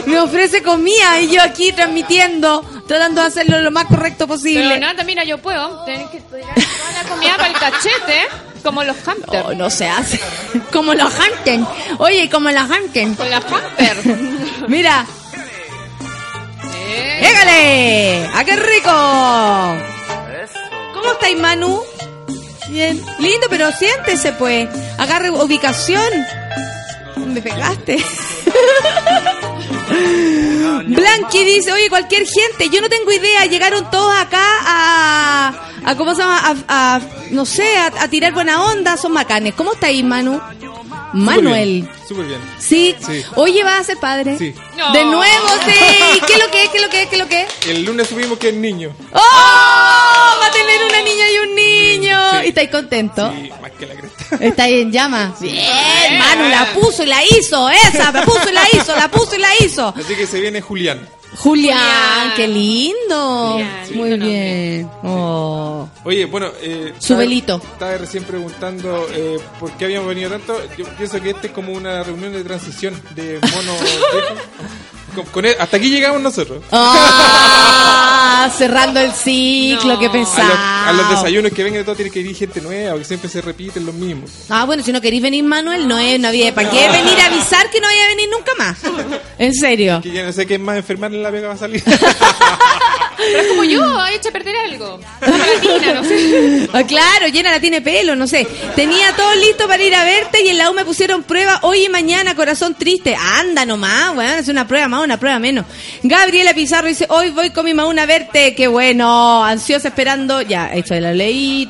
me 0.05 0.21
ofrece 0.21 0.63
comida 0.63 1.19
y 1.21 1.31
yo 1.31 1.41
aquí 1.41 1.73
transmitiendo, 1.73 2.63
tratando 2.87 3.23
de 3.23 3.29
hacerlo 3.29 3.59
lo 3.63 3.71
más 3.71 3.87
correcto 3.87 4.27
posible. 4.27 4.79
Pero 4.79 5.05
mira, 5.07 5.25
yo 5.25 5.39
puedo. 5.39 5.83
Tener 5.87 6.09
que 6.09 6.21
tirar 6.21 6.55
toda 6.55 7.03
la 7.03 7.09
comida 7.09 7.37
para 7.37 7.47
el 7.49 7.55
cachete, 7.55 8.21
como 8.63 8.85
los 8.85 8.97
hamsters. 8.99 9.45
No, 9.45 9.55
no 9.55 9.71
se 9.71 9.89
hace. 9.89 10.21
Como 10.73 10.93
los 10.93 11.13
Hanken. 11.19 11.67
Oye, 11.99 12.29
como 12.29 12.51
los 12.51 12.71
Hanken. 12.71 13.15
Con 13.15 13.31
la 13.31 13.41
hamster. 13.41 13.97
Mira, 14.69 15.07
Eh, 16.87 17.21
¡Égale! 17.31 18.31
¡Ah, 18.35 18.45
qué 18.45 18.57
rico! 18.57 19.94
¿Cómo 21.05 21.13
estáis, 21.17 21.39
Manu? 21.39 21.83
Bien. 22.71 22.99
Lindo, 23.19 23.47
pero 23.51 23.71
siéntese, 23.73 24.33
pues. 24.33 24.71
Agarre 24.97 25.31
ubicación. 25.31 26.11
Me 27.27 27.43
pegaste. 27.43 28.03
Blanqui 30.87 31.45
dice, 31.45 31.73
oye, 31.73 31.91
cualquier 31.91 32.27
gente, 32.27 32.71
yo 32.71 32.81
no 32.81 32.89
tengo 32.89 33.13
idea, 33.13 33.45
llegaron 33.45 33.91
todos 33.91 34.17
acá 34.17 34.43
a, 34.65 35.71
a 35.85 35.95
¿cómo 35.97 36.15
se 36.15 36.23
llama? 36.23 36.57
A, 36.69 37.01
no 37.33 37.45
sé, 37.45 37.77
a 37.77 38.09
tirar 38.09 38.33
buena 38.33 38.65
onda, 38.65 38.97
son 38.97 39.13
macanes. 39.13 39.53
¿Cómo 39.55 39.75
estáis, 39.75 40.03
Manu? 40.03 40.41
Manuel. 41.15 41.89
Súper 42.07 42.27
bien. 42.27 42.41
¿Sí? 42.59 42.95
Sí. 42.99 43.25
Oye, 43.37 43.63
¿vas 43.63 43.81
a 43.81 43.85
ser 43.85 43.99
padre? 43.99 44.37
Sí. 44.37 44.55
No. 44.77 44.93
De 44.93 45.05
nuevo, 45.05 45.49
sí. 45.65 46.21
¿Qué 46.27 46.33
es 46.35 46.39
lo 46.45 46.51
que 46.51 46.65
es? 46.65 46.69
¿Qué 46.71 46.77
es 46.79 46.83
lo 46.83 46.91
que 46.91 47.03
es? 47.03 47.09
¿Qué 47.09 47.15
es 47.15 47.23
lo 47.23 47.29
que 47.29 47.43
es? 47.43 47.49
El 47.69 47.85
lunes 47.85 48.09
subimos 48.09 48.39
que 48.39 48.49
es 48.49 48.55
niño. 48.55 48.95
¡Oh! 49.13 49.19
Va 49.19 50.47
a 50.47 50.51
tener 50.51 50.85
una 50.85 51.03
niña 51.03 51.25
y 51.31 51.39
un 51.39 51.55
niño. 51.55 52.19
Sí. 52.33 52.37
¿Y 52.45 52.49
estáis 52.49 52.71
contento? 52.71 53.33
Y 53.33 53.51
más 53.61 53.71
que 53.73 53.87
la 53.87 53.95
cresta. 53.95 54.37
¿Estáis 54.41 54.83
en 54.83 54.93
llamas? 54.93 55.41
Bien, 55.41 56.19
Manu, 56.19 56.49
la 56.49 56.73
puso 56.75 57.05
y 57.05 57.07
la 57.07 57.23
hizo. 57.25 57.71
Esa, 57.71 58.11
la 58.11 58.23
puso 58.25 58.51
y 58.51 58.53
la 58.53 58.65
hizo, 58.73 58.97
la 58.97 59.09
puso 59.11 59.37
y 59.37 59.39
la 59.39 59.49
hizo. 59.61 59.95
Así 59.97 60.15
que 60.17 60.27
se 60.27 60.41
viene 60.41 60.61
Julián. 60.61 61.09
Julián, 61.37 61.79
Julián. 61.79 62.33
qué 62.37 62.49
lindo. 62.49 63.51
Julián, 63.53 63.83
Muy 63.95 64.11
lindo 64.11 64.27
bien. 64.27 64.91
Oh. 65.03 65.89
Oye, 66.05 66.25
bueno, 66.27 66.49
eh, 66.61 66.91
Su 66.99 66.99
estaba- 67.15 67.21
velito. 67.21 67.57
Estaba 67.73 67.97
recién 67.99 68.25
preguntando 68.25 69.07
eh, 69.13 69.39
por 69.59 69.73
qué 69.73 69.85
habíamos 69.87 70.09
venido 70.09 70.31
tanto. 70.31 70.57
Yo 70.77 70.85
pienso 70.97 71.21
que 71.21 71.31
este 71.31 71.49
es 71.49 71.53
como 71.53 71.73
una 71.73 72.03
reunión 72.03 72.33
de 72.33 72.45
transición 72.45 73.01
de 73.15 73.41
mono. 73.41 73.73
Con- 75.15 75.47
hasta 75.47 75.77
aquí 75.77 75.91
llegamos 75.91 76.21
nosotros. 76.21 76.63
Ah, 76.73 78.51
cerrando 78.59 79.01
el 79.01 79.13
ciclo, 79.13 79.95
No. 79.95 79.99
qué 79.99 80.07
A 80.07 80.13
los, 80.13 80.29
pesado. 80.29 80.53
a 80.55 80.93
los 80.93 81.11
desayunos 81.11 81.53
que 81.53 81.63
vengan 81.65 81.81
de 81.81 81.85
todo 81.85 81.97
tiene 81.97 82.11
que 82.11 82.21
ir 82.21 82.35
gente 82.37 82.61
nueva, 82.61 82.99
que 82.99 83.05
siempre 83.05 83.29
se 83.31 83.41
repiten 83.41 83.87
los 83.87 83.95
mismos. 83.95 84.31
Ah, 84.49 84.65
bueno, 84.65 84.83
si 84.83 84.93
no 84.93 85.01
queréis 85.01 85.23
venir, 85.23 85.45
Manuel, 85.45 85.87
no 85.89 85.99
es, 85.99 86.19
no 86.21 86.29
había. 86.29 86.55
¿Para 86.55 86.71
qué 86.71 86.89
venir 86.91 87.19
a 87.21 87.27
avisar 87.27 87.71
que 87.71 87.81
no 87.81 87.87
vaya 87.87 88.05
a 88.05 88.09
venir 88.09 88.29
nunca 88.31 88.53
más? 88.59 88.79
En 89.39 89.53
serio. 89.55 90.01
Que 90.03 90.13
ya 90.13 90.25
no 90.25 90.33
sé 90.33 90.47
qué 90.47 90.59
más 90.59 90.77
enfermar 90.77 91.13
en 91.13 91.23
la 91.23 91.31
vega 91.31 91.49
va 91.49 91.55
a 91.55 91.59
salir. 91.59 91.83
Pero 93.17 93.39
es 93.39 93.47
como 93.49 93.65
yo, 93.65 94.07
he 94.07 94.15
hecho 94.17 94.29
a 94.29 94.33
perder 94.33 94.57
algo. 94.57 95.01
No. 95.21 96.69
Ah, 96.73 96.83
claro, 96.85 97.29
llena 97.29 97.51
la 97.51 97.61
tiene 97.61 97.81
pelo, 97.81 98.17
no 98.17 98.27
sé. 98.27 98.47
Tenía 98.75 99.15
todo 99.17 99.35
listo 99.35 99.67
para 99.69 99.83
ir 99.83 99.95
a 99.95 100.05
verte 100.05 100.43
y 100.43 100.49
en 100.49 100.59
la 100.59 100.71
U 100.71 100.75
me 100.75 100.85
pusieron 100.85 101.23
prueba 101.23 101.61
hoy 101.63 101.85
y 101.85 101.89
mañana, 101.89 102.35
corazón 102.35 102.75
triste. 102.75 103.15
Anda 103.15 103.65
nomás, 103.65 104.17
weón, 104.17 104.39
es 104.39 104.49
una 104.49 104.67
prueba 104.67 104.89
más, 104.89 105.05
una 105.05 105.19
prueba 105.19 105.39
menos. 105.39 105.67
Gabriela 106.03 106.55
Pizarro 106.55 106.89
dice, 106.89 107.07
hoy 107.09 107.31
voy 107.31 107.51
con 107.51 107.65
mi 107.65 107.75
mauna 107.75 108.03
a 108.03 108.07
verte, 108.07 108.55
qué 108.55 108.69
bueno, 108.69 109.45
ansiosa 109.45 109.89
esperando. 109.89 110.43
Ya, 110.43 110.73
esto 110.75 110.95
de 110.95 111.01
la 111.01 111.13
ley. 111.13 111.69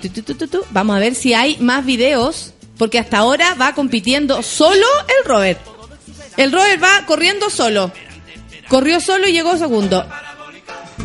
Vamos 0.70 0.96
a 0.96 0.98
ver 0.98 1.14
si 1.14 1.34
hay 1.34 1.56
más 1.58 1.84
videos, 1.84 2.52
porque 2.78 2.98
hasta 2.98 3.18
ahora 3.18 3.54
va 3.54 3.74
compitiendo 3.74 4.42
solo 4.42 4.86
el 5.08 5.28
Robert. 5.28 5.60
El 6.36 6.52
Robert 6.52 6.82
va 6.82 7.06
corriendo 7.06 7.50
solo. 7.50 7.92
Corrió 8.68 9.00
solo 9.00 9.28
y 9.28 9.32
llegó 9.32 9.56
segundo. 9.56 10.06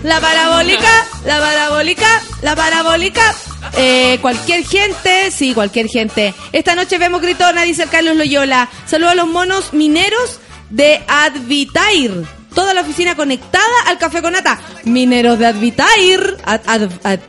La 0.04 0.20
parabólica, 0.22 1.06
la 1.26 1.40
parabólica, 1.40 2.22
la 2.42 2.56
parabólica. 2.56 3.36
Eh, 3.78 4.18
cualquier 4.22 4.66
gente, 4.66 5.32
sí, 5.32 5.54
cualquier 5.54 5.88
gente. 5.88 6.34
Esta 6.54 6.76
noche 6.76 6.98
vemos 6.98 7.22
Gritona, 7.22 7.64
dice 7.64 7.84
el 7.84 7.90
Carlos 7.90 8.16
Loyola. 8.16 8.70
Saludos 8.86 9.12
a 9.12 9.16
los 9.16 9.28
monos 9.28 9.74
mineros 9.74 10.40
de 10.70 11.02
Advitair. 11.08 12.24
Toda 12.56 12.74
la 12.74 12.82
oficina 12.82 13.16
conectada 13.16 13.64
al 13.88 13.98
café 13.98 14.22
con 14.22 14.34
nata. 14.34 14.60
Mineros 14.86 15.38
de 15.38 15.46
Advitair. 15.48 16.38
Ad- 16.46 16.62
ad- 16.66 16.90
ad- 17.04 17.20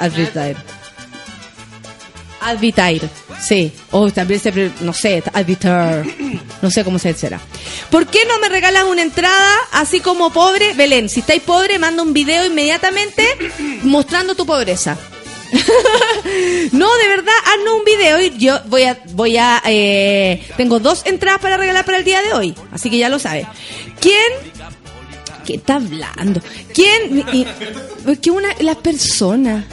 Advitair. 0.00 0.56
Advitair, 2.44 3.08
sí. 3.40 3.72
O 3.90 4.10
también 4.10 4.38
se, 4.40 4.70
no 4.80 4.92
sé, 4.92 5.22
Advitair. 5.32 6.04
No 6.62 6.70
sé 6.70 6.84
cómo 6.84 6.98
se 6.98 7.12
será. 7.14 7.40
¿Por 7.90 8.06
qué 8.06 8.20
no 8.28 8.38
me 8.38 8.48
regalas 8.48 8.84
una 8.84 9.02
entrada 9.02 9.54
así 9.72 10.00
como 10.00 10.30
pobre? 10.32 10.74
Belén, 10.74 11.08
si 11.08 11.20
estáis 11.20 11.42
pobre, 11.42 11.78
manda 11.78 12.02
un 12.02 12.12
video 12.12 12.44
inmediatamente 12.46 13.26
mostrando 13.82 14.34
tu 14.34 14.44
pobreza. 14.46 14.96
No, 16.72 16.92
de 16.96 17.08
verdad, 17.08 17.32
haznos 17.54 17.74
un 17.78 17.84
video 17.84 18.20
y 18.20 18.36
yo 18.38 18.58
voy 18.66 18.82
a, 18.84 18.98
voy 19.12 19.36
a, 19.36 19.62
eh, 19.66 20.42
tengo 20.56 20.80
dos 20.80 21.02
entradas 21.06 21.40
para 21.40 21.56
regalar 21.56 21.84
para 21.84 21.98
el 21.98 22.04
día 22.04 22.22
de 22.22 22.32
hoy, 22.32 22.54
así 22.72 22.90
que 22.90 22.98
ya 22.98 23.08
lo 23.08 23.18
sabes. 23.18 23.46
¿Quién? 24.00 24.16
¿Qué 25.46 25.54
está 25.56 25.76
hablando? 25.76 26.40
¿Quién? 26.74 27.24
y- 27.32 28.16
que 28.16 28.30
una, 28.30 28.48
las 28.60 28.76
personas. 28.76 29.64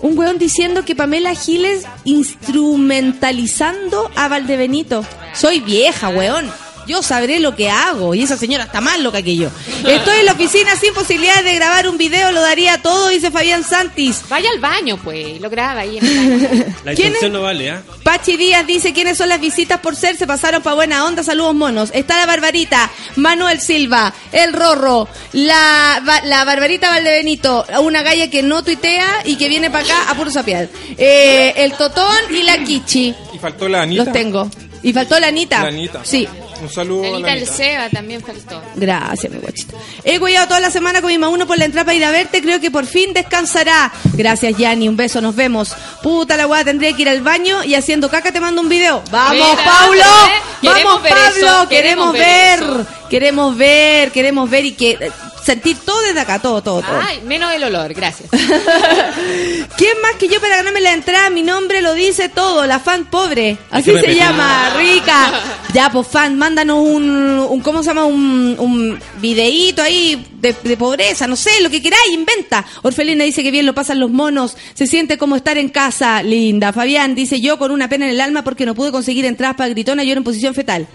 Un 0.00 0.18
weón 0.18 0.38
diciendo 0.38 0.84
que 0.84 0.94
Pamela 0.94 1.34
Giles 1.34 1.84
instrumentalizando 2.04 4.10
a 4.14 4.28
Valdebenito. 4.28 5.04
Soy 5.32 5.60
vieja, 5.60 6.10
weón. 6.10 6.50
Yo 6.86 7.02
sabré 7.02 7.40
lo 7.40 7.56
que 7.56 7.68
hago 7.70 8.14
y 8.14 8.22
esa 8.22 8.36
señora 8.36 8.64
está 8.64 8.80
más 8.80 8.98
loca 9.00 9.22
que 9.22 9.36
yo. 9.36 9.48
Estoy 9.86 10.18
en 10.20 10.26
la 10.26 10.32
oficina 10.32 10.76
sin 10.76 10.94
posibilidades 10.94 11.44
de 11.44 11.54
grabar 11.54 11.88
un 11.88 11.98
video, 11.98 12.30
lo 12.32 12.40
daría 12.40 12.80
todo, 12.82 13.08
dice 13.08 13.30
Fabián 13.30 13.64
Santis. 13.64 14.22
Vaya 14.28 14.48
al 14.50 14.60
baño, 14.60 14.98
pues, 15.02 15.40
lo 15.40 15.50
graba 15.50 15.80
ahí 15.80 15.98
en 15.98 16.06
el 16.06 16.16
baño. 16.50 16.64
La 16.84 16.94
¿Quién 16.94 17.08
intención 17.08 17.32
no 17.32 17.42
vale, 17.42 17.70
¿ah? 17.70 17.82
Pachi 18.02 18.36
Díaz 18.36 18.66
dice 18.66 18.92
quiénes 18.92 19.18
son 19.18 19.28
las 19.28 19.40
visitas 19.40 19.80
por 19.80 19.96
ser, 19.96 20.16
se 20.16 20.26
pasaron 20.26 20.62
para 20.62 20.74
buena 20.76 21.04
onda, 21.04 21.22
saludos 21.22 21.54
monos. 21.54 21.90
Está 21.92 22.16
la 22.18 22.26
Barbarita, 22.26 22.90
Manuel 23.16 23.60
Silva, 23.60 24.12
el 24.32 24.52
Rorro, 24.52 25.08
la, 25.32 26.00
la 26.24 26.44
Barbarita 26.44 26.90
Valdebenito, 26.90 27.66
una 27.80 28.02
galla 28.02 28.30
que 28.30 28.42
no 28.42 28.62
tuitea 28.62 29.22
y 29.24 29.36
que 29.36 29.48
viene 29.48 29.70
para 29.70 29.84
acá 29.84 30.10
a 30.10 30.14
puro 30.14 30.30
sapiar. 30.30 30.68
Eh, 30.96 31.52
el 31.56 31.72
Totón 31.74 32.14
y 32.30 32.42
la 32.42 32.58
Kichi, 32.62 33.14
Y 33.34 33.38
faltó 33.38 33.68
la 33.68 33.82
Anita. 33.82 34.04
los 34.04 34.12
tengo. 34.12 34.50
Y 34.82 34.92
faltó 34.92 35.18
la 35.18 35.28
Anita. 35.28 35.62
La 35.62 35.68
Anita. 35.68 36.00
Sí. 36.04 36.28
Un 36.60 36.70
saludo 36.70 37.14
Anita 37.14 37.32
el. 37.32 37.46
Seba 37.46 37.88
también 37.90 38.22
faltó. 38.22 38.62
Gracias, 38.74 39.32
mi 39.32 39.38
guachito. 39.38 39.76
He 40.04 40.18
cuidado 40.18 40.48
toda 40.48 40.60
la 40.60 40.70
semana 40.70 41.00
con 41.00 41.10
mi 41.10 41.16
uno 41.16 41.46
por 41.46 41.58
la 41.58 41.64
entrada 41.64 41.84
para 41.84 41.96
ir 41.96 42.04
a 42.04 42.10
verte. 42.10 42.42
Creo 42.42 42.60
que 42.60 42.70
por 42.70 42.86
fin 42.86 43.12
descansará. 43.12 43.92
Gracias, 44.14 44.56
Yanni. 44.56 44.88
Un 44.88 44.96
beso, 44.96 45.20
nos 45.20 45.34
vemos. 45.34 45.74
Puta 46.02 46.36
la 46.36 46.46
weá, 46.46 46.64
tendría 46.64 46.94
que 46.94 47.02
ir 47.02 47.08
al 47.08 47.22
baño 47.22 47.64
y 47.64 47.74
haciendo 47.74 48.08
caca 48.08 48.32
te 48.32 48.40
mando 48.40 48.60
un 48.60 48.68
video. 48.68 49.02
¡Vamos, 49.10 49.32
Mira, 49.34 49.64
Paulo! 49.64 50.00
¿eh? 50.00 50.40
Queremos 50.62 51.02
¡Vamos, 51.02 51.08
Pablo! 51.08 51.68
queremos 51.68 51.68
queremos 51.68 52.12
ver. 52.12 52.60
ver. 52.60 52.86
Queremos 53.08 53.56
ver, 53.56 54.12
queremos 54.12 54.50
ver 54.50 54.64
y 54.64 54.72
que 54.72 54.90
eh, 54.92 55.10
sentir 55.46 55.76
todo 55.78 56.02
desde 56.02 56.18
acá, 56.18 56.40
todo, 56.40 56.60
todo, 56.60 56.82
todo. 56.82 57.00
Ay, 57.00 57.20
menos 57.24 57.52
el 57.54 57.62
olor, 57.62 57.94
gracias. 57.94 58.28
¿Quién 59.76 60.00
más 60.02 60.16
que 60.18 60.26
yo 60.26 60.40
para 60.40 60.56
ganarme 60.56 60.80
la 60.80 60.92
entrada? 60.92 61.30
Mi 61.30 61.44
nombre 61.44 61.82
lo 61.82 61.94
dice 61.94 62.28
todo, 62.28 62.66
la 62.66 62.80
fan 62.80 63.04
pobre. 63.04 63.56
Así 63.70 63.84
se 63.84 63.92
repetir. 63.92 64.16
llama, 64.16 64.74
rica. 64.76 65.32
Ya, 65.72 65.88
pues 65.92 66.08
fan, 66.08 66.36
mándanos 66.36 66.80
un, 66.80 67.08
un 67.48 67.60
¿cómo 67.60 67.84
se 67.84 67.90
llama? 67.90 68.06
Un, 68.06 68.56
un 68.58 68.98
videíto 69.20 69.82
ahí 69.82 70.26
de, 70.32 70.52
de 70.64 70.76
pobreza, 70.76 71.28
no 71.28 71.36
sé, 71.36 71.60
lo 71.60 71.70
que 71.70 71.80
queráis, 71.80 72.10
inventa. 72.10 72.66
Orfelina 72.82 73.22
dice 73.22 73.44
que 73.44 73.52
bien 73.52 73.66
lo 73.66 73.74
pasan 73.74 74.00
los 74.00 74.10
monos, 74.10 74.56
se 74.74 74.88
siente 74.88 75.16
como 75.16 75.36
estar 75.36 75.58
en 75.58 75.68
casa, 75.68 76.24
linda. 76.24 76.72
Fabián 76.72 77.14
dice 77.14 77.40
yo 77.40 77.56
con 77.56 77.70
una 77.70 77.88
pena 77.88 78.06
en 78.06 78.10
el 78.10 78.20
alma 78.20 78.42
porque 78.42 78.66
no 78.66 78.74
pude 78.74 78.90
conseguir 78.90 79.24
entradas 79.24 79.56
para 79.56 79.68
Gritona, 79.68 80.02
yo 80.02 80.14
en 80.14 80.24
posición 80.24 80.54
fetal. 80.54 80.88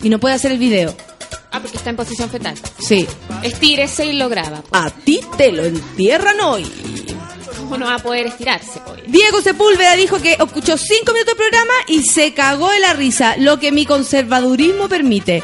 Y 0.00 0.10
no 0.10 0.20
puede 0.20 0.36
hacer 0.36 0.52
el 0.52 0.58
video. 0.58 0.94
Ah, 1.52 1.60
porque 1.60 1.76
está 1.76 1.90
en 1.90 1.96
posición 1.96 2.30
fetal. 2.30 2.54
Sí. 2.78 3.06
Estírese 3.42 4.06
y 4.06 4.12
lo 4.12 4.28
graba. 4.28 4.62
A 4.72 4.90
ti 4.90 5.20
te 5.36 5.50
lo 5.52 5.64
entierran 5.64 6.40
hoy. 6.40 6.64
¿Cómo 7.58 7.76
no 7.76 7.86
va 7.86 7.96
a 7.96 7.98
poder 7.98 8.26
estirarse, 8.26 8.80
pues? 8.84 9.00
Diego 9.06 9.40
Sepúlveda 9.40 9.94
dijo 9.94 10.20
que 10.20 10.32
escuchó 10.32 10.76
cinco 10.76 11.12
minutos 11.12 11.36
del 11.36 11.48
programa 11.48 11.72
y 11.86 12.02
se 12.02 12.34
cagó 12.34 12.70
de 12.70 12.80
la 12.80 12.94
risa, 12.94 13.36
lo 13.36 13.58
que 13.58 13.70
mi 13.70 13.86
conservadurismo 13.86 14.88
permite. 14.88 15.42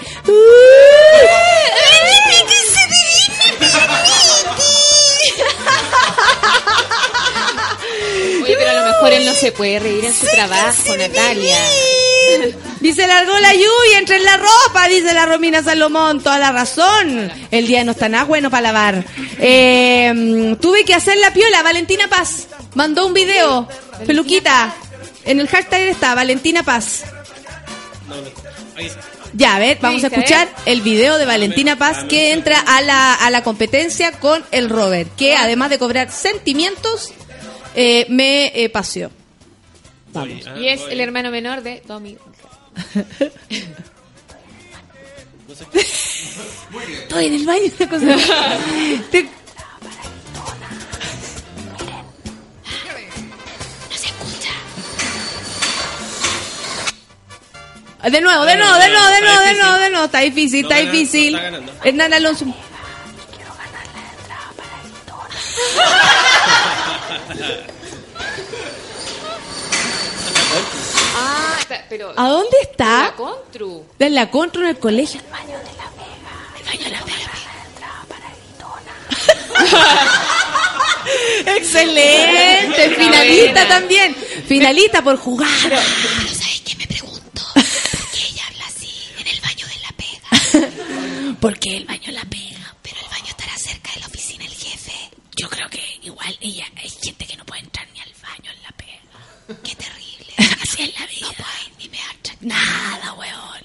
Pero 8.66 8.78
a 8.78 8.80
lo 8.80 8.92
mejor 8.92 9.12
él 9.12 9.26
no 9.26 9.32
se 9.32 9.52
puede 9.52 9.78
reír 9.78 10.04
en 10.04 10.12
su 10.12 10.26
trabajo, 10.26 10.96
Natalia. 10.96 11.56
Dice 12.80 13.06
largó 13.06 13.38
la 13.38 13.52
lluvia 13.52 13.98
entre 13.98 14.16
en 14.16 14.24
la 14.24 14.36
ropa, 14.36 14.88
dice 14.88 15.14
la 15.14 15.24
Romina 15.24 15.62
Salomón, 15.62 16.20
toda 16.20 16.40
la 16.40 16.50
razón. 16.50 17.30
El 17.52 17.68
día 17.68 17.84
no 17.84 17.92
está 17.92 18.08
nada 18.08 18.24
bueno 18.24 18.50
para 18.50 18.62
lavar. 18.62 19.04
Eh, 19.38 20.56
tuve 20.60 20.84
que 20.84 20.94
hacer 20.94 21.16
la 21.18 21.32
piola, 21.32 21.62
Valentina 21.62 22.08
Paz. 22.08 22.48
Mandó 22.74 23.06
un 23.06 23.14
video, 23.14 23.68
peluquita. 24.04 24.74
En 25.24 25.38
el 25.38 25.46
hashtag 25.46 25.82
está 25.82 26.16
Valentina 26.16 26.64
Paz. 26.64 27.04
Ahí 28.76 28.86
está. 28.86 29.00
Ya, 29.32 29.56
a 29.56 29.58
ver, 29.58 29.78
vamos 29.80 30.02
a 30.02 30.08
¿Viste, 30.08 30.20
escuchar 30.20 30.48
el 30.64 30.80
video 30.80 31.18
de 31.18 31.26
Valentina 31.26 31.76
Paz 31.76 32.04
que 32.08 32.32
entra 32.32 32.58
a 32.58 32.80
la, 32.80 33.14
a 33.14 33.30
la 33.30 33.44
competencia 33.44 34.12
con 34.12 34.44
el 34.50 34.70
Robert, 34.70 35.14
que 35.14 35.36
además 35.36 35.68
de 35.70 35.78
cobrar 35.78 36.10
sentimientos, 36.10 37.12
eh, 37.76 38.06
me 38.08 38.46
eh, 38.54 38.68
paseó. 38.70 39.10
Oye, 40.14 40.42
ah, 40.46 40.58
Y 40.58 40.68
es 40.68 40.80
oye. 40.82 40.92
el 40.94 41.00
hermano 41.00 41.30
menor 41.30 41.62
de 41.62 41.82
Tommy. 41.86 42.16
Estoy 47.02 47.26
en 47.26 47.34
el 47.34 47.46
baño, 47.46 47.62
una 47.78 47.88
cosa. 47.88 48.16
Te- 49.10 49.28
De 58.10 58.20
nuevo, 58.20 58.44
de 58.44 58.56
nuevo, 58.56 58.74
de 58.78 58.88
nuevo, 58.88 59.08
de 59.08 59.20
nuevo, 59.20 59.40
de 59.40 59.54
nuevo, 59.54 59.78
de 59.78 59.90
nuevo. 59.90 60.04
Está 60.04 60.20
difícil, 60.20 60.62
está 60.64 60.76
difícil. 60.76 61.32
no 61.32 61.38
está 61.38 61.50
ganando. 61.50 61.72
Hernán 61.82 62.12
Alonso. 62.14 62.44
Ah, 71.14 71.56
está- 71.60 71.84
pero... 71.88 72.12
¿A 72.16 72.28
dónde 72.28 72.56
La 72.62 72.70
está? 72.70 73.14
Contru. 73.16 73.84
En 73.98 74.14
la 74.14 74.30
contra 74.30 74.62
en 74.62 74.68
el 74.68 74.78
colegio. 74.78 75.20
Excelente, 81.56 82.90
finalista 82.96 83.52
buena. 83.52 83.68
también. 83.68 84.14
Finalista 84.46 85.02
por 85.02 85.16
jugar. 85.16 85.48
¿Sabes 85.60 86.62
qué 86.64 86.76
me 86.76 86.86
pregunto? 86.86 87.42
¿Por 87.54 88.10
qué 88.10 88.26
ella 88.30 88.42
habla 88.48 88.64
así 88.66 88.90
en 89.18 89.26
el 89.28 89.40
baño 89.40 89.66
de 89.66 89.78
la 89.80 89.92
pega? 89.96 91.36
Porque 91.40 91.76
el 91.76 91.84
baño 91.86 92.12
la 92.12 92.24
pega, 92.24 92.74
pero 92.82 92.96
el 93.00 93.08
baño 93.08 93.26
estará 93.28 93.56
cerca 93.56 93.92
de 93.94 94.00
la 94.00 94.06
oficina 94.06 94.44
del 94.44 94.54
jefe. 94.54 94.92
Yo 95.36 95.48
creo 95.48 95.68
que 95.70 95.82
igual 96.02 96.36
ella 96.40 96.66
hay 96.76 96.88
gente 96.90 97.26
que 97.26 97.36
no 97.36 97.44
puede 97.46 97.60
entrar 97.62 97.86
ni 97.94 98.00
al 98.00 98.12
baño 98.22 98.50
en 98.50 98.62
la 98.62 98.70
pega. 98.72 99.00
Qué 99.46 99.76
terrible. 99.76 100.34
Así 100.60 100.82
es 100.82 100.98
la 100.98 101.06
vida. 101.06 101.26
No 101.28 101.32
puede 101.34 101.72
ni 101.78 101.88
me 101.88 101.98
nada, 102.40 103.12
weona. 103.14 103.55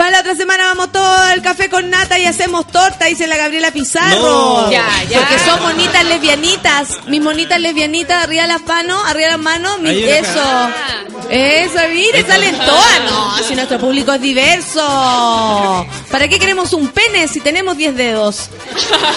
Para 0.00 0.12
la 0.12 0.20
otra 0.20 0.34
semana 0.34 0.64
vamos 0.64 0.92
todo 0.92 1.14
al 1.14 1.42
café 1.42 1.68
con 1.68 1.90
nata 1.90 2.18
y 2.18 2.24
hacemos 2.24 2.66
torta, 2.68 3.04
dice 3.04 3.26
la 3.26 3.36
Gabriela 3.36 3.70
Pizarro. 3.70 4.16
No. 4.16 4.70
Ya, 4.70 4.86
ya. 5.10 5.18
Porque 5.18 5.38
son 5.40 5.60
monitas 5.60 6.02
lesbianitas. 6.06 7.06
Mis 7.06 7.20
monitas 7.20 7.60
lesbianitas, 7.60 8.24
arriba 8.24 8.46
las 8.46 8.64
manos, 8.64 8.98
arriba 9.06 9.28
las 9.28 9.38
manos. 9.38 9.78
eso. 9.84 10.70
Eso, 11.28 11.78
mire, 11.92 12.24
salen 12.26 12.56
todas. 12.56 13.00
No, 13.04 13.38
si 13.46 13.54
nuestro 13.54 13.78
público 13.78 14.14
es 14.14 14.22
diverso. 14.22 15.86
¿Para 16.10 16.28
qué 16.28 16.38
queremos 16.38 16.72
un 16.72 16.88
pene 16.88 17.28
si 17.28 17.40
tenemos 17.40 17.76
10 17.76 17.94
dedos? 17.94 18.48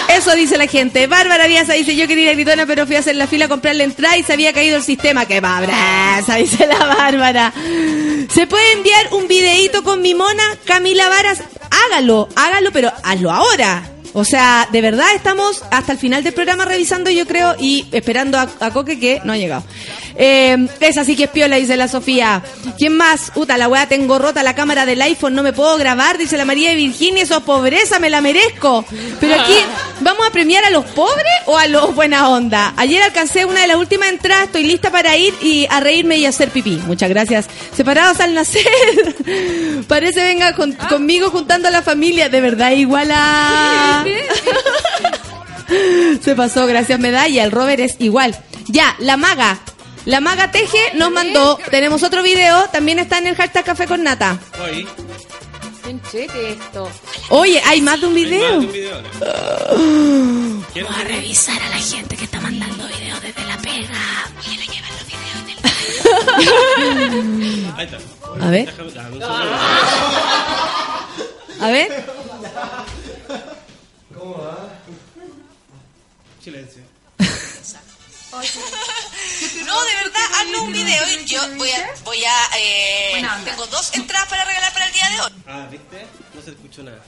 Eso 0.08 0.34
dice 0.34 0.58
la 0.58 0.66
gente. 0.66 1.06
Bárbara 1.06 1.46
Díaz 1.46 1.68
dice, 1.68 1.96
yo 1.96 2.06
quería 2.06 2.24
ir 2.24 2.28
a 2.28 2.32
Gritona, 2.34 2.66
pero 2.66 2.86
fui 2.86 2.96
a 2.96 2.98
hacer 2.98 3.16
la 3.16 3.26
fila 3.26 3.46
a 3.46 3.48
comprar 3.48 3.74
la 3.74 3.84
entrada 3.84 4.18
y 4.18 4.22
se 4.22 4.34
había 4.34 4.52
caído 4.52 4.76
el 4.76 4.82
sistema. 4.82 5.24
¡Qué 5.24 5.40
babraza! 5.40 6.34
Dice 6.44 6.66
la 6.66 6.84
Bárbara. 6.84 7.54
¿Se 8.32 8.46
puede 8.46 8.72
enviar 8.72 9.14
un 9.14 9.26
videíto 9.26 9.82
con 9.82 10.02
mi 10.02 10.14
mona, 10.14 10.42
Camila 10.74 11.08
Varas? 11.08 11.40
Hágalo, 11.70 12.28
hágalo, 12.34 12.72
pero 12.72 12.92
hazlo 13.04 13.30
ahora. 13.30 13.88
O 14.12 14.24
sea, 14.24 14.68
de 14.72 14.80
verdad 14.80 15.06
estamos 15.14 15.62
hasta 15.70 15.92
el 15.92 15.98
final 15.98 16.24
del 16.24 16.34
programa 16.34 16.64
revisando, 16.64 17.10
yo 17.10 17.28
creo, 17.28 17.54
y 17.56 17.86
esperando 17.92 18.38
a, 18.38 18.48
a 18.58 18.72
Coque 18.72 18.98
que 18.98 19.20
no 19.22 19.32
ha 19.32 19.36
llegado. 19.36 19.62
Eh, 20.16 20.68
esa 20.80 21.04
sí 21.04 21.16
que 21.16 21.24
es 21.24 21.30
piola, 21.30 21.56
dice 21.56 21.76
la 21.76 21.88
Sofía. 21.88 22.42
¿Quién 22.78 22.96
más? 22.96 23.32
Uta, 23.34 23.58
la 23.58 23.68
weá, 23.68 23.86
tengo 23.88 24.18
rota 24.18 24.42
la 24.42 24.54
cámara 24.54 24.86
del 24.86 25.02
iPhone, 25.02 25.34
no 25.34 25.42
me 25.42 25.52
puedo 25.52 25.76
grabar, 25.76 26.18
dice 26.18 26.36
la 26.36 26.44
María 26.44 26.70
de 26.70 26.76
Virginia, 26.76 27.22
eso 27.24 27.36
es 27.38 27.42
pobreza, 27.42 27.98
me 27.98 28.10
la 28.10 28.20
merezco. 28.20 28.84
Pero 29.20 29.34
aquí, 29.40 29.56
¿vamos 30.00 30.26
a 30.26 30.30
premiar 30.30 30.64
a 30.64 30.70
los 30.70 30.84
pobres 30.86 31.24
o 31.46 31.58
a 31.58 31.66
los 31.66 31.94
buena 31.94 32.28
onda? 32.28 32.74
Ayer 32.76 33.02
alcancé 33.02 33.44
una 33.44 33.60
de 33.62 33.66
las 33.66 33.76
últimas 33.76 34.08
entradas, 34.10 34.44
estoy 34.44 34.64
lista 34.64 34.90
para 34.90 35.16
ir 35.16 35.34
y 35.42 35.66
a 35.68 35.80
reírme 35.80 36.16
y 36.18 36.26
hacer 36.26 36.50
pipí. 36.50 36.80
Muchas 36.86 37.08
gracias. 37.08 37.46
Separados 37.76 38.20
al 38.20 38.34
nacer. 38.34 38.64
Parece 39.88 40.22
venga 40.22 40.54
con- 40.54 40.72
conmigo 40.88 41.30
juntando 41.30 41.68
a 41.68 41.70
la 41.70 41.82
familia, 41.82 42.28
de 42.28 42.40
verdad, 42.40 42.70
igual 42.72 43.10
a... 43.12 44.04
Se 46.22 46.34
pasó, 46.34 46.66
gracias 46.66 47.00
medalla. 47.00 47.44
El 47.44 47.50
Robert 47.50 47.80
es 47.80 47.96
igual. 47.98 48.36
Ya, 48.68 48.94
la 48.98 49.16
maga. 49.16 49.58
La 50.04 50.20
maga 50.20 50.50
Teje 50.50 50.92
nos 50.94 51.10
mandó. 51.10 51.58
Tenemos 51.70 52.02
otro 52.02 52.22
video. 52.22 52.68
También 52.68 52.98
está 52.98 53.18
en 53.18 53.28
el 53.28 53.36
hashtag 53.36 53.64
Café 53.64 53.86
con 53.86 54.02
Nata. 54.02 54.38
Oye, 54.62 54.86
esto. 56.50 56.90
Hay 57.66 57.80
más 57.80 58.00
de 58.00 58.06
un 58.06 58.14
video. 58.14 58.60
¿Quién? 60.72 60.86
Voy 60.86 60.94
a 60.94 61.04
revisar 61.04 61.60
a 61.60 61.68
la 61.68 61.78
gente 61.78 62.16
que 62.16 62.24
está 62.24 62.40
mandando 62.40 62.86
videos 62.88 63.20
desde 63.22 63.44
la 63.44 63.56
pega. 63.58 64.30
Voy 64.36 64.54
a 64.54 64.58
la 64.58 64.66
llevar 64.66 64.94
Ahí 67.76 67.84
está. 67.86 67.98
A 68.40 68.50
ver. 68.50 68.74
A 71.60 71.68
ver. 71.68 72.04
Silencio. 76.42 76.82
No, 79.66 79.84
de 79.84 79.94
verdad, 79.94 80.22
haznos 80.40 80.62
un 80.62 80.72
video 80.72 81.02
y 81.20 81.24
yo 81.24 81.40
voy 81.56 81.70
a, 81.70 81.90
voy 82.04 82.24
a, 82.24 82.34
eh, 82.58 83.26
tengo 83.44 83.66
dos 83.66 83.94
entradas 83.94 84.28
para 84.28 84.44
regalar 84.44 84.72
para 84.72 84.86
el 84.86 84.92
día 84.92 85.08
de 85.10 85.20
hoy. 85.20 85.32
Ah, 85.46 85.66
¿viste? 85.70 86.06
No 86.34 86.42
se 86.42 86.50
escuchó 86.50 86.82
nada. 86.82 87.02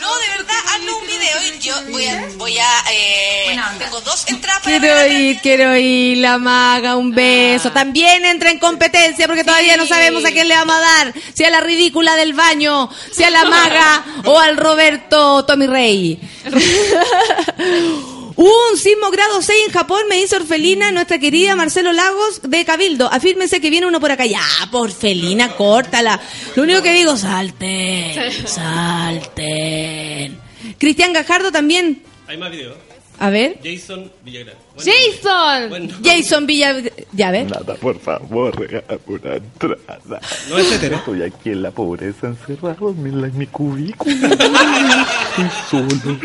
No, 0.00 0.18
de 0.18 0.28
verdad, 0.36 0.56
haznos 0.74 0.94
un 1.00 1.06
video 1.06 1.42
y 1.42 1.58
yo 1.60 1.74
voy 1.90 2.06
a, 2.06 2.28
voy 2.36 2.58
a, 2.58 2.84
eh, 2.90 3.56
tengo 3.78 4.00
dos 4.00 4.24
entradas 4.26 4.62
para 4.62 4.70
Quiero 4.72 4.82
regalar 4.82 5.06
para 5.06 5.16
el 5.16 5.22
ir, 5.22 5.40
quiero 5.40 5.76
ir, 5.76 6.18
la 6.18 6.38
maga, 6.38 6.96
un 6.96 7.14
beso. 7.14 7.70
También 7.70 8.24
entra 8.24 8.50
en 8.50 8.58
competencia 8.58 9.26
porque 9.28 9.44
todavía 9.44 9.76
no 9.76 9.86
sabemos 9.86 10.24
a 10.24 10.32
quién 10.32 10.48
le 10.48 10.56
vamos 10.56 10.74
a 10.74 10.80
dar. 10.80 11.14
Si 11.34 11.44
a 11.44 11.50
la 11.50 11.60
ridícula 11.60 12.16
del 12.16 12.32
baño, 12.32 12.90
si 13.12 13.22
a 13.22 13.30
la 13.30 13.44
maga 13.44 14.04
o 14.24 14.38
al 14.38 14.56
Roberto 14.56 15.44
Tommy 15.44 15.66
Rey. 15.66 16.20
Un 18.36 18.76
sismo 18.76 19.10
grado 19.10 19.40
6 19.40 19.66
en 19.68 19.72
Japón 19.72 20.02
me 20.08 20.20
hizo 20.20 20.36
orfelina 20.36 20.90
nuestra 20.90 21.18
querida 21.20 21.54
Marcelo 21.54 21.92
Lagos 21.92 22.42
de 22.42 22.64
Cabildo. 22.64 23.08
Afírmense 23.12 23.60
que 23.60 23.70
viene 23.70 23.86
uno 23.86 24.00
por 24.00 24.10
acá. 24.10 24.26
Ya, 24.26 24.40
por 24.72 24.90
felina, 24.90 25.54
córtala. 25.56 26.20
Lo 26.56 26.64
único 26.64 26.82
que 26.82 26.92
digo, 26.92 27.16
salten, 27.16 28.32
salten. 28.46 30.38
Cristian 30.78 31.12
Gajardo 31.12 31.52
también. 31.52 32.02
Hay 32.26 32.36
más 32.36 32.50
videos. 32.50 32.76
A 33.18 33.30
ver. 33.30 33.58
Jason 33.62 34.10
Villagrán. 34.24 34.56
Bueno, 34.74 34.92
¡Jason! 34.92 35.68
bueno. 35.68 35.94
Jason 36.02 36.46
Villa... 36.46 36.76
Ya 37.12 37.30
ves. 37.30 37.48
Nada, 37.48 37.74
por 37.74 37.98
favor, 37.98 38.58
regálame 38.58 39.00
una 39.06 39.34
entrada. 39.36 40.20
No 40.48 40.58
es 40.58 40.72
hetero. 40.72 40.96
Estoy 40.96 41.22
aquí 41.22 41.50
en 41.50 41.62
la 41.62 41.70
pobreza, 41.70 42.26
encerrado 42.28 42.90
en, 42.90 43.38
mi 43.38 43.46
cubículo. 43.46 44.14
Estoy 44.26 45.50
solo. 45.70 46.18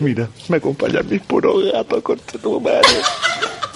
Mira, 0.00 0.28
me 0.48 0.58
acompañan 0.58 1.08
mis 1.08 1.20
puros 1.22 1.72
gatos, 1.72 2.02
contra 2.02 2.38
tu 2.38 2.60
madre. 2.60 2.86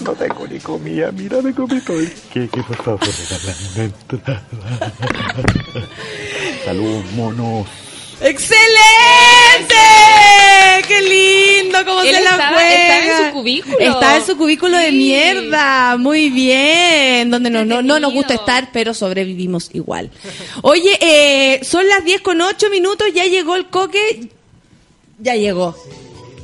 No 0.05 0.13
tengo 0.13 0.47
ni 0.47 0.59
comida, 0.59 1.13
mira, 1.13 1.43
me 1.43 1.53
comí 1.53 1.81
todo 1.81 2.01
el 2.01 2.11
queque, 2.33 2.63
por 2.63 2.77
favor, 2.77 3.01
regálame 3.01 3.69
una 3.75 3.85
entrada. 3.85 4.43
Saludos, 6.65 7.05
monos. 7.13 7.67
¡Excelente! 8.23 9.75
¡Qué 10.87 11.63
lindo! 11.63 11.79
¿Cómo 11.87 12.03
Él 12.03 12.15
se 12.15 12.23
la 12.23 12.31
estaba- 12.31 12.53
juega? 12.53 12.71
estaba 13.01 13.19
en 13.21 13.27
su 13.29 13.33
cubículo. 13.35 13.79
Estaba 13.79 14.17
en 14.17 14.27
su 14.27 14.37
cubículo 14.37 14.79
de 14.79 14.93
mierda. 14.93 15.97
Muy 15.97 16.31
bien. 16.31 17.31
Donde 17.31 17.51
no, 17.51 17.65
no, 17.65 17.83
no 17.83 18.01
nos 18.01 18.13
gusta 18.13 18.35
estar, 18.35 18.71
pero 18.73 18.95
sobrevivimos 18.95 19.71
igual. 19.73 20.11
Oye, 20.63 20.97
eh, 21.01 21.61
son 21.65 21.89
las 21.89 22.05
10 22.05 22.21
con 22.23 22.41
8 22.41 22.71
minutos. 22.71 23.09
Ya 23.15 23.25
llegó 23.27 23.57
el 23.57 23.67
coque. 23.67 24.29
Ya 25.19 25.35
llegó. 25.37 25.77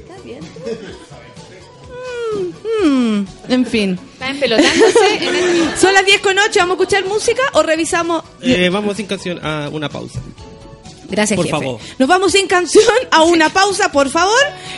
Está 0.01 0.22
bien. 0.24 0.41
Mm, 2.82 3.18
mm, 3.20 3.26
en 3.49 3.66
fin. 3.66 3.99
Está 4.12 4.30
empelotándose 4.30 5.14
en 5.20 5.34
el... 5.34 5.78
Son 5.78 5.95
las 5.95 6.05
10 6.05 6.20
con 6.20 6.39
8. 6.39 6.51
¿Vamos 6.61 6.70
a 6.78 6.82
escuchar 6.82 7.05
música 7.07 7.43
o 7.55 7.62
revisamos? 7.62 8.22
Eh, 8.43 8.68
vamos 8.70 8.97
sin 8.97 9.07
canción 9.07 9.39
a 9.45 9.68
una 9.72 9.89
pausa. 9.89 10.20
Gracias, 11.09 11.37
Por 11.37 11.47
jefe. 11.47 11.59
favor. 11.59 11.81
Nos 11.99 12.09
vamos 12.09 12.33
sin 12.33 12.47
canción 12.47 12.85
a 13.11 13.23
una 13.23 13.49
pausa, 13.49 13.91
por 13.93 14.11
favor. 14.11 14.35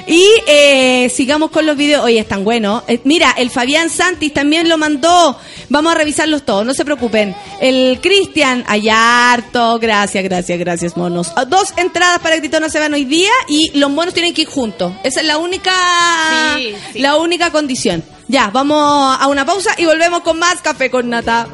Y 0.07 0.25
eh, 0.47 1.11
sigamos 1.15 1.51
con 1.51 1.67
los 1.67 1.77
videos. 1.77 2.05
Oye, 2.05 2.19
están 2.19 2.45
buenos. 2.45 2.83
Eh, 2.89 3.01
mira, 3.05 3.35
el 3.37 3.51
Fabián 3.51 3.91
Santis 3.91 4.33
también 4.33 4.69
lo 4.69 4.79
mandó. 4.79 5.37
Vamos 5.69 5.93
a 5.93 5.97
revisarlos 5.97 6.45
todos, 6.45 6.65
no 6.65 6.75
se 6.75 6.85
preocupen. 6.85 7.35
El 7.61 7.99
Cristian, 8.01 8.65
hay 8.67 8.89
harto. 8.91 9.79
Gracias, 9.79 10.23
gracias, 10.25 10.59
gracias, 10.59 10.97
monos. 10.97 11.33
Ah, 11.37 11.45
Dos 11.45 11.73
entradas 11.77 12.19
para 12.21 12.35
el 12.37 12.41
grito 12.41 12.61
no 12.61 12.69
se 12.69 12.79
van 12.79 12.95
hoy 12.95 13.05
día 13.05 13.31
y 13.49 13.71
los 13.79 13.91
monos 13.91 14.15
tienen 14.15 14.35
que 14.35 14.43
ir 14.43 14.49
juntos. 14.49 14.93
Esa 15.05 15.21
es 15.21 15.27
la 15.27 15.39
única, 15.39 15.73
Sí, 16.57 16.75
sí. 16.93 16.99
la 17.01 17.17
única 17.17 17.51
condición. 17.51 18.05
Ya, 18.29 18.51
vamos 18.51 19.17
a 19.19 19.27
una 19.29 19.45
pausa 19.47 19.71
y 19.79 19.87
volvemos 19.87 20.21
con 20.21 20.39
más 20.39 20.61
café 20.61 20.91
con 20.91 21.09
nata. 21.09 21.49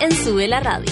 En 0.00 0.12
Sube 0.12 0.48
la 0.48 0.60
Radio. 0.60 0.90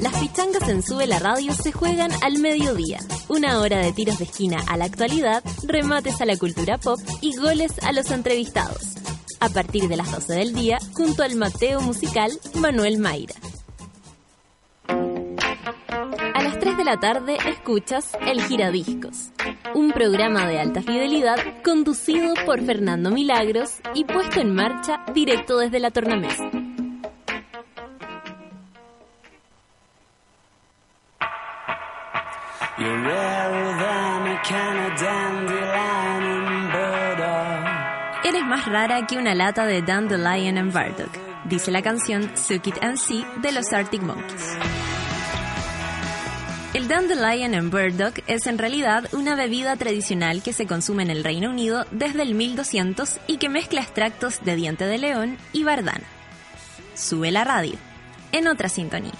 Las 0.00 0.14
pichangas 0.18 0.68
en 0.68 0.82
Sube 0.82 1.06
la 1.06 1.20
Radio 1.20 1.54
se 1.54 1.70
juegan 1.70 2.10
al 2.22 2.38
mediodía. 2.38 2.98
Una 3.28 3.60
hora 3.60 3.78
de 3.78 3.92
tiros 3.92 4.18
de 4.18 4.24
esquina 4.24 4.58
a 4.66 4.76
la 4.76 4.86
actualidad, 4.86 5.44
remates 5.62 6.20
a 6.20 6.26
la 6.26 6.36
cultura 6.36 6.78
pop 6.78 6.98
y 7.20 7.36
goles 7.36 7.72
a 7.82 7.92
los 7.92 8.10
entrevistados. 8.10 8.94
A 9.38 9.48
partir 9.48 9.88
de 9.88 9.96
las 9.96 10.10
12 10.10 10.34
del 10.34 10.52
día, 10.52 10.78
junto 10.94 11.22
al 11.22 11.36
Mateo 11.36 11.80
musical 11.80 12.32
Manuel 12.54 12.98
Mayra. 12.98 13.34
3 16.62 16.76
de 16.76 16.84
la 16.84 16.96
tarde 16.96 17.38
escuchas 17.48 18.16
El 18.24 18.40
Giradiscos, 18.40 19.32
un 19.74 19.90
programa 19.90 20.46
de 20.46 20.60
alta 20.60 20.80
fidelidad 20.80 21.36
conducido 21.64 22.34
por 22.46 22.64
Fernando 22.64 23.10
Milagros 23.10 23.80
y 23.94 24.04
puesto 24.04 24.38
en 24.38 24.54
marcha 24.54 25.04
directo 25.12 25.58
desde 25.58 25.80
la 25.80 25.90
tornamesa. 25.90 26.44
You're 32.78 32.96
rarer 33.08 33.74
than 35.00 35.48
a 35.58 35.90
burdock. 36.70 38.24
Eres 38.24 38.44
más 38.44 38.66
rara 38.66 39.04
que 39.08 39.16
una 39.16 39.34
lata 39.34 39.66
de 39.66 39.82
Dandelion 39.82 40.58
and 40.58 40.72
Bardock, 40.72 41.10
dice 41.46 41.72
la 41.72 41.82
canción 41.82 42.36
Suck 42.36 42.68
It 42.68 42.76
and 42.82 42.98
See 42.98 43.26
de 43.38 43.50
los 43.50 43.72
Arctic 43.72 44.02
Monkeys. 44.02 44.91
El 46.74 46.88
Dandelion 46.88 47.54
and 47.54 47.70
Burdock 47.70 48.20
es 48.26 48.46
en 48.46 48.56
realidad 48.56 49.06
una 49.12 49.34
bebida 49.34 49.76
tradicional 49.76 50.42
que 50.42 50.54
se 50.54 50.66
consume 50.66 51.02
en 51.02 51.10
el 51.10 51.22
Reino 51.22 51.50
Unido 51.50 51.84
desde 51.90 52.22
el 52.22 52.34
1200 52.34 53.20
y 53.26 53.36
que 53.36 53.50
mezcla 53.50 53.82
extractos 53.82 54.42
de 54.42 54.56
diente 54.56 54.86
de 54.86 54.96
león 54.96 55.36
y 55.52 55.64
bardana. 55.64 56.06
Sube 56.94 57.30
la 57.30 57.44
radio, 57.44 57.74
en 58.32 58.48
otra 58.48 58.70
sintonía. 58.70 59.12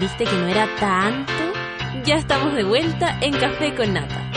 ¿Viste 0.00 0.24
que 0.24 0.32
no 0.32 0.48
era 0.48 0.68
tanto? 0.80 1.32
Ya 2.04 2.16
estamos 2.16 2.54
de 2.54 2.64
vuelta 2.64 3.18
en 3.20 3.38
Café 3.38 3.72
con 3.76 3.94
Nata. 3.94 4.28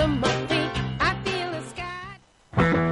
Under 0.00 0.20
my 0.20 0.46
feet. 0.46 0.70
I 1.00 1.14
feel 1.24 1.50
the 1.50 1.62
sky. 1.70 2.87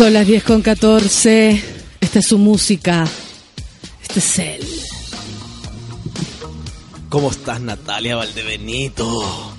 Son 0.00 0.14
las 0.14 0.26
10 0.26 0.44
con 0.44 0.62
14. 0.62 1.62
Esta 2.00 2.18
es 2.20 2.26
su 2.26 2.38
música. 2.38 3.06
Este 4.00 4.18
es 4.20 4.38
él. 4.38 4.66
¿Cómo 7.10 7.30
estás, 7.30 7.60
Natalia 7.60 8.16
Valdebenito? 8.16 9.52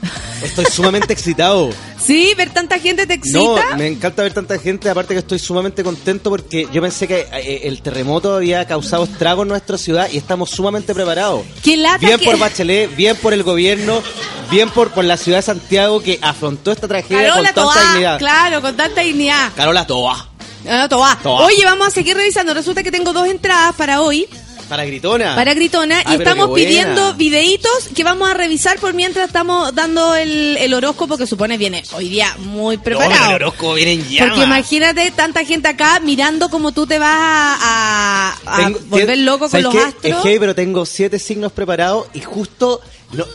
Estoy 0.43 0.65
sumamente 0.65 1.13
excitado. 1.13 1.69
Sí, 2.01 2.33
ver 2.35 2.49
tanta 2.49 2.79
gente 2.79 3.05
te 3.05 3.13
excita. 3.13 3.37
No, 3.39 3.77
me 3.77 3.85
encanta 3.85 4.23
ver 4.23 4.33
tanta 4.33 4.57
gente, 4.57 4.89
aparte 4.89 5.13
que 5.13 5.19
estoy 5.19 5.37
sumamente 5.37 5.83
contento 5.83 6.31
porque 6.31 6.67
yo 6.73 6.81
pensé 6.81 7.07
que 7.07 7.27
eh, 7.31 7.61
el 7.65 7.83
terremoto 7.83 8.37
había 8.37 8.65
causado 8.65 9.03
estragos 9.03 9.43
en 9.43 9.49
nuestra 9.49 9.77
ciudad 9.77 10.09
y 10.11 10.17
estamos 10.17 10.49
sumamente 10.49 10.95
preparados. 10.95 11.43
Qué 11.63 11.77
lata 11.77 11.99
Bien 11.99 12.17
que- 12.17 12.25
por 12.25 12.39
Bachelet, 12.39 12.95
bien 12.95 13.15
por 13.17 13.33
el 13.33 13.43
gobierno, 13.43 14.01
bien 14.49 14.71
por, 14.71 14.89
por 14.89 15.05
la 15.05 15.15
ciudad 15.15 15.37
de 15.37 15.43
Santiago 15.43 16.01
que 16.01 16.17
afrontó 16.23 16.71
esta 16.71 16.87
tragedia 16.87 17.27
Carola 17.27 17.53
con 17.53 17.65
tanta 17.65 17.89
dignidad. 17.91 18.17
claro, 18.17 18.61
con 18.61 18.75
tanta 18.75 19.01
dignidad. 19.01 19.51
Carola 19.55 19.85
Toa, 19.85 20.30
Toá. 20.63 21.17
Toá. 21.21 21.45
Oye, 21.45 21.63
vamos 21.65 21.87
a 21.87 21.91
seguir 21.91 22.15
revisando. 22.15 22.53
Resulta 22.53 22.83
que 22.83 22.91
tengo 22.91 23.13
dos 23.13 23.27
entradas 23.27 23.75
para 23.75 24.01
hoy, 24.01 24.27
para 24.69 24.85
Gritona. 24.85 25.35
para 25.35 25.53
Gritona, 25.53 26.01
Ah, 26.05 26.13
y 26.13 26.15
estamos 26.17 26.49
pidiendo 26.55 27.13
videitos 27.15 27.89
que 27.93 28.03
vamos 28.05 28.29
a 28.29 28.33
revisar 28.33 28.79
por 28.79 28.93
mientras 28.93 29.27
estamos 29.27 29.75
dando 29.75 30.15
el, 30.15 30.55
el 30.57 30.73
horóscopo 30.73 31.17
que 31.17 31.27
supone 31.27 31.57
viene 31.57 31.83
hoy 31.93 32.07
día 32.07 32.33
muy 32.39 32.77
No, 32.77 32.83
preparado. 32.83 33.29
el 33.31 33.35
horóscopo 33.35 33.73
viene 33.73 33.93
en 33.93 34.07
llamas. 34.07 34.29
Porque 34.29 34.43
imagínate 34.45 35.11
tanta 35.11 35.43
gente 35.43 35.67
acá 35.67 35.99
mirando 35.99 36.49
como 36.49 36.71
tú 36.71 36.87
te 36.87 36.99
vas 36.99 37.09
a, 37.11 38.33
a- 38.45 38.55
a 38.55 38.57
Tengo- 38.63 38.79
volver 38.87 39.17
loco 39.17 39.39
con 39.39 39.49
¿sabes 39.49 39.63
los 39.65 39.73
qué? 39.73 39.79
astros. 39.81 40.05
Es 40.17 40.23
heavy, 40.23 40.39
pero 40.39 40.55
tengo 40.55 40.85
siete 40.85 41.19
signos 41.19 41.51
preparados 41.51 42.07
y 42.13 42.21
justo, 42.21 42.79
no, 43.11 43.25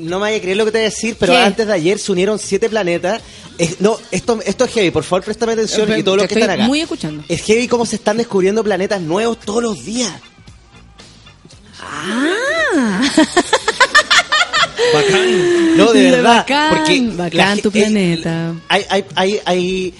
no 0.00 0.16
me 0.16 0.22
vaya 0.22 0.38
a 0.38 0.40
creer 0.40 0.56
lo 0.56 0.64
que 0.64 0.72
te 0.72 0.78
voy 0.78 0.86
a 0.86 0.90
decir, 0.90 1.16
pero 1.20 1.34
¿Qué? 1.34 1.38
antes 1.38 1.66
de 1.68 1.72
ayer 1.72 2.00
se 2.00 2.10
unieron 2.10 2.38
siete 2.40 2.68
planetas. 2.68 3.22
Es- 3.60 3.80
no, 3.80 3.98
esto, 4.10 4.40
esto 4.44 4.64
es 4.64 4.72
heavy, 4.72 4.90
por 4.90 5.04
favor 5.04 5.22
préstame 5.24 5.52
atención 5.52 5.98
y 5.98 6.02
todos 6.02 6.16
los 6.18 6.26
que 6.28 6.34
están 6.34 6.50
acá. 6.50 6.64
muy 6.66 6.80
escuchando. 6.80 7.22
Es 7.28 7.42
heavy 7.42 7.68
cómo 7.68 7.84
se 7.84 7.96
están 7.96 8.16
descubriendo 8.16 8.64
planetas 8.64 9.00
nuevos 9.02 9.38
todos 9.40 9.62
los 9.62 9.84
días. 9.84 10.12
Ah. 11.82 13.02
Bacán. 14.94 15.60
No, 15.76 15.92
de 15.92 16.10
verdad. 16.10 16.36
Bacán, 16.38 16.76
porque 16.76 17.00
bacán 17.16 17.56
la 17.56 17.62
tu 17.62 17.68
es- 17.68 17.74
planeta. 17.74 18.54
hay, 18.68 18.84
hay, 18.90 19.04
hay, 19.14 19.40
hay- 19.46 19.94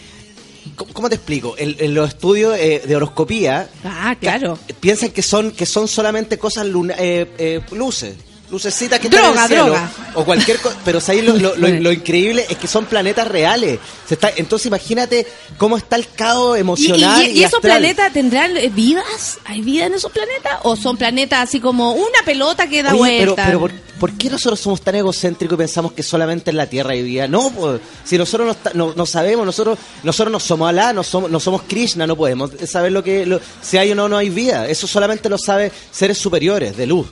¿cómo- 0.77 0.93
¿Cómo 0.93 1.09
te 1.09 1.15
explico? 1.15 1.55
En, 1.57 1.77
en 1.79 1.95
los 1.95 2.09
estudios 2.09 2.57
eh, 2.59 2.83
de 2.87 2.97
horoscopía 2.97 3.69
Ah, 3.85 4.15
claro. 4.21 4.59
piensan 4.81 5.11
que 5.11 5.23
son 5.23 5.53
que 5.53 5.65
son 5.67 5.87
solamente 5.89 6.39
cosas 6.39 6.67
luna- 6.67 6.97
eh, 6.99 7.31
eh, 7.39 7.61
luces 7.73 8.15
lucecitas 8.51 8.99
que 8.99 9.09
Droga, 9.09 9.31
en 9.31 9.39
el 9.39 9.47
cielo 9.49 9.65
droga. 9.67 9.93
o 10.15 10.25
cualquier 10.25 10.59
cosa 10.59 10.77
pero 10.85 11.01
¿sabes 11.01 11.25
lo, 11.25 11.37
lo- 11.37 11.57
lo- 11.57 11.69
lo 11.69 11.93
increíble 11.93 12.47
es 12.49 12.57
que 12.57 12.67
son 12.67 12.85
planetas 12.87 13.29
reales 13.29 13.79
Se 14.09 14.15
está, 14.15 14.31
entonces 14.37 14.67
imagínate 14.67 15.27
cómo 15.57 15.77
está 15.77 15.97
el 15.97 16.07
caos 16.17 16.57
¿Y, 16.57 16.59
y- 16.59 16.61
emocional 16.61 17.23
y- 17.27 17.31
y 17.31 17.45
esos 17.45 17.55
astral. 17.55 17.79
planetas 17.79 18.13
tendrán 18.13 18.57
eh, 18.57 18.69
vidas? 18.75 19.39
¿Hay 19.45 19.61
vida 19.61 19.87
en 19.87 19.95
esos 19.95 20.11
planetas? 20.11 20.59
¿O 20.65 20.75
son 20.77 20.97
planetas 20.97 21.41
así 21.49 21.61
como 21.61 21.93
una 21.93 22.19
pelota 22.25 22.67
que 22.69 22.83
da 22.83 22.93
Oye, 22.95 23.19
pero, 23.21 23.35
vuelta? 23.35 23.45
pero 23.47 23.61
¿por, 23.61 23.73
por 24.01 24.13
qué 24.15 24.29
nosotros 24.31 24.59
somos 24.59 24.81
tan 24.81 24.97
egocéntricos 24.97 25.55
y 25.55 25.59
pensamos 25.59 25.93
que 25.93 26.03
solamente 26.03 26.51
en 26.51 26.57
la 26.57 26.67
Tierra 26.67 26.91
hay 26.93 27.03
vida? 27.03 27.29
No, 27.29 27.51
pues, 27.51 27.81
si 28.05 28.19
nosotros 28.19 28.57
no, 28.75 28.87
no- 28.89 28.95
no 28.97 29.07
sabemos, 29.07 29.47
nosotros 29.47 29.79
nosotros 30.03 30.33
no 30.33 30.41
somos 30.41 30.69
Alá, 30.69 30.93
no 30.93 31.05
somos, 31.05 31.31
no 31.31 31.39
somos 31.39 31.63
Krishna, 31.69 32.07
no 32.07 32.17
podemos 32.17 32.51
saber 32.67 32.91
lo 32.91 33.05
que 33.05 33.25
lo- 33.27 33.41
si 33.63 33.79
hay 33.79 33.93
o 33.93 33.95
no 33.95 34.09
no 34.09 34.17
hay 34.17 34.29
vida. 34.31 34.67
Eso 34.69 34.87
solamente 34.89 35.29
lo 35.29 35.39
saben 35.39 35.71
seres 35.93 36.19
superiores, 36.19 36.77
de 36.77 36.87
luz. 36.87 37.07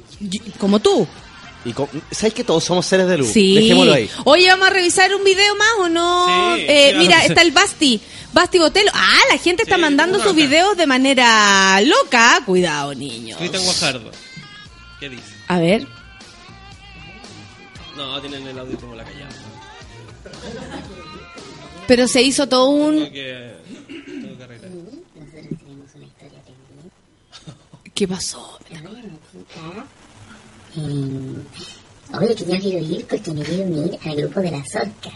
Como 0.59 0.81
tú. 0.81 1.07
Y 1.69 2.15
¿Sabes 2.15 2.35
que 2.35 2.45
todos 2.45 2.65
somos 2.65 2.87
seres 2.87 3.07
de 3.07 3.19
luz? 3.19 3.29
Sí. 3.31 3.55
Dejémoslo 3.55 3.93
ahí. 3.93 4.11
Oye, 4.25 4.49
¿vamos 4.49 4.69
a 4.69 4.71
revisar 4.71 5.15
un 5.15 5.23
video 5.25 5.55
más 5.57 5.73
o 5.81 5.89
no? 5.89 6.57
Sí, 6.57 6.65
Eh, 6.69 6.95
mira, 6.99 7.25
está 7.25 7.43
el 7.43 7.51
Basti. 7.53 8.01
Basti 8.33 8.59
Botelo. 8.59 8.91
Ah, 8.95 9.19
la 9.31 9.39
gente 9.39 9.63
está 9.63 9.79
mandando 9.79 10.23
sus 10.23 10.35
videos 10.35 10.77
de 10.77 10.87
manera 10.87 11.81
loca. 11.83 12.41
Cuidado, 12.47 12.95
niños. 12.95 13.39
Cristian 13.39 13.65
Guajardo. 13.65 14.11
¿Qué 15.01 15.09
dice? 15.09 15.23
A 15.49 15.59
ver. 15.59 15.87
No, 17.97 18.21
tienen 18.21 18.47
el 18.47 18.59
audio 18.59 18.79
como 18.79 18.95
la 18.95 19.05
callada. 19.05 19.29
Pero 21.87 22.07
se 22.07 22.23
hizo 22.23 22.47
todo 22.49 22.69
un... 22.69 22.95
Tengo 22.97 23.13
que, 23.13 23.55
tengo 24.05 24.37
que 24.39 24.45
arreglar. 24.45 24.71
¿Qué 27.95 28.07
pasó? 28.07 28.59
Oye, 30.77 32.35
que 32.35 32.45
yo 32.45 32.59
quiero 32.59 32.79
ir 32.79 33.07
porque 33.09 33.31
me 33.33 33.43
quiero 33.43 33.65
unir 33.65 33.99
al 34.05 34.17
grupo 34.17 34.41
de 34.41 34.51
las 34.51 34.75
orcas. 34.75 35.13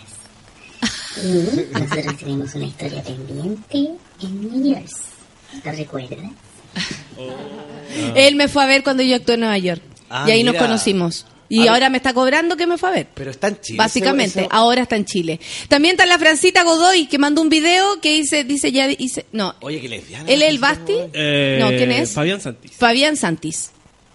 Y 1.22 1.78
nosotros 1.78 2.16
tenemos 2.18 2.54
una 2.54 2.66
historia 2.66 3.02
pendiente 3.02 3.90
en 4.20 4.40
New 4.62 4.74
Jersey. 4.74 5.02
¿Lo 5.64 5.72
recuerdas? 5.72 6.18
Él 8.14 8.36
me 8.36 8.48
fue 8.48 8.62
a 8.62 8.66
ver 8.66 8.82
cuando 8.82 9.02
yo 9.02 9.16
actué 9.16 9.34
en 9.34 9.40
Nueva 9.40 9.58
York. 9.58 9.82
Ah, 10.08 10.24
y 10.28 10.30
ahí 10.32 10.42
nos 10.44 10.54
mira. 10.54 10.66
conocimos. 10.66 11.24
A 11.24 11.32
Y 11.54 11.58
ver. 11.60 11.68
ahora 11.68 11.90
me 11.90 11.98
está 11.98 12.14
cobrando 12.14 12.56
que 12.56 12.66
me 12.66 12.78
fue 12.78 12.88
a 12.88 12.92
ver. 12.92 13.06
Pero 13.14 13.30
está 13.30 13.48
en 13.48 13.60
Chile. 13.60 13.76
Básicamente, 13.78 14.30
ese- 14.30 14.40
ese- 14.40 14.48
ahora 14.50 14.82
está 14.82 14.96
en 14.96 15.04
Chile. 15.04 15.38
También 15.68 15.92
está 15.94 16.06
la 16.06 16.18
Francita 16.18 16.62
Godoy 16.64 17.06
que 17.06 17.18
mandó 17.18 17.42
un 17.42 17.50
video 17.50 18.00
que 18.00 18.14
dice, 18.14 18.44
dice 18.44 18.72
ya 18.72 18.86
dice, 18.88 19.26
no, 19.32 19.54
Oye, 19.60 19.80
que 19.80 19.88
lesbiana. 19.90 20.28
él 20.30 20.42
es 20.42 20.48
el 20.48 20.58
Basti. 20.58 20.94
Eh, 21.12 21.58
No, 21.60 21.68
¿quién 21.68 21.92
es? 21.92 22.12
Fabián 22.12 22.40
Santis. 22.40 22.72
Fabián 22.72 23.16
Santis. 23.18 23.70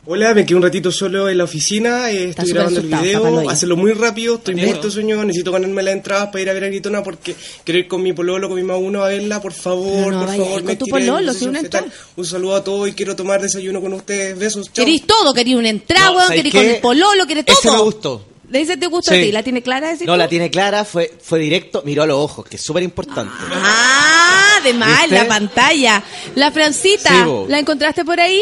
Hola, 0.09 0.33
me 0.33 0.45
quedé 0.45 0.55
un 0.55 0.63
ratito 0.63 0.89
solo 0.89 1.27
en 1.27 1.37
la 1.37 1.43
oficina, 1.43 2.09
eh, 2.09 2.29
estoy 2.29 2.51
grabando 2.53 2.79
el 2.79 2.87
video, 2.87 3.49
hacerlo 3.49 3.75
muy 3.75 3.91
rápido, 3.91 4.35
estoy 4.35 4.55
muerto 4.55 4.87
de 4.87 4.91
sueño, 4.93 5.21
necesito 5.25 5.51
ganarme 5.51 5.83
la 5.83 5.91
entrada 5.91 6.31
para 6.31 6.41
ir 6.43 6.49
a 6.49 6.53
ver 6.53 6.63
a 6.63 6.67
Gritona 6.67 7.03
porque 7.03 7.35
quiero 7.65 7.79
ir 7.79 7.87
con 7.89 8.01
mi 8.01 8.13
pololo, 8.13 8.47
con 8.47 8.55
mi 8.55 8.71
uno 8.71 9.03
a 9.03 9.09
verla, 9.09 9.41
por 9.41 9.51
favor, 9.51 10.13
no 10.13 10.19
por 10.19 10.27
vaya 10.29 10.43
favor. 10.45 10.63
con 10.63 10.77
tu 10.77 10.85
pololo, 10.85 11.33
tal. 11.69 11.91
Un 12.15 12.25
saludo 12.25 12.55
a 12.55 12.63
todos 12.63 12.87
y 12.87 12.93
quiero 12.93 13.17
tomar 13.17 13.41
desayuno 13.41 13.81
con 13.81 13.91
ustedes, 13.91 14.37
besos, 14.39 14.71
chao. 14.71 14.85
Querís 14.85 15.05
todo, 15.05 15.33
querís 15.33 15.55
una 15.55 15.69
entrada, 15.69 16.05
No, 16.05 16.11
weón, 16.15 16.27
¿sabes 16.27 16.37
querís 16.39 16.51
qué? 16.53 16.57
con 16.59 16.67
el 16.69 16.77
pololo, 16.81 17.27
querés 17.27 17.45
todo. 17.45 17.57
Ese 17.59 17.71
me 17.71 17.79
gustó. 17.81 18.25
¿Le 18.49 18.59
dice 18.59 18.77
te 18.77 18.87
gusta 18.87 19.11
Sí. 19.13 19.19
a 19.19 19.23
ti? 19.23 19.31
¿La 19.33 19.43
tiene 19.43 19.61
clara? 19.61 19.91
No, 19.91 20.13
tú? 20.13 20.15
la 20.17 20.29
tiene 20.29 20.49
clara, 20.49 20.85
fue, 20.85 21.11
fue 21.21 21.37
directo, 21.39 21.81
miró 21.85 22.03
a 22.03 22.07
los 22.07 22.17
ojos, 22.17 22.45
que 22.47 22.55
es 22.55 22.61
súper 22.61 22.81
importante. 22.83 23.33
Ah, 23.51 24.59
además, 24.61 25.01
¿Viste? 25.01 25.15
la 25.15 25.27
pantalla. 25.27 26.03
La 26.35 26.49
Francita, 26.53 27.09
Sí. 27.09 27.31
¿la 27.49 27.59
encontraste 27.59 28.05
por 28.05 28.21
ahí? 28.21 28.41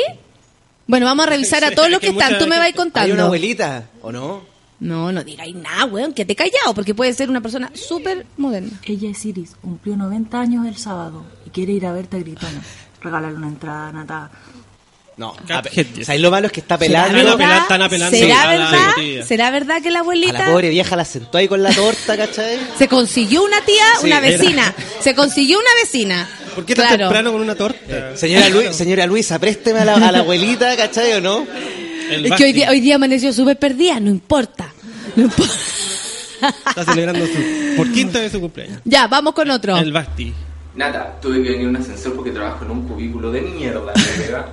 Bueno, 0.88 1.06
vamos 1.06 1.26
a 1.26 1.30
revisar 1.30 1.64
a 1.64 1.72
todos 1.72 1.90
los 1.90 2.00
que 2.00 2.10
están. 2.10 2.38
Tú 2.38 2.46
me 2.48 2.58
vas 2.58 2.68
¿Hay 2.68 2.74
contando. 2.74 3.14
una 3.14 3.24
abuelita 3.24 3.86
o 4.02 4.12
no? 4.12 4.44
No, 4.80 5.12
no 5.12 5.24
digáis 5.24 5.56
nada, 5.56 5.86
weón, 5.86 6.14
que 6.14 6.26
te 6.26 6.34
he 6.34 6.36
callado, 6.36 6.74
porque 6.76 6.94
puede 6.94 7.14
ser 7.14 7.30
una 7.30 7.42
persona 7.42 7.72
súper 7.74 8.26
moderna. 8.38 8.80
Ella 8.84 9.10
es 9.10 9.26
Iris, 9.26 9.56
cumplió 9.62 9.96
90 9.96 10.40
años 10.40 10.68
el 10.68 10.76
sábado 10.78 11.24
y 11.46 11.50
quiere 11.50 11.72
ir 11.74 11.86
a 11.86 11.94
verte 11.94 12.18
a 12.18 12.20
Gritona. 12.20 12.62
Regálale 13.02 13.36
una 13.36 13.48
entrada, 13.48 13.92
Nata. 13.94 14.30
No. 15.18 15.34
¿Sabes 16.04 16.20
lo 16.20 16.30
malo 16.30 16.48
es 16.48 16.52
que 16.54 16.60
está 16.60 16.78
pelando? 16.78 17.18
¿Será 17.18 17.38
verdad? 17.38 18.10
¿Será 18.10 18.10
Sí. 18.12 18.28
verdad? 18.50 18.90
Sí. 18.98 19.24
¿Será 19.24 19.50
verdad 19.52 19.82
que 19.82 19.90
la 19.92 20.00
A 20.00 20.02
abuelita 20.02 20.40
la 20.40 20.52
pobre 20.52 20.70
vieja 20.70 20.96
la 20.98 21.06
sentó 21.06 21.38
ahí 21.38 21.48
con 21.48 21.64
la 21.64 21.74
torta, 21.74 22.18
¿cachai? 22.18 22.60
se 22.78 22.90
consiguió 22.90 23.46
una 23.46 23.62
tía, 23.62 23.86
Sí, 24.02 24.08
una 24.08 24.18
era. 24.18 24.28
vecina? 24.38 24.76
Se 25.00 25.16
consiguió 25.16 25.58
una 25.58 25.70
vecina. 25.82 26.28
¿Por 26.56 26.66
qué 26.66 26.74
tan 26.76 26.88
Claro. 26.88 27.04
temprano 27.06 27.32
con 27.34 27.42
una 27.42 27.56
torta? 27.56 28.16
Señora, 28.18 28.50
Luis, 28.50 28.76
señora 28.76 29.06
Luisa, 29.06 29.38
présteme 29.40 29.80
a 29.82 29.86
la, 29.86 29.96
a 29.96 30.12
la 30.12 30.20
abuelita, 30.20 30.76
¿cachai 30.78 31.14
o 31.14 31.22
no? 31.22 31.46
El 32.10 32.26
Es 32.28 32.32
que 32.34 32.44
hoy 32.46 32.54
día, 32.54 32.70
hoy 32.70 32.80
día 32.82 32.96
amaneció 32.96 33.34
súper 33.34 33.58
perdida, 33.58 34.00
no 34.00 34.10
importa. 34.10 34.72
No 35.16 35.24
importa. 35.24 35.54
está 36.70 36.86
celebrando 36.86 37.26
su, 37.26 37.76
por 37.78 37.92
quinta 37.92 38.20
vez 38.20 38.32
su 38.32 38.40
cumpleaños. 38.40 38.80
Ya, 38.86 39.08
vamos 39.08 39.34
con 39.34 39.50
otro. 39.50 39.76
El 39.78 39.92
Basti. 39.92 40.34
Nata, 40.76 41.16
tuve 41.22 41.42
que 41.42 41.50
venir 41.50 41.62
en 41.62 41.68
un 41.70 41.78
ascensor 41.78 42.14
porque 42.16 42.32
trabajo 42.32 42.66
en 42.66 42.72
un 42.72 42.88
cubículo 42.88 43.32
de 43.32 43.42
mierda 43.42 43.94
pega, 43.94 44.48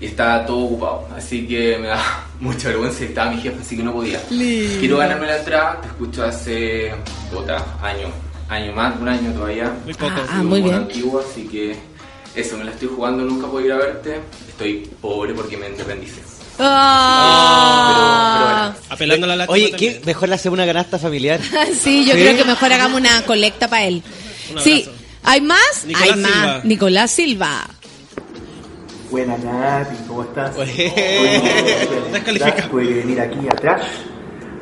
y 0.00 0.06
estaba 0.06 0.44
todo 0.44 0.58
ocupado. 0.58 1.08
Así 1.16 1.46
que 1.46 1.78
me 1.78 1.88
da 1.88 2.26
mucha 2.40 2.68
vergüenza 2.68 3.02
y 3.02 3.06
estaba 3.06 3.30
mi 3.32 3.40
jefe, 3.40 3.56
así 3.60 3.76
que 3.76 3.82
no 3.82 3.92
podía. 3.92 4.20
Lindo. 4.30 4.78
Quiero 4.80 4.98
ganarme 4.98 5.26
la 5.26 5.38
entrada, 5.38 5.80
te 5.80 5.88
escucho 5.88 6.24
hace, 6.24 6.92
puta, 7.32 7.64
año, 7.82 8.08
año 8.52 8.72
más, 8.72 9.00
un 9.00 9.08
año 9.08 9.32
todavía. 9.32 9.72
Muy 9.84 9.94
poco. 9.94 10.12
Ah, 10.16 10.26
ah, 10.30 10.42
muy 10.42 10.62
bien. 10.62 10.74
Antiguo, 10.74 11.20
así 11.20 11.48
que 11.48 11.76
eso, 12.34 12.56
me 12.56 12.64
la 12.64 12.70
estoy 12.72 12.88
jugando, 12.88 13.24
nunca 13.24 13.46
puedo 13.48 13.64
ir 13.66 13.72
a 13.72 13.76
verte. 13.76 14.20
Estoy 14.48 14.88
pobre 15.00 15.34
porque 15.34 15.56
me 15.56 15.68
independicé. 15.68 16.20
Ah. 16.58 17.94
Apelando 18.90 19.24
a 19.24 19.28
la 19.28 19.36
lástima 19.36 19.54
Oye. 19.54 19.72
¿qué? 19.72 20.02
Mejor 20.04 20.28
le 20.28 20.34
hacer 20.34 20.52
una 20.52 20.66
canasta 20.66 20.98
familiar. 20.98 21.40
Sí, 21.78 22.04
yo 22.04 22.12
¿Sí? 22.14 22.20
creo 22.20 22.36
que 22.36 22.44
mejor 22.44 22.72
hagamos 22.72 23.00
una 23.00 23.22
colecta 23.22 23.68
para 23.68 23.84
él. 23.84 24.02
Un 24.54 24.60
Sí, 24.60 24.88
¿hay 25.22 25.40
más? 25.40 25.84
Nicolás 25.86 26.10
hay 26.10 26.20
más. 26.20 26.32
Silva. 26.32 26.60
Nicolás 26.64 27.10
Silva. 27.10 27.66
Buenas 29.10 29.42
Nati, 29.44 29.96
¿cómo 30.08 30.22
estás? 30.22 30.56
Descalifica. 32.12 32.68
Tuve 32.68 32.88
que 32.88 32.94
venir 32.94 33.20
aquí 33.20 33.46
atrás 33.50 33.82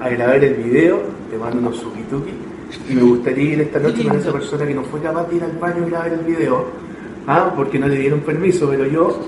a 0.00 0.08
grabar 0.08 0.42
el 0.42 0.54
video, 0.54 1.02
te 1.30 1.36
mando 1.36 1.58
unos 1.58 1.76
suki 1.76 2.02
y 2.88 2.94
me 2.94 3.02
gustaría 3.02 3.52
ir 3.52 3.60
esta 3.60 3.78
noche 3.78 4.04
con 4.04 4.18
esa 4.18 4.32
persona 4.32 4.66
que 4.66 4.74
no 4.74 4.82
fue 4.84 5.00
capaz 5.00 5.28
de 5.28 5.36
ir 5.36 5.44
al 5.44 5.52
baño 5.52 5.86
y 5.86 5.90
grabar 5.90 6.12
el 6.12 6.20
video, 6.20 6.66
ah, 7.26 7.52
porque 7.54 7.78
no 7.78 7.88
le 7.88 7.96
dieron 7.96 8.20
permiso, 8.20 8.68
pero 8.68 8.86
yo 8.86 9.20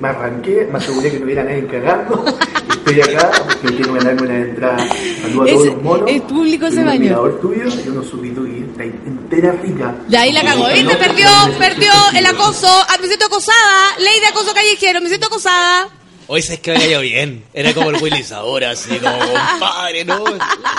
me 0.00 0.08
arranqué, 0.08 0.68
me 0.70 0.78
aseguré 0.78 1.10
que 1.10 1.18
no 1.18 1.24
hubiera 1.24 1.44
nadie 1.44 1.66
cagando, 1.66 2.24
estoy 2.70 3.00
acá 3.00 3.30
porque 3.60 3.76
quiero 3.76 3.94
ganarme 3.94 4.22
una 4.22 4.38
entrada, 4.38 4.88
saludo 5.22 5.42
a 5.42 5.46
todos 5.46 5.66
los 5.66 5.82
monos, 5.82 6.10
el 6.10 6.22
público 6.22 6.70
se 6.70 6.76
bañó. 6.76 6.90
admirador 6.90 7.40
tuyo 7.40 7.64
y 7.84 7.88
unos 7.88 8.06
suki 8.06 8.32
está 8.70 8.84
entera 8.84 9.52
rica. 9.52 9.94
De 10.08 10.16
ahí 10.16 10.32
la 10.32 10.42
cagó. 10.42 10.68
¿Viste? 10.68 10.96
Perdió, 10.96 11.28
perdió 11.58 11.92
el 12.14 12.26
acoso. 12.26 12.68
Ah, 12.68 12.96
me 13.00 13.06
siento 13.06 13.26
acosada. 13.26 13.98
Ley 13.98 14.20
de 14.20 14.26
acoso 14.26 14.54
callejero. 14.54 15.00
Me 15.00 15.08
siento 15.08 15.26
acosada. 15.26 15.88
Hoy 16.30 16.42
sabes 16.42 16.60
que 16.60 16.72
me 16.72 16.78
cayó 16.78 17.00
bien. 17.00 17.42
Era 17.54 17.72
como 17.72 17.88
el 17.90 17.96
Willy 18.02 18.22
ahora, 18.32 18.70
así 18.72 18.98
como 18.98 19.18
compadre, 19.18 20.04
¿no? 20.04 20.24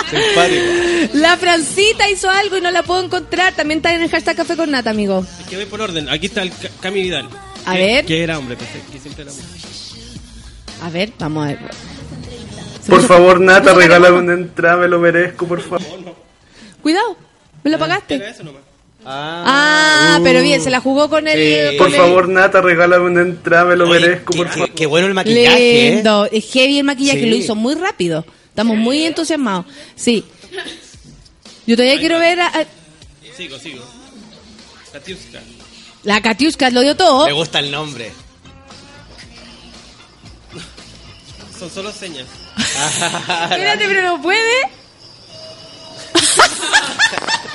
Simpático. 0.08 1.14
La 1.14 1.36
Francita 1.36 2.08
hizo 2.08 2.30
algo 2.30 2.56
y 2.56 2.60
no 2.60 2.70
la 2.70 2.84
puedo 2.84 3.02
encontrar. 3.04 3.54
También 3.54 3.78
está 3.78 3.92
en 3.92 4.02
el 4.02 4.10
hashtag 4.10 4.36
Café 4.36 4.56
con 4.56 4.70
Nata, 4.70 4.90
amigo. 4.90 5.26
Es 5.40 5.46
que 5.48 5.56
voy 5.56 5.66
por 5.66 5.80
orden. 5.80 6.08
Aquí 6.08 6.26
está 6.26 6.42
el 6.42 6.50
Ca- 6.50 6.70
Cami 6.80 7.02
Vidal. 7.02 7.28
A 7.66 7.72
Que- 7.74 7.78
ver. 7.78 8.04
Que 8.06 8.22
era 8.22 8.38
hombre, 8.38 8.56
perfecto. 8.56 8.92
Que 8.92 8.98
siempre 9.00 9.22
era 9.24 9.32
hombre. 9.32 9.46
A 10.82 10.90
ver, 10.90 11.12
vamos 11.18 11.44
a 11.44 11.48
ver. 11.48 11.58
Por 12.88 13.02
favor, 13.06 13.40
Nata, 13.40 13.74
regálame 13.74 14.18
una 14.18 14.32
entrada, 14.34 14.76
me 14.78 14.88
lo 14.88 14.98
merezco, 15.00 15.46
por 15.46 15.60
favor. 15.60 15.82
Cuidado, 16.80 17.16
me 17.64 17.70
lo 17.70 17.78
pagaste. 17.78 18.18
Ah, 19.04 20.16
Ah, 20.16 20.20
pero 20.22 20.42
bien, 20.42 20.60
se 20.62 20.68
la 20.70 20.80
jugó 20.80 21.08
con 21.08 21.26
el. 21.26 21.76
Por 21.78 21.90
favor, 21.92 22.28
Nata, 22.28 22.60
regálame 22.60 23.06
una 23.06 23.22
entrada, 23.22 23.64
me 23.64 23.76
lo 23.76 23.88
Oye, 23.88 24.00
merezco, 24.00 24.32
qué- 24.32 24.38
por 24.38 24.46
qué- 24.48 24.52
favor. 24.52 24.70
Qué 24.72 24.86
bueno 24.86 25.06
el 25.06 25.14
maquillaje, 25.14 25.88
¿eh? 25.88 25.94
Lindo. 25.94 26.28
Es 26.30 26.44
heavy 26.52 26.78
el 26.78 26.84
maquillaje, 26.84 27.20
Sí. 27.20 27.26
lo 27.30 27.36
hizo 27.36 27.54
muy 27.54 27.74
rápido. 27.74 28.24
Estamos 28.48 28.76
muy 28.76 29.04
entusiasmados. 29.06 29.64
Sí. 29.96 30.24
Yo 31.66 31.76
todavía 31.76 31.98
quiero 31.98 32.18
ver 32.18 32.40
a, 32.40 32.48
a- 32.48 32.64
Sigo, 33.36 33.58
sigo. 33.58 33.82
Katiuska. 34.92 35.40
la 36.02 36.20
Katiuska, 36.20 36.68
lo 36.70 36.80
dio 36.82 36.94
todo. 36.96 37.26
Me 37.26 37.32
gusta 37.32 37.58
el 37.60 37.70
nombre. 37.70 38.10
Son 41.58 41.70
solo 41.70 41.92
señas. 41.92 42.26
Espérate, 43.50 43.84
pero 43.86 44.02
no 44.02 44.20
puede. 44.22 44.40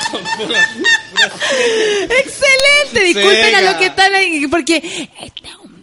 Excelente, 2.09 2.99
disculpen 3.03 3.55
a 3.55 3.61
los 3.61 3.75
que 3.75 3.85
están 3.87 4.13
ahí, 4.13 4.47
porque 4.47 4.77
este 5.19 5.47
es 5.49 5.55
un 5.61 5.75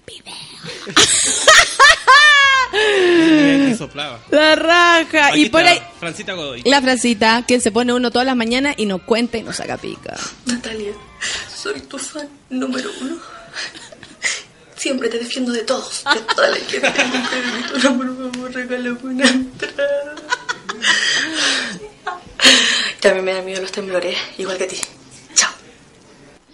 Me 2.74 3.76
soplaba. 3.76 4.18
la 4.30 4.54
raja. 4.56 5.26
Aquí 5.28 5.42
y 5.44 5.50
por 5.50 5.62
ahí, 5.62 5.78
Francita 6.00 6.32
Godoy. 6.34 6.62
la 6.64 6.80
Francita, 6.80 7.44
quien 7.46 7.60
se 7.60 7.70
pone 7.70 7.92
uno 7.92 8.10
todas 8.10 8.26
las 8.26 8.36
mañanas 8.36 8.74
y 8.78 8.86
nos 8.86 9.02
cuenta 9.02 9.36
y 9.38 9.42
nos 9.42 9.56
saca 9.56 9.76
pica. 9.76 10.16
Natalia, 10.46 10.92
soy 11.54 11.80
tu 11.82 11.98
fan 11.98 12.28
número 12.50 12.90
uno. 13.00 13.16
Siempre 14.76 15.08
te 15.08 15.18
defiendo 15.18 15.52
de 15.52 15.62
todos, 15.62 16.02
de 16.12 16.20
toda 16.34 16.48
la 16.48 16.56
gente. 16.56 16.92
No, 17.84 17.96
por 17.96 18.32
favor, 18.32 18.52
regálame 18.52 18.98
una 19.02 19.28
entrada. 19.28 20.14
También 23.00 23.24
me 23.24 23.32
da 23.34 23.42
miedo 23.42 23.60
los 23.62 23.72
temblores, 23.72 24.16
igual 24.38 24.58
que 24.58 24.64
a 24.64 24.68
ti. 24.68 24.76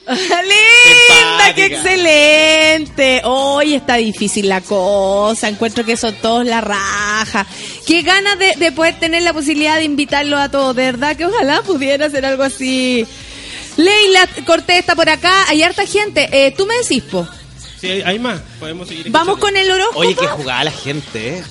¡Linda! 0.08 1.54
¡Qué 1.54 1.66
excelente! 1.66 3.20
Hoy 3.24 3.74
está 3.74 3.96
difícil 3.96 4.48
la 4.48 4.62
cosa. 4.62 5.48
Encuentro 5.48 5.84
que 5.84 5.98
son 5.98 6.14
todos 6.14 6.46
la 6.46 6.62
raja. 6.62 7.46
Qué 7.86 8.00
ganas 8.02 8.38
de, 8.38 8.54
de 8.56 8.72
poder 8.72 8.98
tener 8.98 9.22
la 9.22 9.34
posibilidad 9.34 9.76
de 9.76 9.84
invitarlos 9.84 10.40
a 10.40 10.50
todos. 10.50 10.74
De 10.74 10.84
verdad 10.84 11.14
que 11.16 11.26
ojalá 11.26 11.60
pudiera 11.62 12.06
hacer 12.06 12.24
algo 12.24 12.42
así. 12.42 13.06
Leila 13.76 14.26
Cortés 14.46 14.78
está 14.78 14.94
por 14.96 15.10
acá. 15.10 15.44
Hay 15.48 15.62
harta 15.62 15.86
gente. 15.86 16.28
Eh, 16.32 16.54
Tú 16.56 16.64
me 16.64 16.74
decís, 16.78 17.02
po. 17.02 17.28
Sí, 17.78 17.90
hay, 17.90 18.02
hay 18.02 18.18
más. 18.18 18.40
Podemos 18.58 18.88
seguir. 18.88 19.10
Vamos 19.10 19.38
con 19.38 19.54
el 19.56 19.70
horóscopo. 19.70 20.00
Oye, 20.00 20.14
que 20.14 20.26
jugaba 20.26 20.64
la 20.64 20.72
gente, 20.72 21.36
¿eh? 21.38 21.44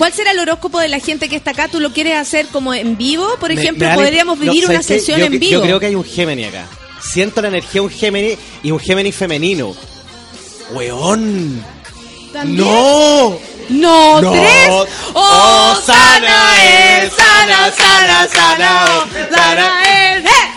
¿Cuál 0.00 0.14
será 0.14 0.30
el 0.30 0.38
horóscopo 0.38 0.80
de 0.80 0.88
la 0.88 0.98
gente 0.98 1.28
que 1.28 1.36
está 1.36 1.50
acá? 1.50 1.68
¿Tú 1.68 1.78
lo 1.78 1.92
quieres 1.92 2.16
hacer 2.16 2.46
como 2.46 2.72
en 2.72 2.96
vivo? 2.96 3.36
Por 3.38 3.52
ejemplo, 3.52 3.86
me 3.86 3.94
podríamos 3.94 4.38
vivir 4.38 4.64
una 4.66 4.82
sesión 4.82 5.20
Yo 5.20 5.26
en 5.26 5.38
vivo. 5.38 5.52
Yo 5.52 5.60
creo 5.60 5.78
que 5.78 5.84
hay 5.84 5.94
un 5.94 6.04
Gemini 6.04 6.44
acá. 6.44 6.66
Siento 7.02 7.42
la 7.42 7.48
energía 7.48 7.72
de 7.74 7.80
un 7.82 7.90
Gemini 7.90 8.38
y 8.62 8.70
un 8.70 8.80
Gemini 8.80 9.12
femenino. 9.12 9.76
¡Weón! 10.72 11.62
¿También? 12.32 12.64
¡No! 12.66 13.38
¡No! 13.68 14.22
No. 14.22 14.32
¡Tres! 14.32 14.68
¡Oh, 14.70 14.86
Oh, 15.12 15.80
sana 15.84 17.02
es! 17.02 17.12
¡Sana, 17.12 17.70
sana, 17.70 18.28
sana! 18.28 18.84
¡Oh, 18.86 19.34
sana 19.36 19.82
es! 20.16 20.24
¡Eh! 20.24 20.49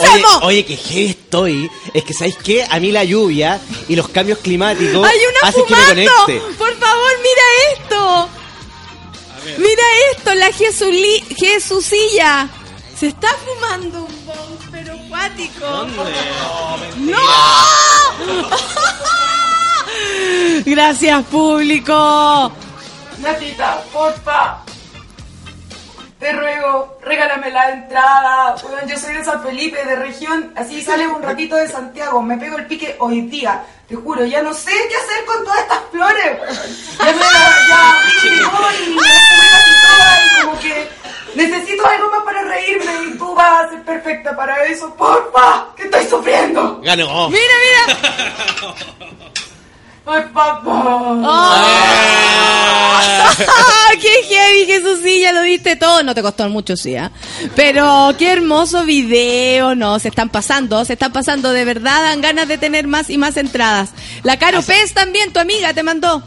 ¡Sana! 0.00 0.28
¿Qué 0.40 0.46
Oye, 0.46 0.64
que 0.64 0.76
heavy 0.76 1.06
estoy. 1.10 1.70
Es 1.92 2.04
que, 2.04 2.14
¿sabéis 2.14 2.36
qué? 2.42 2.64
A 2.70 2.78
mí 2.80 2.90
la 2.92 3.04
lluvia 3.04 3.60
y 3.88 3.96
los 3.96 4.08
cambios 4.08 4.38
climáticos 4.38 5.06
¡Hay 5.06 5.18
una 5.18 5.40
hacen 5.48 5.64
que 5.66 5.74
me 5.74 5.82
fumando! 5.82 6.12
conecte. 6.24 6.54
¡Por 6.58 6.74
favor, 6.78 7.10
mira 7.22 7.42
esto! 7.72 8.28
¡Mira 9.58 9.82
esto! 10.12 10.34
La 10.34 10.50
Jesuli 10.52 11.20
Jesucilla. 11.36 12.48
Se 12.98 13.08
está 13.08 13.28
fumando 13.44 14.04
un 14.04 14.26
bong, 14.26 14.58
pero 14.70 14.94
acuático. 14.94 15.86
¡No! 16.98 17.18
Gracias, 20.64 21.24
público. 21.26 22.52
Natita, 23.18 23.82
porfa. 23.92 24.58
Te 26.24 26.32
ruego, 26.32 26.96
regálame 27.02 27.50
la 27.50 27.68
entrada. 27.68 28.56
Yo 28.86 28.96
soy 28.96 29.12
de 29.12 29.22
San 29.22 29.42
Felipe, 29.42 29.84
de 29.84 29.94
región, 29.94 30.54
así 30.56 30.80
sale 30.80 31.06
un 31.06 31.22
ratito 31.22 31.54
de 31.54 31.68
Santiago, 31.68 32.22
me 32.22 32.38
pego 32.38 32.56
el 32.56 32.64
pique 32.66 32.96
hoy 32.98 33.20
día. 33.26 33.62
Te 33.86 33.94
juro, 33.94 34.24
ya 34.24 34.40
no 34.40 34.54
sé 34.54 34.70
qué 34.70 34.96
hacer 34.96 35.22
con 35.26 35.44
todas 35.44 35.60
estas 35.60 35.80
flores. 35.92 36.38
Ya 36.98 37.12
me 37.12 37.20
ya 37.20 37.90
abrí 37.90 38.14
y 38.24 38.40
voy, 38.40 38.96
y 40.40 40.40
como 40.40 40.58
que 40.60 40.88
necesito 41.34 41.86
algo 41.86 42.10
más 42.10 42.22
para 42.24 42.42
reírme 42.44 42.92
y 43.04 43.18
tú 43.18 43.34
vas 43.34 43.66
a 43.66 43.68
ser 43.68 43.82
perfecta 43.82 44.34
para 44.34 44.64
eso, 44.64 44.94
porfa, 44.94 45.66
que 45.76 45.82
estoy 45.82 46.06
sufriendo. 46.06 46.80
Ganó. 46.82 47.28
Mira, 47.28 47.54
mira. 47.66 47.98
Por 50.06 50.32
favor. 50.32 51.22
¡Ah! 51.26 52.64
¡Qué 54.28 54.34
heavy, 54.34 54.66
Jesús! 54.66 55.00
Sí, 55.02 55.20
ya 55.20 55.32
lo 55.32 55.42
viste 55.42 55.76
todo. 55.76 56.02
No 56.02 56.14
te 56.14 56.22
costó 56.22 56.48
mucho, 56.48 56.76
sí, 56.76 56.94
¿ah? 56.96 57.10
Pero 57.56 58.14
qué 58.18 58.30
hermoso 58.32 58.84
video. 58.84 59.74
No, 59.74 59.98
se 59.98 60.08
están 60.08 60.28
pasando, 60.30 60.84
se 60.84 60.92
están 60.94 61.12
pasando. 61.12 61.52
De 61.52 61.64
verdad, 61.64 62.02
dan 62.02 62.20
ganas 62.20 62.48
de 62.48 62.58
tener 62.58 62.86
más 62.86 63.10
y 63.10 63.18
más 63.18 63.36
entradas. 63.36 63.90
La 64.22 64.38
Caro 64.38 64.62
Pez 64.62 64.92
también, 64.94 65.32
tu 65.32 65.40
amiga, 65.40 65.72
te 65.74 65.82
mandó. 65.82 66.22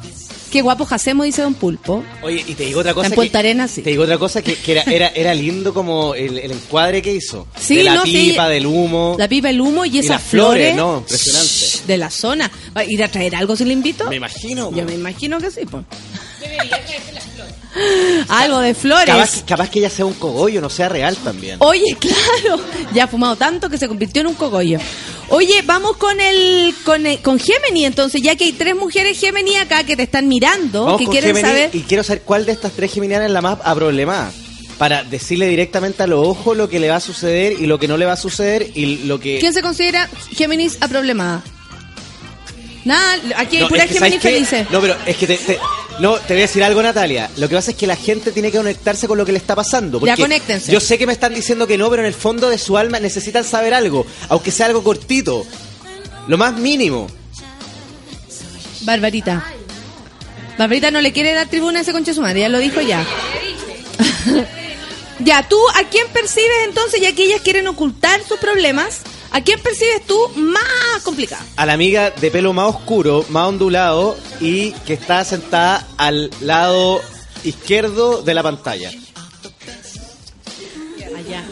Qué 0.52 0.62
guapo 0.62 0.88
hacemos, 0.90 1.26
dice 1.26 1.42
Don 1.42 1.54
Pulpo. 1.56 2.04
Oye, 2.22 2.44
y 2.48 2.54
te 2.56 2.64
digo 2.64 2.80
otra 2.80 2.94
cosa. 2.94 3.08
En 3.08 3.12
que- 3.12 3.16
Punta 3.18 3.40
Arenas, 3.40 3.70
sí. 3.70 3.82
Te 3.82 3.90
digo 3.90 4.04
otra 4.04 4.18
cosa 4.18 4.42
que, 4.42 4.56
que 4.56 4.72
era, 4.72 4.84
era, 4.84 5.08
era 5.10 5.34
lindo 5.34 5.74
como 5.74 6.16
el, 6.16 6.38
el 6.40 6.52
encuadre 6.52 7.02
que 7.02 7.14
hizo. 7.14 7.48
Sí, 7.60 7.76
de 7.78 7.84
la 7.84 7.96
no, 7.96 8.06
sí. 8.06 8.30
pipa, 8.32 8.48
del 8.48 8.66
humo. 8.66 9.18
La 9.20 9.28
pipa, 9.28 9.50
el 9.50 9.60
humo 9.60 9.84
y 9.84 9.90
y 9.98 10.00
esas 10.00 10.10
las 10.12 10.24
flores, 10.24 10.74
flores. 10.74 10.76
¿no? 10.76 10.98
Impresionante. 11.00 11.88
de 11.88 11.98
la 11.98 12.10
zona. 12.10 12.50
¿Va 12.76 12.82
a 12.82 12.86
ir 12.86 13.04
a 13.04 13.10
traer 13.10 13.36
algo 13.36 13.58
si 13.58 13.66
le 13.66 13.74
invito? 13.74 14.08
Me 14.10 14.16
imagino. 14.16 14.72
Yo 14.74 14.86
me 14.86 14.94
imagino 14.94 15.38
que 15.40 15.52
sí, 15.52 15.62
pues. 15.70 15.84
Algo 18.30 18.60
de 18.60 18.74
flores. 18.74 19.06
Capaz, 19.06 19.44
capaz 19.46 19.70
que 19.70 19.80
ella 19.80 19.90
sea 19.90 20.06
un 20.06 20.14
cogollo, 20.14 20.62
no 20.62 20.70
sea 20.70 20.90
real 20.90 21.16
también. 21.18 21.58
Oye, 21.60 21.96
claro, 22.00 22.62
ya 22.94 23.06
ha 23.06 23.08
fumado 23.08 23.36
tanto 23.36 23.70
que 23.70 23.78
se 23.78 23.88
convirtió 23.88 24.22
en 24.22 24.28
un 24.28 24.34
cogollo. 24.36 24.80
Oye, 25.30 25.62
vamos 25.66 25.98
con 25.98 26.20
el 26.22 26.74
con, 26.86 27.06
el- 27.06 27.20
con 27.20 27.40
Gemini 27.40 27.86
entonces, 27.86 28.22
ya 28.22 28.36
que 28.36 28.46
hay 28.46 28.54
tres 28.54 28.76
mujeres 28.76 29.20
Gemini 29.20 29.58
acá 29.58 29.84
que 29.84 29.96
te 29.98 30.04
están 30.04 30.28
mirando, 30.28 30.86
Vamos 30.86 31.00
que 31.00 31.06
con 31.06 31.12
quieren 31.14 31.36
Gemini 31.36 31.48
saber. 31.50 31.70
Y 31.74 31.82
quiero 31.82 32.04
saber 32.04 32.22
cuál 32.24 32.46
de 32.46 32.54
estas 32.54 32.72
tres 32.72 32.94
geminianas 32.94 33.28
es 33.28 33.32
la 33.34 33.42
más 33.42 33.58
aproblemada. 33.64 34.32
Para 34.78 35.04
decirle 35.04 35.48
directamente 35.48 36.04
a 36.04 36.08
los 36.08 36.26
ojos 36.26 36.56
lo 36.56 36.70
que 36.70 36.80
le 36.80 36.88
va 36.90 36.98
a 36.98 37.00
suceder 37.00 37.54
y 37.60 37.66
lo 37.66 37.80
que 37.80 37.88
no 37.88 37.98
le 37.98 38.06
va 38.06 38.14
a 38.14 38.18
suceder 38.18 38.72
y 38.76 38.98
lo 39.08 39.20
que... 39.20 39.40
¿Quién 39.40 39.52
se 39.52 39.64
considera 39.64 40.08
Géminis 40.36 40.78
aproblemada? 40.82 41.44
Nada, 42.86 43.16
aquí 43.38 43.58
hay 43.58 43.64
No, 43.64 43.70
que, 43.70 43.88
Géminis 43.88 44.22
felices. 44.22 44.68
No, 44.72 44.80
pero 44.80 44.96
es 45.06 45.18
que 45.18 45.28
te, 45.28 45.38
te- 45.38 45.60
no, 46.00 46.18
te 46.18 46.34
voy 46.34 46.44
a 46.44 46.46
decir 46.46 46.64
algo, 46.64 46.82
Natalia. 46.84 47.30
Lo 47.38 47.50
que 47.50 47.56
pasa 47.56 47.72
es 47.72 47.78
que 47.78 47.88
la 47.88 47.96
gente 47.96 48.32
tiene 48.32 48.52
que 48.52 48.58
conectarse 48.58 49.08
con 49.08 49.18
lo 49.18 49.26
que 49.26 49.32
le 49.32 49.40
está 49.40 49.56
pasando. 49.56 50.00
Ya, 50.06 50.16
conéctense. 50.16 50.72
Yo 50.72 50.80
sé 50.80 50.98
que 50.98 51.08
me 51.08 51.14
están 51.14 51.34
diciendo 51.34 51.66
que 51.66 51.78
no, 51.78 51.90
pero 51.90 52.04
en 52.04 52.08
el 52.08 52.14
fondo 52.14 52.50
de 52.50 52.58
su 52.58 52.78
alma 52.78 53.00
necesitan 53.00 53.44
saber 53.44 53.74
algo, 53.74 54.06
aunque 54.30 54.52
sea 54.52 54.68
algo 54.68 54.84
cortito. 54.84 55.46
Lo 56.28 56.38
más 56.38 56.54
mínimo. 56.58 57.08
Barbarita. 58.82 59.46
Barbarita 60.58 60.92
no 60.92 61.02
le 61.02 61.12
quiere 61.12 61.34
dar 61.34 61.48
tribuna 61.48 61.80
a 61.80 61.82
ese 61.82 61.92
concha 61.92 62.14
su 62.14 62.22
madre, 62.22 62.42
ya 62.42 62.50
lo 62.50 62.60
dijo 62.60 62.82
ya. 62.82 63.06
ya, 65.20 65.48
tú, 65.48 65.58
¿a 65.76 65.84
quién 65.90 66.08
percibes 66.14 66.66
entonces, 66.66 67.02
ya 67.02 67.14
que 67.14 67.24
ellas 67.24 67.42
quieren 67.42 67.68
ocultar 67.68 68.22
sus 68.24 68.38
problemas? 68.38 69.02
¿A 69.32 69.42
quién 69.42 69.60
percibes 69.60 70.06
tú 70.06 70.18
más 70.36 71.04
complicada? 71.04 71.46
A 71.56 71.66
la 71.66 71.74
amiga 71.74 72.12
de 72.12 72.32
pelo 72.32 72.54
más 72.54 72.76
oscuro, 72.76 73.26
más 73.30 73.48
ondulado 73.48 74.18
y 74.40 74.72
que 74.86 74.94
está 74.94 75.24
sentada 75.24 75.88
al 75.98 76.32
lado 76.42 77.02
izquierdo 77.44 78.22
de 78.22 78.34
la 78.34 78.44
pantalla. 78.44 78.92
Allá. 81.16 81.44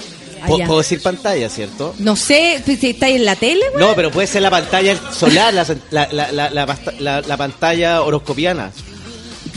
Puedo 0.47 0.77
decir 0.77 1.01
pantalla, 1.01 1.49
¿cierto? 1.49 1.95
No 1.97 2.15
sé 2.15 2.61
si 2.65 2.89
estáis 2.89 3.15
en 3.15 3.25
la 3.25 3.35
tele, 3.35 3.65
güey. 3.73 3.83
No, 3.83 3.95
pero 3.95 4.11
puede 4.11 4.27
ser 4.27 4.43
la 4.43 4.51
pantalla 4.51 4.95
solar, 5.11 5.53
la 5.91 7.37
pantalla 7.37 8.01
horoscopiana. 8.03 8.71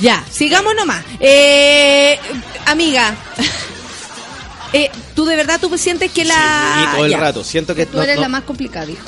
Ya, 0.01 0.25
sigamos 0.31 0.75
nomás. 0.75 1.05
Eh, 1.21 2.19
amiga, 2.67 3.17
eh, 4.73 4.91
¿tú 5.15 5.25
de 5.25 5.37
verdad 5.37 5.59
tú 5.61 5.77
sientes 5.79 6.11
que 6.13 6.25
la... 6.25 6.93
todo 6.95 7.05
el 7.05 7.11
ya. 7.13 7.19
rato. 7.19 7.45
Siento 7.45 7.75
que 7.75 7.87
Tú 7.87 7.97
no- 7.99 8.03
eres 8.03 8.17
no- 8.17 8.23
la 8.23 8.29
más 8.29 8.43
complicada, 8.45 8.87
dijo. 8.87 9.03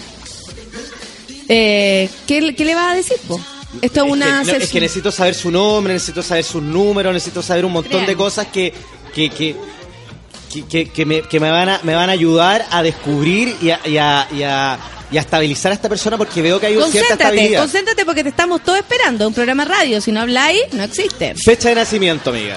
Eh, 1.49 2.09
¿qué, 2.27 2.55
qué 2.55 2.65
le 2.65 2.75
vas 2.75 2.93
a 2.93 2.95
decir, 2.95 3.17
po? 3.27 3.41
Esto 3.83 4.05
es 4.05 4.11
una... 4.13 4.43
que, 4.45 4.53
no, 4.53 4.59
es 4.59 4.69
que 4.71 4.81
necesito 4.81 5.11
saber 5.13 5.35
su 5.35 5.51
nombre, 5.51 5.93
necesito 5.95 6.23
saber 6.23 6.45
sus 6.45 6.63
números, 6.63 7.13
necesito 7.13 7.43
saber 7.43 7.65
un 7.65 7.73
montón 7.73 8.05
de 8.07 8.17
cosas 8.17 8.47
que, 8.49 8.73
que, 9.15 9.31
que, 9.31 10.89
que, 10.91 11.07
me, 11.07 11.23
que 11.23 11.41
me 11.41 11.51
van 11.51 11.69
a, 11.69 11.81
me 11.85 11.95
van 11.95 12.09
a 12.09 12.13
ayudar 12.13 12.67
a 12.71 12.83
descubrir 12.83 13.57
y 13.63 13.71
a, 13.71 13.81
y 13.85 13.97
a, 13.97 14.29
y 14.33 14.43
a- 14.43 14.79
y 15.13 15.19
a 15.19 15.23
estabilizar 15.23 15.73
a 15.73 15.75
esta 15.75 15.89
persona 15.89 16.17
porque 16.17 16.41
veo 16.41 16.61
que 16.61 16.67
hay 16.67 16.77
una 16.77 16.87
cierta 16.87 17.09
Concéntrate, 17.09 17.35
estabilidad. 17.35 17.61
concéntrate 17.63 18.05
porque 18.05 18.23
te 18.23 18.29
estamos 18.29 18.63
todos 18.63 18.79
esperando. 18.79 19.27
Un 19.27 19.35
programa 19.35 19.65
radio, 19.65 20.01
si 20.01 20.13
no 20.13 20.21
habláis, 20.21 20.61
no 20.73 20.85
existe. 20.85 21.35
Fecha 21.35 21.71
de 21.71 21.75
nacimiento, 21.75 22.31
amiga. 22.31 22.57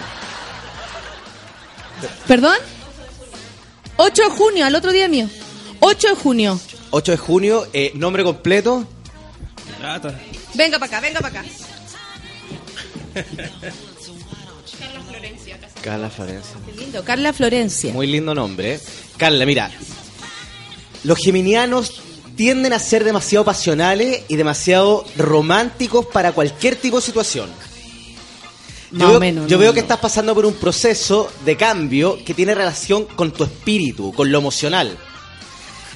¿Perdón? 2.27 2.55
8 3.97 4.23
de 4.23 4.29
junio, 4.29 4.65
al 4.65 4.75
otro 4.75 4.91
día 4.91 5.07
mío. 5.07 5.29
8 5.79 6.07
de 6.09 6.15
junio. 6.15 6.59
8 6.91 7.11
de 7.11 7.17
junio, 7.17 7.67
eh, 7.73 7.91
nombre 7.95 8.23
completo. 8.23 8.87
Venga 10.53 10.79
para 10.79 10.85
acá, 10.85 10.99
venga 11.01 11.19
para 11.19 11.39
acá. 11.39 11.49
Carla 15.81 16.09
Florencia. 16.09 16.55
Qué 16.65 16.71
lindo, 16.71 17.03
Carla 17.03 17.33
Florencia. 17.33 17.93
Muy 17.93 18.07
lindo 18.07 18.33
nombre. 18.33 18.75
¿eh? 18.75 18.79
Carla, 19.17 19.45
mira. 19.45 19.69
Los 21.03 21.19
geminianos 21.19 22.01
tienden 22.35 22.73
a 22.73 22.79
ser 22.79 23.03
demasiado 23.03 23.43
pasionales 23.43 24.21
y 24.29 24.37
demasiado 24.37 25.05
románticos 25.17 26.05
para 26.05 26.31
cualquier 26.31 26.77
tipo 26.77 26.97
de 26.97 27.05
situación. 27.05 27.49
Yo, 28.93 29.09
veo, 29.09 29.19
menos, 29.19 29.47
yo 29.47 29.57
no, 29.57 29.61
veo 29.61 29.71
no. 29.71 29.73
que 29.73 29.79
estás 29.79 29.97
pasando 29.97 30.35
por 30.35 30.45
un 30.45 30.53
proceso 30.53 31.31
de 31.43 31.57
cambio 31.57 32.23
que 32.23 32.35
tiene 32.35 32.53
relación 32.53 33.05
con 33.05 33.31
tu 33.31 33.43
espíritu, 33.43 34.13
con 34.13 34.31
lo 34.31 34.37
emocional. 34.37 34.95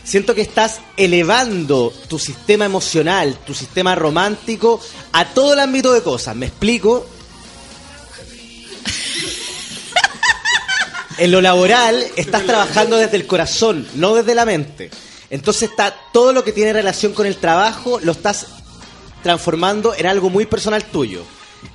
Siento 0.04 0.34
que 0.34 0.42
estás 0.42 0.80
elevando 0.96 1.94
tu 2.08 2.18
sistema 2.18 2.66
emocional, 2.66 3.38
tu 3.46 3.54
sistema 3.54 3.94
romántico 3.94 4.80
a 5.12 5.26
todo 5.26 5.54
el 5.54 5.60
ámbito 5.60 5.94
de 5.94 6.02
cosas. 6.02 6.36
¿Me 6.36 6.48
explico? 6.48 7.06
En 11.20 11.32
lo 11.32 11.42
laboral 11.42 12.06
estás 12.16 12.46
trabajando 12.46 12.96
desde 12.98 13.18
el 13.18 13.26
corazón, 13.26 13.88
no 13.96 14.14
desde 14.14 14.36
la 14.36 14.46
mente. 14.46 14.92
Entonces 15.30 15.70
está 15.72 15.96
todo 16.14 16.32
lo 16.32 16.44
que 16.44 16.52
tiene 16.52 16.74
relación 16.74 17.14
con 17.14 17.26
el 17.26 17.38
trabajo 17.38 18.00
lo 18.02 18.12
estás 18.12 18.46
transformando 19.24 19.94
en 19.96 20.06
algo 20.06 20.30
muy 20.30 20.46
personal 20.46 20.84
tuyo. 20.86 21.24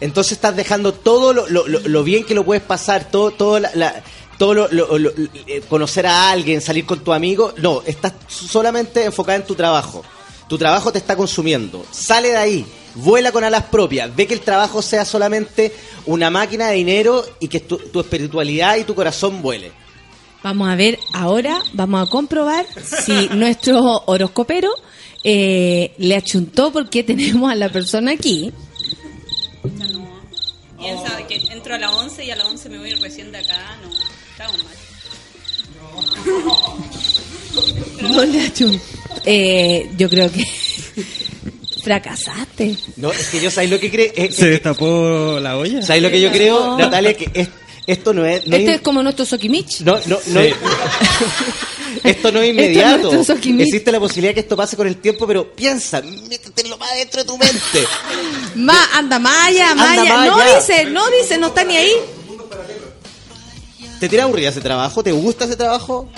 Entonces 0.00 0.32
estás 0.32 0.56
dejando 0.56 0.92
todo 0.92 1.32
lo, 1.32 1.46
lo- 1.48 1.66
lo- 1.68 1.80
lo 1.80 2.04
bien 2.04 2.24
que 2.24 2.34
lo 2.34 2.44
puedes 2.44 2.62
pasar, 2.62 3.10
todo, 3.10 3.30
todo, 3.30 3.58
la- 3.60 3.70
la- 3.74 4.02
todo 4.38 4.54
lo, 4.54 4.68
lo- 4.70 4.98
lo- 4.98 5.12
eh, 5.46 5.62
conocer 5.68 6.06
a 6.06 6.30
alguien, 6.30 6.60
salir 6.60 6.84
con 6.86 7.00
tu 7.00 7.12
amigo. 7.12 7.52
No, 7.58 7.82
estás 7.86 8.12
solamente 8.28 9.04
enfocada 9.04 9.36
en 9.36 9.46
tu 9.46 9.54
trabajo. 9.54 10.04
Tu 10.48 10.58
trabajo 10.58 10.90
te 10.92 10.98
está 10.98 11.16
consumiendo. 11.16 11.84
Sale 11.92 12.28
de 12.30 12.36
ahí, 12.36 12.66
vuela 12.96 13.30
con 13.32 13.44
alas 13.44 13.64
propias, 13.70 14.14
ve 14.14 14.26
que 14.26 14.34
el 14.34 14.40
trabajo 14.40 14.82
sea 14.82 15.04
solamente 15.04 15.72
una 16.06 16.30
máquina 16.30 16.68
de 16.68 16.74
dinero 16.74 17.24
y 17.40 17.48
que 17.48 17.60
tu, 17.60 17.76
tu 17.78 18.00
espiritualidad 18.00 18.76
y 18.76 18.84
tu 18.84 18.94
corazón 18.94 19.40
vuele. 19.40 19.70
Vamos 20.42 20.68
a 20.68 20.74
ver, 20.74 20.98
ahora 21.12 21.62
vamos 21.72 22.06
a 22.06 22.10
comprobar 22.10 22.66
si 22.84 23.28
nuestro 23.32 24.02
horoscopero 24.06 24.70
eh, 25.22 25.94
le 25.98 26.16
achuntó 26.16 26.72
porque 26.72 27.04
tenemos 27.04 27.50
a 27.50 27.54
la 27.54 27.68
persona 27.68 28.10
aquí. 28.10 28.52
Piensa 30.78 31.26
que 31.28 31.36
entro 31.52 31.74
a 31.74 31.78
las 31.78 31.92
11 31.92 32.24
y 32.24 32.30
a 32.30 32.36
las 32.36 32.46
11 32.48 32.68
me 32.68 32.78
voy 32.78 32.92
recién 32.94 33.30
de 33.30 33.38
acá. 33.38 33.76
No, 33.82 33.90
estamos 34.32 34.64
mal. 34.64 34.74
No 38.10 38.24
le 38.24 38.46
achuntó. 38.46 38.82
Eh, 39.24 39.88
yo 39.96 40.08
creo 40.10 40.30
que 40.32 40.44
fracasaste. 41.84 42.76
No, 42.96 43.12
es 43.12 43.28
que 43.28 43.40
yo 43.40 43.50
sabéis 43.50 43.70
lo 43.70 43.78
que 43.80 43.90
creo. 43.90 44.12
Se 44.32 44.46
destapó 44.50 45.38
la 45.40 45.56
olla. 45.56 45.82
¿Sabéis 45.82 46.02
lo 46.02 46.10
que 46.10 46.20
yo 46.20 46.28
No. 46.30 46.34
creo, 46.34 46.78
Natalia? 46.78 47.14
Que 47.14 47.30
es- 47.32 47.48
esto 47.86 48.12
no 48.14 48.24
es. 48.24 48.46
No 48.46 48.56
este 48.56 48.70
es- 48.70 48.76
es 48.76 48.82
como 48.82 49.02
nuestro 49.02 49.24
Sokimich. 49.24 49.80
No, 49.82 49.94
no, 50.06 50.18
no. 50.26 50.40
Sí. 50.40 50.50
Esto 52.04 52.32
no 52.32 52.40
es 52.40 52.48
Esto 52.50 52.60
inmediato. 52.60 53.12
es. 53.12 53.28
Existe 53.30 53.92
la 53.92 54.00
posibilidad 54.00 54.34
que 54.34 54.40
esto 54.40 54.56
pase 54.56 54.76
con 54.76 54.86
el 54.86 54.96
tiempo, 54.96 55.26
pero 55.26 55.52
piensa, 55.54 56.02
métete 56.02 56.68
lo 56.68 56.76
más 56.78 56.94
dentro 56.94 57.22
de 57.22 57.26
tu 57.28 57.38
mente. 57.38 57.86
Ma, 58.56 58.90
anda 58.94 59.18
Maya, 59.18 59.74
Maya. 59.74 60.26
No 60.26 60.36
dice, 60.56 60.84
no 60.86 61.10
dice, 61.10 61.38
no 61.38 61.48
está 61.48 61.64
ni 61.64 61.76
ahí. 61.76 61.92
¿Te 64.00 64.08
tiene 64.08 64.22
aburrida 64.24 64.48
ese 64.48 64.60
trabajo? 64.60 65.02
¿Te 65.02 65.12
gusta 65.12 65.44
ese 65.44 65.56
trabajo? 65.56 66.08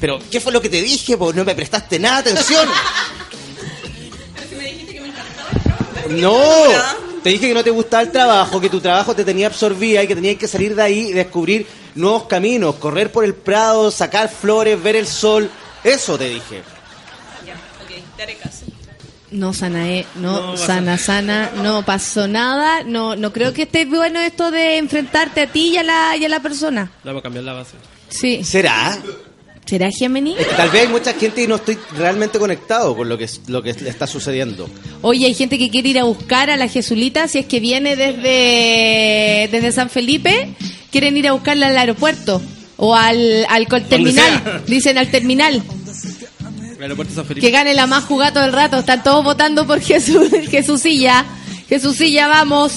Pero, 0.00 0.20
¿qué 0.30 0.40
fue 0.40 0.52
lo 0.52 0.60
que 0.60 0.68
te 0.68 0.80
dije? 0.82 1.16
Pues 1.16 1.34
no 1.34 1.44
me 1.44 1.54
prestaste 1.54 1.98
nada 1.98 2.18
atención. 2.18 2.68
Pero 4.34 4.48
si 4.48 4.54
me 4.54 4.64
dijiste 4.64 4.94
que 4.94 5.00
me 5.00 5.08
encantaba 5.08 5.50
el 5.50 5.62
trabajo. 5.62 6.08
No, 6.08 7.11
Te 7.22 7.30
dije 7.30 7.48
que 7.48 7.54
no 7.54 7.62
te 7.62 7.70
gustaba 7.70 8.02
el 8.02 8.10
trabajo, 8.10 8.60
que 8.60 8.68
tu 8.68 8.80
trabajo 8.80 9.14
te 9.14 9.24
tenía 9.24 9.46
absorbida 9.46 10.02
y 10.02 10.08
que 10.08 10.14
tenías 10.16 10.36
que 10.36 10.48
salir 10.48 10.74
de 10.74 10.82
ahí 10.82 11.08
y 11.10 11.12
descubrir 11.12 11.66
nuevos 11.94 12.24
caminos, 12.24 12.74
correr 12.76 13.12
por 13.12 13.24
el 13.24 13.34
prado, 13.34 13.92
sacar 13.92 14.28
flores, 14.28 14.82
ver 14.82 14.96
el 14.96 15.06
sol. 15.06 15.48
Eso 15.84 16.18
te 16.18 16.28
dije. 16.28 16.62
Ya, 17.46 17.54
ok, 17.84 18.16
te 18.16 18.22
haré 18.24 18.36
caso. 18.36 18.64
No, 19.30 19.54
Sanae, 19.54 20.04
no, 20.16 20.48
No 20.48 20.56
sana, 20.56 20.98
sana, 20.98 21.52
no 21.62 21.84
pasó 21.84 22.26
nada. 22.26 22.82
No, 22.82 23.14
no 23.16 23.32
creo 23.32 23.52
que 23.52 23.62
esté 23.62 23.86
bueno 23.86 24.20
esto 24.20 24.50
de 24.50 24.78
enfrentarte 24.78 25.42
a 25.42 25.46
ti 25.46 25.70
y 25.74 25.76
a 25.78 25.82
la, 25.84 26.16
y 26.16 26.24
a 26.24 26.28
la 26.28 26.40
persona. 26.40 26.90
Vamos 27.04 27.20
a 27.20 27.22
cambiar 27.22 27.44
la 27.44 27.52
base. 27.52 27.76
Sí. 28.08 28.42
¿Será? 28.44 28.98
¿Será 29.72 29.90
Gemini? 29.90 30.34
Es 30.38 30.48
que 30.48 30.54
tal 30.54 30.68
vez 30.68 30.82
hay 30.82 30.88
mucha 30.88 31.14
gente 31.14 31.42
y 31.42 31.46
no 31.46 31.54
estoy 31.54 31.78
realmente 31.96 32.38
conectado 32.38 32.94
con 32.94 33.08
lo 33.08 33.16
que, 33.16 33.26
lo 33.46 33.62
que 33.62 33.72
le 33.72 33.88
está 33.88 34.06
sucediendo. 34.06 34.68
Oye, 35.00 35.24
hay 35.24 35.32
gente 35.32 35.56
que 35.56 35.70
quiere 35.70 35.88
ir 35.88 35.98
a 35.98 36.04
buscar 36.04 36.50
a 36.50 36.58
la 36.58 36.68
Jesulita 36.68 37.26
si 37.26 37.38
es 37.38 37.46
que 37.46 37.58
viene 37.58 37.96
desde, 37.96 39.48
desde 39.50 39.72
San 39.72 39.88
Felipe. 39.88 40.54
Quieren 40.90 41.16
ir 41.16 41.26
a 41.26 41.32
buscarla 41.32 41.68
al 41.68 41.78
aeropuerto 41.78 42.42
o 42.76 42.94
al, 42.94 43.46
al 43.48 43.66
terminal. 43.88 44.62
Dicen 44.66 44.98
al 44.98 45.10
terminal. 45.10 45.62
El 46.76 46.82
aeropuerto 46.82 47.12
de 47.12 47.16
San 47.16 47.24
Felipe. 47.24 47.46
Que 47.46 47.50
gane 47.50 47.72
la 47.72 47.86
más 47.86 48.04
jugada 48.04 48.34
todo 48.34 48.44
el 48.44 48.52
rato. 48.52 48.78
Están 48.80 49.02
todos 49.02 49.24
votando 49.24 49.66
por 49.66 49.80
Jesús, 49.80 50.28
Jesúsilla. 50.50 51.24
Jesúsilla, 51.70 52.28
vamos. 52.28 52.74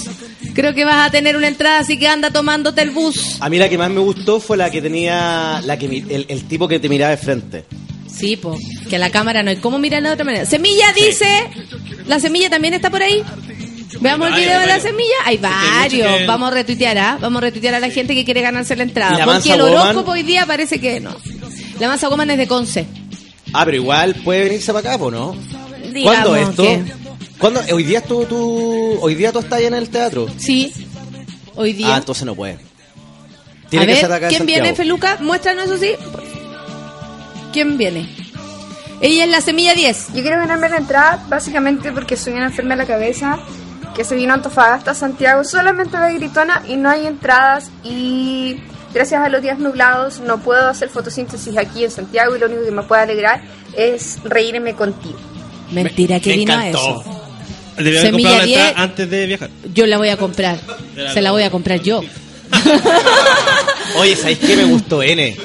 Creo 0.56 0.74
que 0.74 0.84
vas 0.86 1.06
a 1.06 1.10
tener 1.10 1.36
una 1.36 1.48
entrada, 1.48 1.78
así 1.80 1.98
que 1.98 2.08
anda 2.08 2.30
tomándote 2.30 2.80
el 2.82 2.90
bus. 2.90 3.36
A 3.40 3.48
mí 3.50 3.58
la 3.58 3.68
que 3.68 3.76
más 3.78 3.90
me 3.90 4.00
gustó 4.00 4.40
fue 4.40 4.56
la 4.56 4.70
que 4.70 4.80
tenía 4.80 5.60
la 5.64 5.78
que 5.78 5.84
el, 5.86 6.24
el 6.28 6.44
tipo 6.44 6.66
que 6.66 6.80
te 6.80 6.88
miraba 6.88 7.10
de 7.10 7.18
frente. 7.18 7.64
Sí, 8.10 8.36
po, 8.36 8.58
que 8.88 8.96
a 8.96 8.98
la 8.98 9.10
cámara 9.10 9.42
no 9.42 9.50
hay 9.50 9.56
cómo 9.56 9.78
mirarla 9.78 10.08
de 10.08 10.14
otra 10.14 10.24
manera. 10.24 10.46
Semilla 10.46 10.90
dice, 10.94 11.26
la 12.06 12.18
semilla 12.18 12.48
también 12.48 12.72
está 12.72 12.88
por 12.88 13.02
ahí. 13.02 13.22
Veamos 14.00 14.28
el 14.30 14.34
video 14.36 14.58
de 14.60 14.66
la 14.66 14.80
semilla. 14.80 15.14
Hay 15.26 15.36
varios. 15.36 16.16
que- 16.18 16.26
Vamos 16.26 16.50
a 16.50 16.54
retuitear, 16.54 16.96
¿ah? 16.98 17.18
Vamos 17.20 17.38
a 17.38 17.40
retuitear 17.42 17.74
a 17.74 17.80
la 17.80 17.90
gente 17.90 18.14
que 18.14 18.24
quiere 18.24 18.40
ganarse 18.40 18.74
la 18.76 18.84
¿Y 18.84 18.88
entrada. 18.88 19.18
la 19.18 19.24
Porque 19.26 19.52
el 19.52 19.60
horóscopo 19.60 20.12
hoy 20.12 20.22
día 20.22 20.46
parece 20.46 20.80
que 20.80 21.00
no. 21.00 21.14
La 21.78 21.88
masa 21.88 22.08
Woman 22.08 22.30
es 22.30 22.38
de 22.38 22.46
Conce. 22.46 22.86
Ah, 23.52 23.64
pero 23.66 23.76
igual 23.76 24.14
puede 24.24 24.44
venirse 24.44 24.72
para 24.72 24.88
acá, 24.88 24.98
¿po 24.98 25.10
no? 25.10 25.36
¿Cuándo 26.02 26.34
esto? 26.36 26.62
que- 26.62 27.05
¿Cuándo? 27.38 27.60
¿Hoy 27.72 27.82
día 27.84 28.00
tú, 28.02 28.24
tú, 28.24 28.98
hoy 29.00 29.14
día 29.14 29.32
tú 29.32 29.40
estás 29.40 29.58
ahí 29.58 29.66
en 29.66 29.74
el 29.74 29.88
teatro? 29.90 30.26
Sí. 30.38 30.72
Hoy 31.54 31.72
día. 31.72 31.94
Ah, 31.94 31.98
entonces 31.98 32.24
no 32.24 32.34
puede. 32.34 32.54
a 32.54 33.68
Tiene 33.68 33.86
que 33.86 33.92
ver, 33.92 34.00
ser 34.00 34.12
acá 34.12 34.26
en 34.26 34.30
¿quién 34.30 34.46
viene. 34.46 34.74
Feluca? 34.74 35.18
Muéstranos 35.20 35.66
eso 35.66 35.78
sí. 35.78 35.92
¿Quién 37.52 37.78
viene? 37.78 38.08
Ella 39.00 39.24
es 39.24 39.30
la 39.30 39.40
semilla 39.40 39.74
10. 39.74 40.08
Yo 40.14 40.22
quiero 40.22 40.38
ganarme 40.38 40.68
la 40.68 40.78
entrada 40.78 41.24
básicamente 41.28 41.92
porque 41.92 42.16
soy 42.16 42.32
una 42.34 42.46
enferma 42.46 42.74
de 42.74 42.82
la 42.82 42.86
cabeza 42.86 43.38
que 43.94 44.04
se 44.04 44.14
vino 44.14 44.32
a 44.32 44.36
Antofagasta, 44.36 44.94
Santiago, 44.94 45.44
solamente 45.44 45.96
de 45.98 46.14
gritona 46.14 46.62
y 46.68 46.76
no 46.76 46.90
hay 46.90 47.06
entradas 47.06 47.70
y 47.82 48.56
gracias 48.92 49.22
a 49.22 49.28
los 49.28 49.40
días 49.42 49.58
nublados 49.58 50.20
no 50.20 50.38
puedo 50.38 50.68
hacer 50.68 50.88
fotosíntesis 50.90 51.56
aquí 51.56 51.84
en 51.84 51.90
Santiago 51.90 52.36
y 52.36 52.38
lo 52.38 52.46
único 52.46 52.64
que 52.64 52.70
me 52.70 52.82
puede 52.82 53.02
alegrar 53.02 53.42
es 53.74 54.18
reírme 54.24 54.74
contigo. 54.74 55.18
Mentira, 55.72 56.20
que 56.20 56.30
Me 56.30 56.36
vino 56.36 56.52
a 56.54 56.68
encantó. 56.68 57.00
eso. 57.02 57.15
Haber 57.78 58.00
Semilla 58.00 58.10
comprado 58.12 58.36
la 58.38 58.44
10. 58.44 58.58
entrada 58.58 58.82
antes 58.84 59.10
de 59.10 59.26
viajar. 59.26 59.50
Yo 59.74 59.86
la 59.86 59.98
voy 59.98 60.08
a 60.08 60.16
comprar. 60.16 60.58
Se 61.12 61.20
la 61.22 61.30
voy 61.32 61.42
a 61.42 61.50
comprar 61.50 61.82
yo. 61.82 62.02
Oye, 63.96 64.16
¿sabéis 64.16 64.38
qué 64.38 64.56
me 64.56 64.64
gustó 64.64 65.02
N? 65.02 65.36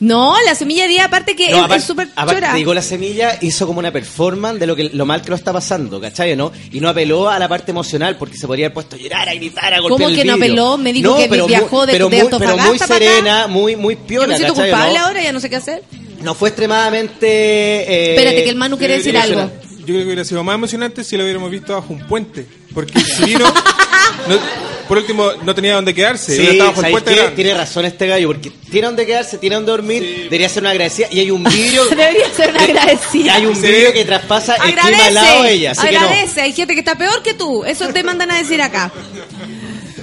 No, 0.00 0.34
la 0.44 0.54
semilla 0.54 0.86
10, 0.86 1.02
aparte 1.04 1.34
que 1.34 1.50
No, 1.50 1.72
es- 1.72 1.84
súper 1.84 2.08
aparte, 2.14 2.34
chora. 2.34 2.50
te 2.50 2.56
digo, 2.58 2.74
la 2.74 2.82
semilla 2.82 3.38
hizo 3.40 3.66
como 3.66 3.78
una 3.78 3.90
performance 3.92 4.58
de 4.60 4.66
lo 4.66 4.76
que 4.76 4.90
lo 4.92 5.06
mal 5.06 5.22
que 5.22 5.30
lo 5.30 5.36
está 5.36 5.52
pasando, 5.52 6.00
¿cachai? 6.00 6.36
¿no? 6.36 6.52
Y 6.72 6.80
no 6.80 6.88
apeló 6.90 7.30
a 7.30 7.38
la 7.38 7.48
parte 7.48 7.70
emocional 7.70 8.16
porque 8.18 8.36
se 8.36 8.46
podría 8.46 8.66
haber 8.66 8.74
puesto 8.74 8.96
a 8.96 8.98
llorar, 8.98 9.28
a 9.28 9.34
gritar, 9.34 9.72
a 9.72 9.78
golpear 9.80 9.90
¿Cómo 9.98 10.08
el 10.10 10.16
que 10.16 10.24
no 10.24 10.34
apeló? 10.34 10.76
Me 10.76 10.92
dijo 10.92 11.16
que 11.16 11.28
pero 11.28 11.46
viajó 11.46 11.76
muy, 11.78 11.86
de- 11.86 11.92
pero 11.92 12.08
de 12.10 12.16
muy, 12.22 12.28
pero 12.30 12.38
muy 12.38 12.48
Antofagasta 12.50 12.86
para 12.88 12.96
acá. 13.06 13.14
serena, 13.14 13.46
muy, 13.46 13.76
muy 13.76 13.94
Yo 13.94 14.00
piola, 14.06 14.26
me 14.26 14.36
siento 14.36 14.54
¿cachai? 14.54 14.70
culpable 14.72 14.98
¿no? 14.98 15.06
ahora, 15.06 15.22
ya 15.22 15.32
no 15.32 15.40
sé 15.40 15.48
qué 15.48 15.56
hacer. 15.56 15.82
No 16.22 16.34
fue 16.34 16.48
extremadamente... 16.50 17.26
eh, 17.26 18.10
Espérate, 18.14 18.44
que 18.44 18.50
el 18.50 18.56
Manu 18.56 18.76
quiere 18.76 18.96
decir 18.98 19.16
algo. 19.16 19.50
Yo 19.86 19.94
creo 19.94 19.98
que 20.00 20.04
hubiera 20.06 20.24
sido 20.24 20.42
más 20.44 20.54
emocionante 20.54 21.04
si 21.04 21.16
lo 21.16 21.24
hubiéramos 21.24 21.50
visto 21.50 21.74
bajo 21.74 21.92
un 21.92 22.06
puente. 22.06 22.46
Porque 22.72 22.98
si 23.00 23.24
vino, 23.24 23.44
no- 24.28 24.64
por 24.88 24.98
último, 24.98 25.30
no 25.44 25.54
tenía 25.54 25.74
dónde 25.76 25.94
quedarse. 25.94 26.32
Sí, 26.36 26.38
Hubiera 26.40 26.52
estado 26.52 26.70
bajo 26.70 26.80
el 26.80 26.86
¿sabéis 26.92 27.02
puente 27.04 27.22
qué? 27.30 27.34
Tiene 27.36 27.54
razón 27.54 27.84
este 27.86 28.06
gallo, 28.06 28.28
porque 28.28 28.50
tiene 28.70 28.86
donde 28.86 29.06
quedarse, 29.06 29.38
tiene 29.38 29.56
donde 29.56 29.70
dormir, 29.70 30.02
debería 30.24 30.48
ser 30.48 30.62
una 30.62 30.70
agradecida. 30.72 31.08
Y 31.10 31.20
hay 31.20 31.30
un 31.30 31.42
vidrio... 31.42 31.84
Debería 31.90 32.30
ser 32.34 32.50
una 32.50 32.62
agradecida. 32.64 33.34
Hay 33.34 33.46
un 33.46 33.60
vidrio 33.60 33.92
que 33.94 34.04
traspasa 34.04 34.56
el 34.56 34.74
clima 34.74 35.06
al 35.06 35.14
lado 35.14 35.42
de 35.44 35.52
ella, 35.52 35.70
así 35.70 35.86
que 35.86 35.92
no. 35.92 36.00
agradece. 36.00 36.40
Hay 36.42 36.52
gente 36.52 36.74
que 36.74 36.80
está 36.80 36.96
peor 36.96 37.22
que 37.22 37.32
tú. 37.34 37.64
Eso 37.64 37.88
te 37.88 38.02
mandan 38.02 38.30
a 38.30 38.36
decir 38.36 38.60
acá. 38.60 38.92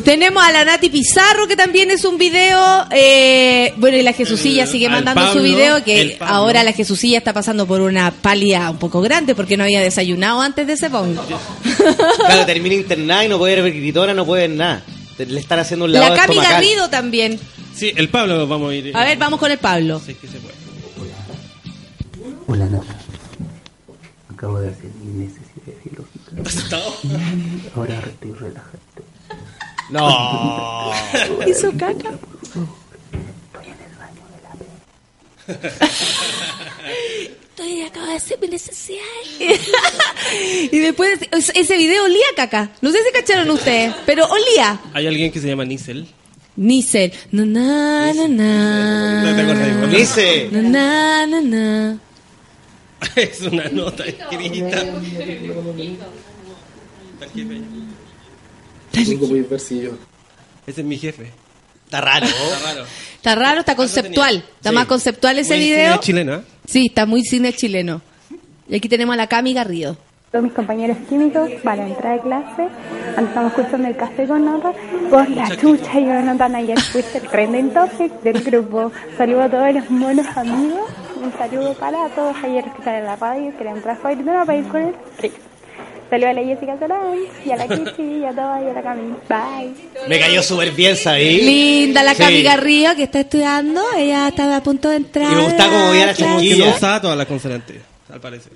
Tenemos 0.04 0.44
a 0.44 0.52
la 0.52 0.66
Nati 0.66 0.90
Pizarro, 0.90 1.48
que 1.48 1.56
también 1.56 1.92
es 1.92 2.04
un 2.06 2.18
video. 2.18 2.86
eh, 2.92 3.74
bueno, 3.78 3.98
y 3.98 4.02
la 4.02 4.14
Jesucilla 4.14 4.66
sigue 4.66 4.88
al 4.88 4.92
mandando 4.94 5.34
su 5.34 5.42
video. 5.42 5.84
Que 5.84 6.18
ahora 6.22 6.64
la 6.64 6.74
Jesucilla 6.74 7.18
está 7.18 7.34
pasando 7.34 7.66
por 7.68 7.82
una 7.82 8.12
pálida 8.12 8.70
un 8.72 8.78
poco 8.78 9.02
grande 9.02 9.36
porque 9.36 9.58
no 9.58 9.64
había 9.64 9.82
desayunado 9.82 10.42
antes 10.42 10.66
de 10.68 10.74
ese 10.74 10.90
bong. 10.90 11.18
Claro, 12.26 12.46
termina 12.46 12.76
internada 12.76 13.26
y 13.26 13.28
no 13.28 13.38
puede 13.38 13.62
ver 13.62 13.74
gritona, 13.74 14.14
no 14.14 14.26
puede 14.26 14.48
ver 14.48 14.58
nada. 14.58 14.84
Le 15.18 15.40
están 15.40 15.60
haciendo 15.60 15.86
un 15.86 15.92
lavado 15.92 16.16
La 16.16 16.22
Cami 16.22 16.36
estomacal. 16.36 16.64
Garrido 16.64 16.90
también. 16.90 17.40
Sí, 17.76 17.92
el 17.96 18.10
Pablo 18.10 18.48
vamos 18.48 18.72
a 18.72 18.76
ir. 18.76 18.96
A 18.96 19.04
ver, 19.04 19.18
vamos 19.18 19.40
con 19.40 19.52
el 19.52 19.58
Pablo. 19.58 20.02
Sí, 20.04 20.16
que 20.16 20.28
se 20.28 20.38
puede. 20.40 20.56
Hola, 22.48 22.66
Nata. 22.66 22.96
Acabo 24.34 24.60
de 24.60 24.70
hacer 24.70 24.90
mi 25.04 25.26
necesidad 25.26 25.76
biológica. 25.84 26.78
Ahora 27.76 28.00
estoy 28.08 28.32
relajado. 28.34 28.80
No. 29.92 30.92
Hizo 31.48 31.72
caca. 31.78 32.12
Estoy 37.50 37.82
acabo 37.84 38.06
de 38.08 38.14
hacer 38.16 38.40
mi 38.42 38.48
necesidad. 38.48 39.00
y 40.72 40.80
después 40.80 41.20
es- 41.32 41.52
ese 41.56 41.78
video 41.78 42.06
olía 42.06 42.24
a 42.32 42.36
caca. 42.36 42.70
No 42.82 42.92
sé 42.92 43.00
si 43.04 43.12
cacharon 43.12 43.50
ustedes, 43.52 43.94
pero 44.06 44.26
olía. 44.26 44.80
Hay 44.94 45.08
alguien 45.08 45.32
que 45.32 45.40
se 45.40 45.48
llama 45.48 45.66
Nisel. 45.66 46.08
Nisel. 46.56 47.14
Na, 47.32 47.46
na, 47.46 48.14
na, 48.14 48.28
na. 48.28 49.24
No 49.24 49.36
te 49.36 49.42
acuerdas. 49.42 49.90
Nice. 49.90 50.50
Na, 50.52 50.62
na, 50.62 51.28
na, 51.28 51.42
na. 51.42 51.98
es 53.16 53.42
una 53.42 53.66
nota 53.70 54.04
escrita. 54.06 54.84
Tengo 58.92 59.28
muy 59.28 59.42
versillo. 59.42 59.98
Ese 60.68 60.82
es 60.82 60.88
mi 60.88 60.98
jefe. 60.98 61.32
Está 61.86 62.02
raro. 62.02 62.26
Está 62.26 62.60
raro. 62.74 62.86
Está 63.16 63.36
raro, 63.36 63.60
está 63.60 63.76
conceptual. 63.76 64.36
Está 64.58 64.70
Sí. 64.70 64.76
más 64.76 64.86
conceptual 64.86 65.40
ese 65.40 65.56
Muy 65.56 65.64
video. 65.66 65.88
cine 65.94 66.00
chileno, 66.02 66.36
¿eh? 66.36 66.42
Sí, 66.68 66.86
está 66.88 67.06
muy 67.06 67.24
cine 67.24 67.54
chileno. 67.54 68.02
Y 68.70 68.76
aquí 68.76 68.88
tenemos 68.88 69.14
a 69.14 69.18
la 69.18 69.28
Cami 69.28 69.54
Garrido. 69.54 69.98
Todos 70.32 70.46
mis 70.46 70.54
compañeros 70.54 70.96
químicos 71.10 71.50
para 71.62 71.86
entrar 71.86 72.18
a 72.20 72.22
clase, 72.22 72.68
cuando 73.14 73.30
estamos 73.30 73.52
escuchando 73.52 73.88
el 73.90 73.98
café 73.98 74.26
con 74.28 74.46
nota, 74.46 74.72
por 75.10 75.30
la 75.30 75.58
chucha 75.58 76.00
y 76.00 76.06
Jonathan 76.06 76.56
ayer 76.56 76.80
fuiste 76.80 77.18
el 77.18 77.28
trending 77.28 77.74
topic 77.74 78.14
del 78.22 78.42
grupo. 78.42 78.94
Saludo 79.18 79.42
a 79.44 79.50
todos 79.50 79.74
los 79.74 79.90
monos 79.92 80.26
amigos, 80.38 80.90
un 81.22 81.34
saludo 81.38 81.74
para 81.74 82.08
todos 82.16 82.34
ayer 82.44 82.64
que 82.64 82.78
están 82.80 82.96
en 82.96 83.06
la 83.06 83.18
radio, 83.18 83.52
que 83.58 83.64
le 83.66 83.70
entrar 83.72 84.00
a 84.02 84.10
Gritona 84.14 84.46
para 84.46 84.58
ir 84.58 84.68
con 84.70 84.82
el 84.82 84.96
Rick. 86.12 86.22
Saludo 86.22 86.30
a 86.30 86.34
la 86.34 86.44
Jessica 86.44 86.78
Solán, 86.80 87.18
y 87.46 87.52
a 87.52 87.56
la 87.56 87.68
Kichi, 87.70 88.04
y 88.22 88.26
a 88.26 88.32
todas, 88.32 88.62
y 88.64 88.70
a 88.70 88.74
la 88.74 88.82
Cami. 88.84 89.02
Bye. 89.30 90.08
Me 90.08 90.20
cayó 90.20 90.44
súper 90.44 90.72
bien, 90.72 90.96
¿sabéis? 90.96 91.44
Linda 91.44 92.04
la 92.04 92.14
Sí. 92.14 92.20
Cami 92.22 92.42
Garrido 92.44 92.96
que 92.96 93.04
está 93.04 93.22
estudiando. 93.22 93.82
Ella 93.98 94.28
estaba 94.28 94.58
a 94.58 94.64
punto 94.64 94.90
de 94.90 94.98
entrar. 94.98 95.32
Y 95.32 95.36
me 95.36 95.44
gustaba 95.44 95.72
cómo 95.72 95.92
veía 95.92 96.08
la. 96.08 96.14
Como 96.16 96.28
que 96.28 96.34
no 96.36 96.40
chiquilla. 96.42 96.76
usaba 96.76 97.02
todas 97.02 97.18
las 97.18 97.26
consonantes, 97.28 97.78
al 98.14 98.20
parecer. 98.22 98.52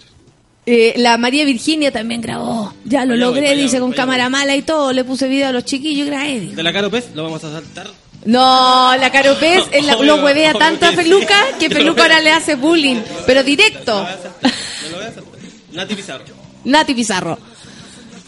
Eh, 0.67 0.93
la 0.97 1.17
María 1.17 1.45
Virginia 1.45 1.91
también 1.91 2.21
grabó. 2.21 2.73
Ya 2.85 3.05
lo 3.05 3.15
logré, 3.15 3.55
dice 3.55 3.79
con 3.79 3.91
cámara 3.93 4.29
mala 4.29 4.55
y 4.55 4.63
todo. 4.63 4.91
Le 4.93 5.03
puse 5.03 5.27
video 5.27 5.49
a 5.49 5.51
los 5.51 5.63
chiquillos 5.63 6.07
y 6.07 6.09
grabé. 6.09 6.39
De 6.39 6.63
la 6.63 6.73
Caro 6.73 6.89
Pez 6.89 7.09
lo 7.13 7.23
vamos 7.23 7.43
a 7.43 7.51
saltar. 7.51 7.87
No, 8.25 8.95
la 8.99 9.11
Caro 9.11 9.35
Pez 9.39 9.63
él 9.71 9.85
la- 9.85 9.95
Obvio, 9.97 10.15
lo 10.17 10.23
huevea 10.25 10.49
obvio 10.49 10.59
tanto 10.59 10.87
a 10.87 10.89
sí. 10.89 10.95
Feluca 10.95 11.35
que 11.59 11.69
Lo 11.69 11.75
Feluca 11.75 12.01
voy 12.01 12.11
a- 12.11 12.15
ahora 12.15 12.21
le 12.23 12.31
hace 12.31 12.55
bullying. 12.55 12.95
Pero 13.27 13.43
directo. 13.43 13.93
Lo 13.93 14.97
voy 14.97 15.05
a 15.05 15.13
saltar. 15.13 15.23
Nati 15.73 15.93
Pizarro. 15.93 16.23
Nati 16.65 16.93
Pizarro. 16.93 17.37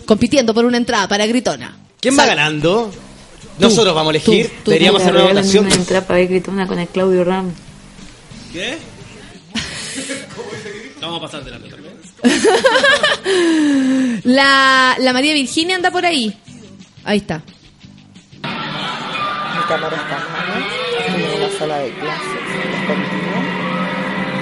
Compitiendo 0.05 0.53
por 0.53 0.63
una 0.65 0.77
entrada 0.77 1.07
para 1.07 1.25
Gritona. 1.25 1.75
¿Quién 1.99 2.17
va 2.17 2.25
ganando? 2.25 2.91
Nosotros 3.59 3.93
vamos 3.93 4.13
a 4.13 4.17
elegir. 4.17 4.49
tú, 4.63 4.71
Deberíamos 4.71 5.01
hacer 5.01 5.15
una 5.15 5.25
votación. 5.25 5.65
una 5.65 5.75
entrada 5.75 6.05
para 6.07 6.19
Gritona 6.19 6.67
con 6.67 6.79
el 6.79 6.87
Claudio 6.87 7.23
Ram. 7.23 7.51
¿Qué? 8.53 8.77
Vamos 11.01 11.19
a 11.19 11.21
pasar 11.25 11.43
de 11.43 11.51
la. 11.51 11.59
¿no? 11.59 11.67
La, 14.23 14.95
la 14.99 15.13
María 15.13 15.33
Virginia 15.33 15.75
anda 15.75 15.91
por 15.91 16.05
ahí. 16.05 16.33
Ahí 17.03 17.17
está. 17.19 17.37
Mi 17.37 17.43
cámara 19.67 19.97
está 19.97 20.27
mala, 20.29 20.65
estoy 21.07 21.23
en 21.33 21.41
la 21.41 21.49
sala 21.59 21.77
de 21.79 21.91
clases. 21.93 22.41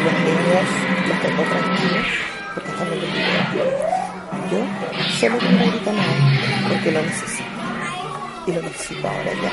Los 0.04 0.14
niños 0.24 0.68
los 1.10 1.22
tengo 1.22 1.44
tranquilos 1.44 2.08
video. 2.84 3.66
Yo 4.52 4.60
solo 5.20 5.36
la 5.40 5.66
gritona, 5.66 6.04
porque 6.70 6.92
lo 6.92 7.02
necesito. 7.02 7.44
Y 8.48 8.52
lo 8.52 8.62
necesito 8.62 9.08
ahora 9.08 9.32
ya. 9.42 9.52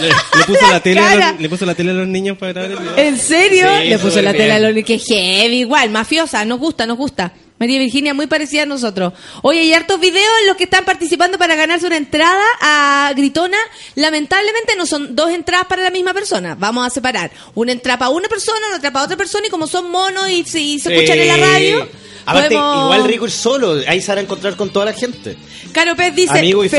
Le, 0.00 0.08
le 0.08 0.44
puso 0.46 0.70
la 0.70 0.80
tele 0.82 1.00
a 1.00 1.14
los, 1.32 1.40
le 1.40 1.48
puso 1.48 1.66
la 1.66 1.74
tele 1.74 1.90
a 1.90 1.94
los 1.94 2.08
niños 2.08 2.36
para 2.38 2.52
grabar 2.52 2.70
el 2.72 2.78
video. 2.78 2.96
¿En 2.98 3.18
serio? 3.18 3.66
Sí, 3.82 3.88
Le 3.88 3.98
puso 3.98 4.22
la 4.22 4.32
bien. 4.32 4.44
tela 4.44 4.56
a 4.56 4.70
los 4.70 4.84
que 4.84 4.98
heavy, 4.98 5.60
igual, 5.60 5.90
mafiosa, 5.90 6.44
nos 6.44 6.58
gusta, 6.58 6.86
nos 6.86 6.96
gusta. 6.96 7.32
María 7.58 7.78
Virginia, 7.78 8.14
muy 8.14 8.26
parecida 8.26 8.62
a 8.62 8.66
nosotros. 8.66 9.12
Oye, 9.42 9.60
hay 9.60 9.72
hartos 9.72 10.00
videos 10.00 10.28
en 10.40 10.48
los 10.48 10.56
que 10.56 10.64
están 10.64 10.84
participando 10.84 11.38
para 11.38 11.54
ganarse 11.54 11.86
una 11.86 11.96
entrada 11.96 12.42
a 12.60 13.12
Gritona. 13.16 13.56
Lamentablemente 13.94 14.74
no 14.76 14.86
son 14.86 15.14
dos 15.14 15.30
entradas 15.30 15.66
para 15.68 15.82
la 15.82 15.90
misma 15.90 16.12
persona. 16.12 16.56
Vamos 16.58 16.86
a 16.86 16.90
separar. 16.90 17.30
Una 17.54 17.72
entrada 17.72 17.98
para 17.98 18.08
una 18.10 18.28
persona, 18.28 18.58
una 18.66 18.76
entrada 18.76 18.92
para 18.92 19.04
otra 19.04 19.16
persona 19.16 19.46
y 19.46 19.50
como 19.50 19.66
son 19.68 19.90
monos 19.90 20.28
y, 20.28 20.44
se- 20.44 20.60
y 20.60 20.78
se 20.80 20.92
escuchan 20.94 21.18
en 21.18 21.28
la 21.28 21.36
radio. 21.46 21.88
Aparte, 22.26 22.54
podemos- 22.54 22.84
igual 22.84 23.04
rico 23.04 23.24
ir 23.26 23.30
solo, 23.30 23.80
ahí 23.86 24.00
se 24.00 24.08
van 24.08 24.18
a 24.18 24.20
encontrar 24.22 24.56
con 24.56 24.70
toda 24.70 24.86
la 24.86 24.92
gente. 24.94 25.36
Caro 25.72 25.94
Pez 25.94 26.14
dice. 26.14 26.32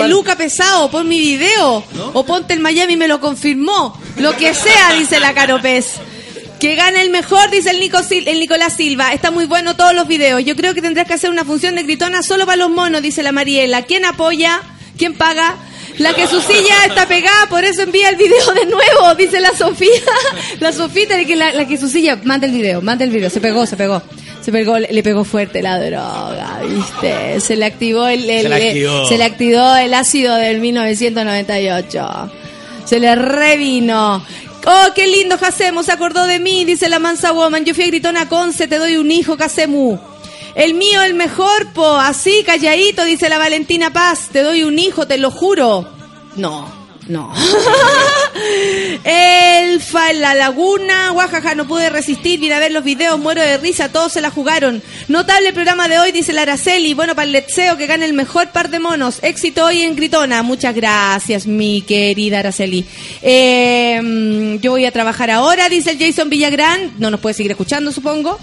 Feluca 0.04 0.36
pesado, 0.36 0.90
pon 0.92 1.08
mi 1.08 1.20
video. 1.20 1.84
O 2.14 2.26
ponte 2.26 2.54
el 2.54 2.60
Miami 2.60 2.98
me 2.98 3.08
lo 3.08 3.20
confirmó. 3.22 3.98
Lo 4.18 4.36
que 4.36 4.54
sea, 4.54 4.92
dice 4.98 5.20
la 5.22 5.34
Caro 5.34 5.62
Pez. 5.62 5.86
Que 6.66 6.74
gane 6.76 7.00
el 7.04 7.12
mejor, 7.12 7.52
dice 7.52 7.70
el, 7.70 7.80
Nico 7.80 8.00
Sil- 8.02 8.26
el 8.26 8.40
Nicolás 8.40 8.74
Silva. 8.74 9.14
Está 9.14 9.30
muy 9.30 9.46
bueno 9.46 9.76
todos 9.76 9.94
los 9.94 10.08
videos. 10.08 10.44
Yo 10.44 10.56
creo 10.56 10.74
que 10.74 10.82
tendrás 10.82 11.06
que 11.06 11.14
hacer 11.14 11.30
una 11.30 11.46
función 11.46 11.76
de 11.76 11.84
gritona 11.84 12.24
solo 12.24 12.48
para 12.48 12.56
los 12.56 12.72
monos, 12.72 13.04
dice 13.04 13.22
la 13.22 13.32
Mariela. 13.32 13.84
¿Quién 13.84 14.04
apoya? 14.04 14.62
¿Quién 14.98 15.14
paga? 15.14 15.58
La 16.00 16.14
que 16.16 16.26
su 16.26 16.42
silla 16.42 16.86
está 16.88 17.08
pegada, 17.08 17.46
por 17.52 17.64
eso 17.64 17.84
envía 17.84 18.10
el 18.10 18.16
video 18.16 18.52
de 18.56 18.66
nuevo, 18.66 19.14
dice 19.16 19.40
la 19.42 19.56
Sofía. 19.56 19.92
La 20.60 20.72
Sofía, 20.74 21.06
que 21.24 21.36
la, 21.36 21.54
la 21.54 21.68
que 21.68 21.78
su 21.78 21.88
silla, 21.88 22.20
manda 22.24 22.48
el 22.48 22.54
video, 22.54 22.82
manda 22.82 23.06
el 23.06 23.12
video. 23.12 23.30
Se 23.30 23.40
pegó, 23.40 23.68
se 23.68 23.78
pegó. 23.78 24.02
Se 24.42 24.52
pegó, 24.52 24.80
le, 24.80 24.88
le 24.92 25.04
pegó 25.04 25.24
fuerte 25.24 25.62
la 25.62 25.80
droga, 25.80 26.62
¿viste? 26.68 27.40
Se 27.42 27.56
le 27.56 27.66
activó 27.66 28.08
el, 28.08 28.28
el- 28.28 28.42
Se 28.44 28.50
le 28.50 28.56
activó. 28.70 29.08
se 29.08 29.18
le 29.20 29.24
activó 29.24 29.76
el 29.76 29.94
ácido 29.94 30.36
del 30.36 30.60
1998. 30.62 32.32
Se 32.86 33.00
le 33.00 33.16
revino. 33.16 34.26
Oh, 34.68 34.94
qué 34.96 35.08
lindo, 35.08 35.38
Hasemu, 35.40 35.84
se 35.84 35.92
acordó 35.92 36.26
de 36.26 36.40
mí, 36.40 36.66
dice 36.66 36.90
la 36.90 36.98
mansa 36.98 37.32
woman. 37.32 37.66
Yo 37.66 37.76
fui 37.76 37.84
a 37.84 37.88
Gritona 37.88 38.28
Conce, 38.28 38.68
te 38.68 38.80
doy 38.80 38.98
un 38.98 39.12
hijo, 39.12 39.38
Hasemu. 39.40 40.00
El 40.56 40.74
mío, 40.74 41.04
el 41.04 41.14
mejor, 41.14 41.68
po, 41.74 41.98
así, 41.98 42.44
calladito, 42.44 43.04
dice 43.04 43.30
la 43.30 43.38
Valentina 43.38 43.94
Paz. 43.94 44.30
Te 44.32 44.42
doy 44.42 44.64
un 44.64 44.80
hijo, 44.80 45.06
te 45.06 45.18
lo 45.18 45.30
juro. 45.30 45.88
No, 46.36 46.85
no. 47.08 47.34
Elfa 49.04 50.12
en 50.12 50.22
la 50.22 50.34
laguna, 50.34 51.10
guajaja, 51.12 51.56
no 51.56 51.68
pude 51.68 51.90
resistir, 51.90 52.40
vine 52.40 52.56
a 52.56 52.60
ver 52.60 52.72
los 52.72 52.84
videos, 52.84 53.20
muero 53.20 53.42
de 53.42 53.58
risa, 53.58 53.90
todos 53.90 54.14
se 54.14 54.22
la 54.22 54.30
jugaron. 54.30 54.82
Notable 55.08 55.54
programa 55.54 55.88
de 55.88 56.00
hoy, 56.00 56.12
dice 56.12 56.34
la 56.34 56.44
Araceli. 56.44 56.94
Bueno, 56.94 57.16
para 57.16 57.26
el 57.26 57.32
Letseo 57.32 57.78
que 57.78 57.88
gane 57.88 58.06
el 58.06 58.14
mejor 58.14 58.50
par 58.50 58.70
de 58.70 58.80
monos. 58.80 59.20
Éxito 59.22 59.66
hoy 59.66 59.82
en 59.82 59.96
Gritona. 59.96 60.44
Muchas 60.44 60.76
gracias, 60.76 61.48
mi 61.48 61.82
querida 61.82 62.40
Araceli. 62.40 62.86
Eh, 63.22 64.58
yo 64.62 64.72
voy 64.72 64.86
a 64.86 64.92
trabajar 64.92 65.32
ahora, 65.32 65.70
dice 65.70 65.92
el 65.92 66.00
Jason 66.00 66.30
Villagrán. 66.30 66.94
No 66.98 67.12
nos 67.12 67.20
puede 67.20 67.36
seguir 67.36 67.52
escuchando, 67.52 67.92
supongo. 67.92 68.40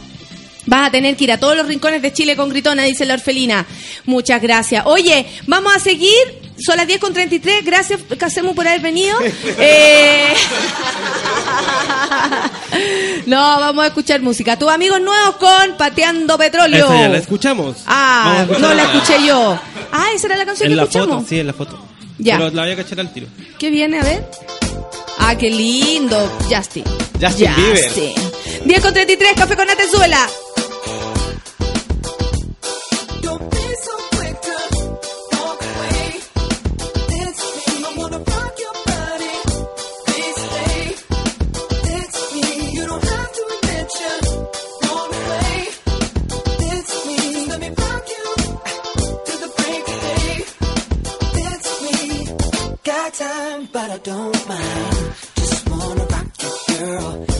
Vas 0.66 0.88
a 0.88 0.90
tener 0.90 1.16
que 1.16 1.24
ir 1.24 1.32
a 1.32 1.38
todos 1.38 1.56
los 1.56 1.66
rincones 1.66 2.02
de 2.02 2.12
Chile 2.12 2.36
con 2.36 2.48
Gritona, 2.48 2.84
dice 2.84 3.04
la 3.04 3.14
orfelina. 3.14 3.66
Muchas 4.04 4.40
gracias. 4.40 4.84
Oye, 4.86 5.26
vamos 5.46 5.74
a 5.74 5.78
seguir. 5.80 6.40
Son 6.64 6.76
las 6.76 6.86
10 6.86 7.00
con 7.00 7.12
33. 7.12 7.64
Gracias, 7.64 8.00
Casemu, 8.18 8.54
por 8.54 8.66
haber 8.68 8.80
venido. 8.80 9.18
Eh, 9.58 10.32
No, 13.26 13.36
vamos 13.60 13.84
a 13.84 13.88
escuchar 13.88 14.20
música. 14.22 14.58
Tus 14.58 14.70
amigos 14.70 15.00
nuevos 15.00 15.36
con 15.36 15.76
Pateando 15.76 16.36
Petróleo. 16.38 16.86
Esa 16.86 17.00
ya 17.00 17.08
la 17.08 17.18
escuchamos. 17.18 17.76
Ah, 17.86 18.44
no 18.58 18.74
la 18.74 18.84
escuché 18.84 19.24
yo. 19.26 19.58
Ah, 19.92 20.06
esa 20.14 20.26
era 20.28 20.36
la 20.36 20.46
canción 20.46 20.66
En 20.66 20.72
que 20.72 20.76
la 20.76 20.82
escuchamos. 20.84 21.16
foto, 21.16 21.28
sí, 21.28 21.40
en 21.40 21.46
la 21.46 21.52
foto. 21.52 21.78
Ya. 22.18 22.38
Pero 22.38 22.50
la 22.50 22.62
voy 22.62 22.72
a 22.72 22.76
cachar 22.76 23.00
al 23.00 23.12
tiro. 23.12 23.26
¿Qué 23.58 23.70
viene? 23.70 24.00
A 24.00 24.02
ver. 24.02 24.28
Ah, 25.18 25.36
qué 25.36 25.50
lindo. 25.50 26.38
Justin. 26.50 26.84
Justin 27.20 27.50
Bieber. 27.56 27.92
10 28.64 28.80
con 28.80 28.94
33, 28.94 29.32
café 29.36 29.56
con 29.56 29.68
Atenzuela. 29.68 30.28
But 53.72 53.90
I 53.90 53.98
don't 53.98 54.48
mind. 54.48 55.14
Just 55.36 55.68
wanna 55.70 56.04
rock 56.04 56.26
you, 56.42 56.76
girl. 56.76 57.31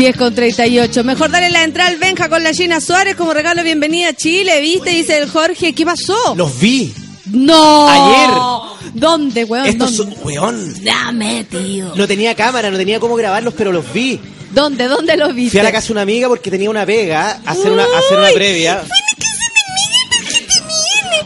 10 0.00 0.16
con 0.16 0.34
38. 0.34 1.04
Mejor 1.04 1.30
darle 1.30 1.50
la 1.50 1.62
entrada 1.62 1.90
al 1.90 1.98
Benja 1.98 2.30
con 2.30 2.42
la 2.42 2.54
Gina 2.54 2.80
Suárez 2.80 3.16
como 3.16 3.34
regalo 3.34 3.62
bienvenida 3.62 4.08
a 4.08 4.12
Chile, 4.14 4.58
¿viste? 4.62 4.88
Dice 4.88 5.18
el 5.18 5.28
Jorge, 5.28 5.74
¿qué 5.74 5.84
pasó? 5.84 6.34
Los 6.36 6.58
vi. 6.58 6.90
No. 7.26 7.86
Ayer. 7.86 8.90
¿Dónde, 8.94 9.44
weón? 9.44 9.66
Estos 9.66 9.98
¿Dónde? 9.98 10.16
son, 10.16 10.24
weón. 10.26 10.82
Dame, 10.82 11.44
tío. 11.44 11.92
No 11.96 12.06
tenía 12.08 12.34
cámara, 12.34 12.70
no 12.70 12.78
tenía 12.78 12.98
cómo 12.98 13.14
grabarlos, 13.14 13.52
pero 13.54 13.72
los 13.72 13.92
vi. 13.92 14.18
¿Dónde? 14.54 14.88
¿Dónde 14.88 15.18
los 15.18 15.34
viste? 15.34 15.50
Fui 15.50 15.60
a 15.60 15.64
la 15.64 15.72
casa 15.72 15.88
de 15.88 15.92
una 15.92 16.00
amiga 16.00 16.28
porque 16.28 16.50
tenía 16.50 16.70
una 16.70 16.86
pega, 16.86 17.38
a 17.44 17.50
hacer 17.50 17.70
una, 17.70 17.82
a 17.82 17.98
hacer 17.98 18.18
una 18.18 18.30
previa. 18.30 18.80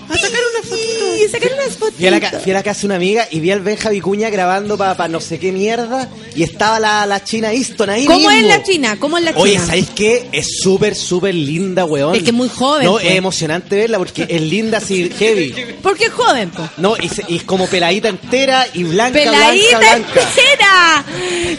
A 0.09 0.17
sacar 0.17 0.41
una 0.51 0.69
fotito. 0.69 1.25
Y 1.25 1.29
sacar 1.29 1.51
unas 1.55 1.77
fotitos. 1.77 1.95
Fui 1.97 2.07
a, 2.09 2.11
la, 2.11 2.21
ca- 2.21 2.41
fui 2.41 2.51
a 2.51 2.55
la 2.55 2.63
casa 2.65 2.81
de 2.81 2.87
una 2.87 2.97
amiga 2.97 3.29
y 3.31 3.39
vi 3.39 3.53
al 3.53 3.61
Benja 3.61 3.91
Vicuña 3.91 4.31
grabando 4.31 4.77
para 4.77 5.07
no 5.07 5.21
sé 5.21 5.39
qué 5.39 5.53
mierda 5.53 6.09
y 6.37 6.43
estaba 6.43 6.79
la, 6.81 7.07
la 7.07 7.23
China 7.23 7.53
Easton 7.53 7.91
ahí 7.91 8.07
¿Cómo 8.07 8.31
es 8.31 8.45
la 8.45 8.63
China? 8.63 8.97
¿Cómo 8.99 9.19
es 9.19 9.25
la 9.25 9.31
China? 9.33 9.43
Oye, 9.43 9.59
¿sabéis 9.59 9.89
qué? 9.95 10.29
Es 10.33 10.59
súper, 10.61 10.95
súper 10.95 11.35
linda, 11.35 11.85
weón. 11.85 12.15
Es 12.15 12.23
que 12.23 12.31
es 12.31 12.35
muy 12.35 12.49
joven, 12.49 12.85
No, 12.87 12.93
pues. 12.95 13.05
es 13.07 13.13
emocionante 13.13 13.77
verla 13.77 13.99
porque 13.99 14.27
es 14.29 14.41
linda 14.43 14.79
así, 14.79 15.11
heavy. 15.19 15.55
Porque 15.83 16.05
es 16.07 16.13
joven, 16.13 16.51
po. 16.51 16.69
No, 16.79 16.97
y, 17.01 17.09
se- 17.09 17.25
y 17.29 17.37
es 17.37 17.45
como 17.45 17.67
peladita 17.67 18.09
entera 18.09 18.67
y 18.75 18.85
blanca, 18.85 19.19
Peladita 19.19 19.79
blanca, 19.79 20.01
blanca. 20.13 20.29
entera. 20.29 21.05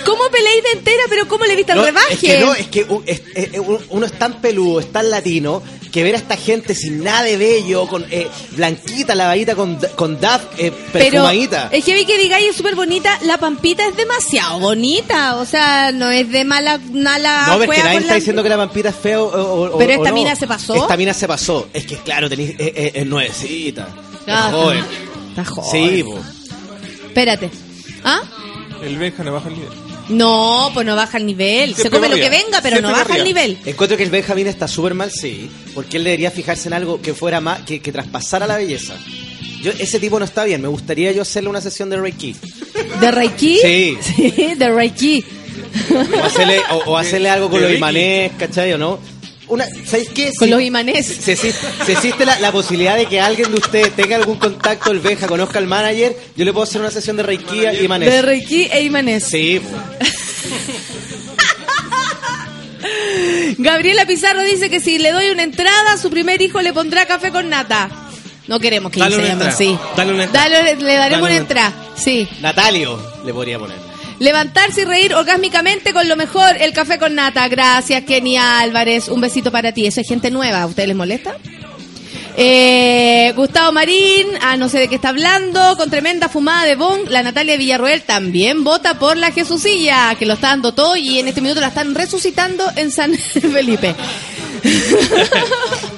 ¿Cómo 0.05 0.23
peladita 0.31 0.69
entera? 0.73 1.03
Pero 1.09 1.27
¿cómo 1.27 1.45
le 1.45 1.55
viste 1.55 1.71
el 1.71 1.77
No, 1.79 1.85
rebaje? 1.85 2.13
Es 2.13 2.19
que 2.19 2.39
no, 2.39 2.53
es 2.53 2.67
que 2.67 2.85
es- 3.05 3.21
es- 3.35 3.53
es- 3.53 3.61
uno 3.89 4.05
es 4.05 4.11
tan 4.13 4.41
peludo, 4.41 4.79
es 4.79 4.91
tan 4.91 5.09
latino, 5.09 5.61
que 5.91 6.03
ver 6.03 6.15
a 6.15 6.17
esta 6.17 6.35
gente 6.35 6.75
sin 6.75 7.03
nada 7.05 7.23
de 7.23 7.37
bello, 7.37 7.87
con 7.87 8.05
eh, 8.11 8.27
blanquita, 8.51 9.15
lavadita 9.15 9.55
con, 9.55 9.77
con 9.95 10.19
Duff, 10.19 10.41
eh, 10.57 10.71
Pero 10.91 11.05
perfumadita. 11.11 11.69
es 11.71 11.85
que 11.85 11.93
vi 11.93 12.05
que 12.05 12.17
digáis 12.17 12.49
es 12.49 12.55
súper 12.57 12.75
bonita. 12.75 13.17
La 13.23 13.37
Pampita 13.37 13.87
es 13.87 13.95
demasiado 13.95 14.59
bonita. 14.65 15.35
O 15.37 15.45
sea, 15.45 15.91
no 15.91 16.09
es 16.11 16.29
de 16.31 16.43
mala, 16.45 16.79
mala 16.91 17.45
No, 17.47 17.59
ves 17.59 17.69
que 17.69 17.77
nadie 17.83 17.97
está 17.97 18.09
la- 18.09 18.15
diciendo 18.15 18.43
que 18.43 18.49
la 18.49 18.55
vampira 18.57 18.89
es 18.89 18.95
feo 18.95 19.25
o, 19.25 19.75
o- 19.75 19.77
Pero 19.77 19.93
o 19.93 19.95
esta 19.97 20.09
no. 20.09 20.15
mina 20.15 20.35
se 20.35 20.47
pasó. 20.47 20.75
Esta 20.75 20.97
mina 20.97 21.13
se 21.13 21.27
pasó. 21.27 21.67
Es 21.73 21.85
que, 21.85 21.97
claro, 21.97 22.29
tenéis, 22.29 22.51
es, 22.57 22.71
es- 22.75 22.91
es 22.95 23.05
nuevecita. 23.05 23.87
Ah, 24.27 24.47
es 24.49 24.55
joven. 24.55 24.85
Está 25.29 25.45
joven. 25.45 25.95
Sí, 25.95 26.03
po. 26.03 26.19
Espérate. 27.07 27.49
¿Ah? 28.03 28.21
El 28.83 28.97
Benja 28.97 29.23
no 29.23 29.33
baja 29.33 29.47
el 29.49 29.55
nivel. 29.55 29.69
No, 30.09 30.69
pues 30.73 30.85
no 30.85 30.95
baja 30.95 31.17
el 31.17 31.25
nivel. 31.25 31.73
Se 31.75 31.89
come 31.89 32.07
lo 32.09 32.15
que 32.15 32.29
venga, 32.29 32.59
pero 32.61 32.79
no 32.81 32.91
baja 32.91 33.15
el 33.17 33.23
nivel. 33.23 33.57
Encuentro 33.65 33.97
que 33.97 34.03
el 34.03 34.11
Benjamín 34.11 34.45
está 34.47 34.67
súper 34.67 34.93
mal, 34.93 35.09
sí. 35.11 35.49
Porque 35.73 35.97
él 35.97 36.03
debería 36.03 36.29
fijarse 36.29 36.67
en 36.67 36.73
algo 36.73 37.01
que 37.01 37.13
fuera 37.15 37.41
más, 37.41 37.61
que, 37.61 37.79
que 37.81 37.91
traspasara 37.91 38.45
la 38.45 38.57
belleza. 38.57 38.93
Yo, 39.63 39.71
ese 39.79 39.99
tipo 39.99 40.19
no 40.19 40.25
está 40.25 40.43
bien. 40.43 40.61
Me 40.61 40.67
gustaría 40.67 41.11
yo 41.11 41.23
hacerle 41.23 41.49
una 41.49 41.61
sesión 41.61 41.89
de 41.89 41.97
Reiki. 41.97 42.35
¿De 42.99 43.11
Reiki? 43.11 43.59
Sí. 43.61 43.97
Sí, 44.01 44.53
de 44.55 44.69
Reiki. 44.69 45.23
O 46.21 46.23
hacerle, 46.25 46.61
o, 46.71 46.75
o 46.91 46.97
hacerle 46.97 47.29
algo 47.29 47.49
con 47.49 47.61
los 47.61 47.71
imanés, 47.71 48.31
¿cachai 48.37 48.71
o 48.73 48.77
no? 48.77 48.99
Una, 49.47 49.65
¿Sabéis 49.85 50.09
qué? 50.09 50.31
Con 50.37 50.47
Si- 50.47 50.51
los 50.53 50.61
imanés. 50.61 51.05
Si, 51.05 51.31
existe, 51.31 51.67
si 51.85 51.91
existe 51.91 52.25
la, 52.25 52.39
la 52.39 52.51
posibilidad 52.51 52.95
de 52.97 53.05
que 53.05 53.19
alguien 53.21 53.51
de 53.51 53.57
ustedes 53.57 53.91
tenga 53.95 54.15
algún 54.15 54.37
contacto, 54.37 54.91
el 54.91 54.99
Benja, 55.01 55.27
conozca 55.27 55.59
al 55.59 55.67
manager, 55.67 56.17
yo 56.35 56.45
le 56.45 56.51
puedo 56.51 56.63
hacer 56.63 56.81
una 56.81 56.89
sesión 56.91 57.15
de 57.17 57.23
Reiki 57.23 57.59
y 57.79 57.85
imanés. 57.85 58.11
De 58.11 58.21
Reiki 58.23 58.63
e 58.71 58.81
imanés. 58.83 59.23
Sí. 59.25 59.61
Gabriela 63.57 64.05
Pizarro 64.05 64.43
dice 64.43 64.69
que 64.69 64.79
si 64.79 64.97
le 64.97 65.11
doy 65.11 65.29
una 65.29 65.43
entrada, 65.43 65.97
su 65.97 66.09
primer 66.09 66.41
hijo 66.41 66.61
le 66.61 66.73
pondrá 66.73 67.05
café 67.05 67.31
con 67.31 67.49
nata. 67.49 67.89
No 68.47 68.59
queremos 68.59 68.91
que 68.91 68.99
Dale 68.99 69.15
se 69.15 69.21
llame 69.27 69.45
así. 69.45 69.77
Dale 69.95 70.13
una 70.13 70.23
entrada. 70.25 70.49
Dale, 70.49 70.75
le 70.75 70.93
daremos 70.95 71.09
Dale 71.09 71.15
una 71.21 71.25
una 71.29 71.35
entrada. 71.37 71.73
Sí. 71.95 72.27
Natalio 72.41 72.99
le 73.25 73.33
podría 73.33 73.59
poner. 73.59 73.77
Levantarse 74.19 74.81
y 74.81 74.85
reír 74.85 75.13
orgásmicamente 75.13 75.91
con 75.93 76.07
lo 76.07 76.15
mejor, 76.15 76.55
el 76.59 76.73
café 76.73 76.97
con 76.97 77.15
nata. 77.15 77.47
Gracias, 77.49 78.03
Kenny 78.03 78.37
Álvarez. 78.37 79.09
Un 79.09 79.21
besito 79.21 79.51
para 79.51 79.73
ti. 79.73 79.85
Eso 79.85 80.01
es 80.01 80.07
gente 80.07 80.31
nueva. 80.31 80.61
¿A 80.61 80.65
ustedes 80.67 80.87
les 80.87 80.97
molesta? 80.97 81.35
Eh, 82.37 83.31
Gustavo 83.35 83.71
Marín, 83.71 84.27
ah, 84.41 84.57
no 84.57 84.67
sé 84.67 84.79
de 84.79 84.87
qué 84.89 84.95
está 84.95 85.09
hablando, 85.09 85.77
con 85.77 85.89
tremenda 85.89 86.27
fumada 86.27 86.65
de 86.65 86.75
Bong, 86.75 87.07
la 87.07 87.23
Natalia 87.23 87.55
Villarroel 87.55 88.01
también 88.01 88.65
vota 88.65 88.99
por 88.99 89.15
la 89.15 89.31
Jesucilla, 89.31 90.13
que 90.19 90.25
lo 90.25 90.33
está 90.33 90.47
dando 90.49 90.73
todo 90.73 90.97
y 90.97 91.19
en 91.19 91.29
este 91.29 91.39
minuto 91.39 91.61
la 91.61 91.67
están 91.67 91.95
resucitando 91.95 92.69
en 92.75 92.91
San 92.91 93.15
Felipe. 93.17 93.95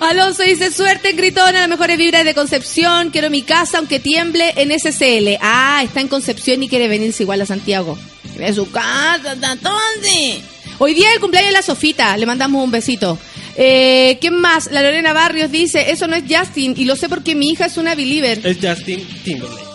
Alonso 0.00 0.42
dice, 0.42 0.70
suerte 0.70 1.10
en 1.10 1.16
Gritona, 1.16 1.52
las 1.52 1.68
mejores 1.68 1.96
vibras 1.98 2.24
de 2.24 2.34
Concepción, 2.34 3.10
quiero 3.10 3.30
mi 3.30 3.42
casa 3.42 3.78
aunque 3.78 4.00
tiemble 4.00 4.52
en 4.56 4.70
SCL. 4.78 5.38
Ah, 5.40 5.82
está 5.84 6.00
en 6.00 6.08
Concepción 6.08 6.62
y 6.62 6.68
quiere 6.68 6.88
venirse 6.88 7.22
igual 7.22 7.40
a 7.40 7.46
Santiago. 7.46 7.98
Es 8.38 8.56
su 8.56 8.70
casa, 8.70 9.32
entonces. 9.32 10.42
Hoy 10.78 10.94
día 10.94 11.08
es 11.08 11.14
el 11.14 11.20
cumpleaños 11.20 11.50
de 11.50 11.58
la 11.58 11.62
Sofita, 11.62 12.16
le 12.16 12.26
mandamos 12.26 12.64
un 12.64 12.70
besito. 12.70 13.18
Eh, 13.56 14.18
¿Quién 14.20 14.34
más? 14.34 14.70
La 14.72 14.82
Lorena 14.82 15.12
Barrios 15.12 15.50
dice, 15.50 15.90
eso 15.92 16.08
no 16.08 16.16
es 16.16 16.24
Justin 16.28 16.74
y 16.76 16.84
lo 16.84 16.96
sé 16.96 17.08
porque 17.08 17.34
mi 17.34 17.50
hija 17.50 17.66
es 17.66 17.76
una 17.76 17.94
believer. 17.94 18.40
Es 18.44 18.58
Justin 18.60 19.06
Timberlake. 19.22 19.73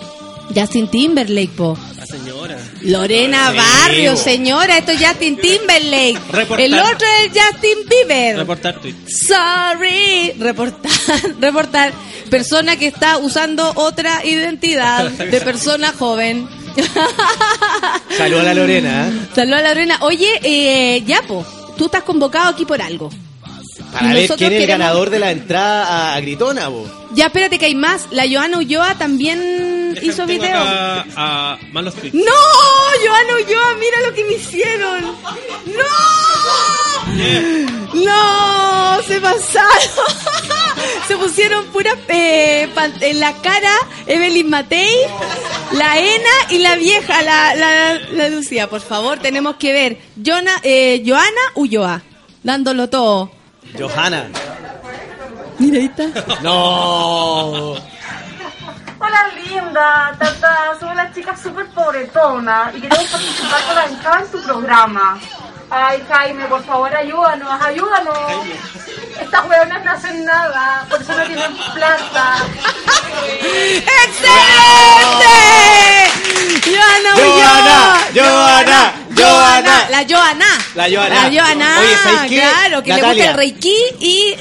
Justin 0.55 0.88
Timberlake, 0.89 1.51
po. 1.55 1.77
La 1.95 2.05
señora. 2.05 2.57
Lorena 2.81 3.51
bo. 3.51 4.15
señora, 4.17 4.77
esto 4.80 4.91
es 4.91 5.05
Justin 5.05 5.38
Timberlake. 5.38 6.19
Reportar. 6.31 6.61
El 6.65 6.73
otro 6.73 7.07
es 7.23 7.31
Justin 7.34 7.77
Bieber. 7.88 8.38
Reportar 8.38 8.80
tweet. 8.81 8.95
Sorry. 9.07 10.34
Reportar, 10.39 10.91
reportar. 11.39 11.93
Persona 12.30 12.77
que 12.77 12.88
está 12.88 13.17
usando 13.17 13.71
otra 13.76 14.26
identidad 14.26 15.09
de 15.11 15.41
persona 15.41 15.93
joven. 15.97 16.47
Saludos 18.17 18.41
a 18.41 18.45
la 18.45 18.53
Lorena. 18.53 19.07
¿eh? 19.07 19.11
Saludos 19.35 19.59
a 19.59 19.63
la 19.63 19.69
Lorena. 19.69 19.97
Oye, 20.01 20.27
eh, 20.43 21.03
ya, 21.05 21.21
po, 21.23 21.45
tú 21.77 21.85
estás 21.85 22.03
convocado 22.03 22.49
aquí 22.49 22.65
por 22.65 22.81
algo. 22.81 23.09
Para 23.91 24.13
ver 24.13 24.27
quién 24.27 24.53
es 24.53 24.59
el 24.61 24.67
queremos- 24.67 24.67
ganador 24.67 25.09
de 25.09 25.19
la 25.19 25.31
entrada 25.31 26.15
a, 26.15 26.19
Gritona, 26.19 26.67
bo. 26.67 26.85
Ya, 27.11 27.26
espérate 27.27 27.57
que 27.57 27.65
hay 27.65 27.76
más. 27.76 28.07
La 28.11 28.26
Joana 28.30 28.57
Ulloa 28.60 28.95
también 28.95 29.98
hizo 30.02 30.26
video. 30.26 30.60
acá 30.61 31.06
a 31.15 31.57
malos. 31.72 31.95
¡No! 32.14 32.31
Joana 33.03 33.36
Ulloa, 33.36 33.76
mira 33.80 33.99
lo 34.07 34.14
que 34.14 34.23
me 34.26 34.34
hicieron. 34.34 35.02
¡No! 35.65 35.84
¡No! 38.06 39.02
Se 39.03 39.19
pasaron. 39.19 39.69
Se 41.07 41.18
pusieron 41.18 41.65
pura 41.68 41.95
eh, 42.07 42.69
pan- 42.76 42.94
en 43.02 43.19
la 43.19 43.34
cara 43.41 43.73
Evelyn 44.06 44.48
Matei 44.49 44.95
La 45.73 45.98
Ena 45.99 46.30
y 46.52 46.60
la 46.60 46.76
vieja, 46.76 47.22
la, 47.23 47.56
la, 47.56 47.95
la 48.11 48.30
Lucía, 48.30 48.69
por 48.69 48.81
favor, 48.81 49.18
tenemos 49.19 49.56
que 49.56 49.73
ver. 49.73 49.98
Jona, 50.23 50.52
eh, 50.64 51.03
Joana 51.06 51.41
Ulloa, 51.56 52.02
dándolo 52.44 52.90
todo. 52.90 53.31
Johanna. 53.77 54.27
Mira, 55.60 55.77
ahí 55.77 55.86
está. 55.86 56.06
No. 56.41 57.76
Hola 59.02 59.27
linda, 59.36 60.15
tata, 60.19 60.76
somos 60.80 60.95
las 60.95 61.14
chicas 61.14 61.41
súper 61.41 61.68
pobretonas 61.68 62.76
y 62.76 62.81
queremos 62.81 63.06
participar 63.07 63.64
con 63.65 63.76
la 63.76 63.86
bencada 63.86 64.19
en 64.19 64.31
tu 64.31 64.41
programa. 64.44 65.19
Ay 65.69 66.03
Jaime, 66.10 66.45
por 66.45 66.64
favor 66.64 66.94
ayúdanos, 66.94 67.61
ayúdanos. 67.61 68.18
Estas 69.22 69.45
hueonas 69.45 69.86
no 69.86 69.91
hacen 69.91 70.26
nada, 70.26 70.86
por 70.90 71.02
eso 71.02 71.14
no 71.15 71.23
tienen 71.26 71.56
plata. 71.73 72.36
¡Excelente! 74.06 75.36
Joana 76.65 77.11
Joana. 77.15 77.99
Joana, 78.15 78.94
Joana. 79.20 79.88
La 79.90 80.06
Joana. 80.08 80.46
La 80.76 80.90
Joana. 80.90 81.30
La 81.30 81.32
Joana. 81.41 81.78
Oye, 81.80 81.96
¿sabes 82.04 82.30
qué? 82.30 82.36
Claro, 82.38 82.84
que 82.84 82.94
le 82.94 83.02
gusta 83.02 83.30
el 83.32 83.34
reiki 83.36 83.76
y, 84.00 84.34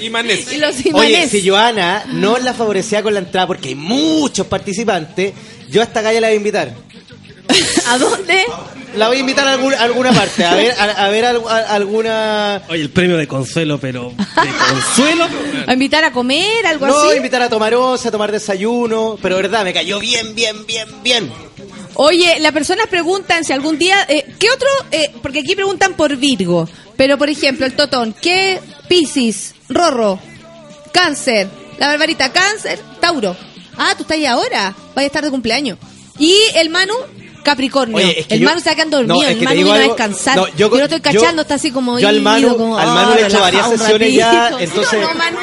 Imanés. 0.04 0.52
y 0.52 0.58
los 0.58 0.74
Oye, 0.76 0.88
imanes. 0.90 1.30
si 1.30 1.46
Joana 1.48 2.04
no 2.08 2.38
la 2.38 2.54
favorecía 2.54 3.02
con 3.02 3.14
la 3.14 3.20
entrada 3.20 3.46
porque 3.46 3.68
hay 3.70 3.74
muchos 3.74 4.46
participantes, 4.46 5.32
yo 5.68 5.80
a 5.80 5.84
esta 5.84 6.02
calle 6.02 6.20
la 6.20 6.28
voy 6.28 6.34
a 6.34 6.36
invitar. 6.38 6.72
¿A 7.88 7.98
dónde? 7.98 8.44
La 8.96 9.08
voy 9.08 9.16
a 9.16 9.20
invitar 9.20 9.48
a, 9.48 9.52
algún- 9.54 9.74
a 9.74 9.82
alguna 9.82 10.12
parte, 10.12 10.44
a 10.44 10.54
ver, 10.54 10.70
a, 10.78 10.84
a 11.06 11.08
ver 11.08 11.24
a- 11.24 11.74
alguna... 11.74 12.60
Oye, 12.68 12.82
el 12.82 12.90
premio 12.90 13.16
de 13.16 13.26
consuelo, 13.26 13.78
pero 13.80 14.10
de 14.10 14.50
consuelo. 14.68 15.26
¿A 15.66 15.72
invitar 15.72 16.04
a 16.04 16.12
comer, 16.12 16.66
algo 16.66 16.86
No, 16.86 16.94
así? 17.08 17.16
invitar 17.16 17.40
a 17.42 17.48
tomar 17.48 17.74
once, 17.74 18.08
a 18.08 18.10
tomar 18.10 18.30
desayuno, 18.30 19.18
pero 19.22 19.36
verdad, 19.36 19.64
me 19.64 19.72
cayó 19.72 19.98
bien, 19.98 20.34
bien, 20.34 20.66
bien, 20.66 20.86
bien. 21.02 21.32
Oye, 21.94 22.38
las 22.40 22.52
personas 22.52 22.86
preguntan 22.88 23.44
si 23.44 23.52
algún 23.52 23.78
día... 23.78 24.04
eh, 24.08 24.34
¿Qué 24.38 24.50
otro? 24.50 24.68
eh, 24.90 25.10
porque 25.22 25.40
aquí 25.40 25.54
preguntan 25.54 25.94
por 25.94 26.16
Virgo. 26.16 26.68
Pero, 26.96 27.18
por 27.18 27.28
ejemplo, 27.28 27.66
el 27.66 27.74
Totón. 27.74 28.14
¿Qué? 28.20 28.60
Piscis, 28.88 29.54
Rorro, 29.68 30.18
Cáncer, 30.92 31.48
la 31.78 31.88
Barbarita, 31.88 32.32
Cáncer, 32.32 32.78
Tauro. 33.00 33.36
Ah, 33.76 33.94
tú 33.96 34.02
estás 34.02 34.16
ahí 34.16 34.26
ahora. 34.26 34.74
Vaya 34.94 35.04
a 35.04 35.06
estar 35.06 35.24
de 35.24 35.30
cumpleaños. 35.30 35.78
Y 36.18 36.36
el 36.54 36.68
Manu, 36.70 36.92
Capricornio. 37.42 37.96
Oye, 37.96 38.20
es 38.20 38.26
que 38.26 38.34
el 38.34 38.40
yo- 38.40 38.46
Manu 38.48 38.60
se 38.60 38.68
va 38.70 38.74
quedando 38.76 38.96
dormido. 38.98 39.16
No, 39.16 39.22
es 39.22 39.30
el 39.30 39.38
que 39.38 39.44
Manu 39.46 39.56
vino 39.56 39.72
a 39.72 39.76
algo- 39.76 39.88
descansar. 39.88 40.36
no, 40.36 40.46
yo, 40.48 40.54
yo- 40.56 40.68
lo 40.76 40.82
estoy 40.84 40.98
yo- 40.98 41.20
cachando, 41.20 41.42
está 41.42 41.54
así 41.54 41.70
como... 41.70 41.98
yo 41.98 42.08
al 42.08 42.16
ido, 42.16 42.24
Manu- 42.24 42.56
como, 42.56 42.78
al 42.78 42.86
Manu 42.88 43.14
le 43.14 43.22
he 43.22 43.26
hecho 43.26 43.40
varias 43.40 43.68
sesiones 43.70 44.14
ya, 44.14 44.32
ratito. 44.50 44.58
¿Sí 44.58 44.62
o 44.64 44.66
entonces- 44.68 45.00
no, 45.00 45.14
Manu? 45.14 45.38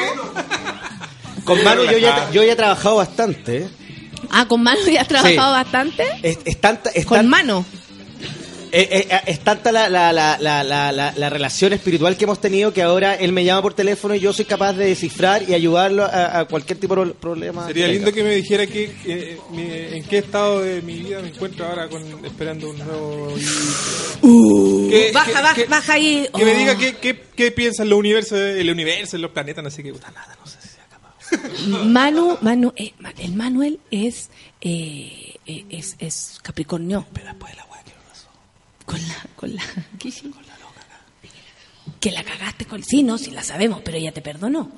Con 1.44 1.64
Manu 1.64 1.84
yo 1.84 1.98
ya, 1.98 2.30
yo 2.32 2.42
ya 2.44 2.52
he 2.52 2.56
trabajado 2.56 2.96
bastante. 2.96 3.68
Ah, 4.30 4.46
con 4.48 4.62
Manu 4.62 4.80
ya 4.90 5.00
has 5.02 5.08
trabajado 5.08 5.54
Sí. 5.54 5.62
bastante. 5.64 6.04
Es, 6.22 6.38
es 6.44 6.60
tanta, 6.60 6.90
es 6.90 7.04
Con 7.04 7.18
tan- 7.18 7.28
mano. 7.28 7.64
eh, 8.72 8.88
eh, 8.88 9.06
eh, 9.10 9.20
es 9.26 9.40
tanta 9.40 9.72
la, 9.72 9.88
la, 9.88 10.12
la, 10.12 10.38
la, 10.38 10.62
la, 10.62 10.92
la- 10.92 11.12
la 11.16 11.28
relación 11.30 11.72
espiritual 11.72 12.16
que 12.16 12.22
hemos 12.22 12.40
tenido 12.40 12.72
que 12.72 12.82
ahora 12.82 13.16
él 13.16 13.32
me 13.32 13.44
llama 13.44 13.62
por 13.62 13.74
teléfono 13.74 14.14
y 14.14 14.20
yo 14.20 14.32
soy 14.32 14.44
capaz 14.44 14.74
de 14.74 14.86
descifrar 14.86 15.42
y 15.48 15.54
ayudarlo 15.54 16.04
a, 16.04 16.38
a 16.38 16.44
cualquier 16.44 16.78
tipo 16.78 16.94
de 16.94 17.12
problema. 17.14 17.66
Sería 17.66 17.86
que 17.86 17.92
lindo 17.94 18.04
tenga. 18.12 18.16
que 18.16 18.22
me 18.28 18.34
dijera 18.36 18.66
que, 18.68 18.84
eh, 19.06 19.38
mi- 19.50 19.68
en 19.96 20.04
qué 20.04 20.18
estado 20.18 20.60
de 20.60 20.80
mi 20.82 20.98
vida 21.00 21.20
me 21.20 21.28
encuentro 21.30 21.66
ahora 21.66 21.88
con, 21.88 22.24
esperando 22.24 22.70
un 22.70 22.78
nuevo... 22.78 23.34
Que- 24.88 25.10
baja, 25.12 25.26
que- 25.26 25.32
baja, 25.42 25.54
que- 25.54 25.64
baja 25.64 25.92
ahí. 25.94 26.28
Que 26.36 26.44
me 26.44 26.52
Oh. 26.54 26.58
diga 26.58 26.76
qué, 26.78 26.96
qué, 26.96 27.20
qué 27.34 27.50
piensa 27.50 27.82
el 27.82 27.92
universo, 27.92 28.36
el 28.36 28.70
universo, 28.70 29.18
los 29.18 29.30
planetas, 29.32 29.64
no 29.64 29.70
sé 29.70 29.82
qué. 29.82 29.92
Puta, 29.92 30.10
nada, 30.12 30.36
no 30.38 30.46
sé. 30.48 30.58
Manu, 31.86 32.38
Manu, 32.40 32.72
eh, 32.76 32.92
el 33.18 33.34
Manuel 33.34 33.80
es, 33.90 34.30
eh, 34.60 35.34
eh, 35.46 35.64
es, 35.70 35.96
es 35.98 36.38
Capricornio. 36.42 37.06
Pero 37.12 37.26
después 37.26 37.52
de 37.52 37.56
la 37.58 37.64
weá 37.66 37.82
que 37.84 37.92
pasó. 38.08 38.28
Con 38.86 39.00
la, 39.08 39.26
con 39.36 39.54
la, 39.54 39.62
¿qué 39.98 40.10
sí? 40.10 40.22
Con 40.30 40.44
la 40.46 40.58
loca 40.58 40.80
Que 42.00 42.10
la 42.10 42.24
cagaste 42.24 42.64
con, 42.64 42.82
sí, 42.82 43.02
no, 43.02 43.18
sí 43.18 43.30
la 43.30 43.42
sabemos, 43.42 43.80
pero 43.84 43.96
ella 43.96 44.12
te 44.12 44.22
perdonó. 44.22 44.70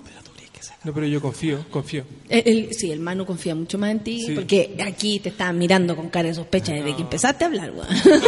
No, 0.85 0.93
pero 0.93 1.07
yo 1.07 1.20
confío, 1.20 1.65
confío. 1.70 2.05
El, 2.29 2.43
el- 2.45 2.74
sí, 2.74 2.91
el 2.91 2.99
Manu 2.99 3.24
confía 3.24 3.55
mucho 3.55 3.79
más 3.79 3.93
en 3.93 4.01
ti, 4.01 4.24
Sí. 4.27 4.33
porque 4.35 4.77
aquí 4.85 5.20
te 5.20 5.29
estaban 5.29 5.57
mirando 5.57 5.95
con 5.95 6.09
cara 6.11 6.27
de 6.29 6.35
sospecha 6.35 6.73
desde 6.73 6.97
que 6.97 7.03
empezaste 7.03 7.45
a 7.45 7.47
hablar, 7.47 7.70
weón. 7.70 7.87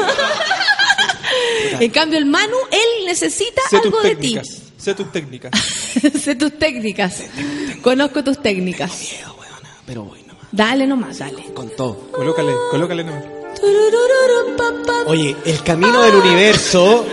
En 1.81 1.91
cambio, 1.91 2.19
el 2.19 2.27
Manu, 2.27 2.57
él 2.71 3.07
necesita 3.07 3.61
Sé 3.69 3.77
algo 3.79 3.91
tus 3.91 4.03
de 4.05 4.17
ti. 4.17 4.39
Sé 4.85 4.95
tus 4.95 5.11
técnicas. 5.11 5.51
sé 6.21 6.35
tus 6.35 6.59
técnicas. 6.59 7.25
Conozco 7.81 8.23
tus 8.23 8.43
técnicas. 8.43 9.15
Pero 9.87 10.05
bueno, 10.05 10.35
Dale 10.53 10.87
nomás, 10.87 11.21
dale. 11.21 11.55
con 11.55 11.71
todo. 11.75 12.11
Colócale, 12.13 12.53
colócale 12.71 13.03
no. 13.03 13.15
Oye, 15.07 15.35
el 15.47 15.63
camino 15.63 16.03
del 16.03 16.17
universo. 16.17 17.07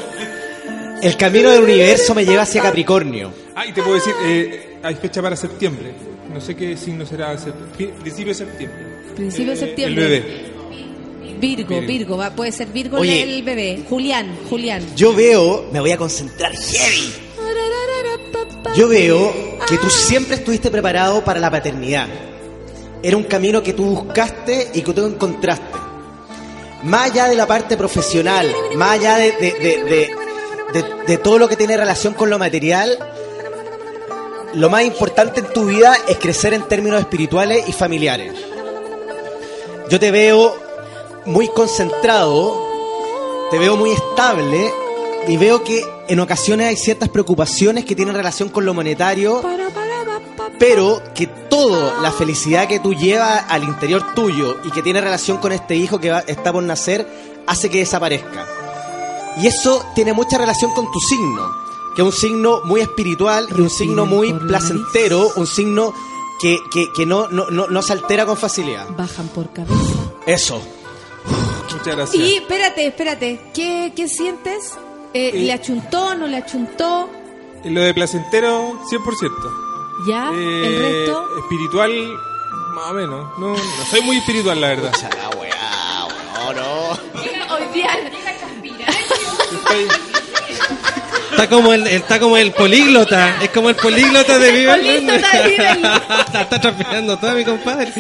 El 1.02 1.16
camino 1.16 1.50
del 1.50 1.64
universo 1.64 2.14
me 2.14 2.26
lleva 2.26 2.42
hacia 2.42 2.62
Capricornio. 2.62 3.32
Ah, 3.56 3.66
y 3.66 3.72
te 3.72 3.82
puedo 3.82 3.96
decir, 3.96 4.14
eh, 4.26 4.78
hay 4.84 4.96
fecha 4.96 5.22
para 5.22 5.38
septiembre. 5.38 5.94
No 6.34 6.42
sé 6.42 6.58
qué 6.58 6.76
signo 6.76 7.06
será, 7.06 7.38
principio 7.78 8.28
de 8.28 8.34
septiembre. 8.34 8.86
Principio 9.16 9.52
de 9.52 9.58
septiembre. 9.58 10.04
El 10.04 10.10
bebé. 10.10 10.52
Virgo, 11.40 11.70
Virgo. 11.70 11.88
Virgo, 11.88 12.18
va, 12.18 12.32
puede 12.32 12.52
ser 12.52 12.68
Virgo 12.68 12.98
Oye. 12.98 13.24
el 13.24 13.44
bebé. 13.44 13.86
Julián, 13.90 14.38
Julián. 14.50 14.84
Yo 14.98 15.16
veo, 15.16 15.70
me 15.72 15.80
voy 15.80 15.92
a 15.92 15.98
concentrar 15.98 16.54
heavy. 16.54 17.31
Yo 18.76 18.88
veo 18.88 19.34
que 19.68 19.78
tú 19.78 19.90
siempre 19.90 20.36
estuviste 20.36 20.70
preparado 20.72 21.24
para 21.24 21.40
la 21.40 21.52
paternidad. 21.52 22.08
Era 23.04 23.18
un 23.18 23.24
camino 23.24 23.62
que 23.64 23.74
tú 23.74 23.84
buscaste 23.86 24.70
y 24.74 24.82
que 24.82 24.94
tú 24.94 25.06
encontraste. 25.06 25.78
Más 26.84 27.12
allá 27.12 27.28
de 27.28 27.36
la 27.36 27.46
parte 27.48 27.78
profesional, 27.78 28.52
más 28.76 28.92
allá 28.92 29.18
de, 29.18 29.32
de- 29.34 29.56
de- 29.84 30.86
de- 31.08 31.18
todo 31.18 31.38
lo 31.38 31.48
que 31.50 31.56
tiene 31.58 31.76
relación 31.78 32.14
con 32.14 32.30
lo 32.30 32.40
material, 32.40 32.98
lo 34.54 34.70
más 34.70 34.84
importante 34.84 35.42
en 35.42 35.48
tu 35.48 35.66
vida 35.66 35.96
es 36.08 36.18
crecer 36.18 36.54
en 36.54 36.64
términos 36.64 37.00
espirituales 37.00 37.68
y 37.68 37.74
familiares. 37.74 38.34
Yo 39.90 40.00
te 40.00 40.12
veo 40.12 40.56
muy 41.26 41.50
concentrado, 41.50 42.68
te 43.52 43.60
veo 43.60 43.76
muy 43.76 43.92
estable 43.92 44.72
y 45.28 45.38
veo 45.38 45.64
que 45.64 45.84
en 46.12 46.20
ocasiones 46.20 46.68
hay 46.68 46.76
ciertas 46.78 47.10
preocupaciones 47.10 47.86
que 47.86 47.96
tienen 47.96 48.14
relación 48.16 48.50
con 48.50 48.66
lo 48.66 48.74
monetario, 48.74 49.42
pero 50.60 51.02
que 51.16 51.28
toda 51.28 52.02
la 52.02 52.12
felicidad 52.12 52.68
que 52.68 52.80
tú 52.80 52.94
llevas 52.94 53.44
al 53.50 53.64
interior 53.64 54.14
tuyo 54.14 54.58
y 54.64 54.72
que 54.72 54.82
tiene 54.82 55.02
relación 55.02 55.38
con 55.38 55.52
este 55.52 55.76
hijo 55.76 56.00
que 56.00 56.12
va- 56.12 56.20
está 56.28 56.52
por 56.52 56.64
nacer 56.64 57.08
hace 57.48 57.70
que 57.70 57.80
desaparezca. 57.80 58.46
Y 59.42 59.48
eso 59.48 59.84
tiene 59.96 60.14
mucha 60.14 60.38
relación 60.38 60.72
con 60.74 60.92
tu 60.92 61.00
signo, 61.00 61.50
que 61.96 62.02
es 62.02 62.06
un 62.06 62.12
signo 62.14 62.62
muy 62.66 62.82
espiritual 62.82 63.48
y 63.58 63.62
un 63.62 63.70
signo 63.70 64.06
muy 64.06 64.34
placentero, 64.34 65.32
un 65.36 65.48
signo 65.48 65.94
que, 66.42 66.60
que- 66.72 66.92
que 66.94 67.06
no, 67.06 67.28
no, 67.30 67.50
no, 67.50 67.68
no 67.68 67.82
se 67.82 67.94
altera 67.94 68.26
con 68.26 68.36
facilidad. 68.38 68.88
Bajan 68.98 69.28
por 69.30 69.52
cabeza. 69.54 69.76
Eso. 70.26 70.62
Muchas 71.74 71.96
gracias. 71.96 72.16
Y 72.24 72.36
espérate, 72.36 72.86
espérate. 72.88 73.40
¿Qué, 73.54 73.94
qué 73.96 74.08
sientes? 74.08 74.74
Eh. 75.14 75.32
¿Le 75.34 75.52
achuntó, 75.54 76.16
no 76.16 76.28
le 76.28 76.38
achuntó? 76.38 77.10
Lo 77.66 77.82
de 77.82 77.94
placentero, 77.94 78.80
100%. 78.90 79.32
¿Ya? 80.08 80.30
¿El 80.34 80.40
Eh, 80.40 80.80
resto? 81.06 81.28
Espiritual, 81.40 81.92
más 82.74 82.90
o 82.90 82.94
menos. 82.94 83.40
No, 83.40 83.50
no 83.50 83.86
soy 83.90 84.02
muy 84.02 84.18
espiritual, 84.18 84.60
la 84.60 84.68
verdad. 84.70 84.92
No, 86.34 86.54
no. 86.54 86.90
Hoy 87.56 87.64
día. 87.74 87.90
Está 91.32 91.48
como 91.50 91.74
el, 91.74 91.88
está 91.88 92.20
como 92.20 92.38
el 92.38 92.52
políglota. 92.52 93.38
Es 93.42 93.50
como 93.50 93.70
el 93.70 93.76
políglota 93.76 94.38
de 94.38 94.52
Viva 94.52 94.76
el 94.76 95.10
está, 95.10 96.42
está 96.42 96.62
trapeando 96.62 97.18
todo 97.18 97.34
mi 97.34 97.44
compadre. 97.44 97.92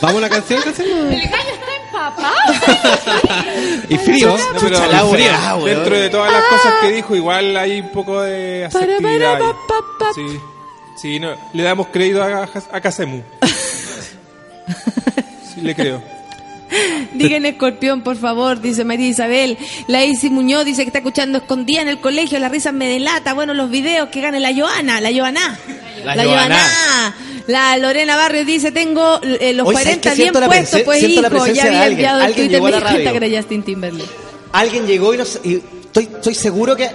Vamos 0.00 0.18
a 0.18 0.20
la 0.20 0.28
canción 0.28 0.62
que 0.62 0.70
hacemos. 0.70 1.12
El 1.12 1.28
gallo 1.28 1.50
está 1.52 1.76
empapado. 1.84 2.36
Y 3.88 3.96
frío. 3.98 4.36
No, 4.36 4.60
pero 4.60 4.76
Chucha 4.78 5.06
frío. 5.06 5.64
Dentro 5.64 5.98
de 5.98 6.10
todas 6.10 6.32
las 6.32 6.44
cosas 6.44 6.74
que 6.82 6.92
dijo, 6.92 7.16
igual 7.16 7.56
hay 7.56 7.80
un 7.80 7.88
poco 7.88 8.20
de 8.22 8.66
asertividad. 8.66 9.40
Sí, 10.14 10.40
sí 10.96 11.20
no, 11.20 11.34
le 11.52 11.62
damos 11.62 11.86
crédito 11.88 12.22
a, 12.22 12.48
a 12.72 12.80
Casemu. 12.80 13.22
Sí, 15.52 15.62
le 15.62 15.74
creo. 15.74 16.19
Digan 17.14 17.46
escorpión, 17.46 18.02
por 18.02 18.16
favor, 18.16 18.60
dice 18.60 18.84
María 18.84 19.08
Isabel. 19.08 19.58
La 19.86 20.04
Isi 20.04 20.30
Muñoz 20.30 20.64
dice 20.64 20.82
que 20.82 20.88
está 20.88 20.98
escuchando 20.98 21.38
escondida 21.38 21.82
en 21.82 21.88
el 21.88 22.00
colegio, 22.00 22.38
la 22.38 22.48
risa 22.48 22.72
me 22.72 22.88
delata. 22.88 23.34
Bueno, 23.34 23.54
los 23.54 23.70
videos 23.70 24.08
que 24.10 24.20
gane 24.20 24.40
la 24.40 24.54
Joana, 24.54 25.00
la 25.00 25.12
Joana. 25.12 25.58
La 26.04 26.14
La 26.16 26.24
Joana. 26.24 26.56
Joana. 26.56 27.14
La 27.46 27.76
Lorena 27.78 28.16
Barrios 28.16 28.46
dice, 28.46 28.70
tengo 28.70 29.20
eh, 29.22 29.52
los 29.52 29.66
Hoy, 29.66 29.74
¿sabes 29.74 29.98
40 29.98 30.10
qué? 30.10 30.16
bien 30.22 30.32
puestos, 30.32 30.82
pues 30.84 31.02
hijo, 31.02 31.46
ya 31.48 31.64
había 31.64 31.82
alguien. 31.82 31.92
enviado 31.92 32.22
el 32.22 32.34
Twitter, 32.34 32.60
cuenta 32.60 32.80
radio. 32.80 33.10
que 33.10 33.16
era 33.26 33.36
Justin 33.40 33.62
Timberlake. 33.64 34.10
Alguien 34.52 34.86
llegó 34.86 35.12
y, 35.14 35.18
nos, 35.18 35.40
y 35.42 35.62
estoy, 35.82 36.04
estoy 36.04 36.34
seguro 36.34 36.76
que... 36.76 36.88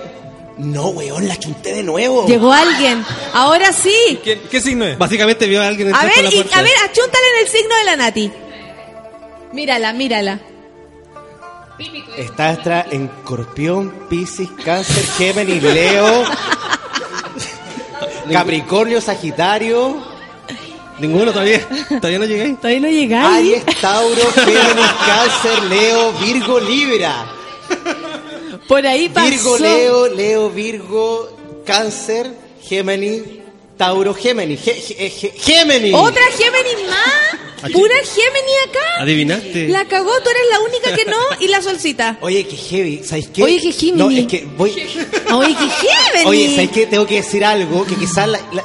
No, 0.58 0.88
weón, 0.90 1.28
la 1.28 1.36
quinté 1.36 1.74
de 1.74 1.84
nuevo. 1.84 2.26
Llegó 2.28 2.54
alguien. 2.54 3.04
Ahora 3.34 3.74
sí. 3.74 4.20
¿Qué, 4.24 4.40
qué 4.50 4.62
signo 4.62 4.86
es? 4.86 4.98
Básicamente 4.98 5.48
vio 5.48 5.62
a 5.62 5.68
alguien 5.68 5.94
A 5.94 6.06
ver, 6.06 6.24
la 6.24 6.30
y, 6.30 6.40
a 6.40 6.62
ver, 6.62 6.72
achúntale 6.86 7.26
en 7.38 7.46
el 7.46 7.52
signo 7.52 7.76
de 7.76 7.84
la 7.84 7.96
Nati. 7.98 8.32
Mírala, 9.54 9.94
mírala. 9.94 10.40
Está 12.18 12.50
Astra 12.50 12.86
en 12.90 13.06
Escorpión, 13.06 13.94
Piscis, 14.10 14.50
Cáncer, 14.64 15.06
Géminis, 15.18 15.62
Leo, 15.62 16.06
Capricornio, 18.32 19.02
Sagitario. 19.02 20.02
Ninguno 21.00 21.32
todavía. 21.34 21.68
Todavía 21.90 22.20
no 22.20 22.26
llegué. 22.26 22.54
Todavía 22.56 22.80
no 22.80 22.88
llegáis. 22.88 23.38
Aries, 23.38 23.66
Tauro, 23.82 24.32
Géminis, 24.34 24.92
Cáncer, 25.06 25.64
Leo, 25.70 26.14
Virgo, 26.14 26.60
Libra. 26.62 27.26
Por 28.68 28.86
ahí 28.88 29.10
pasó. 29.10 29.30
Virgo, 29.30 29.58
Leo, 29.58 30.08
Leo, 30.08 30.50
Virgo, 30.50 31.38
Cáncer, 31.66 32.32
Géminis, 32.64 33.22
Tauro, 33.78 34.14
Géminis. 34.14 34.62
Gé- 34.66 34.82
gé- 34.82 35.12
gé- 35.12 35.34
Géminis. 35.38 35.94
¿Otra 35.94 36.22
Géminis 36.38 36.90
más? 36.90 37.40
¿Pura 37.62 37.96
Géminis 38.04 38.56
acá? 38.70 39.02
Adivinaste. 39.04 39.68
La 39.70 39.86
cagó, 39.86 40.12
tú 40.22 40.30
eres 40.30 40.44
la 40.52 40.60
única 40.62 40.96
que 40.96 41.06
no 41.06 41.18
y 41.40 41.48
la 41.48 41.62
solcita. 41.62 42.18
Oye, 42.22 42.46
que 42.48 42.56
heavy, 42.56 43.02
¿sabes 43.04 43.28
qué? 43.34 43.44
Oye, 43.44 43.60
que 43.62 43.72
Géminis. 43.72 43.96
No, 43.98 44.12
es 44.12 44.28
que 44.28 44.46
voy... 44.58 44.72
Oye, 44.72 45.56
que 45.56 45.70
Géminis. 45.70 46.26
Oye, 46.26 46.56
¿sabes 46.56 46.72
qué? 46.72 46.86
Tengo 46.86 47.06
que 47.08 47.16
decir 47.16 47.44
algo 47.46 47.86
que 47.86 47.96
quizás 47.96 48.28
la... 48.28 48.40
la- 48.52 48.64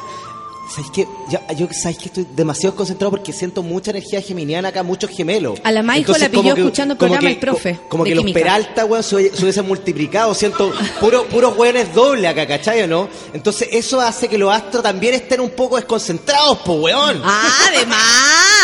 ¿Sabes 0.72 0.90
qué? 0.94 1.08
Yo, 1.28 1.40
yo 1.56 1.66
¿sabes 1.72 1.98
qué? 1.98 2.04
Estoy 2.06 2.26
demasiado 2.36 2.76
concentrado 2.76 3.10
porque 3.10 3.32
siento 3.32 3.60
mucha 3.64 3.90
energía 3.90 4.22
geminiana 4.22 4.68
acá, 4.68 4.84
muchos 4.84 5.10
gemelos. 5.10 5.58
A 5.64 5.72
la 5.72 5.82
Maijo 5.82 6.12
la 6.16 6.28
pilló 6.28 6.54
que- 6.54 6.60
escuchando 6.60 6.92
el 6.92 6.98
programa 6.98 7.26
que- 7.26 7.34
El 7.34 7.40
Profe 7.40 7.74
co- 7.74 7.88
Como 7.88 8.04
que 8.04 8.14
los. 8.14 8.24
Peralta, 8.30 8.84
weón, 8.84 9.02
se, 9.02 9.16
hubiesen 9.16 9.66
multiplicado. 9.66 10.32
Siento 10.32 10.72
puro, 11.00 11.24
puros 11.26 11.56
weones 11.58 11.92
doble 11.92 12.28
acá, 12.28 12.46
¿cachai 12.46 12.82
o 12.82 12.86
no? 12.86 13.08
Entonces 13.32 13.68
eso 13.72 14.00
hace 14.00 14.28
que 14.28 14.38
los 14.38 14.54
astros 14.54 14.84
también 14.84 15.14
estén 15.14 15.40
un 15.40 15.50
poco 15.50 15.74
desconcentrados, 15.74 16.58
po, 16.58 16.74
weón. 16.74 17.20
Ah, 17.24 17.50
además, 17.68 17.98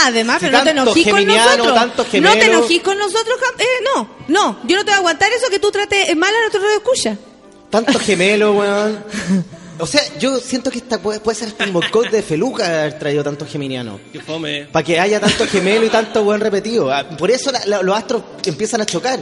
además, 0.05 0.37
Si 0.41 0.47
pero 0.47 0.59
no 0.59 0.65
te 0.65 0.70
enojís 0.70 1.09
con 1.09 1.27
nosotros. 1.27 1.74
tanto 1.74 2.07
No 2.20 2.33
te 2.35 2.47
enojís 2.47 2.83
con 2.83 2.99
nosotros, 2.99 3.37
eh, 3.59 3.65
no, 3.97 4.09
no. 4.28 4.59
Yo 4.65 4.77
no 4.77 4.85
te 4.85 4.91
voy 4.93 4.95
a 4.95 4.99
aguantar 4.99 5.33
eso 5.33 5.51
que 5.51 5.59
tú 5.59 5.73
trates 5.73 6.16
mal 6.16 6.33
a 6.33 6.39
nuestro 6.41 6.61
radio 6.62 6.77
escucha. 6.77 7.16
Tanto 7.69 7.99
gemelo, 7.99 8.53
weón. 8.53 9.05
O 9.78 9.86
sea, 9.86 10.01
yo 10.19 10.39
siento 10.39 10.70
que 10.70 10.78
esta 10.78 10.98
puede, 10.98 11.20
puede 11.20 11.36
ser 11.39 11.48
hasta 11.48 11.65
un 11.65 11.73
boicot 11.74 12.11
de 12.11 12.23
Feluca 12.23 12.65
haber 12.82 12.98
traído 12.98 13.23
tantos 13.23 13.48
geminianos. 13.51 14.01
Que 14.12 14.20
fome. 14.20 14.65
Para 14.73 14.85
que 14.85 14.98
haya 14.98 15.20
tanto 15.20 15.47
gemelo 15.47 15.85
y 15.85 15.89
tanto 15.90 16.24
buen 16.24 16.40
repetido. 16.40 16.90
Ah, 16.93 17.07
Por 17.19 17.31
eso 17.31 17.53
la- 17.53 17.65
la- 17.66 17.82
los 17.82 17.97
astros 17.97 18.23
empiezan 18.47 18.81
a 18.81 18.86
chocar. 18.86 19.20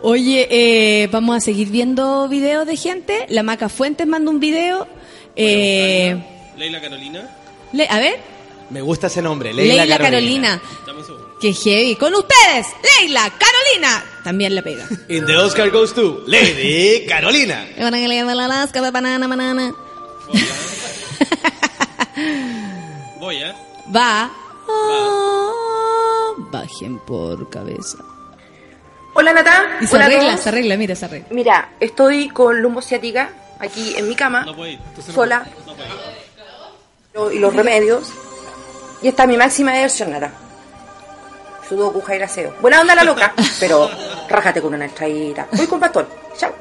Oye, 0.00 0.46
eh, 0.50 1.08
vamos 1.10 1.36
a 1.36 1.40
seguir 1.40 1.68
viendo 1.70 2.28
videos 2.28 2.66
de 2.66 2.76
gente. 2.76 3.26
La 3.30 3.42
Maca 3.42 3.68
Fuentes 3.68 4.06
manda 4.06 4.30
un 4.30 4.38
video. 4.40 4.86
Eh, 5.34 6.16
Leila 6.56 6.80
Carolina. 6.80 7.28
le- 7.72 7.88
a 7.88 7.98
ver, 7.98 8.16
Me 8.70 8.82
gusta 8.82 9.06
ese 9.06 9.22
nombre, 9.22 9.54
Leila, 9.54 9.84
Leila, 9.84 9.98
Carolina. 9.98 10.60
Segundo. 10.84 11.36
Qué 11.40 11.52
heavy. 11.52 11.96
Con 11.96 12.14
ustedes, 12.14 12.66
Leila 13.00 13.30
Carolina. 13.30 14.04
También 14.24 14.54
le 14.54 14.62
pega. 14.62 14.86
In 15.08 15.24
the 15.24 15.36
Oscar 15.36 15.70
goes 15.70 15.94
to 15.94 16.22
Lady 16.26 17.06
Carolina. 17.06 17.66
banana, 18.92 19.28
banana. 19.28 19.74
Voy, 23.20 23.36
¿eh? 23.36 23.54
Va. 23.94 24.30
Ah, 24.68 25.50
bajen 26.50 26.98
por 27.00 27.48
cabeza. 27.48 27.98
Hola 29.14 29.32
Nata. 29.32 29.78
Y 29.80 29.86
se 29.86 29.96
Hola 29.96 30.06
arregla, 30.06 30.36
se 30.36 30.48
arregla, 30.48 30.76
mira, 30.76 30.94
se 30.94 31.04
arregla. 31.04 31.28
Mira, 31.30 31.72
estoy 31.80 32.28
con 32.28 32.60
lumbociática 32.60 33.30
aquí 33.58 33.94
en 33.96 34.08
mi 34.08 34.14
cama, 34.14 34.46
sola, 35.12 35.46
y 37.32 37.38
los 37.38 37.54
remedios. 37.54 38.12
Y 39.02 39.08
esta 39.08 39.22
es 39.24 39.28
mi 39.28 39.36
máxima 39.36 39.72
diversión, 39.74 40.10
Nata. 40.10 40.32
Sudoku, 41.68 42.00
Jairaseo. 42.00 42.54
Buena 42.60 42.80
onda 42.80 42.94
la 42.94 43.04
loca, 43.04 43.32
pero 43.60 43.88
rájate 44.28 44.60
con 44.62 44.74
una 44.74 44.86
extraída. 44.86 45.46
Voy 45.52 45.66
con 45.66 45.78
bastón. 45.80 46.06
Chao. 46.36 46.52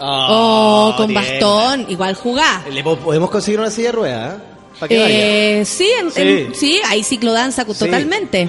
Oh, 0.00 0.94
con 0.96 1.08
bien. 1.08 1.20
bastón. 1.22 1.86
Igual 1.88 2.14
jugá. 2.14 2.62
¿Le 2.70 2.82
po- 2.82 2.96
podemos 2.96 3.30
conseguir 3.30 3.60
una 3.60 3.70
silla 3.70 3.88
de 3.88 3.92
ruedas? 3.92 4.36
Para 4.78 4.88
que 4.88 4.98
vaya. 5.00 5.08
Eh, 5.10 5.64
sí, 5.64 5.90
en- 6.00 6.10
Sí. 6.10 6.20
en- 6.22 6.54
sí, 6.54 6.80
hay 6.86 7.02
ciclodanza 7.02 7.64
Sí. 7.64 7.74
totalmente. 7.74 8.48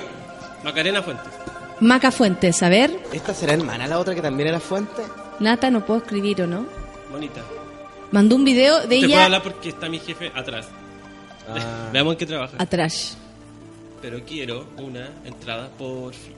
Macarena 0.63 1.01
Fuentes. 1.01 1.25
Maca 1.81 2.11
Fuentes, 2.11 2.61
a 2.61 2.69
ver. 2.69 2.99
¿Esta 3.11 3.33
será 3.33 3.53
hermana 3.53 3.87
la 3.87 3.99
otra 3.99 4.13
que 4.13 4.21
también 4.21 4.49
era 4.49 4.59
fuente? 4.59 5.01
Nata, 5.39 5.69
no 5.71 5.85
puedo 5.85 5.99
escribir 6.01 6.41
o 6.43 6.47
no. 6.47 6.65
Bonita. 7.11 7.41
Mandó 8.11 8.35
un 8.35 8.43
video 8.45 8.79
de 8.81 8.87
Te 8.87 8.95
puedo 8.99 9.05
ella 9.07 9.25
hablar 9.25 9.43
porque 9.43 9.69
está 9.69 9.87
mi 9.89 9.99
jefe 9.99 10.31
atrás. 10.35 10.67
Ah. 11.57 11.89
Veamos 11.91 12.13
en 12.13 12.17
qué 12.19 12.25
trabaja. 12.25 12.53
atrás. 12.57 13.17
Pero 14.01 14.23
quiero 14.25 14.67
una 14.77 15.09
entrada 15.25 15.69
por 15.77 16.13
fin. 16.13 16.33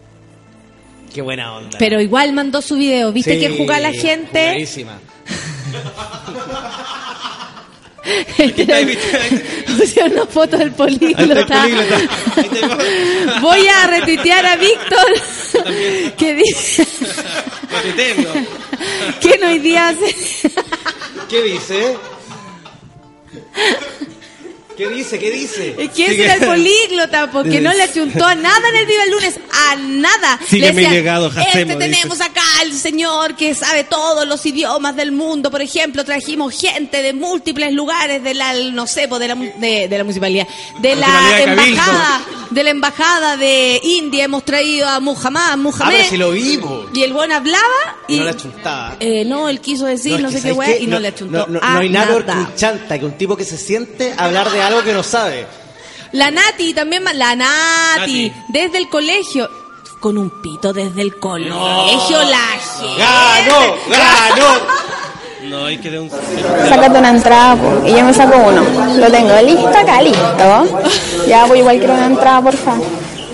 Qué 1.13 1.21
buena 1.21 1.55
onda. 1.55 1.77
Pero 1.77 2.01
igual 2.01 2.33
mandó 2.33 2.61
su 2.61 2.77
video. 2.77 3.11
¿Viste 3.11 3.35
Sí, 3.35 3.39
que 3.39 3.57
jugá 3.57 3.79
la 3.79 3.91
gente? 3.91 4.39
jugadísima. 4.39 4.99
Pusieron 9.77 10.13
una 10.13 10.25
foto 10.25 10.57
del 10.57 10.71
políglota. 10.71 11.67
Voy 13.41 13.67
a 13.67 13.87
retuitear 13.87 14.45
a 14.45 14.55
Víctor 14.55 15.05
que 16.17 16.33
dice 16.35 16.87
no 19.41 19.47
hoy 19.47 19.59
día 19.59 19.89
hace. 19.89 20.15
¿Qué 21.29 21.43
dice? 21.43 21.97
¿Qué 24.77 24.87
dice? 24.89 25.19
¿Qué 25.19 25.31
dice? 25.31 25.75
Es 25.77 25.89
que 25.91 26.05
ese 26.05 26.23
era 26.25 26.33
el 26.35 26.45
políglota, 26.45 27.29
porque 27.31 27.61
no 27.61 27.71
le 27.73 27.83
achuntó 27.83 28.25
a 28.25 28.35
nada 28.35 28.69
en 28.69 28.75
el 28.77 28.85
Viva 28.85 29.03
el 29.03 29.11
Lunes, 29.11 29.39
a 29.51 29.75
nada. 29.75 30.39
Le 30.49 30.71
decía, 30.71 30.89
llegado, 30.89 31.29
Jacemo, 31.29 31.71
Este 31.73 31.75
tenemos 31.75 32.17
dice. 32.17 32.29
acá 32.29 32.41
al 32.61 32.73
señor 32.73 33.35
que 33.35 33.53
sabe 33.53 33.83
todos 33.83 34.27
los 34.27 34.45
idiomas 34.45 34.95
del 34.95 35.11
mundo. 35.11 35.51
Por 35.51 35.61
ejemplo, 35.61 36.03
trajimos 36.05 36.59
gente 36.59 37.01
de 37.01 37.13
múltiples 37.13 37.73
lugares 37.73 38.23
de 38.23 38.33
la, 38.33 38.53
no 38.53 38.87
sé, 38.87 39.07
de 39.07 39.27
la, 39.27 39.35
de, 39.35 39.87
de 39.87 39.97
la 39.97 40.03
municipalidad, 40.03 40.47
de 40.79 40.95
la 40.95 41.07
Municipalidad 41.07 41.67
embajada, 41.67 42.21
de 42.49 42.63
la 42.63 42.69
embajada 42.69 43.37
de 43.37 43.79
India. 43.83 44.23
Hemos 44.25 44.43
traído 44.45 44.87
a 44.87 44.99
Muhammad, 44.99 45.41
Ah, 45.51 45.57
Muhammad. 45.57 45.91
pero 45.91 46.09
si 46.09 46.17
lo 46.17 46.31
vimos. 46.31 46.85
Y 46.93 47.03
el 47.03 47.13
buen 47.13 47.31
hablaba 47.31 47.63
Y 48.07 48.15
y 48.15 48.19
no 48.19 48.25
la 48.25 48.37
chuntaba. 48.37 48.95
eh, 48.99 49.25
no, 49.25 49.49
él 49.49 49.59
quiso 49.59 49.85
decir 49.85 50.19
no, 50.21 50.29
sé 50.29 50.35
qué 50.35 50.41
¿sabes 50.41 50.57
weá 50.57 50.67
qué? 50.77 50.83
y 50.83 50.87
no, 50.87 50.99
le 50.99 51.07
achuntó 51.09 51.39
No, 51.39 51.47
no- 51.47 51.59
a 51.61 51.73
no 51.73 51.79
hay 51.79 51.89
nada, 51.89 52.19
nada. 52.19 52.35
un 52.49 52.55
chanta, 52.55 52.97
que 52.99 53.05
un 53.05 53.17
tipo 53.17 53.35
que 53.35 53.43
se 53.43 53.57
siente 53.57 54.13
a 54.17 54.25
hablar 54.25 54.51
de 54.51 54.60
algo 54.67 54.83
que 54.83 54.93
no 54.93 55.03
sabe. 55.03 55.45
La 56.13 56.29
Nati 56.31 56.73
también, 56.73 57.03
la 57.13 57.35
Nati, 57.35 58.29
Nati. 58.29 58.33
desde 58.49 58.77
el 58.77 58.89
colegio, 58.89 59.49
con 59.99 60.17
un 60.17 60.41
pito 60.41 60.73
desde 60.73 61.01
el 61.01 61.15
colegio, 61.17 61.53
la 62.23 62.37
gente. 62.59 62.97
¡Ganó! 62.97 63.75
¡Ganó! 63.89 64.81
No, 65.43 65.65
hay 65.65 65.79
que 65.79 65.89
dar 65.89 66.01
un. 66.01 66.09
Sácate 66.69 66.99
una 66.99 67.09
entrada 67.09 67.55
po, 67.55 67.81
y 67.85 67.89
yo 67.91 68.03
me 68.05 68.13
saco 68.13 68.37
uno. 68.37 68.63
Lo 68.95 69.11
tengo 69.11 69.41
listo 69.41 69.67
acá, 69.69 69.99
listo. 70.01 70.67
Ya, 71.27 71.45
pues 71.47 71.59
igual 71.59 71.77
quiero 71.79 71.93
una 71.95 72.05
entrada, 72.05 72.41
porfa. 72.43 72.75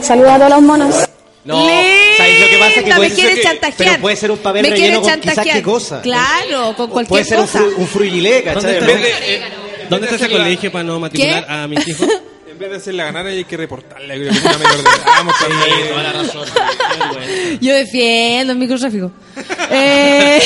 Saludos 0.01 0.31
a 0.31 0.37
todos 0.37 0.49
los 0.51 0.61
monos. 0.61 0.95
No, 1.43 1.65
¿sabes 1.65 2.39
lo 2.39 2.47
que 2.47 2.57
pasa? 2.59 2.83
Que 2.83 2.93
puede 2.95 3.09
me 3.09 3.13
quiere 3.15 3.35
que- 3.35 3.41
chantajear. 3.43 3.75
Pero 3.77 4.01
puede 4.01 4.15
ser 4.15 4.31
un 4.31 4.37
papel 4.37 4.61
Me 4.63 4.69
relleno 4.69 5.01
quiere 5.01 5.19
con 5.19 5.21
quizás 5.29 5.45
qué 5.53 5.61
cosa. 5.61 6.01
Claro, 6.01 6.75
con 6.77 6.89
Puede 6.89 7.07
cualquier 7.07 7.25
ser 7.25 7.39
un, 7.39 7.45
cosa. 7.45 7.59
fru- 7.59 7.73
un 7.77 7.87
frugilé, 7.87 8.43
¿cachai? 8.43 8.79
¿Dónde 9.89 10.05
está, 10.05 10.11
vez 10.11 10.11
de- 10.11 10.15
¿Dónde 10.15 10.15
está 10.15 10.25
ese 10.25 10.29
colegio 10.37 10.71
para 10.71 10.83
no 10.83 10.99
matricular 10.99 11.45
¿Qué? 11.45 11.51
a 11.53 11.67
mis 11.67 11.87
hijos? 11.87 12.07
En 12.49 12.61
vez 12.61 12.71
de 12.71 12.77
hacer 12.77 12.93
la 12.95 13.03
ganara 13.03 13.29
hay 13.29 13.43
que 13.43 13.55
reportarla. 13.55 14.15
creo 14.15 14.31
que 14.31 14.39
una 14.39 14.57
menor 14.57 14.77
de 14.77 14.81
edad, 14.81 15.05
vamos 15.05 15.35
a 15.39 15.47
ver. 15.47 15.89
toda 15.89 16.03
la 16.03 16.11
razón. 16.13 16.47
Yo 17.61 17.75
defiendo 17.75 18.53
el 18.53 18.57
microtráfico. 18.57 19.11
Eh, 19.69 20.41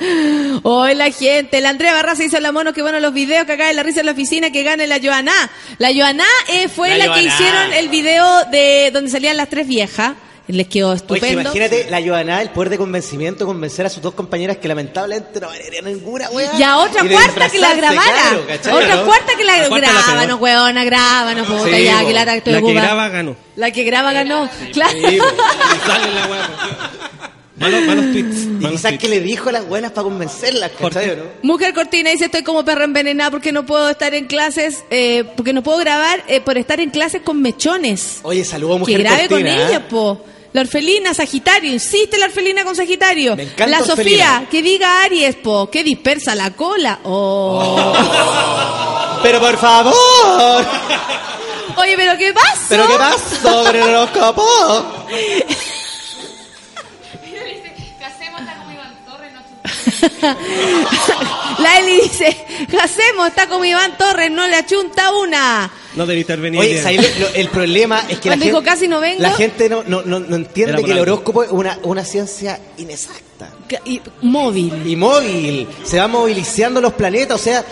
Hoy 0.64 0.94
la 0.94 1.10
gente, 1.12 1.60
la 1.60 1.68
Andrea 1.68 1.92
Barraza 1.92 2.22
dice 2.24 2.40
la 2.40 2.50
mono 2.50 2.72
que 2.72 2.82
bueno 2.82 2.98
los 2.98 3.12
videos 3.14 3.44
que 3.46 3.52
acá 3.52 3.68
de 3.68 3.74
la 3.74 3.82
risa 3.84 4.00
en 4.00 4.06
la 4.06 4.12
oficina 4.12 4.50
que 4.50 4.64
gane 4.64 4.86
la 4.88 4.98
Joana. 5.00 5.32
La 5.78 5.94
Joana 5.94 6.24
eh, 6.48 6.68
fue 6.68 6.96
La 6.98 7.06
la, 7.06 7.14
que 7.14 7.22
hicieron 7.22 7.72
el 7.74 7.88
video 7.90 8.44
de 8.46 8.90
donde 8.92 9.10
salían 9.10 9.36
las 9.36 9.48
tres 9.48 9.68
viejas. 9.68 10.14
Les 10.52 10.66
quedó 10.68 10.88
Oye, 10.88 10.96
estupendo. 10.96 11.40
imagínate 11.42 11.86
la 11.90 12.02
Joana, 12.02 12.42
el 12.42 12.50
poder 12.50 12.70
de 12.70 12.78
convencimiento, 12.78 13.46
convencer 13.46 13.86
a 13.86 13.88
sus 13.88 14.02
dos 14.02 14.14
compañeras 14.14 14.56
que 14.56 14.68
lamentablemente 14.68 15.40
no 15.40 15.46
valería 15.48 15.82
ninguna, 15.82 16.28
weá. 16.30 16.50
Y 16.58 16.62
a 16.62 16.78
otra 16.78 17.04
Y 17.04 17.08
cuarta 17.08 17.48
que 17.48 17.58
la 17.58 17.74
grabara. 17.74 18.02
claro, 18.02 18.46
¿cachai, 18.46 18.72
otra 18.72 18.96
no? 18.96 19.04
cuarta 19.06 19.32
que 19.36 19.44
la, 19.44 19.68
La 19.68 19.78
grábanos, 19.78 20.40
weona, 20.40 20.84
grábanos, 20.84 21.46
puta, 21.46 21.64
Sí, 21.76 21.84
ya, 21.84 22.04
que 22.04 22.12
la 22.12 22.34
estoy 22.34 22.52
La 22.52 22.60
que 22.62 22.72
graba 22.74 23.08
ganó. 23.08 23.36
La 23.56 23.70
que 23.70 23.84
graba 23.84 24.12
ganó. 24.12 24.48
claro. 24.72 24.92
Sí. 24.92 25.18
Sale 25.86 26.14
la. 26.14 26.50
Malos, 27.56 27.82
malos 27.84 28.06
tweets. 28.12 28.36
Y 28.44 28.46
Malos 28.46 28.70
quizás 28.70 28.82
tweets. 28.92 29.02
que 29.02 29.08
le 29.10 29.20
dijo 29.20 29.50
a 29.50 29.52
las 29.52 29.66
buenas 29.68 29.90
para 29.92 30.04
convencerlas, 30.04 30.70
¿cachai 30.80 31.08
no? 31.14 31.24
Mujer 31.42 31.74
Cortina 31.74 32.08
dice, 32.10 32.24
estoy 32.24 32.42
como 32.42 32.64
perra 32.64 32.84
envenenada 32.84 33.30
porque 33.30 33.52
no 33.52 33.66
puedo 33.66 33.90
estar 33.90 34.14
en 34.14 34.24
clases, 34.26 34.82
eh, 34.90 35.24
porque 35.36 35.52
no 35.52 35.62
puedo 35.62 35.76
grabar 35.78 36.24
eh, 36.26 36.40
por 36.40 36.56
estar 36.56 36.80
en 36.80 36.88
clases 36.88 37.20
con 37.20 37.42
mechones. 37.42 38.20
Oye, 38.22 38.46
saludos 38.46 38.76
que 38.76 38.80
mujer 38.80 39.00
grabe 39.02 39.28
cortina, 39.28 39.50
con 39.56 39.60
¿eh? 39.60 39.66
ella, 39.68 39.88
po. 39.88 40.24
La 40.52 40.62
orfelina, 40.62 41.14
Sagitario, 41.14 41.72
insiste 41.72 42.18
la 42.18 42.26
orfelina 42.26 42.64
con 42.64 42.74
Sagitario. 42.74 43.36
Me 43.36 43.44
encanta 43.44 43.66
la 43.66 43.78
orfelina. 43.78 44.24
Sofía, 44.26 44.48
que 44.50 44.62
diga 44.62 45.02
Aries, 45.04 45.36
po, 45.36 45.70
que 45.70 45.84
dispersa 45.84 46.34
la 46.34 46.50
cola. 46.50 46.98
Oh. 47.04 47.92
Pero 49.22 49.38
por 49.38 49.56
favor. 49.58 49.94
Oye, 51.76 51.96
pero 51.96 52.18
¿qué 52.18 52.32
pasó? 52.32 52.66
¿Pero 52.68 52.86
qué 52.88 52.94
pasa 52.94 53.36
sobre 53.42 53.80
el 53.80 53.88
horóscopo? 53.94 54.44
La 61.58 61.78
Eli 61.78 62.02
dice, 62.02 62.46
Hacemos, 62.82 63.28
está 63.28 63.48
como 63.48 63.64
Iván 63.64 63.96
Torres, 63.96 64.30
no 64.30 64.46
le 64.46 64.56
achunta 64.56 65.10
una. 65.12 65.70
No. 65.96 66.04
Oye, 66.60 66.72
bien. 66.72 66.82
¿sabes 66.82 67.18
lo- 67.18 67.28
lo- 67.28 67.34
el 67.34 67.48
problema 67.48 68.00
es 68.08 68.18
que 68.18 68.28
la 68.30 68.36
Cuando 68.36 68.44
gente, 68.44 68.46
dijo 68.46 68.62
casi 68.62 68.88
no 68.88 69.00
vengo. 69.00 69.22
la 69.22 69.30
gente 69.32 69.68
no, 69.68 69.82
no, 69.86 70.02
no, 70.02 70.20
no 70.20 70.36
entiende 70.36 70.74
por 70.74 70.84
que 70.84 70.92
el 70.92 70.98
algo. 70.98 71.12
horóscopo 71.14 71.42
es 71.42 71.50
una, 71.50 71.78
una 71.82 72.04
ciencia 72.04 72.60
inexacta. 72.78 73.50
Y, 73.84 74.00
móvil. 74.22 74.86
Y 74.86 74.96
móvil. 74.96 75.66
Se 75.84 75.98
van 75.98 76.10
movilizando 76.10 76.80
los 76.80 76.92
planetas, 76.92 77.40
o 77.40 77.42
sea... 77.42 77.64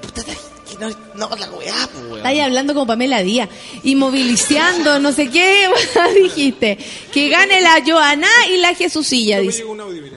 puta, 0.00 0.22
que 0.24 0.78
no, 0.78 0.88
no, 1.14 1.36
la 1.36 1.50
weá, 1.50 1.74
pues, 1.92 2.04
weón. 2.04 2.16
Está 2.18 2.28
ahí 2.30 2.40
hablando 2.40 2.74
con 2.74 2.86
Pamela 2.86 3.22
Díaz. 3.22 3.48
Inmovilizando, 3.84 4.98
no 4.98 5.12
sé 5.12 5.28
qué 5.30 5.68
dijiste. 6.22 6.78
Que 7.12 7.28
gane 7.28 7.60
la 7.60 7.82
Joana 7.86 8.28
y 8.52 8.56
la 8.58 8.74
Jesucilla, 8.74 9.40
dice. 9.40 9.64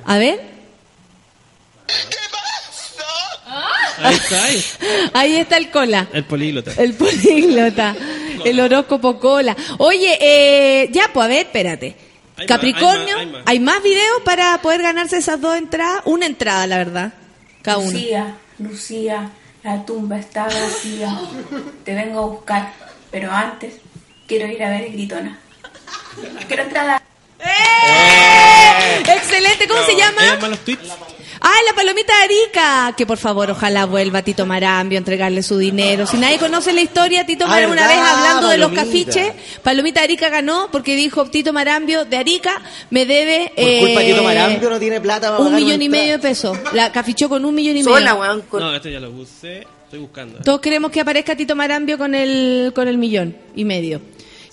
A 0.05 0.17
ver. 0.17 0.41
Ahí 4.03 4.15
está, 4.15 4.43
ahí. 4.43 4.65
Ahí 5.13 5.35
está 5.35 5.57
el 5.57 5.71
cola. 5.71 6.07
El 6.13 6.23
políglota. 6.25 6.71
El 6.77 6.93
políglota. 6.93 7.95
El 8.45 8.59
horóscopo 8.59 9.19
cola. 9.19 9.55
Oye, 9.77 10.17
eh, 10.21 10.89
ya, 10.91 11.09
pues 11.13 11.25
a 11.25 11.27
ver, 11.27 11.45
espérate. 11.45 11.95
Hay 12.37 12.45
Capricornio, 12.45 13.15
más, 13.15 13.17
hay 13.17 13.25
más, 13.27 13.43
¿hay 13.45 13.59
más 13.59 13.83
videos 13.83 14.21
para 14.23 14.61
poder 14.61 14.83
ganarse 14.83 15.17
esas 15.17 15.41
dos 15.41 15.57
entradas? 15.57 16.01
Una 16.05 16.27
entrada, 16.27 16.67
la 16.67 16.77
verdad. 16.77 17.13
Cada 17.63 17.79
uno. 17.79 17.91
Lucía, 17.91 18.35
Lucía, 18.59 19.31
la 19.63 19.83
tumba 19.85 20.19
está 20.19 20.43
vacía. 20.45 21.19
Te 21.83 21.95
vengo 21.95 22.19
a 22.19 22.25
buscar, 22.27 22.73
pero 23.09 23.31
antes 23.31 23.73
quiero 24.27 24.47
ir 24.47 24.63
a 24.63 24.69
ver 24.69 24.91
Gritona. 24.91 25.39
Quiero 26.47 26.63
entrada. 26.63 27.01
¡Eh! 27.39 29.03
Excelente, 29.15 29.67
¿cómo 29.67 29.83
se 29.83 29.95
llama? 29.95 30.21
¡Ay, 31.39 31.59
la 31.69 31.75
palomita 31.75 32.13
de 32.17 32.23
Arica! 32.23 32.93
Que 32.97 33.05
por 33.05 33.17
favor, 33.17 33.51
ojalá 33.51 33.85
vuelva 33.85 34.21
Tito 34.21 34.45
Marambio 34.45 34.97
a 34.97 34.99
entregarle 34.99 35.43
su 35.43 35.57
dinero. 35.57 36.05
Si 36.07 36.17
nadie 36.17 36.37
conoce 36.39 36.73
la 36.73 36.81
historia, 36.81 37.25
Tito 37.25 37.45
Ah, 37.45 37.49
Marambio 37.49 37.73
una 37.73 37.87
vez 37.87 37.97
hablando 37.99 38.47
de 38.49 38.57
los 38.57 38.71
cafiches, 38.71 39.31
Palomita 39.63 39.99
de 40.01 40.05
Arica 40.05 40.29
ganó 40.29 40.69
porque 40.71 40.95
dijo 40.95 41.25
Tito 41.29 41.53
Marambio 41.53 42.05
de 42.05 42.17
Arica 42.17 42.61
me 42.89 43.05
debe 43.05 43.51
Por 43.55 43.65
culpa 43.79 43.99
de 44.01 44.05
eh, 44.09 44.11
Tito 44.13 44.23
Marambio 44.23 44.69
no 44.69 44.79
tiene 44.79 45.01
plata 45.01 45.31
para 45.31 45.43
un 45.43 45.55
millón 45.55 45.81
y 45.81 45.89
medio 45.89 46.13
de 46.13 46.19
pesos. 46.19 46.57
La 46.73 46.91
cafichó 46.91 47.29
con 47.29 47.45
un 47.45 47.53
millón 47.55 47.77
y 47.77 47.83
Sola, 47.83 48.13
medio. 48.13 48.21
weón. 48.21 48.41
con- 48.43 48.59
No, 48.61 48.75
esto 48.75 48.89
ya 48.89 48.99
lo 48.99 49.11
puse. 49.11 49.65
Estoy 49.85 49.99
buscando. 49.99 50.39
Todos 50.43 50.59
queremos 50.59 50.91
que 50.91 50.99
aparezca 50.99 51.35
Tito 51.35 51.55
Marambio 51.55 51.97
con 51.97 52.13
el, 52.15 52.71
con 52.75 52.87
el 52.87 52.97
millón 52.97 53.37
y 53.55 53.63
medio. 53.63 54.01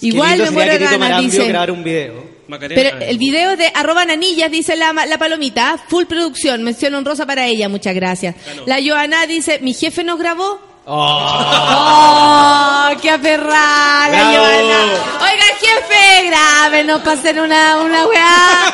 Igual 0.00 0.38
me 0.38 0.50
muero 0.50 0.72
de 0.72 0.78
ganas, 0.78 1.34
grabara 1.48 1.72
un 1.72 1.82
video. 1.82 2.33
Macarena. 2.48 2.82
Pero 2.82 3.04
el 3.04 3.18
video 3.18 3.56
de 3.56 3.70
arroba 3.74 4.04
nanillas, 4.04 4.50
dice 4.50 4.76
la, 4.76 4.92
la 4.92 5.18
palomita, 5.18 5.78
full 5.88 6.04
producción, 6.04 6.62
mención 6.62 6.94
honrosa 6.94 7.26
para 7.26 7.46
ella, 7.46 7.68
muchas 7.68 7.94
gracias. 7.94 8.36
La 8.66 8.78
Joana 8.84 9.26
dice, 9.26 9.58
mi 9.60 9.74
jefe 9.74 10.04
nos 10.04 10.18
grabó. 10.18 10.73
¡Oh! 10.86 12.88
¡Qué. 13.00 13.10
Joana! 13.10 14.30
Oiga, 15.20 15.44
jefe, 15.60 16.26
grábenos 16.28 17.00
para 17.00 17.18
hacer 17.18 17.40
una, 17.40 17.78
una 17.80 18.06
weá. 18.06 18.72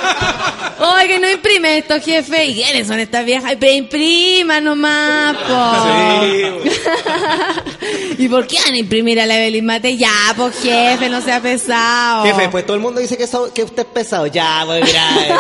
Oiga, 0.99 1.19
no 1.19 1.31
imprime 1.31 1.79
esto, 1.79 2.01
jefe. 2.01 2.45
¿Y 2.47 2.55
quiénes 2.63 2.87
son 2.89 2.99
estas 3.01 3.25
viejas? 3.25 3.55
Pero 3.59 3.73
imprima 3.73 4.61
nomás, 4.61 5.37
po. 5.37 6.59
¿Y 8.19 8.29
por 8.29 8.47
qué 8.47 8.59
van 8.65 8.75
a 8.75 8.79
imprimir 8.79 9.21
a 9.21 9.27
la 9.27 9.37
Evelyn 9.39 9.65
Mate? 9.67 9.97
Ya, 9.97 10.11
pues 10.37 10.61
jefe, 10.63 11.09
no 11.09 11.21
sea 11.21 11.41
pesado. 11.41 12.25
Jefe, 12.25 12.49
pues 12.49 12.67
todo 12.67 12.77
el 12.77 12.83
mundo 12.83 13.01
dice 13.01 13.17
que, 13.17 13.27
so- 13.27 13.53
que 13.53 13.65
usted 13.65 13.83
es 13.83 13.89
pesado. 13.89 14.27
Ya, 14.27 14.63
pues 14.67 14.93
grave. 14.93 15.35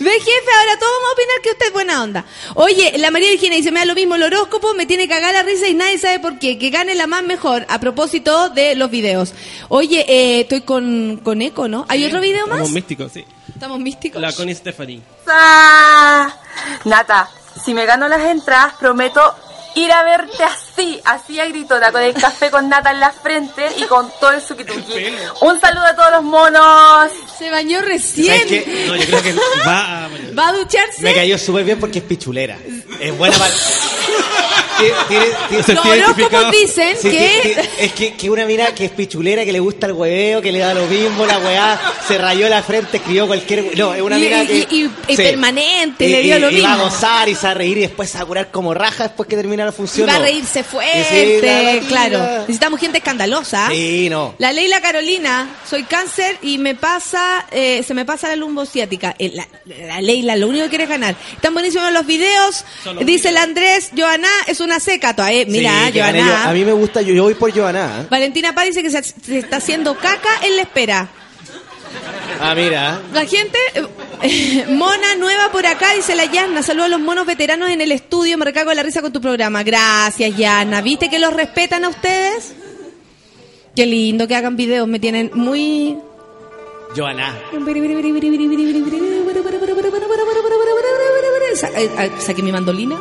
Ve, 0.00 0.10
jefe, 0.10 0.50
ahora 0.58 0.78
todos 0.78 0.92
vamos 0.92 1.08
a 1.08 1.12
opinar 1.12 1.40
que 1.42 1.50
usted 1.50 1.66
es 1.66 1.72
buena 1.72 2.02
onda. 2.02 2.24
Oye, 2.54 2.94
la 2.98 3.10
María 3.10 3.30
Virginia 3.30 3.56
dice, 3.56 3.70
me 3.70 3.80
da 3.80 3.86
lo 3.86 3.94
mismo 3.94 4.14
el 4.16 4.22
horóscopo, 4.22 4.74
me 4.74 4.86
tiene 4.86 5.04
que 5.04 5.14
cagar 5.14 5.32
la 5.32 5.42
risa 5.42 5.68
y 5.68 5.74
nadie 5.74 5.98
sabe 5.98 6.18
por 6.20 6.38
qué. 6.38 6.58
Que 6.58 6.70
gane 6.70 6.94
la 6.94 7.06
más 7.06 7.22
mejor, 7.22 7.66
a 7.68 7.78
propósito 7.78 8.50
de 8.50 8.74
los 8.74 8.90
videos. 8.90 9.34
Oye, 9.68 10.04
eh, 10.08 10.40
estoy 10.40 10.62
con, 10.62 11.20
con 11.22 11.42
eco, 11.42 11.68
¿no? 11.68 11.86
¿Hay 11.88 12.04
otro 12.04 12.20
video 12.20 12.46
más? 12.46 12.56
Estamos 12.56 12.72
místicos, 12.72 13.12
sí. 13.12 13.24
Estamos 13.52 13.80
místicos. 13.80 14.20
La 14.20 14.32
Connie 14.32 14.54
Stephanie. 14.54 15.00
Ah, 15.28 16.34
Nata, 16.84 17.30
si 17.64 17.74
me 17.74 17.86
gano 17.86 18.08
las 18.08 18.22
entradas, 18.22 18.74
prometo 18.74 19.34
ir 19.74 19.90
a 19.92 20.02
verte 20.02 20.44
así, 20.76 21.00
así 21.04 21.40
a 21.40 21.46
gritona, 21.46 21.90
con 21.92 22.02
el 22.02 22.14
café 22.14 22.50
con 22.50 22.68
nata 22.68 22.90
en 22.90 23.00
la 23.00 23.10
frente 23.12 23.66
y 23.78 23.84
con 23.84 24.10
todo 24.20 24.32
el 24.32 24.42
suquituki. 24.42 25.06
Un 25.40 25.60
saludo 25.60 25.86
a 25.86 25.94
todos 25.96 26.10
los 26.12 26.22
monos. 26.24 27.10
Se 27.38 27.50
bañó 27.50 27.80
recién. 27.82 28.26
¿Sabes 28.26 28.44
qué? 28.46 28.84
No, 28.88 28.96
yo 28.96 29.04
creo 29.06 29.22
que 29.22 29.34
va 29.66 30.04
a... 30.04 30.08
¿Va 30.38 30.48
a 30.48 30.52
ducharse? 30.52 31.02
Me 31.02 31.14
cayó 31.14 31.38
súper 31.38 31.64
bien 31.64 31.78
porque 31.78 31.98
es 31.98 32.04
pichulera. 32.04 32.58
Es 33.00 33.16
buena 33.16 33.36
para... 33.38 33.54
Los 35.50 35.68
horóscopos 35.86 36.50
dicen 36.50 36.96
Sí, 37.00 37.10
que... 37.10 37.68
es 37.78 37.92
que, 37.92 38.14
que 38.14 38.28
una 38.30 38.44
mina 38.44 38.66
que 38.74 38.86
es 38.86 38.90
pichulera, 38.90 39.44
que 39.44 39.52
le 39.52 39.60
gusta 39.60 39.86
el 39.86 39.92
hueveo, 39.92 40.42
que 40.42 40.50
le 40.50 40.58
da 40.58 40.74
lo 40.74 40.86
mismo, 40.86 41.24
la 41.24 41.38
weá, 41.38 41.80
se 42.06 42.18
rayó 42.18 42.48
la 42.48 42.62
frente, 42.62 42.96
escribió 42.96 43.26
cualquier... 43.28 43.78
No, 43.78 43.94
es 43.94 44.02
una 44.02 44.18
Y- 44.18 44.20
mina 44.22 44.44
que... 44.46 44.54
y- 44.70 44.90
y 45.08 45.16
sí. 45.16 45.22
permanente, 45.22 46.06
Y- 46.06 46.10
le 46.10 46.22
dio 46.22 46.36
y- 46.36 46.40
lo 46.40 46.50
y 46.50 46.60
va 46.60 46.72
a 46.72 46.76
mismo. 46.76 46.84
gozar 46.90 47.28
y 47.28 47.34
se 47.36 47.46
va 47.46 47.50
a 47.52 47.54
reír 47.54 47.78
y 47.78 47.80
después 47.82 48.10
se 48.10 48.18
va 48.18 48.24
a 48.24 48.26
curar 48.26 48.50
como 48.50 48.74
raja 48.74 49.04
después 49.04 49.28
que 49.28 49.36
termina 49.36 49.64
la 49.64 49.72
función. 49.72 50.08
Va 50.08 50.16
a 50.16 50.18
reírse 50.18 50.63
fuerte, 50.64 51.80
sí, 51.80 51.86
claro. 51.86 52.18
la- 52.18 52.38
Necesitamos 52.40 52.80
gente 52.80 52.98
escandalosa. 52.98 53.68
Sí, 53.70 54.08
no. 54.10 54.34
La 54.38 54.52
Leila 54.52 54.80
Carolina, 54.80 55.48
soy 55.68 55.84
cáncer 55.84 56.38
y 56.42 56.58
me 56.58 56.74
pasa, 56.74 57.46
eh, 57.50 57.82
se 57.86 57.94
me 57.94 58.04
pasa 58.04 58.28
la 58.28 58.36
lumbo 58.36 58.66
ciática. 58.66 59.14
Eh, 59.18 59.32
La, 59.34 59.46
la 59.86 60.00
Leila, 60.00 60.36
lo 60.36 60.48
único 60.48 60.64
que 60.64 60.70
quiere 60.70 60.84
es 60.84 60.90
ganar. 60.90 61.14
Están 61.34 61.54
buenísimos 61.54 61.92
los 61.92 62.06
videos. 62.06 62.64
Dice 63.04 63.28
el 63.30 63.36
Andrés, 63.36 63.90
Joana 63.96 64.28
es 64.46 64.60
una 64.60 64.80
seca. 64.80 65.14
todavía. 65.14 65.42
Eh, 65.42 65.46
Mira, 65.48 65.86
Sí, 65.92 65.98
yo. 65.98 66.04
A 66.04 66.52
mí 66.52 66.64
me 66.64 66.72
gusta, 66.72 67.02
yo, 67.02 67.14
yo 67.14 67.22
voy 67.24 67.34
por 67.34 67.52
Joana. 67.56 68.02
¿eh? 68.02 68.06
Valentina 68.10 68.54
Paz 68.54 68.64
dice 68.66 68.82
que 68.82 68.90
se, 68.90 69.02
se 69.02 69.38
está 69.38 69.56
haciendo 69.56 69.96
caca 69.96 70.30
en 70.42 70.56
la 70.56 70.62
espera. 70.62 71.08
Ah, 72.40 72.54
mira. 72.54 73.00
La 73.12 73.24
gente, 73.26 73.58
mona 74.68 75.14
nueva 75.18 75.50
por 75.52 75.66
acá, 75.66 75.94
dice 75.94 76.14
la 76.14 76.24
Yana. 76.26 76.62
Saludos 76.62 76.86
a 76.86 76.90
los 76.90 77.00
monos 77.00 77.26
veteranos 77.26 77.70
en 77.70 77.80
el 77.80 77.92
estudio. 77.92 78.38
Me 78.38 78.44
recago 78.44 78.70
de 78.70 78.76
la 78.76 78.82
risa 78.82 79.02
con 79.02 79.12
tu 79.12 79.20
programa. 79.20 79.62
Gracias, 79.62 80.36
Yana. 80.36 80.80
¿Viste 80.82 81.08
que 81.08 81.18
los 81.18 81.32
respetan 81.32 81.84
a 81.84 81.88
ustedes? 81.88 82.54
Qué 83.74 83.86
lindo 83.86 84.28
que 84.28 84.36
hagan 84.36 84.56
videos. 84.56 84.86
Me 84.86 84.98
tienen 84.98 85.30
muy... 85.34 85.98
Joana. 86.96 87.36
Eh, 91.76 91.90
eh, 91.98 92.10
Saqué 92.20 92.42
mi 92.42 92.52
mandolina. 92.52 92.96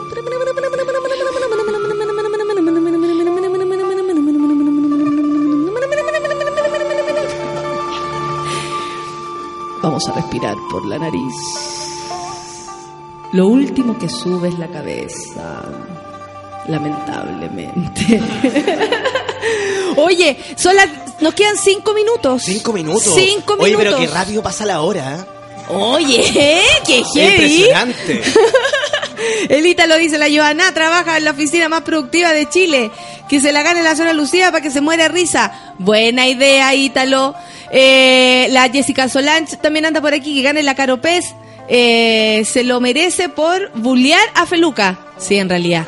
Vamos 9.83 10.07
a 10.07 10.13
respirar 10.13 10.55
por 10.71 10.85
la 10.85 10.97
nariz. 10.97 11.33
Lo 13.33 13.47
último 13.47 13.97
que 13.99 14.07
sube 14.09 14.47
es 14.47 14.57
la 14.57 14.67
cabeza. 14.69 15.61
Lamentablemente. 16.67 18.21
Oye, 19.97 20.37
son 20.55 20.75
las- 20.75 20.89
nos 21.21 21.33
quedan 21.33 21.57
cinco 21.57 21.93
minutos. 21.93 22.41
Cinco 22.43 22.71
minutos. 22.73 23.13
Cinco 23.13 23.55
Oye, 23.59 23.75
pero 23.77 23.91
minutos. 23.91 23.99
qué 23.99 24.07
rápido 24.07 24.41
pasa 24.41 24.65
la 24.65 24.81
hora. 24.81 25.15
¿eh? 25.17 25.25
Oye, 25.69 26.23
qué 26.85 27.03
heavy. 27.13 27.31
impresionante. 27.63 28.21
Elita 29.49 29.85
lo 29.87 29.97
dice, 29.97 30.17
la 30.17 30.27
Joana 30.29 30.73
trabaja 30.73 31.17
en 31.17 31.25
la 31.25 31.31
oficina 31.31 31.67
más 31.69 31.81
productiva 31.81 32.31
de 32.31 32.47
Chile. 32.49 32.91
Que 33.29 33.39
se 33.41 33.51
la 33.51 33.63
gane 33.63 33.83
la 33.83 33.95
zona 33.95 34.13
Lucía 34.13 34.51
para 34.51 34.61
que 34.61 34.71
se 34.71 34.81
muera 34.81 35.07
risa. 35.07 35.73
Buena 35.79 36.27
idea, 36.27 36.73
Ítalo. 36.75 37.35
Eh, 37.75 38.49
la 38.51 38.69
Jessica 38.69 39.09
Solange 39.09 39.57
también 39.57 39.87
anda 39.87 39.99
por 39.99 40.13
aquí, 40.13 40.35
que 40.35 40.43
gane 40.43 40.61
la 40.61 40.75
Caro 40.75 41.01
Pez. 41.01 41.33
Eh, 41.67 42.43
se 42.45 42.63
lo 42.63 42.79
merece 42.79 43.29
por 43.29 43.71
bullear 43.73 44.21
a 44.35 44.45
Feluca. 44.45 44.99
Sí, 45.17 45.37
en 45.37 45.49
realidad. 45.49 45.87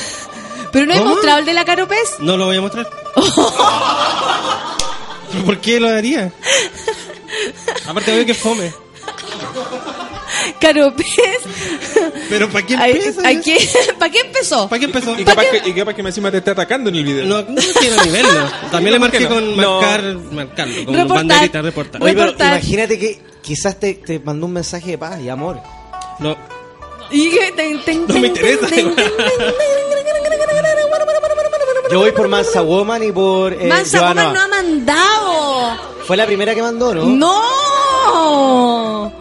Pero 0.72 0.86
no 0.86 0.94
he 0.94 0.98
¿Cómo? 0.98 1.14
mostrado 1.14 1.40
el 1.40 1.44
de 1.46 1.52
la 1.52 1.64
Caro 1.64 1.88
Pez. 1.88 2.20
No 2.20 2.36
lo 2.36 2.46
voy 2.46 2.58
a 2.58 2.60
mostrar. 2.60 2.88
¿Por 5.44 5.60
qué 5.60 5.80
lo 5.80 5.88
haría? 5.88 6.30
Aparte 7.88 8.14
veo 8.14 8.24
que 8.24 8.34
fome. 8.34 8.72
Caro 10.60 10.94
Pez. 10.94 12.05
Pero 12.28 12.48
¿para 12.50 12.66
qué 12.66 12.74
empieza? 12.74 13.20
ay, 13.24 13.40
¿qué- 13.42 13.68
¿Para 13.98 14.10
qué 14.10 14.20
empezó? 14.20 14.68
¿Para 14.68 14.80
qué 14.80 14.84
empezó? 14.86 15.18
Y 15.18 15.24
capaz, 15.24 15.44
que, 15.46 15.68
y 15.68 15.72
capaz 15.72 15.94
que 15.94 16.02
me 16.02 16.10
encima 16.10 16.30
te 16.30 16.38
esté 16.38 16.50
atacando 16.50 16.90
en 16.90 16.96
el 16.96 17.04
video. 17.04 17.24
No, 17.26 17.42
no 17.42 17.60
quiero 17.78 18.02
ni 18.04 18.10
verlo. 18.10 18.50
También 18.70 18.94
le 18.94 19.00
¿Por 19.00 19.10
qué 19.10 19.20
marqué 19.20 19.28
no? 19.28 19.34
con 19.34 19.56
No. 19.56 19.80
marcar, 19.80 20.02
marcarlo, 20.32 20.84
como 20.84 20.96
Reportar. 20.98 21.26
banderita, 21.26 21.62
reportar. 21.62 22.02
Oye, 22.02 22.12
pero 22.12 22.24
Reportar. 22.26 22.52
imagínate 22.54 22.98
que 22.98 23.20
quizás 23.42 23.78
te, 23.78 23.94
te 23.94 24.18
mandó 24.20 24.46
un 24.46 24.52
mensaje 24.52 24.92
de 24.92 24.98
paz 24.98 25.20
y 25.20 25.28
amor. 25.28 25.60
No, 26.18 26.36
Y 27.10 27.30
que 27.30 27.52
no 28.08 28.18
me 28.18 28.26
interesa. 28.28 28.66
Yo 31.90 32.00
voy 32.00 32.12
por 32.12 32.26
Mansa 32.28 32.62
Woman 32.62 33.02
y 33.04 33.12
por 33.12 33.52
eh, 33.52 33.66
Mansa 33.68 33.98
Joana. 34.00 34.28
Woman 34.28 34.34
no 34.34 34.40
ha 34.40 34.48
mandado. 34.48 35.76
Fue 36.04 36.16
la 36.16 36.26
primera 36.26 36.52
que 36.54 36.62
mandó, 36.62 36.92
¿no? 36.94 37.04
No. 37.06 37.42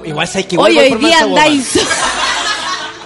Igual 0.03 0.27
sabes 0.27 0.48
que 0.48 0.57
Oye, 0.57 0.76
voy 0.76 0.84
hoy 0.86 0.90
por 0.90 0.99
día 0.99 1.10
Mansa 1.10 1.26
Woman. 1.27 1.44
andáis. 1.44 1.80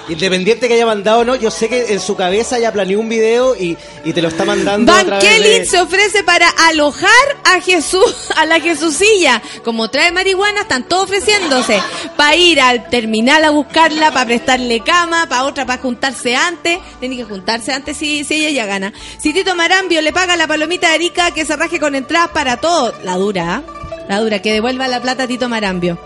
Independiente 0.10 0.68
que 0.68 0.73
haya 0.73 0.86
mandado 0.86 1.19
o 1.19 1.23
no, 1.23 1.36
yo 1.36 1.52
sé 1.52 1.69
que 1.69 1.94
en 1.94 1.99
su 1.99 2.15
cabeza 2.15 2.57
ya 2.57 2.72
planeó 2.72 2.99
un 2.99 3.10
video 3.10 3.56
y, 3.56 3.77
y 4.03 4.14
te 4.14 4.22
lo 4.22 4.30
está 4.30 4.44
mandando 4.44 4.91
a 4.91 5.03
Van 5.03 5.19
Kelly 5.19 5.60
de... 5.60 5.65
se 5.65 5.80
ofrece 5.80 6.23
para 6.23 6.49
alojar 6.49 7.10
a 7.44 7.61
Jesús, 7.61 8.15
a 8.36 8.45
la 8.45 8.60
Jesucilla. 8.60 9.41
Como 9.64 9.90
trae 9.90 10.11
marihuana, 10.11 10.61
están 10.61 10.88
todos 10.88 11.03
ofreciéndose. 11.03 11.81
Para 12.18 12.36
ir 12.36 12.60
al 12.60 12.90
terminal 12.90 13.44
a 13.44 13.52
buscarla, 13.52 14.11
para 14.11 14.26
prestarle 14.26 14.81
cama, 14.81 15.27
para 15.30 15.44
otra, 15.44 15.65
para 15.65 15.81
juntarse 15.81 16.36
antes. 16.36 16.80
Tiene 16.99 17.15
que 17.15 17.23
juntarse 17.23 17.72
antes 17.72 17.95
si, 17.95 18.23
si 18.23 18.36
ella 18.36 18.49
ya 18.49 18.65
gana. 18.65 18.94
Si 19.19 19.31
Tito 19.31 19.56
Marambio 19.56 20.02
le 20.02 20.11
paga 20.11 20.36
la 20.36 20.48
palomita 20.48 20.90
de 20.90 20.95
Arica, 20.95 21.31
que 21.31 21.45
se 21.45 21.56
raje 21.56 21.80
con 21.80 21.94
entradas 21.94 22.30
para 22.30 22.57
todo. 22.57 22.94
La 23.03 23.15
dura, 23.15 23.56
¿ah? 23.56 23.64
La 24.07 24.19
dura, 24.19 24.41
que 24.41 24.53
devuelva 24.53 24.88
la 24.88 25.02
plata 25.02 25.23
a 25.23 25.27
Tito 25.27 25.48
Marambio. 25.49 25.99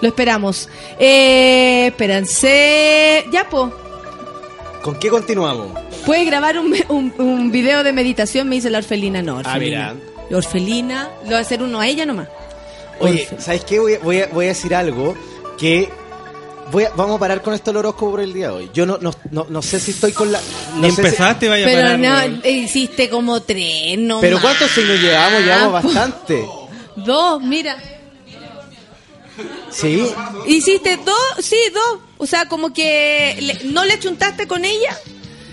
Lo 0.00 0.08
esperamos. 0.08 0.68
Eh, 0.98 1.86
espérense. 1.88 3.24
Ya, 3.32 3.48
po. 3.48 3.72
¿Con 4.82 4.98
qué 4.98 5.08
continuamos? 5.10 5.78
Puede 6.06 6.24
grabar 6.24 6.58
un, 6.58 6.74
un, 6.88 7.12
un 7.18 7.52
video 7.52 7.82
de 7.82 7.92
meditación, 7.92 8.48
me 8.48 8.56
dice 8.56 8.70
la 8.70 8.78
orfelina. 8.78 9.20
No, 9.22 9.36
Ah, 9.36 9.40
orfelina. 9.54 9.92
mira. 9.94 9.94
La 10.30 10.36
orfelina, 10.38 11.10
lo 11.24 11.32
va 11.32 11.38
a 11.38 11.40
hacer 11.40 11.62
uno 11.62 11.80
a 11.80 11.86
ella 11.86 12.06
nomás. 12.06 12.28
Oye, 13.00 13.28
¿sabes 13.38 13.64
qué? 13.64 13.78
Voy 13.78 13.94
a, 13.94 13.98
voy 13.98 14.20
a- 14.20 14.26
voy 14.28 14.44
a 14.46 14.48
decir 14.48 14.74
algo 14.74 15.14
que... 15.58 15.88
Voy 16.70 16.84
a- 16.84 16.90
vamos 16.90 17.16
a 17.16 17.18
parar 17.18 17.42
con 17.42 17.52
esto 17.52 17.72
el 17.72 17.78
horóscopo 17.78 18.12
por 18.12 18.20
el 18.20 18.32
día 18.32 18.48
de 18.48 18.54
hoy. 18.54 18.70
Yo 18.72 18.86
no, 18.86 18.96
no, 19.00 19.12
no, 19.32 19.46
no 19.50 19.60
sé 19.62 19.80
si 19.80 19.90
estoy 19.90 20.12
con 20.12 20.30
la... 20.30 20.40
no 20.76 20.82
Ni 20.82 20.90
sé 20.90 20.96
si- 20.96 21.00
empezaste, 21.08 21.48
vaya 21.48 21.64
a 21.64 21.68
Pero 21.68 21.80
parar. 21.82 21.98
no, 21.98 22.08
weón. 22.14 22.42
hiciste 22.44 23.10
como 23.10 23.40
tres, 23.42 23.98
no 23.98 24.20
Pero. 24.20 24.40
¿cuántos 24.40 24.70
signos 24.70 25.00
llevamos? 25.00 25.40
Llevamos 25.42 25.66
po. 25.66 25.72
bastante. 25.88 26.46
Dos, 26.96 27.42
mira. 27.42 27.76
Sí. 29.70 30.02
Hiciste 30.46 30.96
dos, 30.98 31.44
sí, 31.44 31.56
dos. 31.72 32.00
O 32.18 32.26
sea, 32.26 32.48
como 32.48 32.72
que 32.72 33.58
no 33.64 33.84
le 33.84 33.98
chuntaste 33.98 34.46
con 34.46 34.64
ella. 34.64 34.96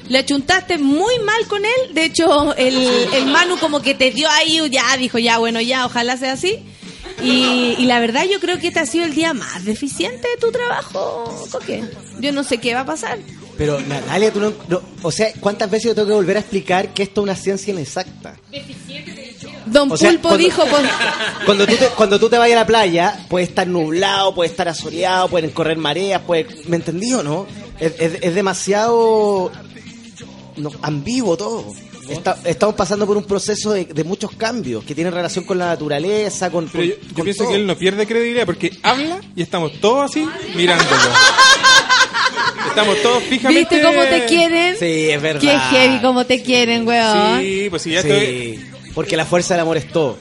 Le 0.10 0.26
chuntaste 0.26 0.78
muy 0.78 1.20
mal 1.20 1.48
con 1.48 1.66
él. 1.66 1.94
De 1.94 2.06
hecho, 2.06 2.56
el, 2.56 2.76
el 3.14 3.26
Manu 3.26 3.58
como 3.58 3.82
que 3.82 3.94
te 3.94 4.12
dio 4.12 4.30
ahí, 4.30 4.62
ya 4.70 4.96
dijo, 4.98 5.18
ya, 5.18 5.38
bueno, 5.38 5.60
ya, 5.62 5.86
ojalá 5.86 6.18
sea 6.18 6.34
así. 6.34 6.64
Y, 7.24 7.76
y 7.80 7.86
la 7.86 8.00
verdad 8.00 8.26
yo 8.30 8.40
creo 8.40 8.60
que 8.60 8.68
este 8.68 8.80
ha 8.80 8.86
sido 8.86 9.06
el 9.06 9.16
día 9.16 9.34
más 9.34 9.66
deficiente 9.66 10.28
de 10.28 10.38
tu 10.38 10.52
trabajo, 10.52 11.48
Coque. 11.52 11.84
Yo 12.20 12.32
no 12.32 12.44
sé 12.44 12.60
qué 12.60 12.74
va 12.74 12.82
a 12.82 12.86
pasar. 12.86 13.18
Pero 13.58 13.80
Natalia, 13.82 14.32
tú 14.32 14.40
no, 14.40 14.54
no- 14.68 14.82
O 15.02 15.12
sea, 15.12 15.32
¿cuántas 15.40 15.70
veces 15.72 15.86
yo 15.88 15.96
tengo 15.96 16.08
que 16.10 16.14
volver 16.14 16.38
a 16.38 16.42
explicar 16.42 16.94
que 16.94 17.04
esto 17.04 17.22
es 17.22 17.24
una 17.24 17.36
ciencia 17.36 17.74
inexacta? 17.74 18.36
Don 19.66 19.92
O 19.92 19.98
sea, 19.98 20.10
Pulpo 20.12 20.30
cuando- 20.30 20.46
dijo, 20.46 20.64
pues, 20.70 20.82
Cuando 21.46 21.66
tú, 21.68 21.76
te, 21.76 21.88
cuando 21.90 22.20
tú 22.20 22.30
te 22.30 22.38
vayas 22.38 22.56
a 22.58 22.62
la 22.62 22.68
playa, 22.68 23.26
puede 23.30 23.46
estar 23.46 23.68
nublado, 23.68 24.34
puede 24.36 24.50
estar 24.50 24.68
asoleado, 24.68 25.28
pueden 25.30 25.50
correr 25.52 25.78
mareas, 25.78 26.22
puede... 26.22 26.48
¿Me 26.68 26.78
entendí 26.78 27.14
o 27.14 27.24
no? 27.24 27.46
Es, 27.80 27.94
es- 28.00 28.20
es 28.22 28.36
demasiado 28.36 29.52
no, 30.58 30.72
ambiguo 30.82 31.36
todo. 31.38 31.66
Está- 32.10 32.38
estamos 32.46 32.76
pasando 32.76 33.06
por 33.06 33.18
un 33.18 33.26
proceso 33.26 33.72
de, 33.74 33.84
de 33.86 34.04
muchos 34.06 34.32
cambios 34.32 34.84
que 34.86 34.96
tienen 34.96 35.14
relación 35.14 35.44
con 35.44 35.58
la 35.58 35.66
naturaleza, 35.68 36.50
con... 36.50 36.70
Pero 36.70 36.84
yo, 36.86 36.96
con- 37.00 37.08
yo 37.10 37.14
con 37.16 37.24
pienso 37.26 37.44
todo. 37.44 37.52
que 37.52 37.58
él 37.60 37.68
no 37.68 37.76
pierde 37.78 38.08
credibilidad 38.08 38.46
porque 38.46 38.72
habla 38.84 39.20
y 39.36 39.42
estamos 39.42 39.74
todos 39.82 40.10
así 40.12 40.26
mirándolo. 40.56 40.90
estamos 42.70 43.02
todos 43.02 43.24
fijamente. 43.24 43.76
¿viste 43.76 43.82
cómo 43.88 44.04
te 44.06 44.26
quieren? 44.26 44.76
Sí, 44.78 45.10
es 45.10 45.22
verdad. 45.22 45.42
Qué 45.42 45.60
heavy 45.78 46.00
cómo 46.02 46.26
te 46.26 46.42
quieren, 46.42 46.88
weón. 46.88 47.40
Sí, 47.42 47.68
pues 47.70 47.82
sí, 47.82 47.92
ya 47.92 48.02
Sí, 48.02 48.10
estoy. 48.12 48.66
porque 48.94 49.18
la 49.18 49.26
fuerza 49.26 49.54
del 49.56 49.62
amor 49.62 49.78
es 49.78 49.88
todo. 49.92 50.18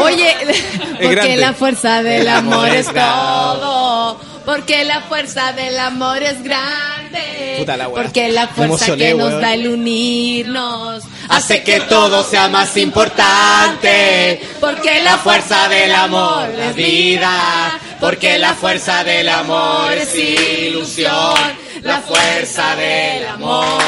Oye, 0.00 0.34
porque 0.92 1.08
grande. 1.10 1.36
la 1.36 1.52
fuerza 1.52 2.02
del 2.02 2.22
El 2.22 2.28
amor 2.28 2.68
es 2.68 2.86
todo. 2.92 4.20
Porque 4.48 4.82
la 4.82 5.02
fuerza 5.02 5.52
del 5.52 5.78
amor 5.78 6.22
es 6.22 6.42
grande. 6.42 7.56
Puta 7.58 7.76
la 7.76 7.86
wea. 7.86 8.02
Porque 8.02 8.30
la 8.30 8.48
fuerza 8.48 8.64
emocioné, 8.64 9.08
que 9.08 9.14
nos 9.14 9.28
weón. 9.28 9.42
da 9.42 9.52
el 9.52 9.68
unirnos 9.68 11.04
Hace 11.28 11.62
que 11.62 11.80
todo 11.80 12.24
sea 12.24 12.48
más 12.48 12.74
importante. 12.78 14.40
Porque 14.58 15.02
la 15.02 15.18
fuerza 15.18 15.68
del 15.68 15.94
amor 15.94 16.48
es 16.48 16.74
vida. 16.74 17.78
Porque 18.00 18.38
la 18.38 18.54
fuerza 18.54 19.04
del 19.04 19.28
amor 19.28 19.92
es 19.92 20.14
ilusión. 20.14 21.34
La 21.82 22.00
fuerza 22.00 22.74
del 22.74 23.26
amor 23.26 23.82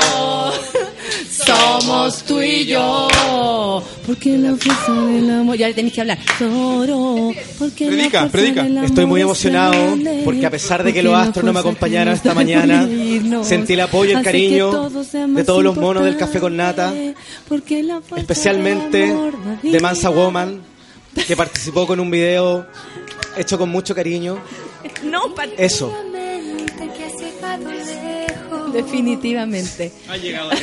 somos 1.56 2.22
tú 2.24 2.40
y 2.40 2.66
yo. 2.66 3.08
Porque 4.06 4.36
la 4.38 4.56
fuerza 4.56 4.92
del 4.92 5.30
amor. 5.30 5.56
Ya 5.56 5.72
tenéis 5.74 5.94
que 5.94 6.00
hablar. 6.00 6.18
Lloro. 6.38 7.30
Porque 7.58 7.86
Predica, 7.86 8.28
predica. 8.28 8.62
del 8.62 8.78
amor 8.78 8.90
Estoy 8.90 9.06
muy 9.06 9.20
emocionado 9.20 9.74
porque 10.24 10.46
a 10.46 10.50
pesar 10.50 10.82
de 10.82 10.92
que 10.92 11.02
los 11.02 11.14
astros 11.14 11.44
no 11.44 11.52
me 11.52 11.60
acompañaron 11.60 12.14
esta 12.14 12.34
mañana, 12.34 12.88
sentí 13.42 13.74
el 13.74 13.80
apoyo 13.80 14.12
y 14.12 14.16
el 14.16 14.22
cariño 14.22 14.70
todo 14.70 15.04
de 15.04 15.44
todos 15.44 15.62
los 15.62 15.76
monos 15.76 16.04
del 16.04 16.16
café 16.16 16.40
con 16.40 16.56
nata, 16.56 16.92
Porque 17.48 17.82
la 17.82 18.00
fuerza 18.00 18.20
especialmente 18.20 19.10
amor 19.10 19.34
de 19.62 19.80
Mansa 19.80 20.10
Woman, 20.10 20.60
que 21.26 21.36
participó 21.36 21.86
con 21.86 22.00
un 22.00 22.10
video 22.10 22.66
hecho 23.36 23.58
con 23.58 23.68
mucho 23.70 23.94
cariño. 23.94 24.38
No, 25.04 25.34
Eso. 25.56 25.94
Definitivamente. 28.74 29.92
Ha 30.08 30.16
llegado 30.16 30.50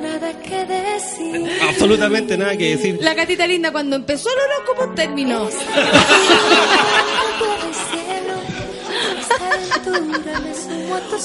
nada 0.00 0.32
que 0.40 0.64
decir. 0.64 1.50
Absolutamente 1.68 2.36
nada 2.36 2.56
que 2.56 2.76
decir. 2.76 2.98
La 3.00 3.14
gatita 3.14 3.46
linda 3.46 3.70
cuando 3.72 3.96
empezó 3.96 4.28
el 4.30 4.38
horóscopo 4.38 4.94
terminó. 4.94 5.48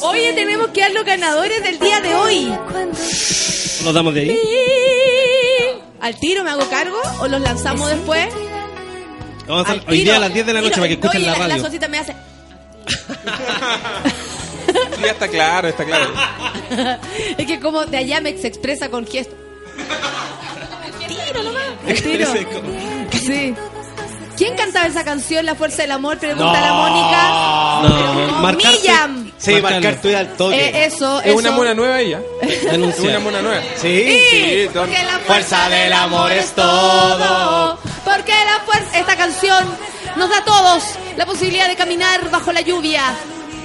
Oye, 0.02 0.34
tenemos 0.34 0.68
que 0.70 0.82
dar 0.82 0.92
los 0.92 1.06
ganadores 1.06 1.64
del 1.64 1.80
día 1.80 2.02
de 2.02 2.14
hoy. 2.16 2.54
Nos 3.84 3.94
damos 3.94 4.14
de 4.14 4.22
ahí. 4.22 4.40
¿Al 6.02 6.20
tiro 6.20 6.44
me 6.44 6.52
hago 6.52 6.70
cargo 6.70 6.98
o 7.20 7.28
los 7.28 7.42
lanzamos 7.42 7.90
después? 7.90 8.28
Vamos 9.48 9.68
a 9.68 9.76
hoy 9.88 10.02
día 10.02 10.18
a 10.18 10.20
las 10.20 10.34
10 10.34 10.46
de 10.46 10.54
la 10.54 10.62
noche 10.62 10.76
para 10.76 10.88
que 10.88 10.94
escuchen 10.94 11.22
oye, 11.22 11.26
la 11.26 11.36
radio. 11.36 11.56
La 11.56 11.62
Sosita 11.64 11.88
me 11.88 12.00
hace. 12.00 12.16
Ya 15.02 15.12
está 15.12 15.28
claro, 15.28 15.68
está 15.68 15.86
claro. 15.86 16.12
es 17.38 17.46
que 17.46 17.60
como 17.60 17.86
de 17.86 17.98
allá 17.98 18.22
me 18.22 18.38
se 18.38 18.48
expresa 18.48 18.90
con 18.90 19.06
gestos. 19.08 19.36
Tiro 21.08 21.44
nomás. 21.44 22.02
Tiro. 22.02 22.28
Sí. 23.12 23.54
¿Quién 24.38 24.56
cantaba 24.58 24.86
esa 24.86 25.04
canción, 25.06 25.46
La 25.46 25.56
Fuerza 25.56 25.84
del 25.84 25.92
Amor? 25.92 26.18
Pregunta 26.18 26.60
la 26.60 26.74
Mónica. 26.74 27.30
No, 28.30 28.42
marcarte- 28.42 28.82
Millán. 28.82 29.34
Sí, 29.38 29.62
marcar 29.62 30.02
tu 30.02 30.14
al 30.16 30.34
toque. 30.36 30.56
Eh, 30.58 30.86
eso, 30.86 31.22
Es 31.22 31.34
una 31.36 31.52
mona 31.52 31.74
nueva 31.74 32.02
ella. 32.02 32.20
Es 32.42 33.00
una 33.00 33.20
mona 33.20 33.42
nueva. 33.42 33.62
Sí. 33.78 34.20
Sí, 34.30 34.70
porque 34.74 35.04
la 35.04 35.20
Fuerza 35.20 35.70
del 35.70 35.94
amor 35.94 36.32
es 36.34 36.52
todo. 36.52 37.80
Porque 38.04 38.34
la 38.34 38.60
fuerza, 38.66 39.00
esta 39.00 39.16
canción 39.16 39.66
nos 40.18 40.30
da 40.30 40.38
a 40.40 40.46
todos 40.46 40.84
la 41.18 41.26
posibilidad 41.26 41.68
de 41.68 41.76
caminar 41.76 42.30
bajo 42.32 42.52
la 42.52 42.62
lluvia 42.62 43.02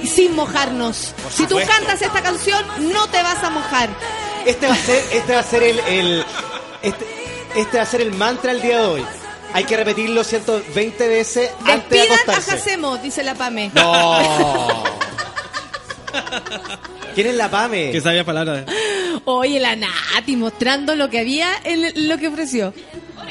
y 0.03 0.07
sin 0.07 0.35
mojarnos. 0.35 1.13
Si 1.31 1.45
tú 1.47 1.57
cantas 1.67 2.01
esta 2.01 2.21
canción, 2.21 2.63
no 2.91 3.07
te 3.07 3.21
vas 3.21 3.43
a 3.43 3.49
mojar. 3.49 3.89
Este 4.45 4.67
va 4.67 4.73
a 4.73 4.77
ser, 4.77 5.03
este 5.11 5.33
va 5.33 5.39
a 5.39 5.43
ser 5.43 5.63
el, 5.63 5.79
el- 5.79 6.25
este, 6.81 7.05
este 7.55 7.77
va 7.77 7.83
a 7.83 7.85
ser 7.85 8.01
el 8.01 8.11
mantra 8.13 8.51
el 8.51 8.61
día 8.61 8.79
de 8.79 8.85
hoy. 8.85 9.05
Hay 9.53 9.65
que 9.65 9.75
repetirlo 9.77 10.23
120 10.23 11.07
veces 11.07 11.51
antes 11.65 11.89
de 11.89 11.97
Despidan 11.97 12.19
a 12.19 12.21
acostarse. 12.31 12.51
Jacemo, 12.51 12.97
dice 12.97 13.21
la 13.23 13.35
Pame. 13.35 13.69
No. 13.73 14.83
¿Quién 17.15 17.27
es 17.27 17.35
la 17.35 17.49
Pame? 17.49 17.91
Que 17.91 18.01
sabía 18.01 18.23
palabras. 18.23 18.65
Oye, 19.25 19.59
la 19.59 19.75
Nati 19.75 20.35
mostrando 20.37 20.95
lo 20.95 21.09
que 21.09 21.19
había 21.19 21.49
en 21.63 22.07
lo 22.07 22.17
que 22.17 22.27
ofreció. 22.29 22.73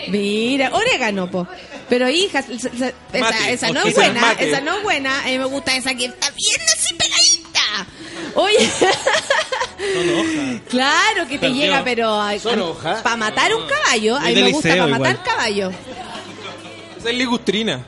Mira, 0.08 0.70
orégano, 0.74 1.30
po. 1.30 1.46
Pero 1.90 2.08
hija, 2.08 2.42
esa, 3.12 3.70
no 3.70 3.82
es 3.82 3.94
buena, 3.94 4.20
mate. 4.20 4.48
esa 4.48 4.60
no 4.62 4.76
es 4.78 4.82
buena. 4.82 5.20
A 5.20 5.26
mí 5.26 5.36
me 5.38 5.44
gusta 5.44 5.76
esa 5.76 5.92
que 5.94 6.06
está 6.06 6.30
bien 6.30 6.60
así 6.74 6.94
pegadita. 6.94 7.86
Oye, 8.36 8.70
Son 8.78 10.08
hojas. 10.14 10.60
claro 10.70 11.26
que 11.28 11.34
te 11.38 11.48
Perdió. 11.48 11.62
llega, 11.62 11.84
pero 11.84 12.38
Son 12.40 12.60
hojas. 12.62 13.02
para 13.02 13.16
matar 13.16 13.54
un 13.54 13.66
caballo, 13.66 14.16
a 14.16 14.20
mí 14.20 14.34
me 14.34 14.52
gusta 14.52 14.68
para 14.70 14.86
matar 14.86 15.12
igual. 15.12 15.22
caballo. 15.24 15.70
Esa 16.98 17.10
es 17.10 17.16
ligustrina. 17.16 17.84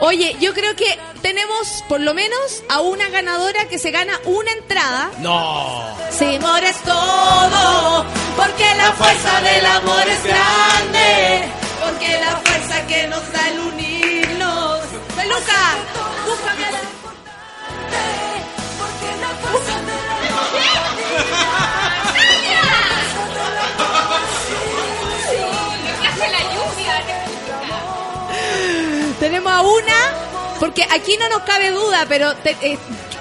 Oye, 0.00 0.36
yo 0.40 0.54
creo 0.54 0.76
que 0.76 0.96
tenemos 1.22 1.82
por 1.88 2.00
lo 2.00 2.14
menos 2.14 2.62
a 2.68 2.80
una 2.80 3.08
ganadora 3.08 3.66
que 3.68 3.78
se 3.78 3.90
gana 3.90 4.20
una 4.26 4.52
entrada. 4.52 5.10
No. 5.20 5.96
Si 6.10 6.36
amor 6.36 6.62
es 6.62 6.76
todo, 6.82 8.04
porque 8.36 8.64
la 8.76 8.92
fuerza 8.92 9.40
del 9.40 9.66
amor 9.66 10.02
es 10.08 10.22
grande, 10.22 11.44
porque 11.80 12.18
la 12.18 12.36
fuerza 12.36 12.86
que 12.86 13.06
nos 13.08 13.32
da 13.32 13.48
el 13.48 13.60
unirnos. 13.60 14.80
¡Peluca! 15.16 15.76
¡Búscame 16.26 16.64
a 16.64 16.70
la 16.70 16.78
porque 18.78 19.08
la 19.20 19.28
fuerza 19.42 19.74
de 19.82 19.92
la 26.22 26.38
la 26.38 26.42
lluvia! 26.54 26.94
Tenemos 29.20 29.52
a 29.52 29.62
una, 29.62 30.14
porque 30.60 30.82
aquí 30.84 31.16
no 31.18 31.28
nos 31.28 31.42
cabe 31.42 31.70
duda, 31.70 32.06
pero 32.08 32.34
te, 32.36 32.50
eh, 32.60 32.78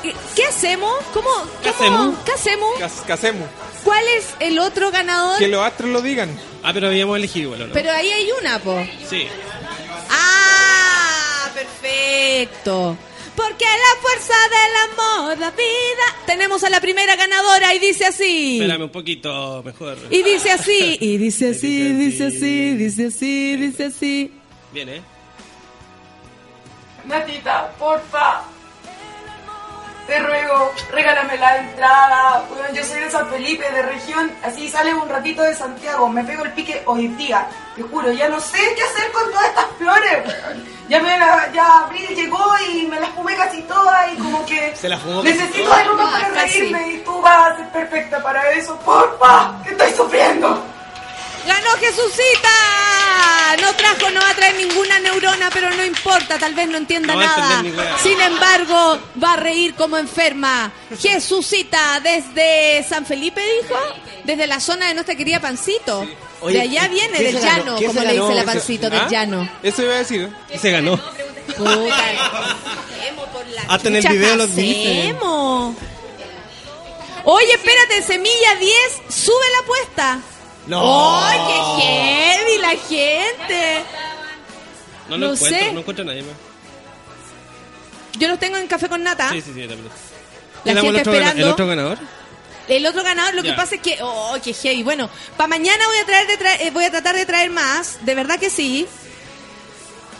¿qué, 0.07 0.15
qué 0.35 0.43
hacemos? 0.45 0.93
¿Cómo? 1.13 1.29
¿Qué 1.61 1.69
hacemos? 1.69 2.15
¿Qué 2.25 2.31
hacemos? 2.31 2.69
¿Qué, 2.77 2.87
qué 3.05 3.13
hacemos? 3.13 3.47
¿Cuál 3.83 4.03
es 4.17 4.35
el 4.39 4.59
otro 4.59 4.91
ganador? 4.91 5.37
Que 5.37 5.47
los 5.47 5.61
astros 5.61 5.89
lo 5.89 6.01
digan. 6.01 6.29
Ah, 6.63 6.71
pero 6.73 6.87
habíamos 6.87 7.17
elegido 7.17 7.47
igual, 7.47 7.61
¿o 7.63 7.67
¿no? 7.67 7.73
Pero 7.73 7.91
ahí 7.91 8.09
hay 8.09 8.29
una, 8.39 8.59
po. 8.59 8.77
Sí. 9.09 9.27
¡Ah! 10.09 11.49
Perfecto. 11.53 12.97
Porque 13.35 13.65
la 13.65 14.01
fuerza 14.01 14.33
del 14.49 14.91
amor, 14.91 15.37
la 15.37 15.51
vida. 15.51 16.25
Tenemos 16.25 16.63
a 16.63 16.69
la 16.69 16.81
primera 16.81 17.15
ganadora 17.15 17.73
y 17.75 17.79
dice 17.79 18.05
así. 18.07 18.59
Espérame 18.59 18.83
un 18.83 18.89
poquito 18.89 19.61
mejor. 19.63 19.97
Y 20.09 20.23
dice 20.23 20.51
así, 20.51 20.97
y 21.01 21.17
dice 21.17 21.51
así, 21.51 21.93
dice 21.93 22.25
así, 22.27 22.73
dice 22.75 23.07
así, 23.07 23.55
dice 23.55 23.85
así. 23.85 24.31
Bien, 24.73 24.89
¿eh? 24.89 25.01
Natita, 27.05 27.71
porfa. 27.77 28.41
Te 30.07 30.19
ruego, 30.19 30.71
regálame 30.91 31.37
la 31.37 31.57
entrada. 31.57 32.43
Yo 32.73 32.83
soy 32.85 33.01
de 33.01 33.11
San 33.11 33.27
Felipe, 33.29 33.69
de 33.69 33.81
región. 33.81 34.31
Así 34.41 34.69
sale 34.69 34.93
un 34.93 35.07
ratito 35.09 35.41
de 35.43 35.53
Santiago. 35.53 36.07
Me 36.07 36.23
pego 36.23 36.45
el 36.45 36.51
pique 36.53 36.81
hoy 36.85 37.07
día. 37.09 37.45
Te 37.75 37.81
juro, 37.83 38.09
ya 38.13 38.29
no 38.29 38.39
sé 38.39 38.57
qué 38.75 38.83
hacer 38.83 39.11
con 39.11 39.29
todas 39.31 39.47
estas 39.47 39.65
flores. 39.77 40.33
Ya, 40.87 41.01
me 41.01 41.19
la- 41.19 41.51
ya 41.53 41.79
abril 41.83 42.07
llegó 42.15 42.39
y 42.71 42.87
me 42.87 42.99
las 43.01 43.09
fumé 43.09 43.35
casi 43.35 43.61
todas 43.63 44.13
y 44.13 44.17
como 44.17 44.45
que 44.45 44.73
Se 44.81 44.87
la 44.87 44.97
fumó 44.97 45.21
necesito 45.21 45.71
algo 45.73 45.97
para 45.97 46.17
Ah, 46.27 46.29
casi. 46.33 46.59
reírme 46.61 46.87
y 46.93 46.97
tú 46.99 47.19
vas 47.21 47.51
a 47.51 47.57
ser 47.57 47.69
perfecta 47.69 48.23
para 48.23 48.49
eso. 48.51 48.77
Porfa, 48.79 49.61
que 49.65 49.71
estoy 49.71 49.91
sufriendo. 49.91 50.63
¡Ganó 51.47 51.69
Jesucita! 51.79 52.49
No 53.61 53.73
trajo, 53.75 54.09
no 54.11 54.21
va 54.21 54.29
a 54.29 54.35
traer 54.35 54.55
ninguna 54.55 54.99
neurona, 54.99 55.49
pero 55.53 55.69
no 55.71 55.83
importa, 55.85 56.37
tal 56.37 56.53
vez 56.53 56.67
no 56.67 56.77
entienda 56.77 57.13
No 57.13 57.21
nada. 57.21 57.63
Sin 58.03 58.19
embargo, 58.19 58.99
va 59.23 59.33
a 59.33 59.37
reír 59.37 59.73
como 59.75 59.97
enferma. 59.97 60.71
Jesucita, 60.99 61.99
desde 62.01 62.83
San 62.87 63.05
Felipe, 63.05 63.41
dijo, 63.61 63.75
desde 64.25 64.45
la 64.47 64.59
zona 64.59 64.87
de 64.87 64.93
nuestra 64.93 65.15
querida 65.15 65.39
Pancito. 65.39 66.05
Oye, 66.41 66.57
de 66.57 66.61
allá 66.63 66.81
¿qué 66.83 66.89
viene, 66.89 67.17
se 67.17 67.23
del 67.23 67.41
llano, 67.41 67.77
¿Qué 67.79 67.85
como 67.87 68.01
le 68.01 68.13
dice 68.13 68.35
la 68.35 68.41
¿Qué 68.41 68.45
Pancito, 68.45 68.89
del 68.89 68.99
¿Ah? 68.99 69.07
llano. 69.09 69.49
Eso 69.63 69.81
iba 69.83 69.93
a 69.93 69.97
decir. 69.97 70.29
Y 70.53 70.57
se 70.57 70.71
ganó. 70.71 70.97
Puta. 71.57 72.05
Hasta 73.69 73.87
en 73.87 73.95
el 73.95 74.07
video 74.07 74.31
¿qué 74.31 75.15
los? 75.17 75.75
Oye, 77.23 77.53
espérate, 77.53 78.01
Semilla 78.03 78.55
10, 78.59 78.73
sube 79.09 79.45
la 79.53 79.59
apuesta. 79.59 80.19
No. 80.67 81.19
¡Ay, 81.25 81.39
qué 81.47 81.81
heavy 81.83 82.57
la 82.61 82.69
gente! 82.69 83.83
No 85.09 85.17
lo 85.17 85.27
No 85.27 85.33
encuentro, 85.33 85.59
sé. 85.65 85.71
no 85.73 85.79
encuentro 85.79 86.03
a 86.03 86.05
nadie 86.07 86.23
más. 86.23 86.33
Yo 88.19 88.27
los 88.27 88.39
tengo 88.39 88.57
en 88.57 88.67
café 88.67 88.89
con 88.89 89.03
nata. 89.03 89.29
Sí, 89.31 89.41
sí, 89.41 89.53
sí, 89.53 89.59
también. 89.61 89.83
La 90.63 90.73
¿Tenemos 90.73 90.83
gente 90.83 90.95
el 90.95 91.01
otro 91.01 91.13
esperando. 91.13 91.45
¿El 91.45 91.51
otro 91.51 91.67
ganador? 91.67 91.97
El 92.67 92.85
otro 92.85 93.03
ganador, 93.03 93.33
lo 93.35 93.43
que 93.43 93.53
pasa 93.53 93.75
es 93.75 93.81
que, 93.81 93.97
oh, 94.01 94.35
qué 94.43 94.53
heavy. 94.53 94.83
Bueno, 94.83 95.09
para 95.37 95.47
mañana 95.47 95.85
voy 95.87 95.97
a 95.99 96.05
traer, 96.05 96.27
de 96.27 96.37
traer- 96.37 96.61
eh, 96.67 96.71
voy 96.71 96.83
a 96.83 96.91
tratar 96.91 97.15
de 97.15 97.25
traer 97.25 97.49
más, 97.49 97.99
de 98.05 98.13
verdad 98.15 98.37
que 98.39 98.49
sí. 98.49 98.85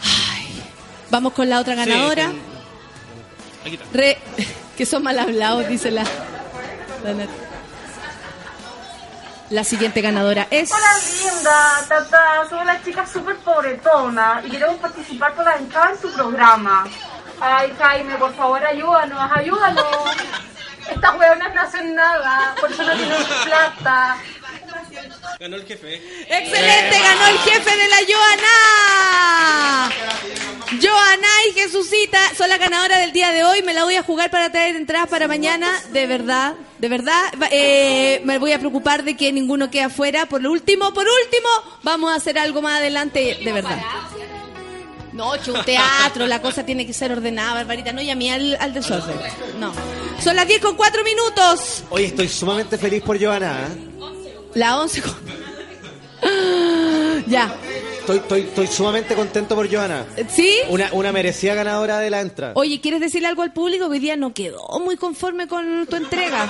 Ay, 0.04 0.64
vamos 1.10 1.34
con 1.34 1.50
la 1.50 1.60
otra 1.60 1.74
Sí, 1.74 1.80
ganadora. 1.90 2.28
con- 2.28 2.40
Aquí 3.66 3.76
está. 3.76 3.86
Re- 3.92 4.18
que 4.78 4.86
son 4.86 5.04
mal 5.04 5.20
hablados, 5.20 5.68
dice 5.68 5.92
la, 5.92 6.04
la. 7.04 7.28
La 9.50 9.64
siguiente 9.64 10.02
ganadora 10.02 10.48
es. 10.52 10.70
Hola 10.72 11.32
linda, 11.32 11.86
tata, 11.88 12.50
somos 12.50 12.66
las 12.66 12.84
chicas 12.84 13.10
súper 13.10 13.38
pobretonas 13.38 14.46
y 14.46 14.50
queremos 14.50 14.76
participar 14.76 15.34
por 15.36 15.46
la 15.46 15.56
entrada 15.56 15.92
en 15.92 15.98
tu 16.00 16.12
programa. 16.12 16.86
Ay 17.40 17.74
Jaime, 17.80 18.16
por 18.16 18.34
favor 18.36 18.62
ayúdanos, 18.66 19.32
ayúdanos. 19.34 19.86
Estas 20.90 21.16
hueonas 21.16 21.56
no 21.56 21.62
hacen 21.62 21.96
nada, 21.96 22.56
por 22.60 22.72
eso 22.72 22.84
no 22.84 22.94
tienen 22.94 23.24
plata. 23.46 24.18
Ganó 25.40 25.56
el 25.58 25.66
jefe. 25.66 26.02
¡Excelente! 26.30 27.00
¡Ganó 27.00 27.28
el 27.28 27.38
jefe 27.40 27.70
de 27.78 27.88
la 27.88 27.98
Joana! 28.08 29.92
Joana 30.82 31.28
y 31.48 31.54
Jesucita 31.54 32.20
son 32.36 32.50
las 32.50 32.58
ganadoras 32.60 33.00
del 33.00 33.12
día 33.12 33.32
de 33.32 33.44
hoy. 33.44 33.62
Me 33.62 33.76
la 33.76 33.84
voy 33.84 33.96
a 33.96 34.04
jugar 34.04 34.32
para 34.32 34.52
traer 34.52 34.76
entradas 34.76 35.08
para 35.10 35.28
mañana. 35.28 35.70
De 35.92 36.08
verdad, 36.08 36.56
de 36.80 36.90
verdad. 36.90 37.22
Eh, 37.52 38.20
me 38.26 38.40
voy 38.40 38.52
a 38.52 38.58
preocupar 38.60 39.04
de 39.04 39.16
que 39.16 39.32
ninguno 39.32 39.70
quede 39.70 39.84
afuera. 39.84 40.26
Por 40.26 40.46
último, 40.46 40.92
por 40.92 41.06
último, 41.06 41.50
vamos 41.84 42.12
a 42.12 42.16
hacer 42.16 42.40
algo 42.40 42.64
más 42.64 42.80
adelante, 42.80 43.38
de 43.44 43.54
verdad. 43.54 43.80
No, 45.14 45.34
que 45.44 45.52
un 45.52 45.64
teatro, 45.64 46.26
la 46.26 46.42
cosa 46.42 46.66
tiene 46.66 46.86
que 46.86 46.94
ser 46.94 47.12
ordenada, 47.12 47.54
Barbarita. 47.54 47.94
No 47.94 48.02
llamé 48.02 48.32
al, 48.32 48.58
al 48.60 48.74
desorden. 48.74 49.18
No. 49.60 49.72
Son 50.20 50.36
las 50.36 50.48
10 50.48 50.62
con 50.62 50.76
4 50.76 51.04
minutos. 51.04 51.84
Oye, 51.92 52.06
estoy 52.08 52.28
sumamente 52.28 52.78
feliz 52.78 53.04
por 53.04 53.24
Joana. 53.24 53.68
¿eh? 53.68 53.87
La 54.56 54.80
11 54.80 55.02
con... 55.02 55.14
Ya. 57.28 57.54
Estoy, 58.00 58.18
estoy, 58.18 58.42
estoy 58.42 58.68
sumamente 58.68 59.14
contento 59.16 59.54
por 59.56 59.70
Joana. 59.72 60.06
¿Sí? 60.30 60.50
Una, 60.70 60.90
una 60.94 61.12
merecida 61.12 61.54
ganadora 61.56 62.00
de 62.00 62.10
la 62.10 62.22
entrada. 62.22 62.54
Oye, 62.56 62.80
¿quieres 62.80 63.02
decirle 63.02 63.28
algo 63.28 63.42
al 63.42 63.52
público? 63.54 63.88
Hoy 63.88 64.00
día 64.00 64.16
no 64.16 64.34
quedó 64.34 64.66
muy 64.80 64.96
conforme 64.96 65.48
con 65.48 65.86
tu 65.88 65.96
entrega. 65.98 66.50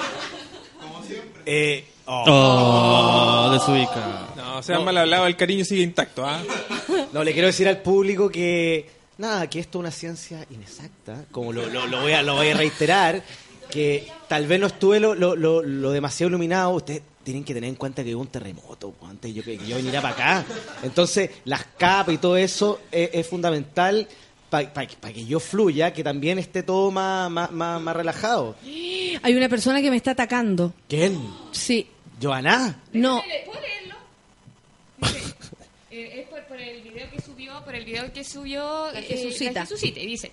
Eh, 1.45 1.85
oh. 2.05 2.23
Oh, 2.27 3.49
desubica. 3.53 4.27
No, 4.35 4.61
sean 4.61 4.83
mal 4.85 4.97
hablados, 4.97 5.27
el 5.27 5.35
cariño 5.35 5.65
sigue 5.65 5.81
intacto. 5.81 6.25
¿ah? 6.25 6.39
No, 7.13 7.23
le 7.23 7.33
quiero 7.33 7.47
decir 7.47 7.67
al 7.67 7.81
público 7.81 8.29
que 8.29 8.87
nada, 9.17 9.49
que 9.49 9.59
esto 9.59 9.79
es 9.79 9.81
una 9.81 9.91
ciencia 9.91 10.45
inexacta, 10.51 11.23
como 11.31 11.53
lo, 11.53 11.65
lo- 11.67 11.87
lo 11.87 12.01
voy, 12.01 12.11
a, 12.11 12.21
lo 12.21 12.35
voy 12.35 12.49
a 12.49 12.53
reiterar, 12.55 13.23
que 13.71 14.07
tal 14.27 14.45
vez 14.45 14.59
no 14.59 14.67
estuve 14.67 14.99
lo, 14.99 15.15
lo- 15.15 15.35
lo- 15.35 15.63
lo 15.63 15.91
demasiado 15.91 16.27
iluminado, 16.29 16.69
ustedes 16.71 17.01
tienen 17.27 17.43
que 17.43 17.53
tener 17.53 17.67
en 17.67 17.75
cuenta 17.75 18.05
que 18.05 18.15
hubo 18.15 18.21
un 18.21 18.29
terremoto 18.29 18.91
pues, 18.91 19.11
antes 19.11 19.35
yo, 19.35 19.43
que 19.43 19.57
yo 19.57 19.75
viniera 19.75 20.01
para 20.01 20.13
acá. 20.13 20.45
Entonces, 20.81 21.29
las 21.43 21.65
capas 21.77 22.15
y 22.15 22.19
todo 22.19 22.37
eso 22.37 22.79
es, 22.89 23.09
es 23.11 23.27
fundamental 23.27 24.07
para 24.49 24.87
que 24.87 25.25
yo 25.25 25.41
fluya, 25.41 25.91
que 25.91 26.05
también 26.05 26.39
esté 26.39 26.63
todo 26.63 26.89
más, 26.89 27.29
más, 27.29 27.51
más, 27.51 27.81
más 27.81 27.95
relajado. 27.97 28.55
Hay 28.63 29.35
una 29.35 29.49
persona 29.49 29.81
que 29.81 29.89
me 29.89 29.97
está 29.97 30.11
atacando. 30.11 30.73
¿Quién? 30.87 31.19
Sí. 31.51 31.89
¿Joana? 32.21 32.81
No. 32.93 33.21
Eh, 35.91 36.21
es 36.21 36.29
por, 36.29 36.41
por 36.45 36.61
el 36.61 36.81
video 36.81 37.09
que 37.11 37.21
subió, 37.21 37.61
por 37.65 37.75
el 37.75 37.83
video 37.83 38.13
que 38.13 38.23
subió 38.23 38.89
La 38.93 39.01
eh, 39.01 39.03
Jesucita. 39.03 39.51
la 39.51 39.65
Jesucita, 39.65 39.99
y 39.99 40.07
dice, 40.07 40.31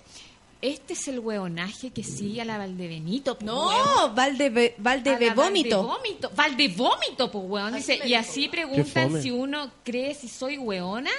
este 0.61 0.93
es 0.93 1.07
el 1.07 1.19
hueonaje 1.19 1.91
que 1.91 2.03
sigue 2.03 2.41
a 2.41 2.45
la 2.45 2.57
Valdebenito. 2.57 3.37
po, 3.37 3.45
No, 3.45 3.67
hueón". 3.67 4.15
Valde, 4.15 4.75
A 4.77 4.81
Valde 4.81 5.11
la 5.27 5.33
Vómito. 5.33 5.83
Valdevómito, 5.87 6.31
Valdevómito, 6.35 7.31
pues 7.31 7.43
hueón. 7.47 7.73
Dice, 7.75 7.99
y 8.05 8.13
así 8.13 8.47
preguntan 8.47 9.21
si 9.21 9.31
uno 9.31 9.71
cree 9.83 10.13
si 10.15 10.27
soy 10.27 10.57
hueonas. 10.57 11.13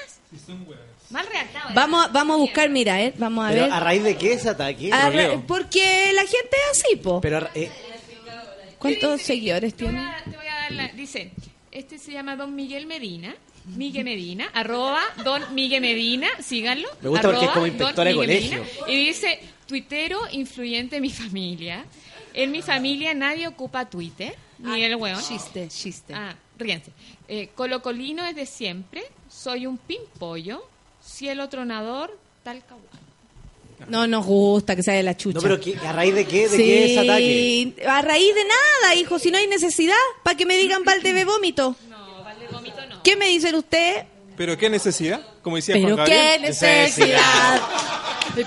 Mal 1.11 1.25
redactado. 1.27 1.69
¿eh? 1.71 1.73
Vamos, 1.75 2.05
a- 2.07 2.09
vamos 2.09 2.35
a 2.35 2.39
buscar, 2.39 2.69
mira, 2.69 3.01
eh, 3.01 3.15
vamos 3.17 3.45
a 3.47 3.51
Pero 3.51 3.63
ver. 3.63 3.73
¿A 3.73 3.79
raíz 3.81 4.03
de 4.03 4.17
qué 4.17 4.33
ese 4.33 4.49
ataque? 4.49 4.93
A 4.93 5.09
ra- 5.11 5.41
porque 5.47 6.11
la 6.13 6.23
gente 6.23 6.57
es 6.73 6.83
así, 6.83 6.97
po. 6.97 7.21
Pero, 7.21 7.49
eh, 7.55 7.71
¿Cuántos 8.79 9.23
seguidores 9.23 9.75
tiene? 9.75 10.07
Te 10.25 10.37
voy 10.37 10.47
a 10.47 10.55
dar 10.63 10.73
la- 10.73 10.89
dice, 10.89 11.31
este 11.73 11.99
se 11.99 12.13
llama 12.13 12.37
Don 12.37 12.55
Miguel 12.55 12.87
Medina. 12.87 13.35
Miguel 13.67 14.05
Medina, 14.05 14.49
arroba 14.55 15.03
Don 15.25 15.43
Miguel 15.55 15.81
Medina, 15.81 16.29
síganlo. 16.41 16.89
Me 17.03 17.09
gusta 17.09 17.29
porque 17.29 17.45
es 17.45 17.51
arroba 17.51 17.55
como 17.55 17.65
Don 17.67 17.73
inspectora 17.75 18.11
de 18.11 18.15
Miguel 18.17 18.29
colegio. 18.29 18.59
Medina. 18.65 18.89
Y 18.89 19.07
dice, 19.07 19.41
tuitero 19.67 20.21
influyente 20.33 20.97
en 20.97 21.03
mi 21.03 21.11
familia. 21.11 21.85
En 22.35 22.51
mi 22.53 22.63
familia 22.63 23.15
nadie 23.15 23.49
ocupa 23.49 23.89
Twitter, 23.89 24.35
ni 24.59 24.83
el 24.85 24.95
hueón. 24.97 25.21
Chiste, 25.23 25.69
chiste. 25.69 26.15
Ah, 26.15 26.35
ríense. 26.59 26.93
Eh, 27.29 27.49
colocolino 27.55 28.25
es 28.25 28.37
de 28.37 28.47
siempre, 28.47 29.03
soy 29.29 29.67
un 29.67 29.79
pimpollo, 29.79 30.63
cielo 31.05 31.49
tronador, 31.49 32.17
tal 32.45 32.63
caguá. 32.65 32.83
No 33.89 34.07
nos 34.07 34.25
gusta 34.25 34.75
que 34.75 34.83
sea 34.83 34.95
de 34.95 35.03
la 35.03 35.17
chucha. 35.17 35.37
no, 35.37 35.43
pero 35.43 35.61
¿qué- 35.61 35.77
¿a 35.77 35.93
raíz 35.93 36.15
de 36.15 36.25
qué? 36.27 36.49
¿De 36.49 36.57
Sí, 36.57 36.65
qué 36.65 36.85
ese 36.93 36.99
ataque? 37.01 37.75
A 37.87 38.01
raíz 38.03 38.35
de 38.35 38.45
nada, 38.45 38.95
hijo. 38.95 39.19
Si 39.19 39.31
no 39.31 39.37
hay 39.37 39.47
necesidad, 39.49 39.95
para 40.23 40.37
que 40.37 40.47
me 40.47 40.57
digan. 40.57 40.81
No, 40.81 40.85
Valde 40.87 41.25
Vómito 41.27 41.77
no. 41.91 41.96
¿Qué 43.07 43.15
me 43.15 43.27
dicen 43.27 43.55
usted? 43.55 44.05
¿Pero 44.37 44.59
qué 44.59 44.69
necesidad? 44.69 45.21
Como 45.41 45.55
decía 45.55 45.77
Pero 45.77 45.95
Juan 45.95 46.09
qué 46.09 46.39
necesidad. 46.41 47.61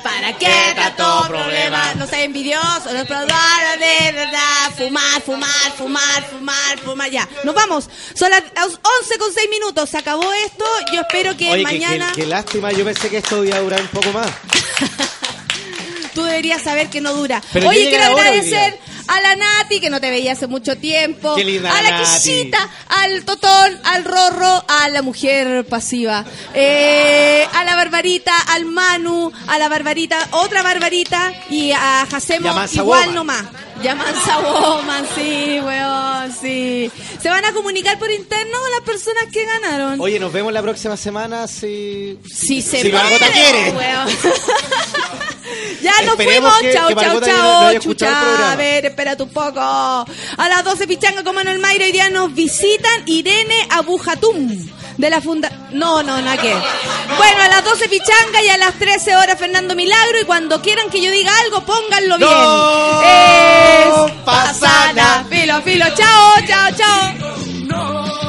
¿Para 0.03 0.38
qué 0.38 0.73
tanto 0.76 1.27
problema? 1.30 1.94
No 1.95 2.06
seas 2.06 2.23
envidioso, 2.23 2.94
no 2.94 3.06
problema 3.06 3.40
de 3.80 4.11
verdad. 4.11 4.69
Fumar, 4.76 5.22
fumar, 5.22 5.72
fumar, 5.77 6.23
fumar, 6.30 6.77
fumar. 6.80 7.10
Ya, 7.10 7.26
nos 7.45 7.56
vamos. 7.56 7.90
Son 8.14 8.30
las 8.30 8.41
11 8.41 9.18
con 9.18 9.34
6 9.34 9.49
minutos. 9.49 9.91
Se 9.91 9.98
acabó 9.98 10.30
esto. 10.34 10.65
Yo 10.94 10.99
espero 11.03 11.38
que 11.38 11.49
Oye, 11.52 11.64
mañana. 11.64 12.11
que 12.14 12.26
lástima, 12.26 12.73
yo 12.73 12.84
pensé 12.84 13.10
que 13.10 13.19
esto 13.19 13.45
iba 13.45 13.56
a 13.56 13.61
durar 13.61 13.80
un 13.80 13.88
poco 13.88 14.11
más. 14.11 14.27
Tú 16.14 16.23
deberías 16.23 16.61
saber 16.61 16.90
que 16.90 16.99
no 16.99 17.14
dura. 17.14 17.41
Pero 17.53 17.69
Oye, 17.69 17.88
quiero 17.88 18.03
agradecer 18.03 18.77
a 19.10 19.22
la 19.22 19.36
Nati, 19.36 19.80
que 19.80 19.90
no 19.90 19.99
te 19.99 20.10
veía 20.10 20.34
hace 20.34 20.48
mucho 20.48 20.77
tiempo, 20.77 21.36
Qué 21.36 21.44
linda 21.44 21.76
a 21.76 21.81
la 21.81 21.91
Nati. 21.91 22.30
Quillita, 22.30 22.69
al 22.90 23.26
Totón, 23.26 23.80
al 23.84 24.06
Rorro, 24.06 24.64
a 24.68 24.90
la 24.90 25.02
mujer 25.02 25.65
pasiva, 25.65 26.23
eh, 26.53 27.45
a 27.53 27.64
la 27.64 27.76
Barbarita, 27.76 28.34
al 28.49 28.65
Manu, 28.65 29.31
a 29.48 29.57
la 29.57 29.68
Barbarita, 29.69 30.18
otra 30.31 30.61
Barbarita 30.64 31.34
y 31.49 31.72
a 31.72 32.07
Jacemo 32.10 32.49
igual 32.73 33.14
nomás. 33.15 33.44
Llaman 33.81 34.14
Woman, 34.43 35.06
sí, 35.15 35.60
weón, 35.64 36.34
sí. 36.34 36.91
Se 37.22 37.30
van 37.30 37.45
a 37.45 37.53
comunicar 37.53 37.97
por 37.97 38.11
interno 38.11 38.60
con 38.60 38.72
las 38.72 38.81
personas 38.81 39.26
que 39.31 39.45
ganaron. 39.45 39.99
Oye, 40.01 40.19
nos 40.19 40.34
vemos 40.34 40.51
la 40.51 40.61
próxima 40.61 40.97
semana 40.97 41.47
si. 41.47 42.19
Si, 42.26 42.47
si 42.47 42.61
se 42.61 42.81
si 42.81 42.89
puede, 42.89 43.18
quiere. 43.31 43.72
Weón. 43.72 44.07
Ya 45.81 45.91
nos 46.03 46.19
Esperemos 46.19 46.53
fuimos. 46.53 46.61
Que, 46.61 46.73
chau, 46.73 46.88
que 46.89 46.95
chau, 46.95 47.22
chau. 47.22 47.80
Chucha, 47.80 48.51
a 48.51 48.56
ver, 48.56 48.85
espérate 48.85 49.23
un 49.23 49.30
poco. 49.30 49.60
A 49.60 50.49
las 50.49 50.64
12 50.64 50.88
pichanga 50.88 51.23
con 51.23 51.35
Manuel 51.35 51.60
Mayra. 51.60 51.85
Hoy 51.85 51.91
día 51.91 52.10
nos 52.10 52.34
visitan 52.34 53.03
Irene 53.06 53.68
Abujatum 53.72 54.69
de 55.00 55.10
la 55.10 55.22
funda... 55.22 55.50
No, 55.72 56.04
no, 56.04 56.22
nada 56.22 56.36
que... 56.36 56.54
Bueno, 57.18 57.42
a 57.42 57.48
las 57.48 57.64
12 57.64 57.88
pichanga 57.88 58.42
y 58.44 58.50
a 58.50 58.58
las 58.58 58.74
13 58.78 59.16
horas 59.16 59.40
Fernando 59.40 59.74
Milagro 59.74 60.20
y 60.22 60.26
cuando 60.26 60.62
quieran 60.62 60.90
que 60.90 61.02
yo 61.02 61.10
diga 61.10 61.32
algo, 61.46 61.62
pónganlo 61.62 62.18
bien. 62.18 62.30
Es 63.08 64.12
pasana. 64.26 65.26
Filo, 65.30 65.62
filo. 65.62 65.86
Chao, 65.96 66.34
chao, 66.46 66.72
chao. 66.76 67.14
No. 67.64 68.28